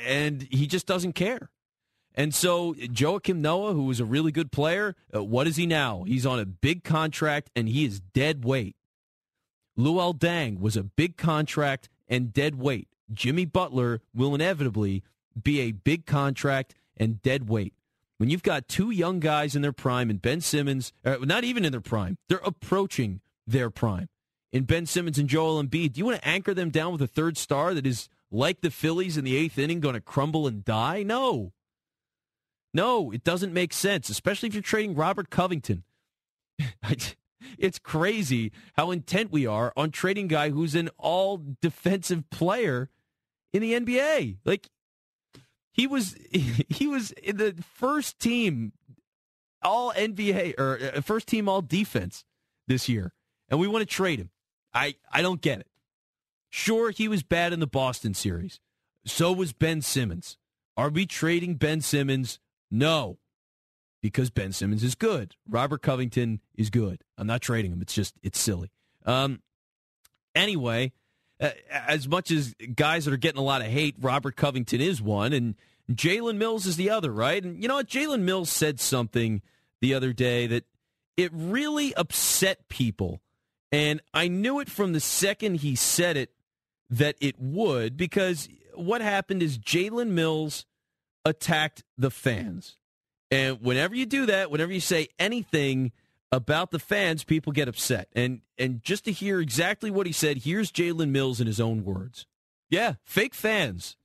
and 0.06 0.46
he 0.50 0.66
just 0.66 0.86
doesn't 0.86 1.14
care. 1.14 1.50
And 2.18 2.34
so 2.34 2.74
Joakim 2.74 3.36
Noah, 3.36 3.74
who 3.74 3.84
was 3.84 4.00
a 4.00 4.04
really 4.04 4.32
good 4.32 4.50
player, 4.50 4.96
uh, 5.14 5.22
what 5.22 5.46
is 5.46 5.54
he 5.54 5.66
now? 5.66 6.02
He's 6.02 6.26
on 6.26 6.40
a 6.40 6.44
big 6.44 6.82
contract 6.82 7.48
and 7.54 7.68
he 7.68 7.84
is 7.84 8.00
dead 8.00 8.44
weight. 8.44 8.74
Luol 9.78 10.18
Deng 10.18 10.58
was 10.58 10.76
a 10.76 10.82
big 10.82 11.16
contract 11.16 11.88
and 12.08 12.32
dead 12.32 12.56
weight. 12.56 12.88
Jimmy 13.14 13.44
Butler 13.44 14.00
will 14.12 14.34
inevitably 14.34 15.04
be 15.40 15.60
a 15.60 15.70
big 15.70 16.06
contract 16.06 16.74
and 16.96 17.22
dead 17.22 17.48
weight. 17.48 17.74
When 18.16 18.28
you've 18.28 18.42
got 18.42 18.66
two 18.66 18.90
young 18.90 19.20
guys 19.20 19.54
in 19.54 19.62
their 19.62 19.72
prime 19.72 20.10
and 20.10 20.20
Ben 20.20 20.40
Simmons, 20.40 20.92
uh, 21.04 21.18
not 21.20 21.44
even 21.44 21.64
in 21.64 21.70
their 21.70 21.80
prime, 21.80 22.18
they're 22.28 22.38
approaching 22.38 23.20
their 23.46 23.70
prime. 23.70 24.08
In 24.52 24.64
Ben 24.64 24.86
Simmons 24.86 25.18
and 25.18 25.28
Joel 25.28 25.62
Embiid, 25.62 25.92
do 25.92 26.00
you 26.00 26.04
want 26.04 26.20
to 26.20 26.26
anchor 26.26 26.52
them 26.52 26.70
down 26.70 26.90
with 26.90 27.02
a 27.02 27.06
third 27.06 27.36
star 27.36 27.74
that 27.74 27.86
is 27.86 28.08
like 28.32 28.60
the 28.60 28.72
Phillies 28.72 29.16
in 29.16 29.24
the 29.24 29.36
eighth 29.36 29.56
inning 29.56 29.78
going 29.78 29.94
to 29.94 30.00
crumble 30.00 30.48
and 30.48 30.64
die? 30.64 31.04
No. 31.04 31.52
No, 32.74 33.10
it 33.10 33.24
doesn't 33.24 33.52
make 33.52 33.72
sense, 33.72 34.08
especially 34.08 34.48
if 34.48 34.54
you're 34.54 34.62
trading 34.62 34.94
Robert 34.94 35.30
Covington. 35.30 35.84
It's 37.58 37.78
crazy 37.78 38.52
how 38.76 38.90
intent 38.90 39.32
we 39.32 39.46
are 39.46 39.72
on 39.76 39.90
trading 39.90 40.28
guy 40.28 40.50
who's 40.50 40.74
an 40.74 40.90
all 40.98 41.42
defensive 41.60 42.28
player 42.30 42.90
in 43.52 43.62
the 43.62 43.72
NBA. 43.72 44.38
Like 44.44 44.68
he 45.72 45.86
was 45.86 46.16
he 46.30 46.86
was 46.86 47.12
in 47.12 47.36
the 47.36 47.54
first 47.74 48.18
team 48.18 48.72
all 49.62 49.92
NBA 49.92 50.54
or 50.58 50.78
uh, 50.96 51.00
first 51.00 51.26
team 51.26 51.48
all 51.48 51.62
defense 51.62 52.24
this 52.66 52.88
year 52.88 53.12
and 53.48 53.58
we 53.58 53.66
want 53.66 53.82
to 53.82 53.94
trade 53.94 54.20
him. 54.20 54.30
I 54.72 54.96
I 55.10 55.22
don't 55.22 55.40
get 55.40 55.60
it. 55.60 55.66
Sure 56.50 56.90
he 56.90 57.08
was 57.08 57.22
bad 57.22 57.52
in 57.52 57.60
the 57.60 57.66
Boston 57.66 58.14
series. 58.14 58.60
So 59.04 59.32
was 59.32 59.52
Ben 59.52 59.80
Simmons. 59.80 60.36
Are 60.76 60.90
we 60.90 61.06
trading 61.06 61.54
Ben 61.54 61.80
Simmons? 61.80 62.38
No 62.70 63.18
because 64.02 64.30
Ben 64.30 64.52
Simmons 64.52 64.84
is 64.84 64.94
good. 64.94 65.34
Robert 65.48 65.82
Covington 65.82 66.40
is 66.56 66.70
good. 66.70 67.02
I'm 67.16 67.26
not 67.26 67.40
trading 67.40 67.72
him. 67.72 67.82
It's 67.82 67.94
just 67.94 68.14
it's 68.22 68.38
silly. 68.38 68.70
Um, 69.04 69.40
anyway, 70.34 70.92
uh, 71.40 71.50
as 71.70 72.08
much 72.08 72.30
as 72.30 72.54
guys 72.74 73.04
that 73.04 73.14
are 73.14 73.18
getting 73.18 73.40
a 73.40 73.44
lot 73.44 73.60
of 73.60 73.68
hate, 73.68 73.96
Robert 74.00 74.36
Covington 74.36 74.80
is 74.80 75.02
one, 75.02 75.32
and 75.32 75.54
Jalen 75.90 76.36
Mills 76.36 76.66
is 76.66 76.76
the 76.76 76.90
other, 76.90 77.12
right? 77.12 77.42
And 77.42 77.60
you 77.62 77.68
know 77.68 77.76
what? 77.76 77.88
Jalen 77.88 78.20
Mills 78.20 78.50
said 78.50 78.80
something 78.80 79.42
the 79.80 79.94
other 79.94 80.12
day 80.12 80.46
that 80.46 80.64
it 81.16 81.30
really 81.32 81.94
upset 81.94 82.68
people, 82.68 83.20
and 83.72 84.00
I 84.14 84.28
knew 84.28 84.60
it 84.60 84.70
from 84.70 84.92
the 84.92 85.00
second 85.00 85.56
he 85.56 85.74
said 85.74 86.16
it 86.16 86.30
that 86.90 87.16
it 87.20 87.38
would 87.38 87.96
because 87.96 88.48
what 88.74 89.00
happened 89.02 89.42
is 89.42 89.58
Jalen 89.58 90.08
Mills 90.08 90.64
attacked 91.24 91.84
the 91.96 92.10
fans. 92.10 92.76
And 93.30 93.60
whenever 93.60 93.94
you 93.94 94.06
do 94.06 94.26
that, 94.26 94.50
whenever 94.50 94.72
you 94.72 94.80
say 94.80 95.08
anything 95.18 95.92
about 96.32 96.70
the 96.70 96.78
fans, 96.78 97.24
people 97.24 97.52
get 97.52 97.68
upset. 97.68 98.08
And 98.14 98.40
and 98.56 98.82
just 98.82 99.04
to 99.04 99.12
hear 99.12 99.40
exactly 99.40 99.90
what 99.90 100.06
he 100.06 100.12
said, 100.12 100.38
here's 100.38 100.72
Jalen 100.72 101.10
Mills 101.10 101.40
in 101.40 101.46
his 101.46 101.60
own 101.60 101.84
words. 101.84 102.26
Yeah, 102.70 102.94
fake 103.04 103.34
fans. 103.34 103.96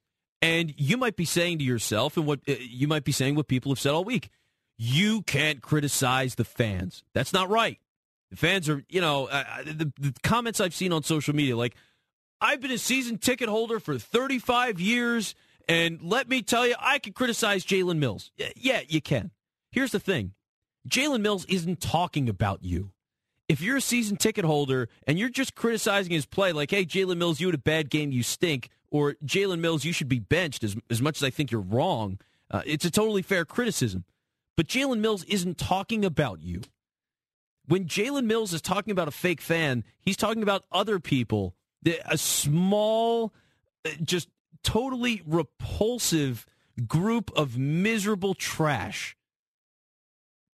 And 0.42 0.74
you 0.78 0.98
might 0.98 1.16
be 1.16 1.26
saying 1.26 1.60
to 1.60 1.64
yourself, 1.64 2.18
and 2.18 2.26
what 2.26 2.42
uh, 2.48 2.56
you 2.60 2.88
might 2.88 3.06
be 3.06 3.14
saying 3.14 3.36
what 3.36 3.48
people 3.48 3.72
have 3.72 3.80
said 3.80 3.94
all 3.94 4.04
week, 4.04 4.30
you 4.78 5.22
can't 5.22 5.62
criticize 5.62 6.36
the 6.36 6.44
fans. 6.44 7.04
That's 7.14 7.32
not 7.32 7.50
right. 7.50 7.80
The 8.30 8.38
fans 8.38 8.68
are, 8.68 8.84
you 8.90 9.00
know, 9.00 9.28
uh, 9.28 9.44
the, 9.64 9.94
the 9.98 10.14
comments 10.24 10.60
I've 10.60 10.74
seen 10.74 10.92
on 10.92 11.04
social 11.04 11.36
media, 11.36 11.56
like, 11.56 11.76
I've 12.42 12.60
been 12.60 12.72
a 12.72 12.78
season 12.78 13.20
ticket 13.20 13.48
holder 13.48 13.80
for 13.80 13.98
35 13.98 14.82
years 14.82 15.34
and 15.68 16.00
let 16.02 16.28
me 16.28 16.42
tell 16.42 16.68
you, 16.68 16.76
I 16.80 17.00
can 17.00 17.14
criticize 17.14 17.66
Jalen 17.66 17.98
Mills. 17.98 18.32
Yeah, 18.56 18.82
you 18.88 19.02
can. 19.02 19.32
Here's 19.72 19.92
the 19.92 20.00
thing 20.00 20.34
Jalen 20.88 21.22
Mills 21.22 21.46
isn't 21.46 21.82
talking 21.82 22.30
about 22.30 22.64
you. 22.64 22.92
If 23.50 23.62
you're 23.62 23.78
a 23.78 23.82
season 23.82 24.18
ticket 24.18 24.46
holder 24.46 24.90
and 25.06 25.20
you're 25.20 25.30
just 25.30 25.54
criticizing 25.54 26.14
his 26.14 26.26
play, 26.26 26.54
like, 26.54 26.72
hey, 26.72 26.86
Jalen 26.86 27.18
Mills, 27.18 27.40
you 27.40 27.48
had 27.48 27.56
a 27.56 27.60
bad 27.60 27.90
game, 27.90 28.12
you 28.12 28.24
stink, 28.24 28.70
or 28.90 29.16
Jalen 29.26 29.60
Mills, 29.60 29.84
you 29.84 29.92
should 29.92 30.08
be 30.08 30.20
benched, 30.20 30.64
as, 30.64 30.76
as 30.90 31.02
much 31.02 31.18
as 31.18 31.24
I 31.24 31.30
think 31.30 31.52
you're 31.52 31.62
wrong, 31.62 32.20
uh, 32.52 32.62
it's 32.66 32.86
a 32.86 32.92
totally 32.92 33.22
fair 33.22 33.44
criticism. 33.46 34.06
But 34.56 34.68
Jalen 34.68 35.00
Mills 35.00 35.24
isn't 35.26 35.58
talking 35.58 36.06
about 36.06 36.42
you. 36.42 36.62
When 37.68 37.86
Jalen 37.86 38.26
Mills 38.26 38.54
is 38.54 38.62
talking 38.62 38.92
about 38.92 39.08
a 39.08 39.12
fake 39.12 39.42
fan, 39.42 39.84
he's 40.00 40.18
talking 40.18 40.44
about 40.44 40.66
other 40.72 41.00
people, 41.00 41.56
a 42.06 42.18
small, 42.18 43.34
uh, 43.86 43.90
just 44.04 44.30
totally 44.64 45.22
repulsive 45.26 46.46
group 46.88 47.32
of 47.36 47.58
miserable 47.58 48.34
trash. 48.34 49.16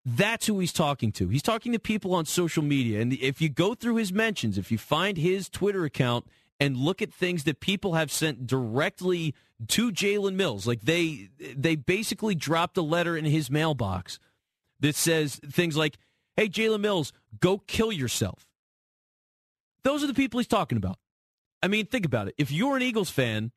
That's 0.05 0.47
who 0.47 0.59
he's 0.59 0.73
talking 0.73 1.11
to. 1.13 1.29
He's 1.29 1.41
talking 1.41 1.71
to 1.73 1.79
people 1.79 2.15
on 2.15 2.25
social 2.25 2.63
media. 2.63 3.01
And 3.01 3.13
if 3.13 3.41
you 3.41 3.49
go 3.49 3.75
through 3.75 3.95
his 3.95 4.11
mentions, 4.11 4.57
if 4.57 4.71
you 4.71 4.77
find 4.77 5.17
his 5.17 5.49
Twitter 5.49 5.83
account 5.85 6.25
and 6.59 6.77
look 6.77 7.01
at 7.01 7.13
things 7.13 7.43
that 7.43 7.59
people 7.59 7.93
have 7.93 8.11
sent 8.11 8.47
directly 8.47 9.35
to 9.67 9.91
Jalen 9.91 10.35
Mills, 10.35 10.65
like 10.65 10.81
they 10.81 11.29
they 11.55 11.75
basically 11.75 12.33
dropped 12.33 12.77
a 12.77 12.81
letter 12.81 13.15
in 13.15 13.25
his 13.25 13.51
mailbox 13.51 14.19
that 14.79 14.95
says 14.95 15.35
things 15.35 15.75
like, 15.77 15.97
Hey, 16.37 16.47
Jalen 16.47 16.79
Mills, 16.79 17.11
go 17.39 17.59
kill 17.59 17.91
yourself. 17.91 18.47
Those 19.83 20.03
are 20.03 20.07
the 20.07 20.13
people 20.13 20.39
he's 20.39 20.47
talking 20.47 20.77
about. 20.77 20.97
I 21.61 21.67
mean, 21.67 21.85
think 21.85 22.05
about 22.05 22.29
it. 22.29 22.35
If 22.37 22.51
you're 22.51 22.77
an 22.77 22.81
Eagles 22.81 23.09
fan 23.09 23.51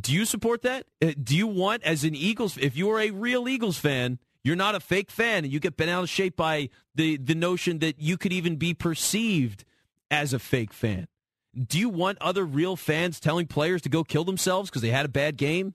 do 0.00 0.12
you 0.12 0.24
support 0.24 0.62
that? 0.62 0.86
Uh, 1.02 1.12
do 1.22 1.36
you 1.36 1.46
want, 1.46 1.82
as 1.82 2.04
an 2.04 2.14
Eagles, 2.14 2.56
if 2.58 2.76
you 2.76 2.90
are 2.90 3.00
a 3.00 3.10
real 3.10 3.48
Eagles 3.48 3.78
fan, 3.78 4.18
you're 4.44 4.56
not 4.56 4.74
a 4.74 4.80
fake 4.80 5.10
fan, 5.10 5.44
and 5.44 5.52
you 5.52 5.58
get 5.58 5.76
bent 5.76 5.90
out 5.90 6.02
of 6.02 6.10
shape 6.10 6.36
by 6.36 6.68
the 6.94 7.16
the 7.16 7.34
notion 7.34 7.78
that 7.78 7.98
you 7.98 8.16
could 8.16 8.32
even 8.32 8.56
be 8.56 8.74
perceived 8.74 9.64
as 10.10 10.32
a 10.32 10.38
fake 10.38 10.72
fan. 10.72 11.08
Do 11.56 11.78
you 11.78 11.88
want 11.88 12.18
other 12.20 12.44
real 12.44 12.76
fans 12.76 13.20
telling 13.20 13.46
players 13.46 13.82
to 13.82 13.88
go 13.88 14.04
kill 14.04 14.24
themselves 14.24 14.70
because 14.70 14.82
they 14.82 14.90
had 14.90 15.06
a 15.06 15.08
bad 15.08 15.36
game? 15.36 15.74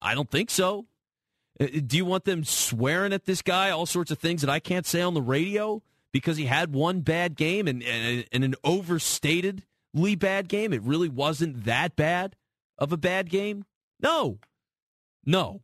I 0.00 0.14
don't 0.14 0.30
think 0.30 0.50
so. 0.50 0.86
Uh, 1.60 1.66
do 1.86 1.96
you 1.96 2.04
want 2.04 2.24
them 2.24 2.44
swearing 2.44 3.12
at 3.12 3.26
this 3.26 3.42
guy 3.42 3.70
all 3.70 3.86
sorts 3.86 4.10
of 4.10 4.18
things 4.18 4.40
that 4.40 4.50
I 4.50 4.58
can't 4.58 4.86
say 4.86 5.02
on 5.02 5.14
the 5.14 5.22
radio 5.22 5.82
because 6.12 6.36
he 6.36 6.46
had 6.46 6.72
one 6.72 7.00
bad 7.00 7.36
game 7.36 7.68
and, 7.68 7.82
and, 7.82 8.24
and 8.32 8.42
an 8.44 8.54
overstatedly 8.64 10.18
bad 10.18 10.48
game? 10.48 10.72
It 10.72 10.82
really 10.82 11.08
wasn't 11.08 11.64
that 11.64 11.94
bad 11.94 12.36
of 12.82 12.92
a 12.92 12.96
bad 12.96 13.30
game? 13.30 13.64
No. 14.00 14.40
No. 15.24 15.62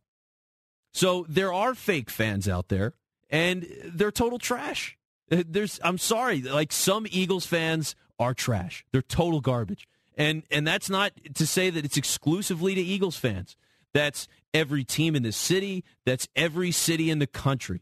So 0.93 1.25
there 1.27 1.51
are 1.51 1.75
fake 1.75 2.09
fans 2.09 2.47
out 2.47 2.69
there, 2.69 2.93
and 3.29 3.67
they're 3.83 4.09
total 4.09 4.39
trash. 4.39 4.97
There's, 5.27 5.79
I'm 5.83 5.97
sorry, 5.97 6.41
like 6.41 6.71
some 6.71 7.05
Eagles 7.11 7.45
fans 7.45 7.95
are 8.17 8.33
trash. 8.33 8.85
They're 8.91 9.01
total 9.01 9.41
garbage, 9.41 9.85
and 10.17 10.43
and 10.49 10.65
that's 10.65 10.89
not 10.89 11.11
to 11.35 11.45
say 11.45 11.69
that 11.69 11.85
it's 11.85 11.97
exclusively 11.97 12.73
to 12.73 12.81
Eagles 12.81 13.17
fans. 13.17 13.55
That's 13.93 14.27
every 14.53 14.83
team 14.83 15.15
in 15.15 15.23
the 15.23 15.31
city. 15.31 15.83
That's 16.05 16.27
every 16.35 16.71
city 16.71 17.11
in 17.11 17.19
the 17.19 17.27
country. 17.27 17.81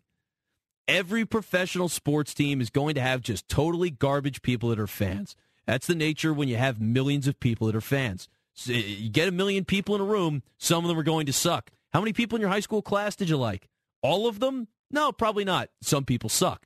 Every 0.87 1.25
professional 1.25 1.89
sports 1.89 2.33
team 2.33 2.59
is 2.59 2.69
going 2.69 2.95
to 2.95 3.01
have 3.01 3.21
just 3.21 3.47
totally 3.47 3.91
garbage 3.91 4.41
people 4.41 4.69
that 4.69 4.79
are 4.79 4.87
fans. 4.87 5.35
That's 5.65 5.85
the 5.85 5.95
nature 5.95 6.33
when 6.33 6.47
you 6.47 6.55
have 6.55 6.81
millions 6.81 7.27
of 7.27 7.39
people 7.39 7.67
that 7.67 7.75
are 7.75 7.81
fans. 7.81 8.27
So 8.57 8.73
you 8.73 9.09
get 9.09 9.27
a 9.27 9.31
million 9.31 9.65
people 9.65 9.93
in 9.93 10.01
a 10.01 10.03
room, 10.03 10.41
some 10.57 10.83
of 10.83 10.89
them 10.89 10.97
are 10.97 11.03
going 11.03 11.27
to 11.27 11.33
suck. 11.33 11.69
How 11.93 12.01
many 12.01 12.11
people 12.11 12.35
in 12.35 12.41
your 12.41 12.49
high 12.49 12.59
school 12.59 12.81
class 12.81 13.15
did 13.15 13.29
you 13.29 13.37
like? 13.37 13.69
All 14.01 14.27
of 14.27 14.39
them? 14.39 14.67
No, 14.89 15.11
probably 15.11 15.45
not. 15.45 15.69
Some 15.81 16.05
people 16.05 16.27
suck. 16.27 16.65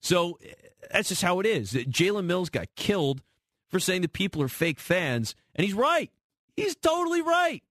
So 0.00 0.38
that's 0.92 1.08
just 1.08 1.22
how 1.22 1.40
it 1.40 1.46
is. 1.46 1.72
Jalen 1.72 2.26
Mills 2.26 2.48
got 2.48 2.68
killed 2.76 3.22
for 3.68 3.80
saying 3.80 4.02
that 4.02 4.12
people 4.12 4.40
are 4.40 4.48
fake 4.48 4.78
fans, 4.78 5.34
and 5.54 5.64
he's 5.64 5.74
right. 5.74 6.10
He's 6.54 6.76
totally 6.76 7.22
right. 7.22 7.62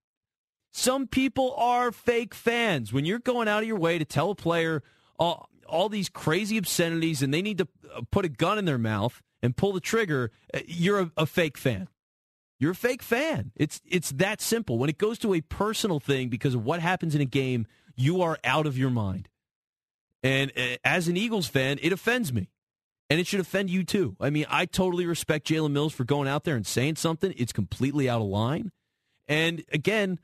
Some 0.74 1.08
people 1.08 1.54
are 1.56 1.92
fake 1.92 2.34
fans. 2.34 2.92
When 2.92 3.06
you're 3.06 3.20
going 3.20 3.48
out 3.48 3.62
of 3.62 3.68
your 3.68 3.80
way 3.80 3.98
to 4.00 4.06
tell 4.06 4.32
a 4.32 4.36
player 4.36 4.84
all, 5.18 5.50
all 5.68 5.88
these 5.88 6.10
crazy 6.10 6.58
obscenities 6.58 7.22
and 7.22 7.34
they 7.34 7.42
need 7.42 7.58
to 7.60 7.68
uh, 7.94 8.02
put 8.10 8.26
a 8.26 8.30
gun 8.30 8.58
in 8.58 8.66
their 8.66 8.78
mouth 8.78 9.22
and 9.42 9.56
pull 9.56 9.74
the 9.74 9.82
trigger, 9.82 10.32
uh, 10.54 10.60
you're 10.66 11.00
a, 11.00 11.12
a 11.18 11.26
fake 11.26 11.58
fan. 11.58 11.90
You're 12.62 12.72
a 12.72 12.76
fake 12.76 13.02
fan. 13.02 13.52
It's 13.56 13.82
it's 13.90 14.12
that 14.12 14.40
simple. 14.40 14.78
When 14.78 14.88
it 14.88 15.00
goes 15.00 15.18
to 15.20 15.34
a 15.34 15.42
personal 15.42 16.00
thing 16.00 16.30
because 16.30 16.54
of 16.54 16.64
what 16.64 16.80
happens 16.80 17.16
in 17.16 17.20
a 17.20 17.26
game, 17.26 17.66
you 17.96 18.22
are 18.22 18.38
out 18.44 18.68
of 18.68 18.78
your 18.78 18.92
mind. 18.92 19.30
And 20.22 20.52
uh, 20.56 20.78
as 20.86 21.08
an 21.08 21.18
Eagles 21.18 21.48
fan, 21.48 21.80
it 21.82 21.92
offends 21.92 22.32
me. 22.32 22.52
And 23.10 23.20
it 23.20 23.26
should 23.26 23.40
offend 23.40 23.72
you 23.72 23.84
too. 23.84 24.16
I 24.22 24.30
mean, 24.30 24.46
I 24.48 24.68
totally 24.68 25.08
respect 25.08 25.48
Jalen 25.48 25.72
Mills 25.72 25.92
for 25.92 26.04
going 26.04 26.28
out 26.28 26.44
there 26.44 26.56
and 26.56 26.66
saying 26.66 26.98
something. 26.98 27.34
It's 27.36 27.52
completely 27.52 28.08
out 28.08 28.22
of 28.22 28.28
line. 28.28 28.72
And 29.28 29.64
again, 29.74 30.20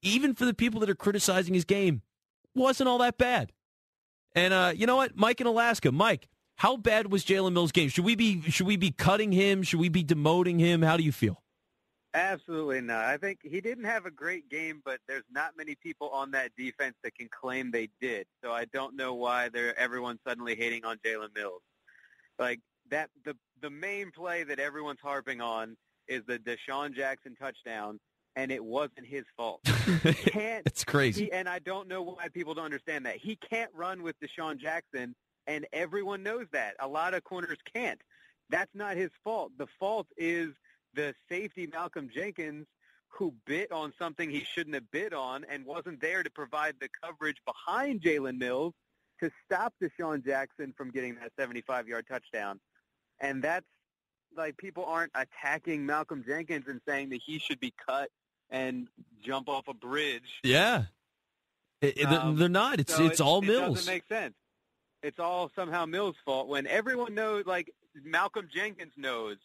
even 0.00 0.34
for 0.34 0.46
the 0.46 0.54
people 0.54 0.80
that 0.80 0.88
are 0.88 0.94
criticizing 0.94 1.52
his 1.52 1.66
game, 1.66 2.00
wasn't 2.54 2.88
all 2.88 2.98
that 2.98 3.18
bad. 3.18 3.52
And 4.34 4.54
uh, 4.54 4.72
you 4.74 4.86
know 4.86 4.96
what, 4.96 5.16
Mike 5.16 5.42
in 5.42 5.46
Alaska, 5.46 5.92
Mike, 5.92 6.28
how 6.56 6.78
bad 6.78 7.12
was 7.12 7.26
Jalen 7.26 7.52
Mills' 7.52 7.72
game? 7.72 7.90
Should 7.90 8.06
we 8.06 8.16
be 8.16 8.40
should 8.50 8.66
we 8.66 8.76
be 8.78 8.90
cutting 8.90 9.32
him? 9.32 9.62
Should 9.62 9.80
we 9.80 9.90
be 9.90 10.02
demoting 10.02 10.58
him? 10.58 10.80
How 10.80 10.96
do 10.96 11.02
you 11.02 11.12
feel? 11.12 11.43
Absolutely 12.14 12.80
not. 12.80 13.04
I 13.06 13.16
think 13.16 13.40
he 13.42 13.60
didn't 13.60 13.84
have 13.84 14.06
a 14.06 14.10
great 14.10 14.48
game, 14.48 14.80
but 14.84 15.00
there's 15.08 15.24
not 15.32 15.56
many 15.56 15.74
people 15.74 16.08
on 16.10 16.30
that 16.30 16.52
defense 16.56 16.94
that 17.02 17.16
can 17.16 17.28
claim 17.28 17.72
they 17.72 17.88
did. 18.00 18.26
So 18.42 18.52
I 18.52 18.66
don't 18.66 18.94
know 18.94 19.14
why 19.14 19.48
they're 19.48 19.76
everyone's 19.78 20.20
suddenly 20.26 20.54
hating 20.54 20.84
on 20.84 20.98
Jalen 21.04 21.34
Mills. 21.34 21.62
Like 22.38 22.60
that, 22.90 23.10
the 23.24 23.34
the 23.60 23.70
main 23.70 24.12
play 24.12 24.44
that 24.44 24.60
everyone's 24.60 25.00
harping 25.02 25.40
on 25.40 25.76
is 26.06 26.22
the 26.28 26.38
DeSean 26.38 26.94
Jackson 26.94 27.34
touchdown, 27.34 27.98
and 28.36 28.52
it 28.52 28.64
wasn't 28.64 29.06
his 29.06 29.24
fault. 29.36 29.60
Can't. 30.26 30.66
it's 30.66 30.84
crazy. 30.84 31.24
He, 31.24 31.32
and 31.32 31.48
I 31.48 31.58
don't 31.58 31.88
know 31.88 32.02
why 32.02 32.28
people 32.28 32.54
don't 32.54 32.64
understand 32.64 33.06
that. 33.06 33.16
He 33.16 33.36
can't 33.50 33.70
run 33.74 34.02
with 34.04 34.14
DeSean 34.20 34.58
Jackson, 34.58 35.16
and 35.48 35.66
everyone 35.72 36.22
knows 36.22 36.46
that. 36.52 36.74
A 36.78 36.86
lot 36.86 37.14
of 37.14 37.24
corners 37.24 37.58
can't. 37.74 38.00
That's 38.50 38.70
not 38.74 38.96
his 38.96 39.10
fault. 39.24 39.52
The 39.58 39.66
fault 39.80 40.06
is 40.16 40.50
the 40.94 41.14
safety 41.28 41.66
Malcolm 41.66 42.08
Jenkins 42.14 42.66
who 43.08 43.32
bit 43.46 43.70
on 43.70 43.92
something 43.98 44.28
he 44.28 44.44
shouldn't 44.54 44.74
have 44.74 44.90
bit 44.90 45.12
on 45.12 45.44
and 45.48 45.64
wasn't 45.64 46.00
there 46.00 46.22
to 46.22 46.30
provide 46.30 46.74
the 46.80 46.88
coverage 47.02 47.36
behind 47.46 48.02
Jalen 48.02 48.38
Mills 48.38 48.74
to 49.20 49.30
stop 49.44 49.72
DeSean 49.82 50.24
Jackson 50.24 50.74
from 50.76 50.90
getting 50.90 51.16
that 51.16 51.32
75-yard 51.38 52.06
touchdown. 52.10 52.58
And 53.20 53.42
that's 53.42 53.66
like 54.36 54.56
people 54.56 54.84
aren't 54.84 55.12
attacking 55.14 55.86
Malcolm 55.86 56.24
Jenkins 56.26 56.64
and 56.66 56.80
saying 56.86 57.10
that 57.10 57.20
he 57.24 57.38
should 57.38 57.60
be 57.60 57.72
cut 57.86 58.10
and 58.50 58.88
jump 59.22 59.48
off 59.48 59.68
a 59.68 59.74
bridge. 59.74 60.40
Yeah. 60.42 60.84
It, 61.80 62.04
um, 62.06 62.36
they're 62.36 62.48
not. 62.48 62.80
It's 62.80 62.94
so 62.94 63.06
it's 63.06 63.20
all 63.20 63.42
it, 63.42 63.46
Mills. 63.46 63.62
It 63.62 63.74
doesn't 63.74 63.94
make 63.94 64.08
sense. 64.08 64.34
It's 65.02 65.20
all 65.20 65.50
somehow 65.54 65.86
Mills' 65.86 66.16
fault 66.24 66.48
when 66.48 66.66
everyone 66.66 67.14
knows, 67.14 67.44
like 67.46 67.70
Malcolm 68.02 68.48
Jenkins 68.52 68.92
knows 68.96 69.36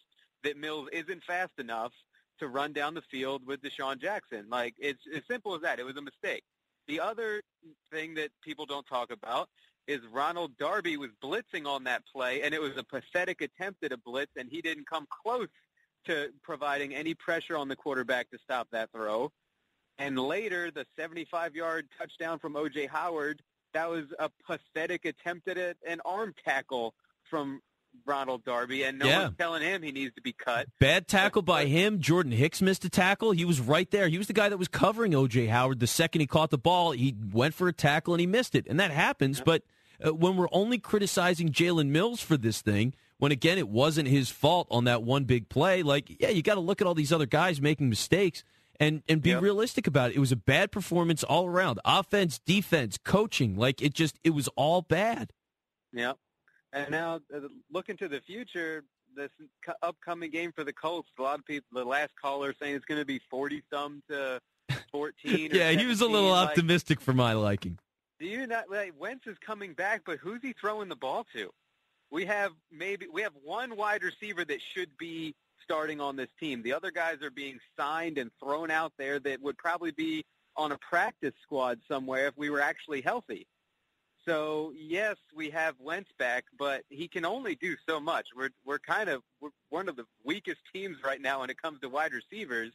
that 0.44 0.58
Mills 0.58 0.88
isn't 0.92 1.24
fast 1.24 1.54
enough 1.58 1.92
to 2.40 2.48
run 2.48 2.74
down 2.74 2.94
the 2.94 3.02
field 3.12 3.46
with 3.46 3.62
DeSean 3.62 4.02
Jackson. 4.02 4.46
Like 4.50 4.76
it's 4.80 5.02
as 5.16 5.24
simple 5.30 5.56
as 5.56 5.62
that. 5.62 5.80
It 5.80 5.86
was 5.86 5.98
a 5.98 6.02
mistake. 6.02 6.44
The 6.88 7.00
other 7.00 7.42
thing 7.92 8.16
that 8.16 8.30
people 8.44 8.66
don't 8.66 8.88
talk 8.88 9.12
about 9.12 9.50
is 9.88 10.00
Ronald 10.12 10.58
Darby 10.58 10.98
was 10.98 11.10
blitzing 11.24 11.66
on 11.66 11.84
that 11.86 12.04
play, 12.12 12.44
and 12.44 12.54
it 12.54 12.62
was 12.62 12.78
a 12.78 12.84
pathetic 12.84 13.42
attempt 13.42 13.84
at 13.84 13.92
a 13.92 13.98
blitz, 13.98 14.32
and 14.38 14.48
he 14.50 14.62
didn't 14.62 14.88
come 14.88 15.08
close 15.24 15.48
to 16.06 16.30
providing 16.44 16.94
any 16.94 17.14
pressure 17.14 17.58
on 17.58 17.68
the 17.68 17.76
quarterback 17.76 18.30
to 18.30 18.38
stop 18.44 18.68
that 18.72 18.92
throw. 18.92 19.32
And 19.98 20.18
later, 20.18 20.72
the 20.72 20.86
75-yard 20.98 21.88
touchdown 21.98 22.40
from 22.40 22.56
O.J. 22.56 22.88
Howard, 22.88 23.42
that 23.74 23.90
was 23.90 24.06
a 24.18 24.30
pathetic 24.48 25.06
attempt 25.06 25.48
at 25.48 25.76
an 25.86 26.02
arm 26.06 26.34
tackle 26.46 26.94
from 27.30 27.60
Ronald 28.06 28.44
Darby, 28.44 28.84
and 28.84 28.98
no 29.00 29.06
Yeah. 29.06 29.24
one's 29.26 29.38
telling 29.38 29.62
him 29.62 29.84
he 29.84 29.92
needs 29.92 30.16
to 30.16 30.22
be 30.22 30.34
cut. 30.34 30.68
Bad 30.80 31.08
tackle 31.08 31.42
by 31.44 31.66
him. 31.66 32.00
Jordan 32.00 32.32
Hicks 32.32 32.62
missed 32.62 32.84
a 32.86 32.90
tackle. 32.90 33.32
He 33.32 33.46
was 33.46 33.60
right 33.60 33.90
there. 33.92 34.08
He 34.10 34.18
was 34.18 34.28
the 34.28 34.34
guy 34.34 34.50
that 34.50 34.58
was 34.58 34.68
covering 34.68 35.14
O.J. 35.14 35.48
Howard. 35.48 35.80
The 35.80 35.88
second 35.88 36.22
he 36.22 36.28
caught 36.28 36.50
the 36.50 36.58
ball, 36.58 36.92
he 36.92 37.16
went 37.32 37.54
for 37.54 37.68
a 37.68 37.74
tackle 37.74 38.14
and 38.16 38.22
he 38.22 38.28
missed 38.28 38.56
it. 38.56 38.66
And 38.68 38.80
that 38.80 38.92
happens. 38.92 39.42
But 39.42 39.64
uh, 40.04 40.14
when 40.14 40.38
we're 40.38 40.48
only 40.52 40.80
criticizing 40.80 41.50
Jalen 41.50 41.90
Mills 41.90 42.22
for 42.22 42.36
this 42.38 42.62
thing, 42.62 42.94
when 43.18 43.32
again 43.32 43.58
it 43.58 43.70
wasn't 43.70 44.08
his 44.08 44.30
fault 44.30 44.68
on 44.72 44.86
that 44.86 45.04
one 45.04 45.26
big 45.26 45.50
play, 45.50 45.84
like 45.84 46.10
yeah, 46.22 46.30
you 46.30 46.42
got 46.42 46.56
to 46.56 46.62
look 46.62 46.82
at 46.82 46.88
all 46.88 46.96
these 46.96 47.12
other 47.14 47.26
guys 47.26 47.60
making 47.62 47.90
mistakes 47.90 48.44
and 48.80 49.04
and 49.10 49.22
be 49.22 49.32
Yep. 49.32 49.42
realistic 49.42 49.88
about 49.88 50.12
it. 50.12 50.16
It 50.16 50.20
was 50.20 50.32
a 50.32 50.38
bad 50.38 50.72
performance 50.72 51.24
all 51.26 51.46
around. 51.48 51.80
Offense, 51.84 52.40
defense, 52.40 52.98
coaching, 52.98 53.56
like 53.58 53.82
it 53.82 53.94
just 53.94 54.18
it 54.24 54.30
was 54.30 54.48
all 54.56 54.82
bad. 54.82 55.34
Yep. 55.92 56.18
And 56.74 56.92
now, 56.92 57.20
uh, 57.34 57.40
looking 57.72 57.98
to 57.98 58.08
the 58.08 58.22
future, 58.22 58.84
this 59.16 59.32
upcoming 59.82 60.32
game 60.32 60.52
for 60.56 60.64
the 60.64 60.74
Colts, 60.74 61.10
a 61.18 61.22
lot 61.22 61.40
of 61.40 61.46
people, 61.46 61.68
the 61.74 61.84
last 61.84 62.12
caller 62.22 62.54
saying 62.62 62.76
it's 62.76 62.86
going 62.86 63.02
to 63.02 63.06
be 63.06 63.20
40 63.30 63.64
some 63.72 64.04
to 64.10 64.40
14. 64.92 65.52
or 65.52 65.56
yeah, 65.56 65.72
he 65.72 65.86
was 65.86 66.02
a 66.02 66.08
little 66.08 66.30
Like, 66.30 66.50
optimistic 66.50 67.02
for 67.02 67.14
my 67.14 67.34
liking. 67.34 67.78
Do 68.20 68.26
you 68.26 68.46
not 68.48 68.70
like 68.70 68.94
Wentz 69.00 69.26
is 69.28 69.38
coming 69.46 69.74
back, 69.74 70.02
but 70.06 70.20
who's 70.20 70.42
he 70.42 70.54
throwing 70.60 70.90
the 70.90 70.96
ball 70.96 71.26
to? 71.34 71.50
We 72.12 72.26
have 72.26 72.52
maybe 72.72 73.08
we 73.12 73.22
have 73.22 73.34
one 73.44 73.78
wide 73.78 74.04
receiver 74.04 74.44
that 74.46 74.60
should 74.74 74.90
be 74.98 75.36
starting 75.64 76.02
on 76.02 76.16
this 76.16 76.30
team. 76.40 76.62
The 76.64 76.74
other 76.74 76.92
guys 76.92 77.22
are 77.22 77.32
being 77.32 77.60
signed 77.78 78.18
and 78.18 78.32
thrown 78.44 78.72
out 78.72 78.92
there 78.98 79.20
that 79.20 79.42
would 79.42 79.58
probably 79.58 79.92
be 79.92 80.26
on 80.58 80.72
a 80.72 80.78
practice 80.78 81.34
squad 81.44 81.80
somewhere 81.88 82.28
if 82.28 82.34
we 82.36 82.50
were 82.50 82.62
actually 82.62 83.02
healthy. 83.02 83.48
So 84.26 84.74
yes, 84.76 85.16
we 85.36 85.50
have 85.52 85.76
Wentz 85.80 86.12
back, 86.20 86.46
but 86.58 86.84
he 86.90 87.08
can 87.08 87.26
only 87.26 87.56
do 87.56 87.76
so 87.88 88.00
much. 88.00 88.28
We're 88.36 88.50
we're 88.66 88.80
kind 88.80 89.10
of 89.10 89.22
we're 89.42 89.50
one 89.70 89.90
of 89.90 89.96
the 89.96 90.06
weakest 90.24 90.60
teams 90.74 90.98
right 91.04 91.22
now 91.22 91.40
when 91.42 91.50
it 91.50 91.62
comes 91.62 91.80
to 91.82 91.90
wide 91.90 92.12
receivers, 92.14 92.72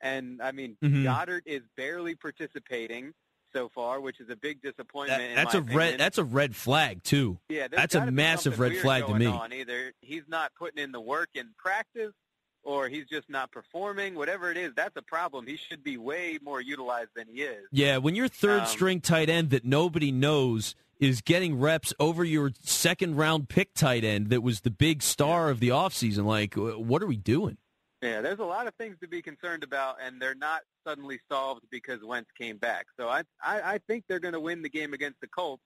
and 0.00 0.40
I 0.42 0.52
mean 0.52 0.76
Mhm. 0.82 1.04
Goedert 1.04 1.42
is 1.46 1.62
barely 1.76 2.14
participating 2.14 3.12
so 3.52 3.68
far, 3.74 4.00
which 4.00 4.20
is 4.20 4.30
a 4.30 4.36
big 4.36 4.62
disappointment. 4.62 5.20
That- 5.20 5.34
that's 5.44 5.54
a 5.54 5.62
red. 5.62 5.98
That's 6.00 6.18
a 6.18 6.24
red 6.24 6.54
flag 6.56 7.02
too. 7.02 7.38
Yeah, 7.48 7.68
That's 7.68 7.94
a 7.94 8.10
massive 8.10 8.58
red 8.58 8.76
flag 8.78 9.06
to 9.06 9.14
me. 9.14 9.26
On. 9.26 9.52
Either 9.52 9.92
he's 10.00 10.22
not 10.28 10.54
putting 10.54 10.82
in 10.82 10.92
the 10.92 11.00
work 11.00 11.30
in 11.34 11.50
practice, 11.58 12.14
or 12.62 12.88
he's 12.88 13.06
just 13.06 13.28
not 13.30 13.50
performing. 13.50 14.14
Whatever 14.14 14.50
it 14.50 14.56
is, 14.56 14.72
that's 14.74 14.96
a 14.96 15.02
problem. 15.02 15.46
He 15.46 15.56
should 15.56 15.82
be 15.82 15.96
way 15.96 16.38
more 16.42 16.60
utilized 16.60 17.10
than 17.16 17.26
he 17.28 17.42
is. 17.42 17.64
Yeah, 17.72 17.96
when 17.98 18.14
your 18.14 18.28
third 18.28 18.60
Um, 18.62 18.66
string 18.66 19.00
tight 19.00 19.28
end 19.28 19.50
that 19.50 19.64
nobody 19.64 20.12
knows 20.12 20.74
is 20.98 21.22
getting 21.22 21.58
reps 21.58 21.94
over 21.98 22.24
your 22.24 22.52
second 22.60 23.16
round 23.16 23.48
pick 23.48 23.72
tight 23.72 24.04
end 24.04 24.28
that 24.28 24.42
was 24.42 24.60
the 24.60 24.70
big 24.70 25.02
star 25.02 25.48
of 25.48 25.58
the 25.58 25.68
offseason, 25.68 26.24
like 26.24 26.54
what 26.54 27.02
are 27.02 27.06
we 27.06 27.16
doing? 27.16 27.56
Yeah, 28.02 28.20
there's 28.22 28.38
a 28.38 28.44
lot 28.44 28.66
of 28.66 28.74
things 28.76 28.96
to 29.00 29.08
be 29.08 29.20
concerned 29.20 29.62
about, 29.62 29.96
and 30.02 30.20
they're 30.20 30.34
not 30.34 30.62
suddenly 30.86 31.20
solved 31.30 31.64
because 31.70 32.02
Wentz 32.02 32.30
came 32.38 32.56
back. 32.56 32.86
So 32.98 33.08
I 33.08 33.22
I, 33.42 33.74
I 33.74 33.78
think 33.86 34.04
they're 34.08 34.20
going 34.20 34.34
to 34.34 34.40
win 34.40 34.62
the 34.62 34.70
game 34.70 34.92
against 34.94 35.20
the 35.20 35.26
Colts. 35.26 35.62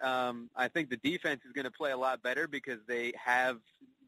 Um, 0.00 0.50
I 0.56 0.68
think 0.68 0.88
the 0.90 0.96
defense 0.96 1.42
is 1.44 1.52
going 1.52 1.66
to 1.66 1.70
play 1.70 1.90
a 1.90 1.96
lot 1.96 2.22
better 2.22 2.48
because 2.48 2.78
they 2.88 3.12
have 3.22 3.58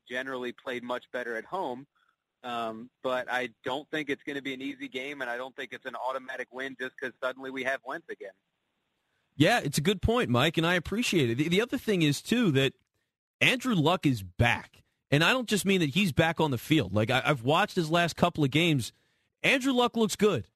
generally 0.09 0.53
played 0.53 0.83
much 0.83 1.05
better 1.13 1.37
at 1.37 1.45
home. 1.45 1.87
Um, 2.45 2.91
but 3.03 3.31
I 3.31 3.51
don't 3.65 3.89
think 3.91 4.09
it's 4.11 4.23
going 4.25 4.37
to 4.37 4.43
be 4.43 4.53
an 4.55 4.63
easy 4.63 4.89
game, 4.89 5.21
and 5.21 5.31
I 5.31 5.37
don't 5.37 5.55
think 5.55 5.73
it's 5.73 5.87
an 5.87 5.95
automatic 5.95 6.49
win 6.53 6.77
just 6.81 6.95
because 7.01 7.15
suddenly 7.23 7.51
we 7.51 7.63
have 7.65 7.81
Wentz 7.85 8.09
again. 8.11 8.33
Yeah, 9.37 9.61
it's 9.63 9.79
a 9.79 9.83
good 9.83 10.03
point, 10.03 10.29
Mike, 10.29 10.59
and 10.59 10.67
I 10.67 10.75
appreciate 10.75 11.31
it. 11.31 11.39
The, 11.39 11.49
the 11.49 11.61
other 11.63 11.79
thing 11.79 12.03
is 12.03 12.21
too 12.21 12.51
that 12.53 12.75
Andrew 13.41 13.75
Luck 13.75 14.05
is 14.07 14.23
back, 14.23 14.83
and 15.11 15.23
I 15.25 15.33
don't 15.33 15.49
just 15.49 15.65
mean 15.65 15.81
that 15.81 15.91
he's 15.91 16.13
back 16.13 16.41
on 16.41 16.51
the 16.51 16.59
field. 16.59 16.93
Like 16.93 17.11
I, 17.11 17.23
I've 17.25 17.43
watched 17.43 17.77
his 17.77 17.91
last 17.91 18.17
couple 18.17 18.45
of 18.45 18.51
games. 18.51 18.93
Andrew 19.43 19.73
Luck 19.73 19.97
looks 19.97 20.17
good. 20.17 20.47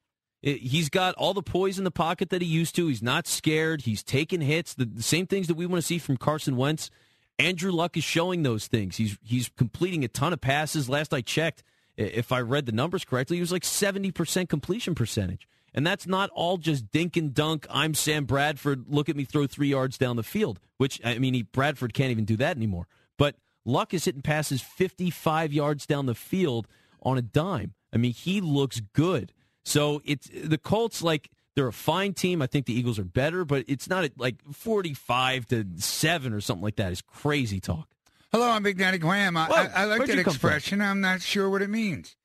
It- 0.43 0.59
He's 0.63 0.89
got 0.91 1.15
all 1.15 1.35
the 1.35 1.43
poise 1.43 1.79
in 1.79 1.85
the 1.85 1.91
pocket 1.91 2.31
that 2.31 2.43
he 2.43 2.49
used 2.49 2.75
to. 2.77 2.89
He's 2.89 3.03
not 3.03 3.27
scared. 3.27 3.83
He's 3.83 4.03
taking 4.03 4.41
hits. 4.43 4.75
The, 4.75 4.85
the 4.85 5.03
same 5.03 5.27
things 5.27 5.47
that 5.47 5.55
we 5.55 5.67
want 5.67 5.81
to 5.81 5.87
see 5.87 5.99
from 5.99 6.17
Carson 6.17 6.57
Wentz. 6.57 6.91
Andrew 7.39 7.71
Luck 7.73 7.97
is 7.97 8.05
showing 8.05 8.43
those 8.43 8.67
things. 8.67 8.97
He's 8.97 9.19
he's 9.23 9.51
completing 9.57 10.05
a 10.05 10.09
ton 10.09 10.33
of 10.33 10.41
passes. 10.41 10.89
Last 10.89 11.13
I 11.15 11.21
checked, 11.23 11.63
if 11.97 12.33
I 12.33 12.41
read 12.41 12.67
the 12.67 12.73
numbers 12.73 13.05
correctly, 13.05 13.37
he 13.37 13.41
was 13.41 13.53
like 13.53 13.65
seventy 13.65 14.11
percent 14.11 14.49
completion 14.49 14.95
percentage. 14.95 15.49
And 15.75 15.87
that's 15.87 16.07
not 16.07 16.31
all 16.31 16.57
just 16.57 16.91
dink 16.91 17.19
and 17.19 17.35
dunk. 17.35 17.67
I'm 17.69 17.93
Sam 17.93 18.25
Bradford. 18.25 18.87
Look 18.89 19.11
at 19.11 19.17
me 19.17 19.25
throw 19.25 19.47
three 19.47 19.69
yards 19.69 19.99
down 19.99 20.17
the 20.17 20.23
field. 20.23 20.59
Which 20.79 21.01
I 21.05 21.19
mean, 21.19 21.35
he, 21.35 21.43
Bradford 21.43 21.93
can't 21.93 22.11
even 22.11 22.25
do 22.25 22.37
that 22.39 22.57
anymore. 22.57 22.89
But 23.19 23.37
Luck 23.67 23.93
is 23.93 24.07
hitting 24.07 24.23
passes 24.23 24.63
55 24.63 25.53
yards 25.53 25.87
down 25.87 26.07
the 26.07 26.15
field 26.15 26.67
on 27.03 27.19
a 27.19 27.23
dime. 27.23 27.75
I 27.93 27.99
mean, 27.99 28.13
he 28.13 28.41
looks 28.41 28.81
good. 28.93 29.33
So 29.65 30.01
it's 30.05 30.31
the 30.33 30.59
Colts 30.59 31.03
like 31.03 31.31
they're 31.57 31.67
a 31.67 31.73
fine 31.73 32.15
team. 32.15 32.41
I 32.41 32.47
think 32.47 32.67
the 32.67 32.79
Eagles 32.79 32.99
are 32.99 33.05
better, 33.05 33.45
but 33.45 33.65
it's 33.67 33.89
not 33.89 34.09
like 34.17 34.37
45 34.53 35.47
to 35.49 35.67
seven 35.77 36.33
or 36.33 36.41
something 36.41 36.63
like 36.63 36.77
that. 36.77 36.93
Is 36.93 37.03
crazy 37.03 37.61
talk. 37.61 37.89
Hello, 38.33 38.51
I'm 38.51 38.63
Big 38.63 38.77
Daddy 38.79 38.99
Graham. 38.99 39.37
I, 39.37 39.47
Whoa, 39.47 39.55
I, 39.57 39.65
I 39.83 39.85
like 39.85 39.99
where'd 40.01 40.11
that 40.11 40.17
you 40.19 40.25
come 40.25 40.35
from? 40.35 40.51
expression. 40.51 40.81
I'm 40.83 41.01
not 41.01 41.23
sure 41.23 41.49
what 41.49 41.63
it 41.63 41.71
means. 41.71 42.17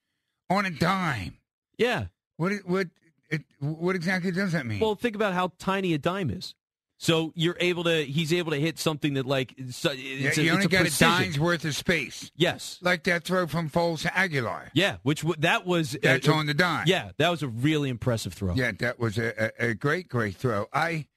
On 0.49 0.65
a 0.65 0.69
dime. 0.69 1.37
Yeah. 1.77 2.05
What 2.37 2.51
it- 2.51 2.67
what 2.67 2.87
it, 3.29 3.43
what 3.59 3.95
exactly 3.95 4.31
does 4.31 4.51
that 4.51 4.65
mean? 4.65 4.79
Well, 4.79 4.95
think 4.95 5.15
about 5.15 5.33
how 5.33 5.53
tiny 5.57 5.93
a 5.93 5.97
dime 5.97 6.29
is. 6.29 6.53
So 6.97 7.31
you're 7.35 7.57
able 7.59 7.85
to. 7.85 8.03
He's 8.03 8.31
able 8.33 8.51
to 8.51 8.59
hit 8.59 8.77
something 8.77 9.13
that 9.15 9.25
like 9.25 9.53
it's, 9.57 9.83
a- 9.85 9.95
Yeah, 9.97 10.27
it's 10.27 10.37
a, 10.37 10.43
you 10.43 10.47
it's 10.49 10.53
only 10.55 10.65
a 10.65 10.69
got 10.69 10.81
precision. 10.81 11.13
a 11.13 11.17
dime's 11.19 11.39
worth 11.39 11.65
of 11.65 11.75
space. 11.75 12.31
Yes. 12.35 12.77
Like 12.81 13.05
that 13.05 13.23
throw 13.23 13.47
from 13.47 13.69
Foles 13.69 14.01
to 14.01 14.09
Agholor. 14.09 14.69
Yeah, 14.73 14.97
which 15.03 15.21
w- 15.21 15.39
that 15.39 15.65
was 15.65 15.97
That's 16.03 16.27
uh, 16.27 16.33
on 16.33 16.45
the 16.45 16.53
dime. 16.53 16.83
Yeah, 16.87 17.11
that 17.17 17.29
was 17.29 17.41
a 17.41 17.47
really 17.47 17.89
impressive 17.89 18.33
throw. 18.33 18.53
Yeah, 18.53 18.71
that 18.79 18.99
was 18.99 19.17
a, 19.17 19.51
a, 19.59 19.69
a 19.69 19.73
great, 19.73 20.09
great 20.09 20.35
throw. 20.35 20.67
I, 20.73 21.07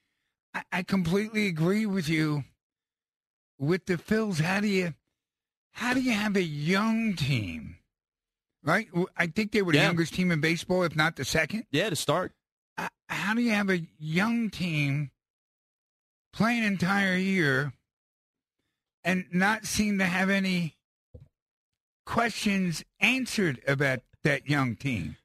I 0.55 0.63
I 0.73 0.83
completely 0.85 1.49
agree 1.49 1.85
with 1.85 2.09
you. 2.09 2.45
With 3.59 3.87
the 3.87 3.97
Phils, 3.97 4.41
how 4.41 4.61
do 4.61 4.67
you 4.69 4.95
how 5.73 5.95
do 5.95 6.01
you 6.01 6.13
have 6.13 6.37
a 6.37 6.43
young 6.43 7.15
team? 7.15 7.77
Right? 8.63 8.89
I 9.17 9.27
think 9.27 9.53
they 9.53 9.63
were 9.63 9.73
the 9.73 9.79
Yeah. 9.79 9.87
youngest 9.87 10.15
team 10.15 10.31
in 10.33 10.41
baseball, 10.41 10.83
if 10.85 10.97
not 10.97 11.17
the 11.17 11.25
second. 11.25 11.67
Yeah, 11.71 11.91
to 11.91 11.97
start. 11.97 12.33
Uh, 12.79 12.89
How 13.09 13.35
do 13.35 13.43
you 13.43 13.51
have 13.51 13.69
a 13.71 13.87
young 13.99 14.51
team 14.51 15.11
play 16.33 16.57
an 16.59 16.65
entire 16.65 17.17
year 17.17 17.73
and 19.05 19.27
not 19.33 19.67
seem 19.67 19.99
to 19.99 20.07
have 20.07 20.31
any 20.31 20.77
questions 22.07 22.85
answered 23.01 23.61
about 23.67 24.01
that 24.23 24.49
young 24.49 24.77
team? 24.77 25.17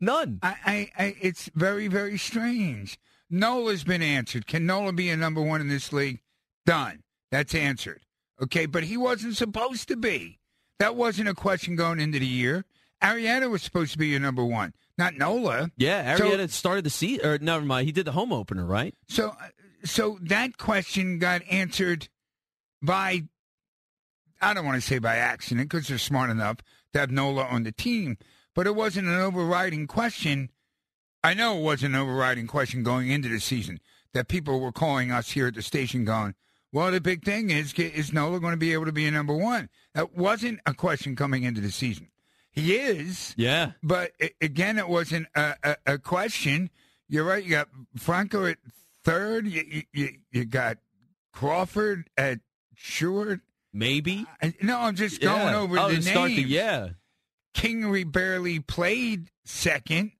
None. 0.00 0.38
I, 0.42 0.56
I, 0.64 1.04
I 1.04 1.16
it's 1.20 1.50
very, 1.54 1.88
very 1.88 2.18
strange. 2.18 2.98
Nola's 3.30 3.84
been 3.84 4.02
answered. 4.02 4.46
Can 4.46 4.66
Nola 4.66 4.92
be 4.92 5.08
a 5.10 5.16
number 5.16 5.40
one 5.40 5.60
in 5.60 5.68
this 5.68 5.92
league? 5.92 6.20
Done. 6.66 7.02
That's 7.32 7.54
answered. 7.54 8.02
Okay, 8.40 8.66
but 8.66 8.84
he 8.84 8.96
wasn't 8.96 9.36
supposed 9.36 9.88
to 9.88 9.96
be. 9.96 10.38
That 10.78 10.94
wasn't 10.94 11.28
a 11.28 11.34
question 11.34 11.74
going 11.74 11.98
into 11.98 12.18
the 12.20 12.26
year. 12.26 12.64
Arrieta 13.02 13.50
was 13.50 13.62
supposed 13.62 13.92
to 13.92 13.98
be 13.98 14.08
your 14.08 14.20
number 14.20 14.44
one, 14.44 14.74
not 14.96 15.14
Nola. 15.14 15.70
Yeah, 15.76 16.16
So- 16.16 16.46
started 16.46 16.84
the 16.84 16.90
season. 16.90 17.26
Or 17.26 17.38
never 17.38 17.64
mind, 17.64 17.86
he 17.86 17.92
did 17.92 18.04
the 18.06 18.12
home 18.12 18.32
opener, 18.32 18.64
right? 18.64 18.94
So, 19.08 19.30
uh, 19.30 19.48
so 19.84 20.18
that 20.22 20.58
question 20.58 21.18
got 21.18 21.42
answered 21.50 22.08
by, 22.80 23.22
I 24.40 24.54
don't 24.54 24.64
want 24.66 24.80
to 24.80 24.86
say 24.86 24.98
by 24.98 25.16
accident 25.16 25.68
because 25.68 25.88
they're 25.88 25.98
smart 25.98 26.30
enough 26.30 26.58
to 26.92 27.00
have 27.00 27.10
Nola 27.10 27.44
on 27.44 27.62
the 27.64 27.72
team, 27.72 28.18
but 28.54 28.66
it 28.66 28.74
wasn't 28.76 29.08
an 29.08 29.14
overriding 29.18 29.86
question. 29.86 30.50
I 31.24 31.34
know 31.34 31.58
it 31.58 31.62
wasn't 31.62 31.94
an 31.94 32.00
overriding 32.00 32.46
question 32.46 32.82
going 32.82 33.08
into 33.08 33.28
the 33.28 33.40
season 33.40 33.80
that 34.14 34.28
people 34.28 34.60
were 34.60 34.72
calling 34.72 35.10
us 35.10 35.30
here 35.30 35.46
at 35.46 35.54
the 35.54 35.62
station 35.62 36.04
going, 36.04 36.34
well, 36.72 36.90
the 36.90 37.00
big 37.00 37.24
thing 37.24 37.50
is, 37.50 37.72
is 37.74 38.12
Nola 38.12 38.40
going 38.40 38.52
to 38.52 38.56
be 38.58 38.72
able 38.72 38.86
to 38.86 38.92
be 38.92 39.06
a 39.06 39.10
number 39.10 39.34
one? 39.34 39.68
That 39.94 40.16
wasn't 40.16 40.60
a 40.66 40.72
question 40.74 41.14
coming 41.16 41.42
into 41.42 41.60
the 41.60 41.70
season. 41.70 42.08
He 42.50 42.74
is. 42.76 43.34
Yeah. 43.36 43.72
But 43.82 44.12
again, 44.40 44.78
it 44.78 44.88
wasn't 44.88 45.26
a, 45.34 45.54
a, 45.62 45.76
a 45.94 45.98
question. 45.98 46.70
You're 47.08 47.24
right. 47.24 47.42
You 47.44 47.50
got 47.50 47.68
Franco 47.96 48.46
at 48.46 48.58
third. 49.04 49.46
You, 49.46 49.82
you- 49.92 50.18
you, 50.30 50.44
got 50.44 50.78
Crawford 51.32 52.08
at 52.16 52.40
short. 52.74 53.40
Maybe. 53.72 54.26
I- 54.42 54.54
No, 54.62 54.78
I'm 54.80 54.96
just 54.96 55.20
going 55.20 55.40
Yeah. 55.40 55.56
over 55.56 55.78
oh, 55.78 55.86
the 55.88 55.94
names. 55.94 56.10
start 56.10 56.28
the 56.30 56.42
yeah. 56.42 56.88
Kingery 57.54 58.10
barely 58.10 58.60
played 58.60 59.30
second, 59.44 60.12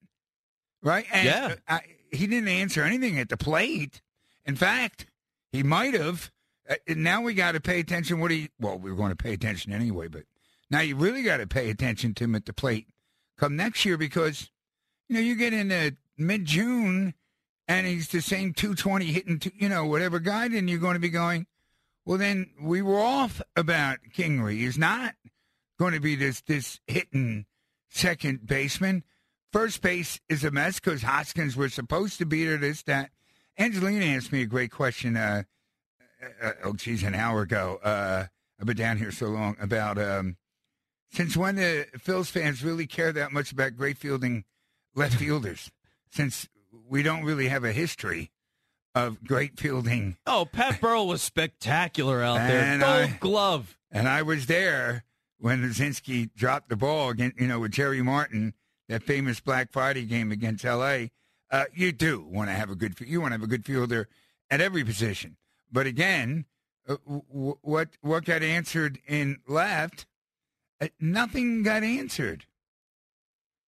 right? 0.81 1.05
And 1.11 1.25
Yeah. 1.25 1.55
Uh, 1.67 1.75
I, 1.75 1.81
he 2.11 2.27
didn't 2.27 2.47
answer 2.47 2.83
anything 2.83 3.19
at 3.19 3.29
the 3.29 3.37
plate. 3.37 4.01
In 4.45 4.55
fact, 4.55 5.07
he 5.51 5.63
might 5.63 5.93
have. 5.93 6.31
Uh, 6.73 6.93
now 6.95 7.21
we 7.21 7.33
got 7.33 7.53
to 7.53 7.59
pay 7.59 7.79
attention. 7.79 8.19
What 8.19 8.31
he? 8.31 8.49
Well, 8.59 8.77
we 8.77 8.91
are 8.91 8.95
going 8.95 9.11
to 9.11 9.15
pay 9.15 9.33
attention 9.33 9.71
anyway, 9.71 10.07
but 10.07 10.23
now 10.69 10.79
you 10.79 10.95
really 10.95 11.23
got 11.23 11.37
to 11.37 11.47
pay 11.47 11.69
attention 11.69 12.13
to 12.15 12.23
him 12.23 12.35
at 12.35 12.45
the 12.45 12.53
plate 12.53 12.87
come 13.37 13.55
next 13.55 13.85
year 13.85 13.97
because 13.97 14.49
you 15.07 15.15
know 15.15 15.21
you 15.21 15.35
get 15.35 15.53
into 15.53 15.95
mid 16.17 16.45
June 16.45 17.13
and 17.67 17.87
he's 17.87 18.09
the 18.09 18.21
same 18.21 18.53
220 18.53 19.05
hitting, 19.05 19.39
two, 19.39 19.51
you 19.55 19.69
know, 19.69 19.85
whatever 19.85 20.19
guy, 20.19 20.47
then 20.47 20.67
you're 20.67 20.79
going 20.79 20.95
to 20.95 20.99
be 20.99 21.09
going. 21.09 21.47
Well, 22.05 22.17
then 22.17 22.51
we 22.61 22.81
were 22.81 22.99
off 22.99 23.41
about 23.55 23.99
Kingery. 24.13 24.57
He's 24.57 24.77
not 24.77 25.15
going 25.79 25.93
to 25.93 26.01
be 26.01 26.15
this 26.15 26.41
this 26.41 26.79
hitting 26.87 27.45
second 27.89 28.45
baseman. 28.45 29.03
First 29.51 29.81
base 29.81 30.19
is 30.27 30.43
a 30.43 30.51
mess 30.51 30.79
because 30.79 31.03
Hoskins 31.03 31.55
was 31.55 31.73
supposed 31.73 32.17
to 32.17 32.25
be 32.25 32.45
there. 32.45 32.57
This 32.57 32.83
that. 32.83 33.11
Angelina 33.57 34.05
asked 34.05 34.31
me 34.31 34.41
a 34.41 34.47
great 34.47 34.71
question. 34.71 35.15
Uh, 35.15 35.43
uh, 36.41 36.51
oh, 36.63 36.73
geez, 36.73 37.03
an 37.03 37.15
hour 37.15 37.41
ago. 37.41 37.79
Uh, 37.83 38.25
I've 38.59 38.65
been 38.67 38.77
down 38.77 38.97
here 38.97 39.11
so 39.11 39.27
long 39.27 39.55
about 39.59 39.97
um, 39.97 40.37
since 41.11 41.35
when 41.35 41.55
the 41.55 41.87
Phils 41.97 42.29
fans 42.29 42.63
really 42.63 42.87
care 42.87 43.11
that 43.11 43.31
much 43.31 43.51
about 43.51 43.75
great 43.75 43.97
fielding 43.97 44.45
left 44.95 45.15
fielders. 45.19 45.71
Since 46.11 46.47
we 46.87 47.01
don't 47.03 47.23
really 47.23 47.47
have 47.47 47.63
a 47.63 47.71
history 47.71 48.31
of 48.95 49.23
great 49.23 49.59
fielding 49.59 50.17
Oh, 50.27 50.45
Pat 50.51 50.79
Burrell 50.79 51.07
was 51.07 51.21
spectacular 51.23 52.21
out 52.21 52.35
there. 52.35 52.61
And 52.61 52.81
Gold 52.81 52.93
I- 52.93 53.17
glove. 53.19 53.77
And 53.91 54.07
I 54.07 54.21
was 54.21 54.45
there 54.47 55.03
when 55.37 55.61
Luzinski 55.63 56.29
dropped 56.35 56.69
the 56.69 56.75
ball 56.75 57.09
against, 57.09 57.39
you 57.39 57.47
know, 57.47 57.59
with 57.59 57.71
Jerry 57.71 58.01
Martin, 58.01 58.53
that 58.89 59.03
famous 59.03 59.39
Black 59.39 59.71
Friday 59.71 60.05
game 60.05 60.31
against 60.31 60.63
L.A. 60.65 61.11
Uh, 61.51 61.65
you 61.73 61.91
do 61.91 62.21
want 62.27 62.49
to 62.49 62.53
have 62.53 62.69
a 62.69 62.75
good, 62.75 62.99
you 63.01 63.21
want 63.21 63.31
to 63.31 63.35
have 63.35 63.43
a 63.43 63.47
good 63.47 63.65
fielder 63.65 64.07
at 64.49 64.61
every 64.61 64.83
position. 64.83 65.37
But 65.73 65.87
again, 65.87 66.45
uh, 66.87 66.95
what 66.95 67.89
what 68.01 68.25
got 68.25 68.43
answered 68.43 68.99
in 69.07 69.39
left, 69.47 70.05
uh, 70.79 70.89
nothing 70.99 71.63
got 71.63 71.83
answered. 71.83 72.45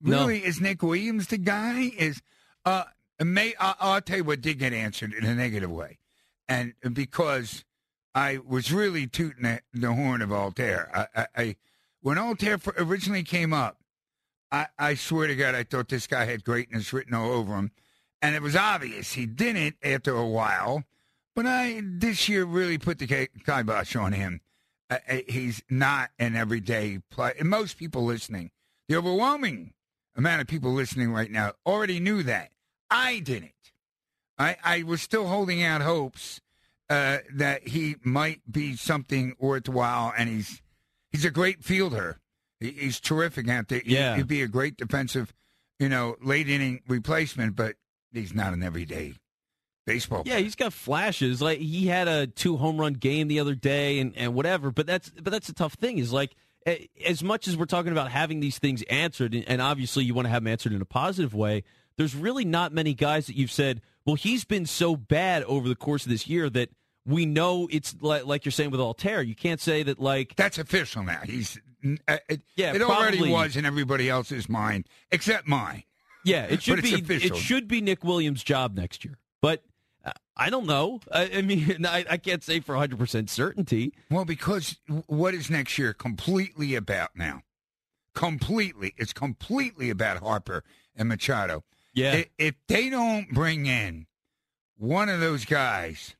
No. 0.00 0.20
Really, 0.20 0.44
is 0.44 0.60
Nick 0.60 0.82
Williams 0.82 1.28
the 1.28 1.38
guy? 1.38 1.90
Is 1.96 2.20
uh, 2.66 2.84
may 3.18 3.54
I, 3.58 3.74
I'll 3.80 4.00
tell 4.02 4.18
you 4.18 4.24
what 4.24 4.42
did 4.42 4.58
get 4.58 4.74
answered 4.74 5.14
in 5.14 5.24
a 5.24 5.34
negative 5.34 5.70
way, 5.70 5.98
and 6.46 6.74
because 6.92 7.64
I 8.14 8.38
was 8.46 8.70
really 8.72 9.06
tooting 9.06 9.44
the, 9.44 9.60
the 9.72 9.92
horn 9.94 10.20
of 10.20 10.28
Altherr. 10.28 10.88
I, 10.94 11.06
I, 11.14 11.26
I 11.36 11.56
when 12.02 12.18
Altherr 12.18 12.60
originally 12.76 13.22
came 13.22 13.54
up, 13.54 13.80
I, 14.52 14.66
I 14.78 14.94
swear 14.96 15.28
to 15.28 15.34
God, 15.34 15.54
I 15.54 15.64
thought 15.64 15.88
this 15.88 16.06
guy 16.06 16.26
had 16.26 16.44
greatness 16.44 16.92
written 16.92 17.14
all 17.14 17.32
over 17.32 17.54
him, 17.54 17.70
and 18.20 18.34
it 18.34 18.42
was 18.42 18.54
obvious 18.54 19.14
he 19.14 19.24
didn't 19.24 19.76
after 19.82 20.14
a 20.14 20.26
while. 20.26 20.84
But 21.36 21.46
I 21.46 21.80
this 21.84 22.28
year 22.28 22.44
really 22.44 22.78
put 22.78 22.98
the 22.98 23.06
kibosh 23.06 23.94
on 23.94 24.12
him. 24.12 24.40
Uh, 24.90 24.98
uh, 25.08 25.16
he's 25.28 25.62
not 25.70 26.10
an 26.18 26.34
everyday 26.34 27.00
play. 27.10 27.34
And 27.38 27.48
most 27.50 27.76
people 27.76 28.04
listening, 28.04 28.50
the 28.88 28.96
overwhelming 28.96 29.74
amount 30.16 30.40
of 30.40 30.46
people 30.48 30.72
listening 30.72 31.12
right 31.12 31.30
now 31.30 31.52
already 31.66 32.00
knew 32.00 32.22
that. 32.24 32.50
I 32.90 33.18
didn't. 33.20 33.52
I, 34.38 34.56
I 34.64 34.82
was 34.82 35.02
still 35.02 35.26
holding 35.28 35.62
out 35.62 35.82
hopes 35.82 36.40
uh, 36.88 37.18
that 37.34 37.68
he 37.68 37.96
might 38.02 38.40
be 38.50 38.76
something 38.76 39.34
worthwhile, 39.38 40.12
and 40.16 40.28
he's 40.28 40.62
he's 41.10 41.24
a 41.24 41.30
great 41.30 41.62
fielder. 41.64 42.18
He, 42.60 42.70
he's 42.70 42.98
terrific 43.00 43.48
out 43.48 43.68
there. 43.68 43.80
He- 43.84 43.94
Yeah. 43.94 44.16
he'd 44.16 44.28
be 44.28 44.40
a 44.42 44.48
great 44.48 44.76
defensive, 44.76 45.34
you 45.78 45.88
know, 45.90 46.16
late 46.22 46.48
inning 46.48 46.80
replacement, 46.88 47.56
but 47.56 47.76
he's 48.12 48.32
not 48.34 48.52
an 48.54 48.62
everyday 48.62 49.14
baseball. 49.86 50.22
Yeah, 50.26 50.38
he's 50.38 50.56
got 50.56 50.72
flashes. 50.72 51.40
Like 51.40 51.58
he 51.58 51.86
had 51.86 52.08
a 52.08 52.26
two 52.26 52.56
home 52.56 52.78
run 52.78 52.94
game 52.94 53.28
the 53.28 53.40
other 53.40 53.54
day 53.54 54.00
and, 54.00 54.12
and 54.16 54.34
whatever. 54.34 54.70
But 54.70 54.86
that's 54.86 55.10
but 55.10 55.32
that's 55.32 55.46
the 55.46 55.54
tough 55.54 55.74
thing 55.74 55.98
is 55.98 56.12
like 56.12 56.32
as 57.04 57.22
much 57.22 57.46
as 57.46 57.56
we're 57.56 57.64
talking 57.64 57.92
about 57.92 58.10
having 58.10 58.40
these 58.40 58.58
things 58.58 58.82
answered, 58.90 59.34
and 59.46 59.62
obviously 59.62 60.04
you 60.04 60.14
want 60.14 60.26
to 60.26 60.30
have 60.30 60.42
them 60.42 60.50
answered 60.50 60.72
in 60.72 60.82
a 60.82 60.86
positive 60.86 61.32
way, 61.32 61.62
there's 61.96 62.14
really 62.14 62.44
not 62.44 62.72
many 62.72 62.92
guys 62.92 63.26
that 63.28 63.36
you've 63.36 63.52
said, 63.52 63.80
well, 64.04 64.16
he's 64.16 64.44
been 64.44 64.66
so 64.66 64.96
bad 64.96 65.44
over 65.44 65.68
the 65.68 65.76
course 65.76 66.04
of 66.04 66.10
this 66.10 66.26
year 66.26 66.50
that 66.50 66.70
we 67.04 67.24
know 67.24 67.68
it's 67.70 67.94
like, 68.00 68.26
like 68.26 68.44
you're 68.44 68.52
saying 68.52 68.70
with 68.70 68.80
Altherr. 68.80 69.26
You 69.26 69.36
can't 69.36 69.60
say 69.60 69.84
that 69.84 70.00
like 70.00 70.34
That's 70.36 70.58
official 70.58 71.04
now. 71.04 71.20
He's 71.24 71.58
uh, 72.08 72.18
it, 72.28 72.42
Yeah, 72.56 72.74
it 72.74 72.82
already 72.82 73.30
was 73.30 73.56
in 73.56 73.64
everybody 73.64 74.10
else's 74.10 74.48
mind 74.48 74.88
except 75.12 75.46
mine. 75.46 75.84
Yeah, 76.24 76.46
it 76.46 76.62
should 76.62 76.82
be. 76.82 76.94
official. 76.94 77.36
It 77.36 77.40
should 77.40 77.68
be 77.68 77.80
Nick 77.80 78.02
Williams' 78.02 78.42
job 78.42 78.76
next 78.76 79.04
year. 79.04 79.16
But 79.40 79.62
I 80.36 80.50
don't 80.50 80.66
know. 80.66 81.00
I, 81.10 81.30
I 81.36 81.42
mean, 81.42 81.84
I, 81.88 82.04
I 82.10 82.16
can't 82.18 82.42
say 82.44 82.60
for 82.60 82.72
100 82.74 82.98
percent 82.98 83.30
certainty. 83.30 83.92
Well, 84.10 84.24
because 84.24 84.76
what 85.06 85.34
is 85.34 85.50
next 85.50 85.78
year 85.78 85.92
completely 85.92 86.74
about 86.74 87.10
now? 87.16 87.42
Completely, 88.14 88.94
it's 88.96 89.12
completely 89.12 89.90
about 89.90 90.18
Harper 90.18 90.64
and 90.94 91.08
Machado. 91.08 91.64
Yeah. 91.94 92.12
I- 92.12 92.26
If 92.38 92.54
they 92.68 92.88
don't 92.88 93.32
bring 93.32 93.66
in 93.66 94.06
one 94.78 95.08
of 95.08 95.20
those 95.20 95.44
guys, 95.44 96.14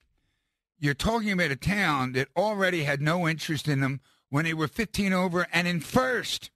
you're 0.79 0.95
talking 0.95 1.33
about 1.33 1.51
a 1.51 1.57
town 1.57 2.13
that 2.13 2.29
already 2.37 2.85
had 2.85 3.01
no 3.01 3.27
interest 3.27 3.67
in 3.67 3.81
them 3.81 4.01
when 4.29 4.45
they 4.45 4.53
were 4.55 4.69
15 4.69 5.13
over 5.15 5.47
and 5.53 5.67
in 5.67 5.81
first. 5.81 6.51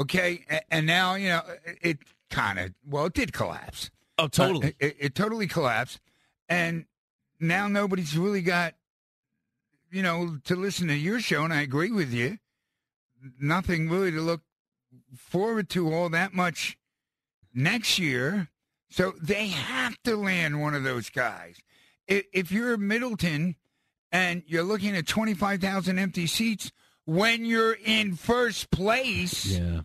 Okay, 0.00 0.44
and 0.72 0.86
now 0.86 1.14
you 1.14 1.28
know 1.28 1.42
it 1.80 1.98
kind 2.30 2.58
of 2.58 2.72
well, 2.84 3.06
it 3.06 3.12
did 3.14 3.32
collapse. 3.32 3.90
Oh, 4.18 4.26
totally. 4.26 4.68
Uh, 4.68 4.70
it, 4.80 4.96
it 4.98 5.14
totally 5.14 5.46
collapsed, 5.46 6.00
and 6.48 6.86
now 7.40 7.68
nobody's 7.68 8.16
really 8.16 8.42
got 8.42 8.74
you 9.90 10.02
know 10.02 10.38
to 10.44 10.56
listen 10.56 10.88
to 10.88 10.94
your 10.94 11.20
show, 11.20 11.44
and 11.44 11.52
I 11.52 11.62
agree 11.62 11.90
with 11.90 12.12
you. 12.12 12.38
Nothing 13.40 13.88
really 13.88 14.10
to 14.12 14.20
look 14.20 14.42
forward 15.16 15.68
to 15.70 15.92
all 15.92 16.08
that 16.10 16.34
much 16.34 16.76
next 17.54 17.98
year. 17.98 18.48
So 18.90 19.14
they 19.20 19.48
have 19.48 19.96
to 20.04 20.14
land 20.16 20.60
one 20.60 20.74
of 20.74 20.84
those 20.84 21.10
guys. 21.10 21.56
If, 22.06 22.52
you're 22.52 22.76
Middleton 22.76 23.56
and 24.12 24.42
you're 24.46 24.62
looking 24.62 24.94
at 24.94 25.06
25,000 25.06 25.98
empty 25.98 26.26
seats 26.26 26.70
when 27.06 27.44
you're 27.44 27.72
in 27.72 28.14
first 28.14 28.70
place, 28.70 29.46
Yeah. 29.46 29.80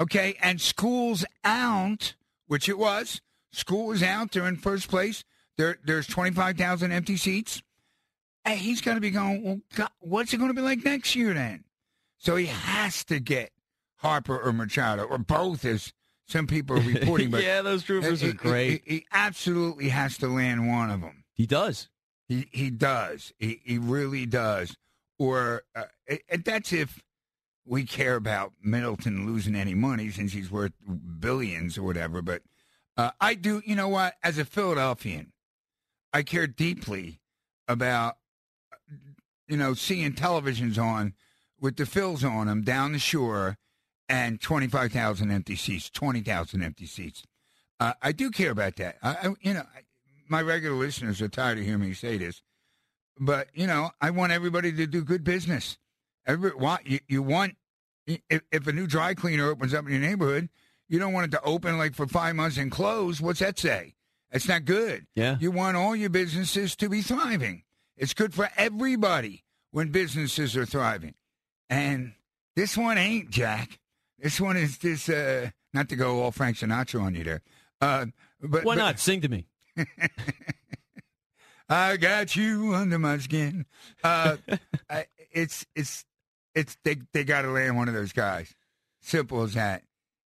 okay, 0.00 0.36
and 0.40 0.60
school's 0.60 1.24
out, 1.44 2.14
which 2.46 2.68
it 2.68 2.78
was, 2.78 3.20
school 3.52 3.90
is 3.92 4.02
out, 4.02 4.30
they're 4.32 4.46
in 4.46 4.56
first 4.56 4.88
place, 4.88 5.24
there, 5.56 5.78
there's 5.84 6.06
25,000 6.06 6.92
empty 6.92 7.16
seats. 7.16 7.62
Hey, 8.44 8.56
he's 8.56 8.80
going 8.80 8.96
to 8.96 9.00
be 9.00 9.10
going, 9.10 9.42
well, 9.42 9.60
God, 9.74 9.90
what's 10.00 10.32
it 10.32 10.38
going 10.38 10.48
to 10.50 10.54
be 10.54 10.62
like 10.62 10.84
next 10.84 11.14
year 11.14 11.34
then? 11.34 11.64
So 12.18 12.36
he 12.36 12.46
has 12.46 13.04
to 13.04 13.20
get 13.20 13.50
Harper 13.96 14.38
or 14.38 14.52
Machado 14.52 15.04
or 15.04 15.18
both, 15.18 15.64
as 15.64 15.92
some 16.26 16.46
people 16.46 16.78
are 16.78 16.82
reporting. 16.82 17.30
But 17.30 17.42
yeah, 17.44 17.62
those 17.62 17.82
troopers 17.82 18.20
he, 18.20 18.30
are 18.30 18.32
great. 18.34 18.82
He, 18.84 18.94
he 18.94 19.06
absolutely 19.12 19.88
has 19.88 20.16
to 20.18 20.28
land 20.28 20.68
one 20.68 20.90
of 20.90 21.00
them. 21.00 21.24
He 21.34 21.46
does. 21.46 21.88
He 22.28 22.46
he 22.52 22.70
does. 22.70 23.32
He 23.38 23.60
he 23.64 23.78
really 23.78 24.24
does. 24.26 24.76
Or 25.18 25.62
uh, 25.74 25.84
it, 26.06 26.22
it- 26.28 26.44
that's 26.44 26.72
if 26.72 27.02
we 27.66 27.84
care 27.84 28.16
about 28.16 28.52
Middleton 28.62 29.26
losing 29.26 29.54
any 29.54 29.74
money 29.74 30.10
since 30.10 30.32
he's 30.32 30.50
worth 30.50 30.72
billions 31.18 31.76
or 31.76 31.82
whatever. 31.82 32.22
But 32.22 32.42
uh, 32.96 33.10
I 33.20 33.34
do. 33.34 33.62
You 33.64 33.74
know 33.74 33.88
what? 33.88 34.14
As 34.22 34.38
a 34.38 34.44
Philadelphian, 34.44 35.32
I 36.12 36.22
care 36.22 36.46
deeply 36.46 37.20
about 37.68 38.16
you 39.46 39.56
know 39.56 39.74
seeing 39.74 40.12
televisions 40.12 40.78
on 40.78 41.14
with 41.60 41.76
the 41.76 41.84
Phils 41.84 42.28
on 42.28 42.46
them 42.46 42.62
down 42.62 42.92
the 42.92 42.98
shore 42.98 43.56
and 44.08 44.40
twenty 44.40 44.66
five 44.66 44.92
thousand 44.92 45.30
empty 45.30 45.56
seats, 45.56 45.90
twenty 45.90 46.20
thousand 46.20 46.62
empty 46.62 46.86
seats. 46.86 47.22
Uh, 47.78 47.94
I 48.02 48.12
do 48.12 48.30
care 48.30 48.50
about 48.50 48.76
that. 48.76 48.96
I, 49.02 49.10
I 49.10 49.34
you 49.40 49.54
know, 49.54 49.60
I, 49.60 49.82
my 50.28 50.42
regular 50.42 50.76
listeners 50.76 51.20
are 51.22 51.28
tired 51.28 51.58
of 51.58 51.64
hearing 51.64 51.80
me 51.80 51.94
say 51.94 52.18
this, 52.18 52.42
but 53.18 53.48
you 53.54 53.66
know, 53.66 53.90
I 54.00 54.10
want 54.10 54.32
everybody 54.32 54.72
to 54.72 54.86
do 54.86 55.04
good 55.04 55.24
business. 55.24 55.78
Every 56.26 56.54
want 56.54 56.86
you, 56.86 57.00
you 57.08 57.22
want 57.22 57.56
if, 58.06 58.42
if 58.50 58.66
a 58.66 58.72
new 58.72 58.86
dry 58.86 59.14
cleaner 59.14 59.48
opens 59.48 59.74
up 59.74 59.86
in 59.86 59.92
your 59.92 60.00
neighborhood, 60.00 60.48
you 60.88 60.98
don't 60.98 61.12
want 61.12 61.26
it 61.26 61.36
to 61.36 61.42
open 61.42 61.78
like 61.78 61.94
for 61.94 62.06
five 62.06 62.34
months 62.34 62.56
and 62.56 62.70
close. 62.70 63.20
What's 63.20 63.40
that 63.40 63.58
say? 63.58 63.94
That's 64.30 64.46
not 64.48 64.64
good. 64.64 65.06
Yeah. 65.14 65.36
You 65.40 65.50
want 65.50 65.76
all 65.76 65.96
your 65.96 66.10
businesses 66.10 66.76
to 66.76 66.88
be 66.88 67.02
thriving. 67.02 67.62
It's 67.96 68.14
good 68.14 68.32
for 68.32 68.48
everybody 68.56 69.44
when 69.72 69.88
businesses 69.90 70.56
are 70.56 70.66
thriving. 70.66 71.14
And 71.68 72.12
this 72.56 72.76
one 72.76 72.96
ain't, 72.98 73.30
Jack. 73.30 73.78
This 74.18 74.40
one 74.40 74.56
is 74.56 74.78
this, 74.78 75.08
uh, 75.08 75.50
not 75.72 75.88
to 75.88 75.96
go 75.96 76.22
all 76.22 76.30
Frank 76.30 76.56
Sinatra 76.58 77.02
on 77.02 77.14
you 77.14 77.24
there. 77.24 77.42
Uh, 77.80 78.06
but 78.40 78.64
Why 78.64 78.74
but- 78.76 78.78
not? 78.78 78.98
Sing 79.00 79.20
to 79.22 79.28
me. 79.28 79.46
I 81.68 81.96
got 81.98 82.34
you 82.34 82.74
under 82.74 82.98
my 82.98 83.18
skin. 83.18 83.64
Uh, 84.02 84.36
I, 84.90 85.06
it's 85.32 85.64
it's 85.76 86.04
it's 86.54 86.76
they 86.84 86.96
they 87.12 87.22
got 87.22 87.42
to 87.42 87.50
land 87.50 87.76
one 87.76 87.86
of 87.88 87.94
those 87.94 88.12
guys. 88.12 88.52
Simple 89.00 89.42
as 89.42 89.54
that. 89.54 89.84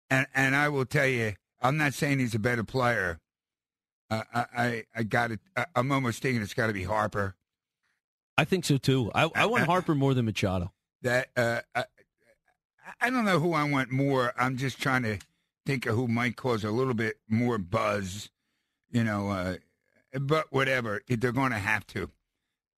And 0.08 0.26
and 0.34 0.54
I 0.54 0.68
will 0.68 0.84
tell 0.84 1.06
you, 1.06 1.34
I'm 1.60 1.76
not 1.76 1.94
saying 1.94 2.20
he's 2.20 2.34
a 2.34 2.38
better 2.38 2.62
player. 2.64 3.18
I 4.12 4.46
I, 4.56 4.84
I 4.94 5.02
got 5.02 5.30
it. 5.30 5.40
I'm 5.74 5.90
almost 5.92 6.22
thinking 6.22 6.42
it's 6.42 6.54
got 6.54 6.66
to 6.68 6.72
be 6.72 6.84
Harper. 6.84 7.34
I 8.38 8.44
think 8.44 8.64
so 8.64 8.76
too. 8.76 9.10
I, 9.14 9.30
I 9.34 9.46
want 9.46 9.64
Harper 9.66 9.94
more 9.94 10.14
than 10.14 10.24
Machado. 10.24 10.72
That 11.02 11.28
uh, 11.36 11.60
I, 11.74 11.84
I 13.00 13.10
don't 13.10 13.24
know 13.24 13.40
who 13.40 13.52
I 13.52 13.64
want 13.64 13.90
more. 13.90 14.32
I'm 14.36 14.56
just 14.56 14.80
trying 14.80 15.02
to 15.02 15.18
think 15.66 15.86
of 15.86 15.94
who 15.94 16.08
might 16.08 16.36
cause 16.36 16.64
a 16.64 16.70
little 16.70 16.94
bit 16.94 17.16
more 17.28 17.58
buzz. 17.58 18.30
You 18.90 19.04
know, 19.04 19.30
uh, 19.30 19.56
but 20.20 20.52
whatever. 20.52 21.02
They're 21.08 21.32
going 21.32 21.52
to 21.52 21.58
have 21.58 21.86
to, 21.88 22.10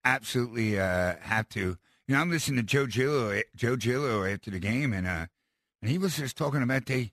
absolutely 0.03 0.79
uh, 0.79 1.15
have 1.21 1.49
to. 1.49 1.77
You 2.07 2.15
know, 2.15 2.21
I'm 2.21 2.29
listening 2.29 2.57
to 2.57 2.63
Joe 2.63 2.85
Gillo, 2.85 3.41
Joe 3.55 3.75
Gillo 3.75 4.23
after 4.23 4.51
the 4.51 4.59
game, 4.59 4.93
and 4.93 5.07
uh, 5.07 5.25
and 5.81 5.89
he 5.89 5.97
was 5.97 6.17
just 6.17 6.37
talking 6.37 6.61
about 6.61 6.85
they, 6.85 7.11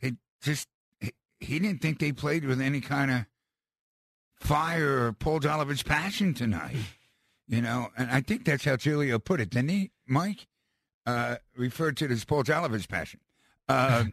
they 0.00 0.14
just 0.42 0.68
he, 1.00 1.12
he 1.40 1.58
didn't 1.58 1.82
think 1.82 1.98
they 1.98 2.12
played 2.12 2.44
with 2.44 2.60
any 2.60 2.80
kind 2.80 3.10
of 3.10 3.26
fire 4.44 5.12
Paul 5.12 5.40
Jolovitz's 5.40 5.82
passion 5.82 6.34
tonight. 6.34 6.76
You 7.48 7.60
know, 7.60 7.88
and 7.96 8.10
I 8.10 8.20
think 8.22 8.44
that's 8.44 8.64
how 8.64 8.76
Julio 8.76 9.18
put 9.18 9.40
it, 9.40 9.50
didn't 9.50 9.68
he, 9.70 9.90
Mike? 10.06 10.46
Uh, 11.06 11.36
referred 11.56 11.96
to 11.98 12.06
it 12.06 12.10
as 12.10 12.24
Paul 12.24 12.42
Jolovitz's 12.44 12.86
passion. 12.86 13.20
Uh, 13.68 14.04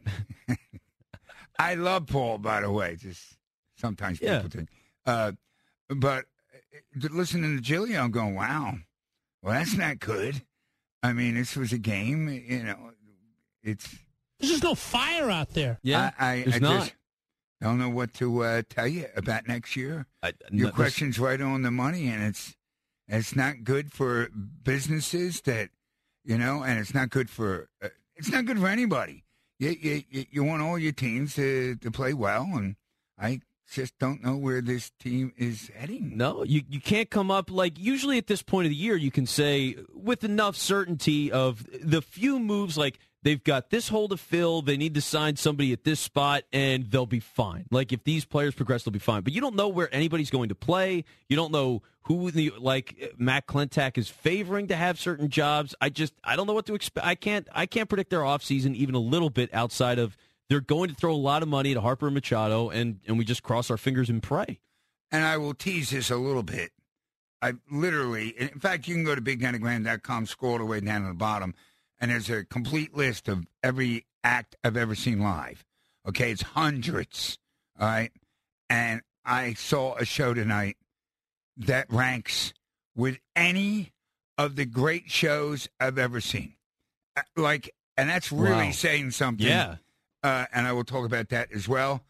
I 1.60 1.76
love 1.76 2.08
Paul, 2.08 2.40
by 2.40 2.62
the 2.62 2.72
way. 2.72 2.96
Just 2.98 3.38
sometimes 3.78 4.20
people 4.20 4.36
Yeah. 4.36 4.42
think. 4.48 4.70
Uh, 5.06 5.32
but 5.90 6.26
uh, 7.04 7.08
listening 7.12 7.58
to 7.58 7.64
Julio, 7.64 8.02
I'm 8.02 8.12
going, 8.12 8.36
wow, 8.36 8.76
well, 9.42 9.54
that's 9.54 9.76
not 9.78 10.00
good. 10.00 10.42
I 11.04 11.14
mean, 11.14 11.36
this 11.36 11.56
was 11.56 11.72
a 11.74 11.78
game, 11.78 12.28
you 12.30 12.64
know, 12.64 12.92
it's. 13.64 13.96
There's 14.40 14.52
just 14.52 14.64
no 14.64 14.76
fire 14.76 15.30
out 15.30 15.54
there. 15.54 15.80
Yeah, 15.84 16.12
I, 16.20 16.32
I, 16.32 16.42
there's 16.44 16.56
I 16.56 16.60
not. 16.60 16.80
just 16.80 16.94
don't 17.68 17.78
know 17.80 17.90
what 17.90 18.14
to 18.16 18.44
uh, 18.44 18.62
tell 18.70 18.88
you 18.88 19.06
about 19.16 19.48
next 19.48 19.76
year. 19.76 20.06
I, 20.24 20.34
Your 20.52 20.68
no, 20.68 20.74
question's 20.74 21.20
right 21.20 21.40
on 21.40 21.62
the 21.62 21.72
money, 21.72 22.08
and 22.08 22.24
it's 22.24 22.56
it's 23.08 23.36
not 23.36 23.64
good 23.64 23.92
for 23.92 24.30
businesses 24.64 25.42
that 25.42 25.70
you 26.24 26.38
know, 26.38 26.64
and 26.64 26.80
it's 26.80 26.94
not 26.94 27.10
good 27.10 27.30
for 27.30 27.68
uh, 27.84 27.90
it's 28.16 28.30
not 28.32 28.46
good 28.46 28.60
for 28.60 28.68
anybody. 28.68 29.24
You, 29.60 29.70
you 29.80 30.04
you- 30.10 30.26
you 30.32 30.44
want 30.44 30.62
all 30.62 30.78
your 30.80 30.92
teams 30.92 31.36
to 31.36 31.76
to 31.76 31.92
play 31.92 32.14
well, 32.14 32.44
and 32.54 32.76
I 33.18 33.42
just 33.72 33.98
don't 34.00 34.22
know 34.24 34.36
where 34.36 34.62
this 34.62 34.92
team 35.00 35.32
is 35.38 35.70
heading. 35.76 36.18
No, 36.18 36.44
you, 36.44 36.62
you 36.70 36.82
can't 36.82 37.10
come 37.10 37.32
up 37.32 37.50
like 37.50 37.80
usually 37.80 38.18
at 38.18 38.28
this 38.28 38.42
point 38.42 38.66
of 38.66 38.70
the 38.70 38.76
year 38.76 38.96
you 38.98 39.12
can 39.12 39.26
say 39.26 39.78
with 39.94 40.24
enough 40.26 40.58
certainty 40.58 41.32
of 41.32 41.66
the 41.82 42.02
few 42.02 42.38
moves 42.40 42.78
like 42.78 43.00
they've 43.24 43.44
got 43.44 43.70
this 43.70 43.90
hole 43.90 44.08
to 44.10 44.18
fill, 44.18 44.62
they 44.62 44.78
need 44.78 44.94
to 44.96 45.02
sign 45.02 45.36
somebody 45.36 45.72
at 45.74 45.84
this 45.84 46.00
spot 46.00 46.44
and 46.52 46.90
they'll 46.92 47.06
be 47.06 47.20
fine. 47.20 47.66
Like 47.72 47.92
if 47.92 48.04
these 48.04 48.26
players 48.26 48.54
progress 48.56 48.84
they'll 48.84 48.92
be 48.92 49.00
fine. 49.00 49.22
But 49.22 49.34
you 49.34 49.42
don't 49.42 49.56
know 49.56 49.68
where 49.68 49.94
anybody's 49.94 50.30
going 50.30 50.50
to 50.50 50.56
play. 50.56 51.04
You 51.30 51.36
don't 51.36 51.52
know 51.52 51.82
who 52.04 52.32
the 52.32 52.52
like 52.58 53.14
Matt 53.18 53.46
Klentak 53.46 53.98
is 53.98 54.10
favoring 54.10 54.68
to 54.68 54.76
have 54.76 55.00
certain 55.00 55.30
jobs. 55.30 55.76
I 55.80 55.90
just 55.90 56.14
I 56.24 56.36
don't 56.36 56.48
know 56.48 56.54
what 56.54 56.66
to 56.66 56.74
expect. 56.76 57.06
I 57.06 57.16
can't 57.16 57.48
I 57.54 57.66
can't 57.66 57.88
predict 57.90 58.10
their 58.10 58.22
offseason 58.22 58.76
even 58.76 58.96
a 58.96 59.00
little 59.00 59.30
bit 59.30 59.54
outside 59.54 60.00
of 60.00 60.18
they're 60.50 60.60
going 60.60 60.90
to 60.90 60.96
throw 60.96 61.14
a 61.14 61.16
lot 61.16 61.44
of 61.44 61.48
money 61.50 61.74
to 61.74 61.82
Harper 61.82 62.08
and 62.08 62.16
Machado 62.16 62.70
and 62.70 63.00
and 63.08 63.18
we 63.18 63.26
just 63.26 63.44
cross 63.44 63.70
our 63.70 63.78
fingers 63.78 64.10
and 64.10 64.22
pray. 64.24 64.60
and 65.12 65.24
I 65.24 65.38
will 65.38 65.54
tease 65.54 65.92
this 65.92 66.10
a 66.10 66.16
little 66.18 66.44
bit. 66.44 66.72
I 67.44 67.54
literally, 67.72 68.30
in 68.30 68.60
fact, 68.60 68.88
you 68.88 68.94
can 68.94 69.04
go 69.04 69.16
to 69.16 69.22
big90grand.com, 69.22 70.28
scroll 70.28 70.54
all 70.54 70.58
the 70.60 70.66
way 70.66 70.80
down 70.80 71.02
to 71.02 71.08
the 71.08 71.14
bottom, 71.16 71.56
and 72.02 72.12
there's 72.12 72.30
a 72.30 72.44
complete 72.44 72.96
list 72.98 73.30
of 73.30 73.46
every 73.64 74.06
act 74.24 74.56
I've 74.64 74.76
ever 74.76 74.96
seen 74.96 75.20
live. 75.22 75.64
Okay, 76.08 76.32
it's 76.32 76.42
hundreds. 76.42 77.38
All 77.80 77.88
right. 77.88 78.12
And 78.70 79.02
I 79.24 79.54
saw 79.54 79.96
a 79.96 80.04
show 80.06 80.34
tonight 80.34 80.76
that 81.58 81.86
ranks 81.92 82.54
with 82.96 83.20
any 83.36 83.92
of 84.38 84.56
the 84.56 84.66
great 84.66 85.10
shows 85.12 85.70
I've 85.80 85.98
ever 85.98 86.20
seen. 86.22 86.56
uh, 87.16 87.22
like, 87.36 87.70
and 87.98 88.10
that's 88.10 88.32
really 88.32 88.68
Wow. 88.68 88.72
saying 88.72 89.12
something. 89.12 89.46
Yeah. 89.48 89.76
Uh, 90.24 90.46
and 90.54 90.66
I 90.68 90.72
will 90.72 90.84
talk 90.86 91.06
about 91.06 91.30
that 91.30 91.52
as 91.52 91.68
well. 91.68 92.04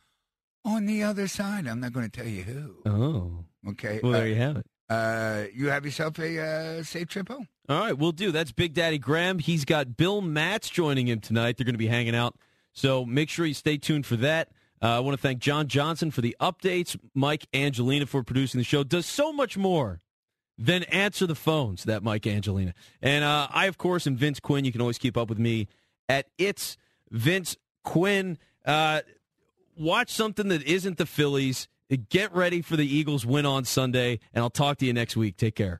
On 0.64 0.86
the 0.86 1.02
other 1.04 1.28
side, 1.28 1.68
I'm 1.68 1.80
not 1.80 1.92
going 1.92 2.10
to 2.10 2.18
tell 2.22 2.30
you 2.30 2.44
who. 2.44 2.76
Oh. 2.86 3.46
Okay. 3.72 4.00
Well, 4.04 4.14
uh, 4.14 4.18
there 4.20 4.28
you 4.28 4.36
have 4.36 4.58
it. 4.58 4.66
Uh, 4.90 5.46
you 5.54 5.70
have 5.70 5.84
yourself 5.86 6.20
a 6.20 6.40
uh, 6.40 6.84
safe 6.84 7.08
trip 7.08 7.30
home. 7.30 7.48
All 7.72 7.80
right, 7.80 7.98
we'll 7.98 8.12
do. 8.12 8.34
That's 8.34 8.52
Big 8.52 8.74
Daddy 8.74 8.98
Graham. 8.98 9.40
He's 9.40 9.64
got 9.64 9.96
Bill 9.96 10.20
Matz 10.20 10.70
joining 10.70 11.08
him 11.08 11.22
tonight. 11.22 11.56
They're 11.56 11.64
going 11.64 11.74
to 11.74 11.80
be 11.80 11.88
hanging 11.88 12.16
out. 12.16 12.36
So 12.74 13.06
make 13.06 13.30
sure 13.30 13.46
you 13.46 13.54
stay 13.54 13.78
tuned 13.78 14.06
for 14.06 14.18
that. 14.18 14.50
Uh, 14.82 14.98
I 14.98 15.00
want 15.00 15.16
to 15.16 15.22
thank 15.22 15.40
John 15.40 15.68
Johnson 15.68 16.12
for 16.12 16.20
the 16.20 16.36
updates, 16.42 17.00
Mike 17.14 17.48
Angelina 17.54 18.08
for 18.08 18.24
producing 18.24 18.58
the 18.58 18.66
show. 18.66 18.84
Does 18.84 19.06
so 19.06 19.32
much 19.32 19.58
more 19.58 20.02
than 20.58 20.84
answer 20.84 21.26
the 21.26 21.36
phones, 21.36 21.86
that 21.86 22.04
Mike 22.04 22.28
Angelina. 22.28 22.74
And 23.02 23.24
uh, 23.24 23.48
I, 23.50 23.68
of 23.68 23.78
course, 23.78 24.06
am 24.06 24.18
Vince 24.18 24.42
Quinn. 24.42 24.66
You 24.66 24.74
can 24.74 24.82
always 24.82 24.98
keep 24.98 25.16
up 25.16 25.30
with 25.30 25.40
me 25.40 25.70
at 26.10 26.26
It's 26.38 26.76
Vince 27.10 27.56
Quinn. 27.86 28.38
Uh, 28.66 29.00
watch 29.78 30.10
something 30.10 30.50
that 30.50 30.64
isn't 30.64 30.98
the 30.98 31.06
Phillies. 31.06 31.70
Get 32.10 32.36
ready 32.36 32.62
for 32.62 32.76
the 32.76 32.86
Eagles 32.86 33.26
win 33.26 33.46
on 33.46 33.64
Sunday, 33.64 34.20
and 34.34 34.44
I'll 34.44 34.50
talk 34.50 34.78
to 34.80 34.86
you 34.86 34.92
next 34.92 35.16
week. 35.16 35.38
Take 35.38 35.56
care. 35.56 35.80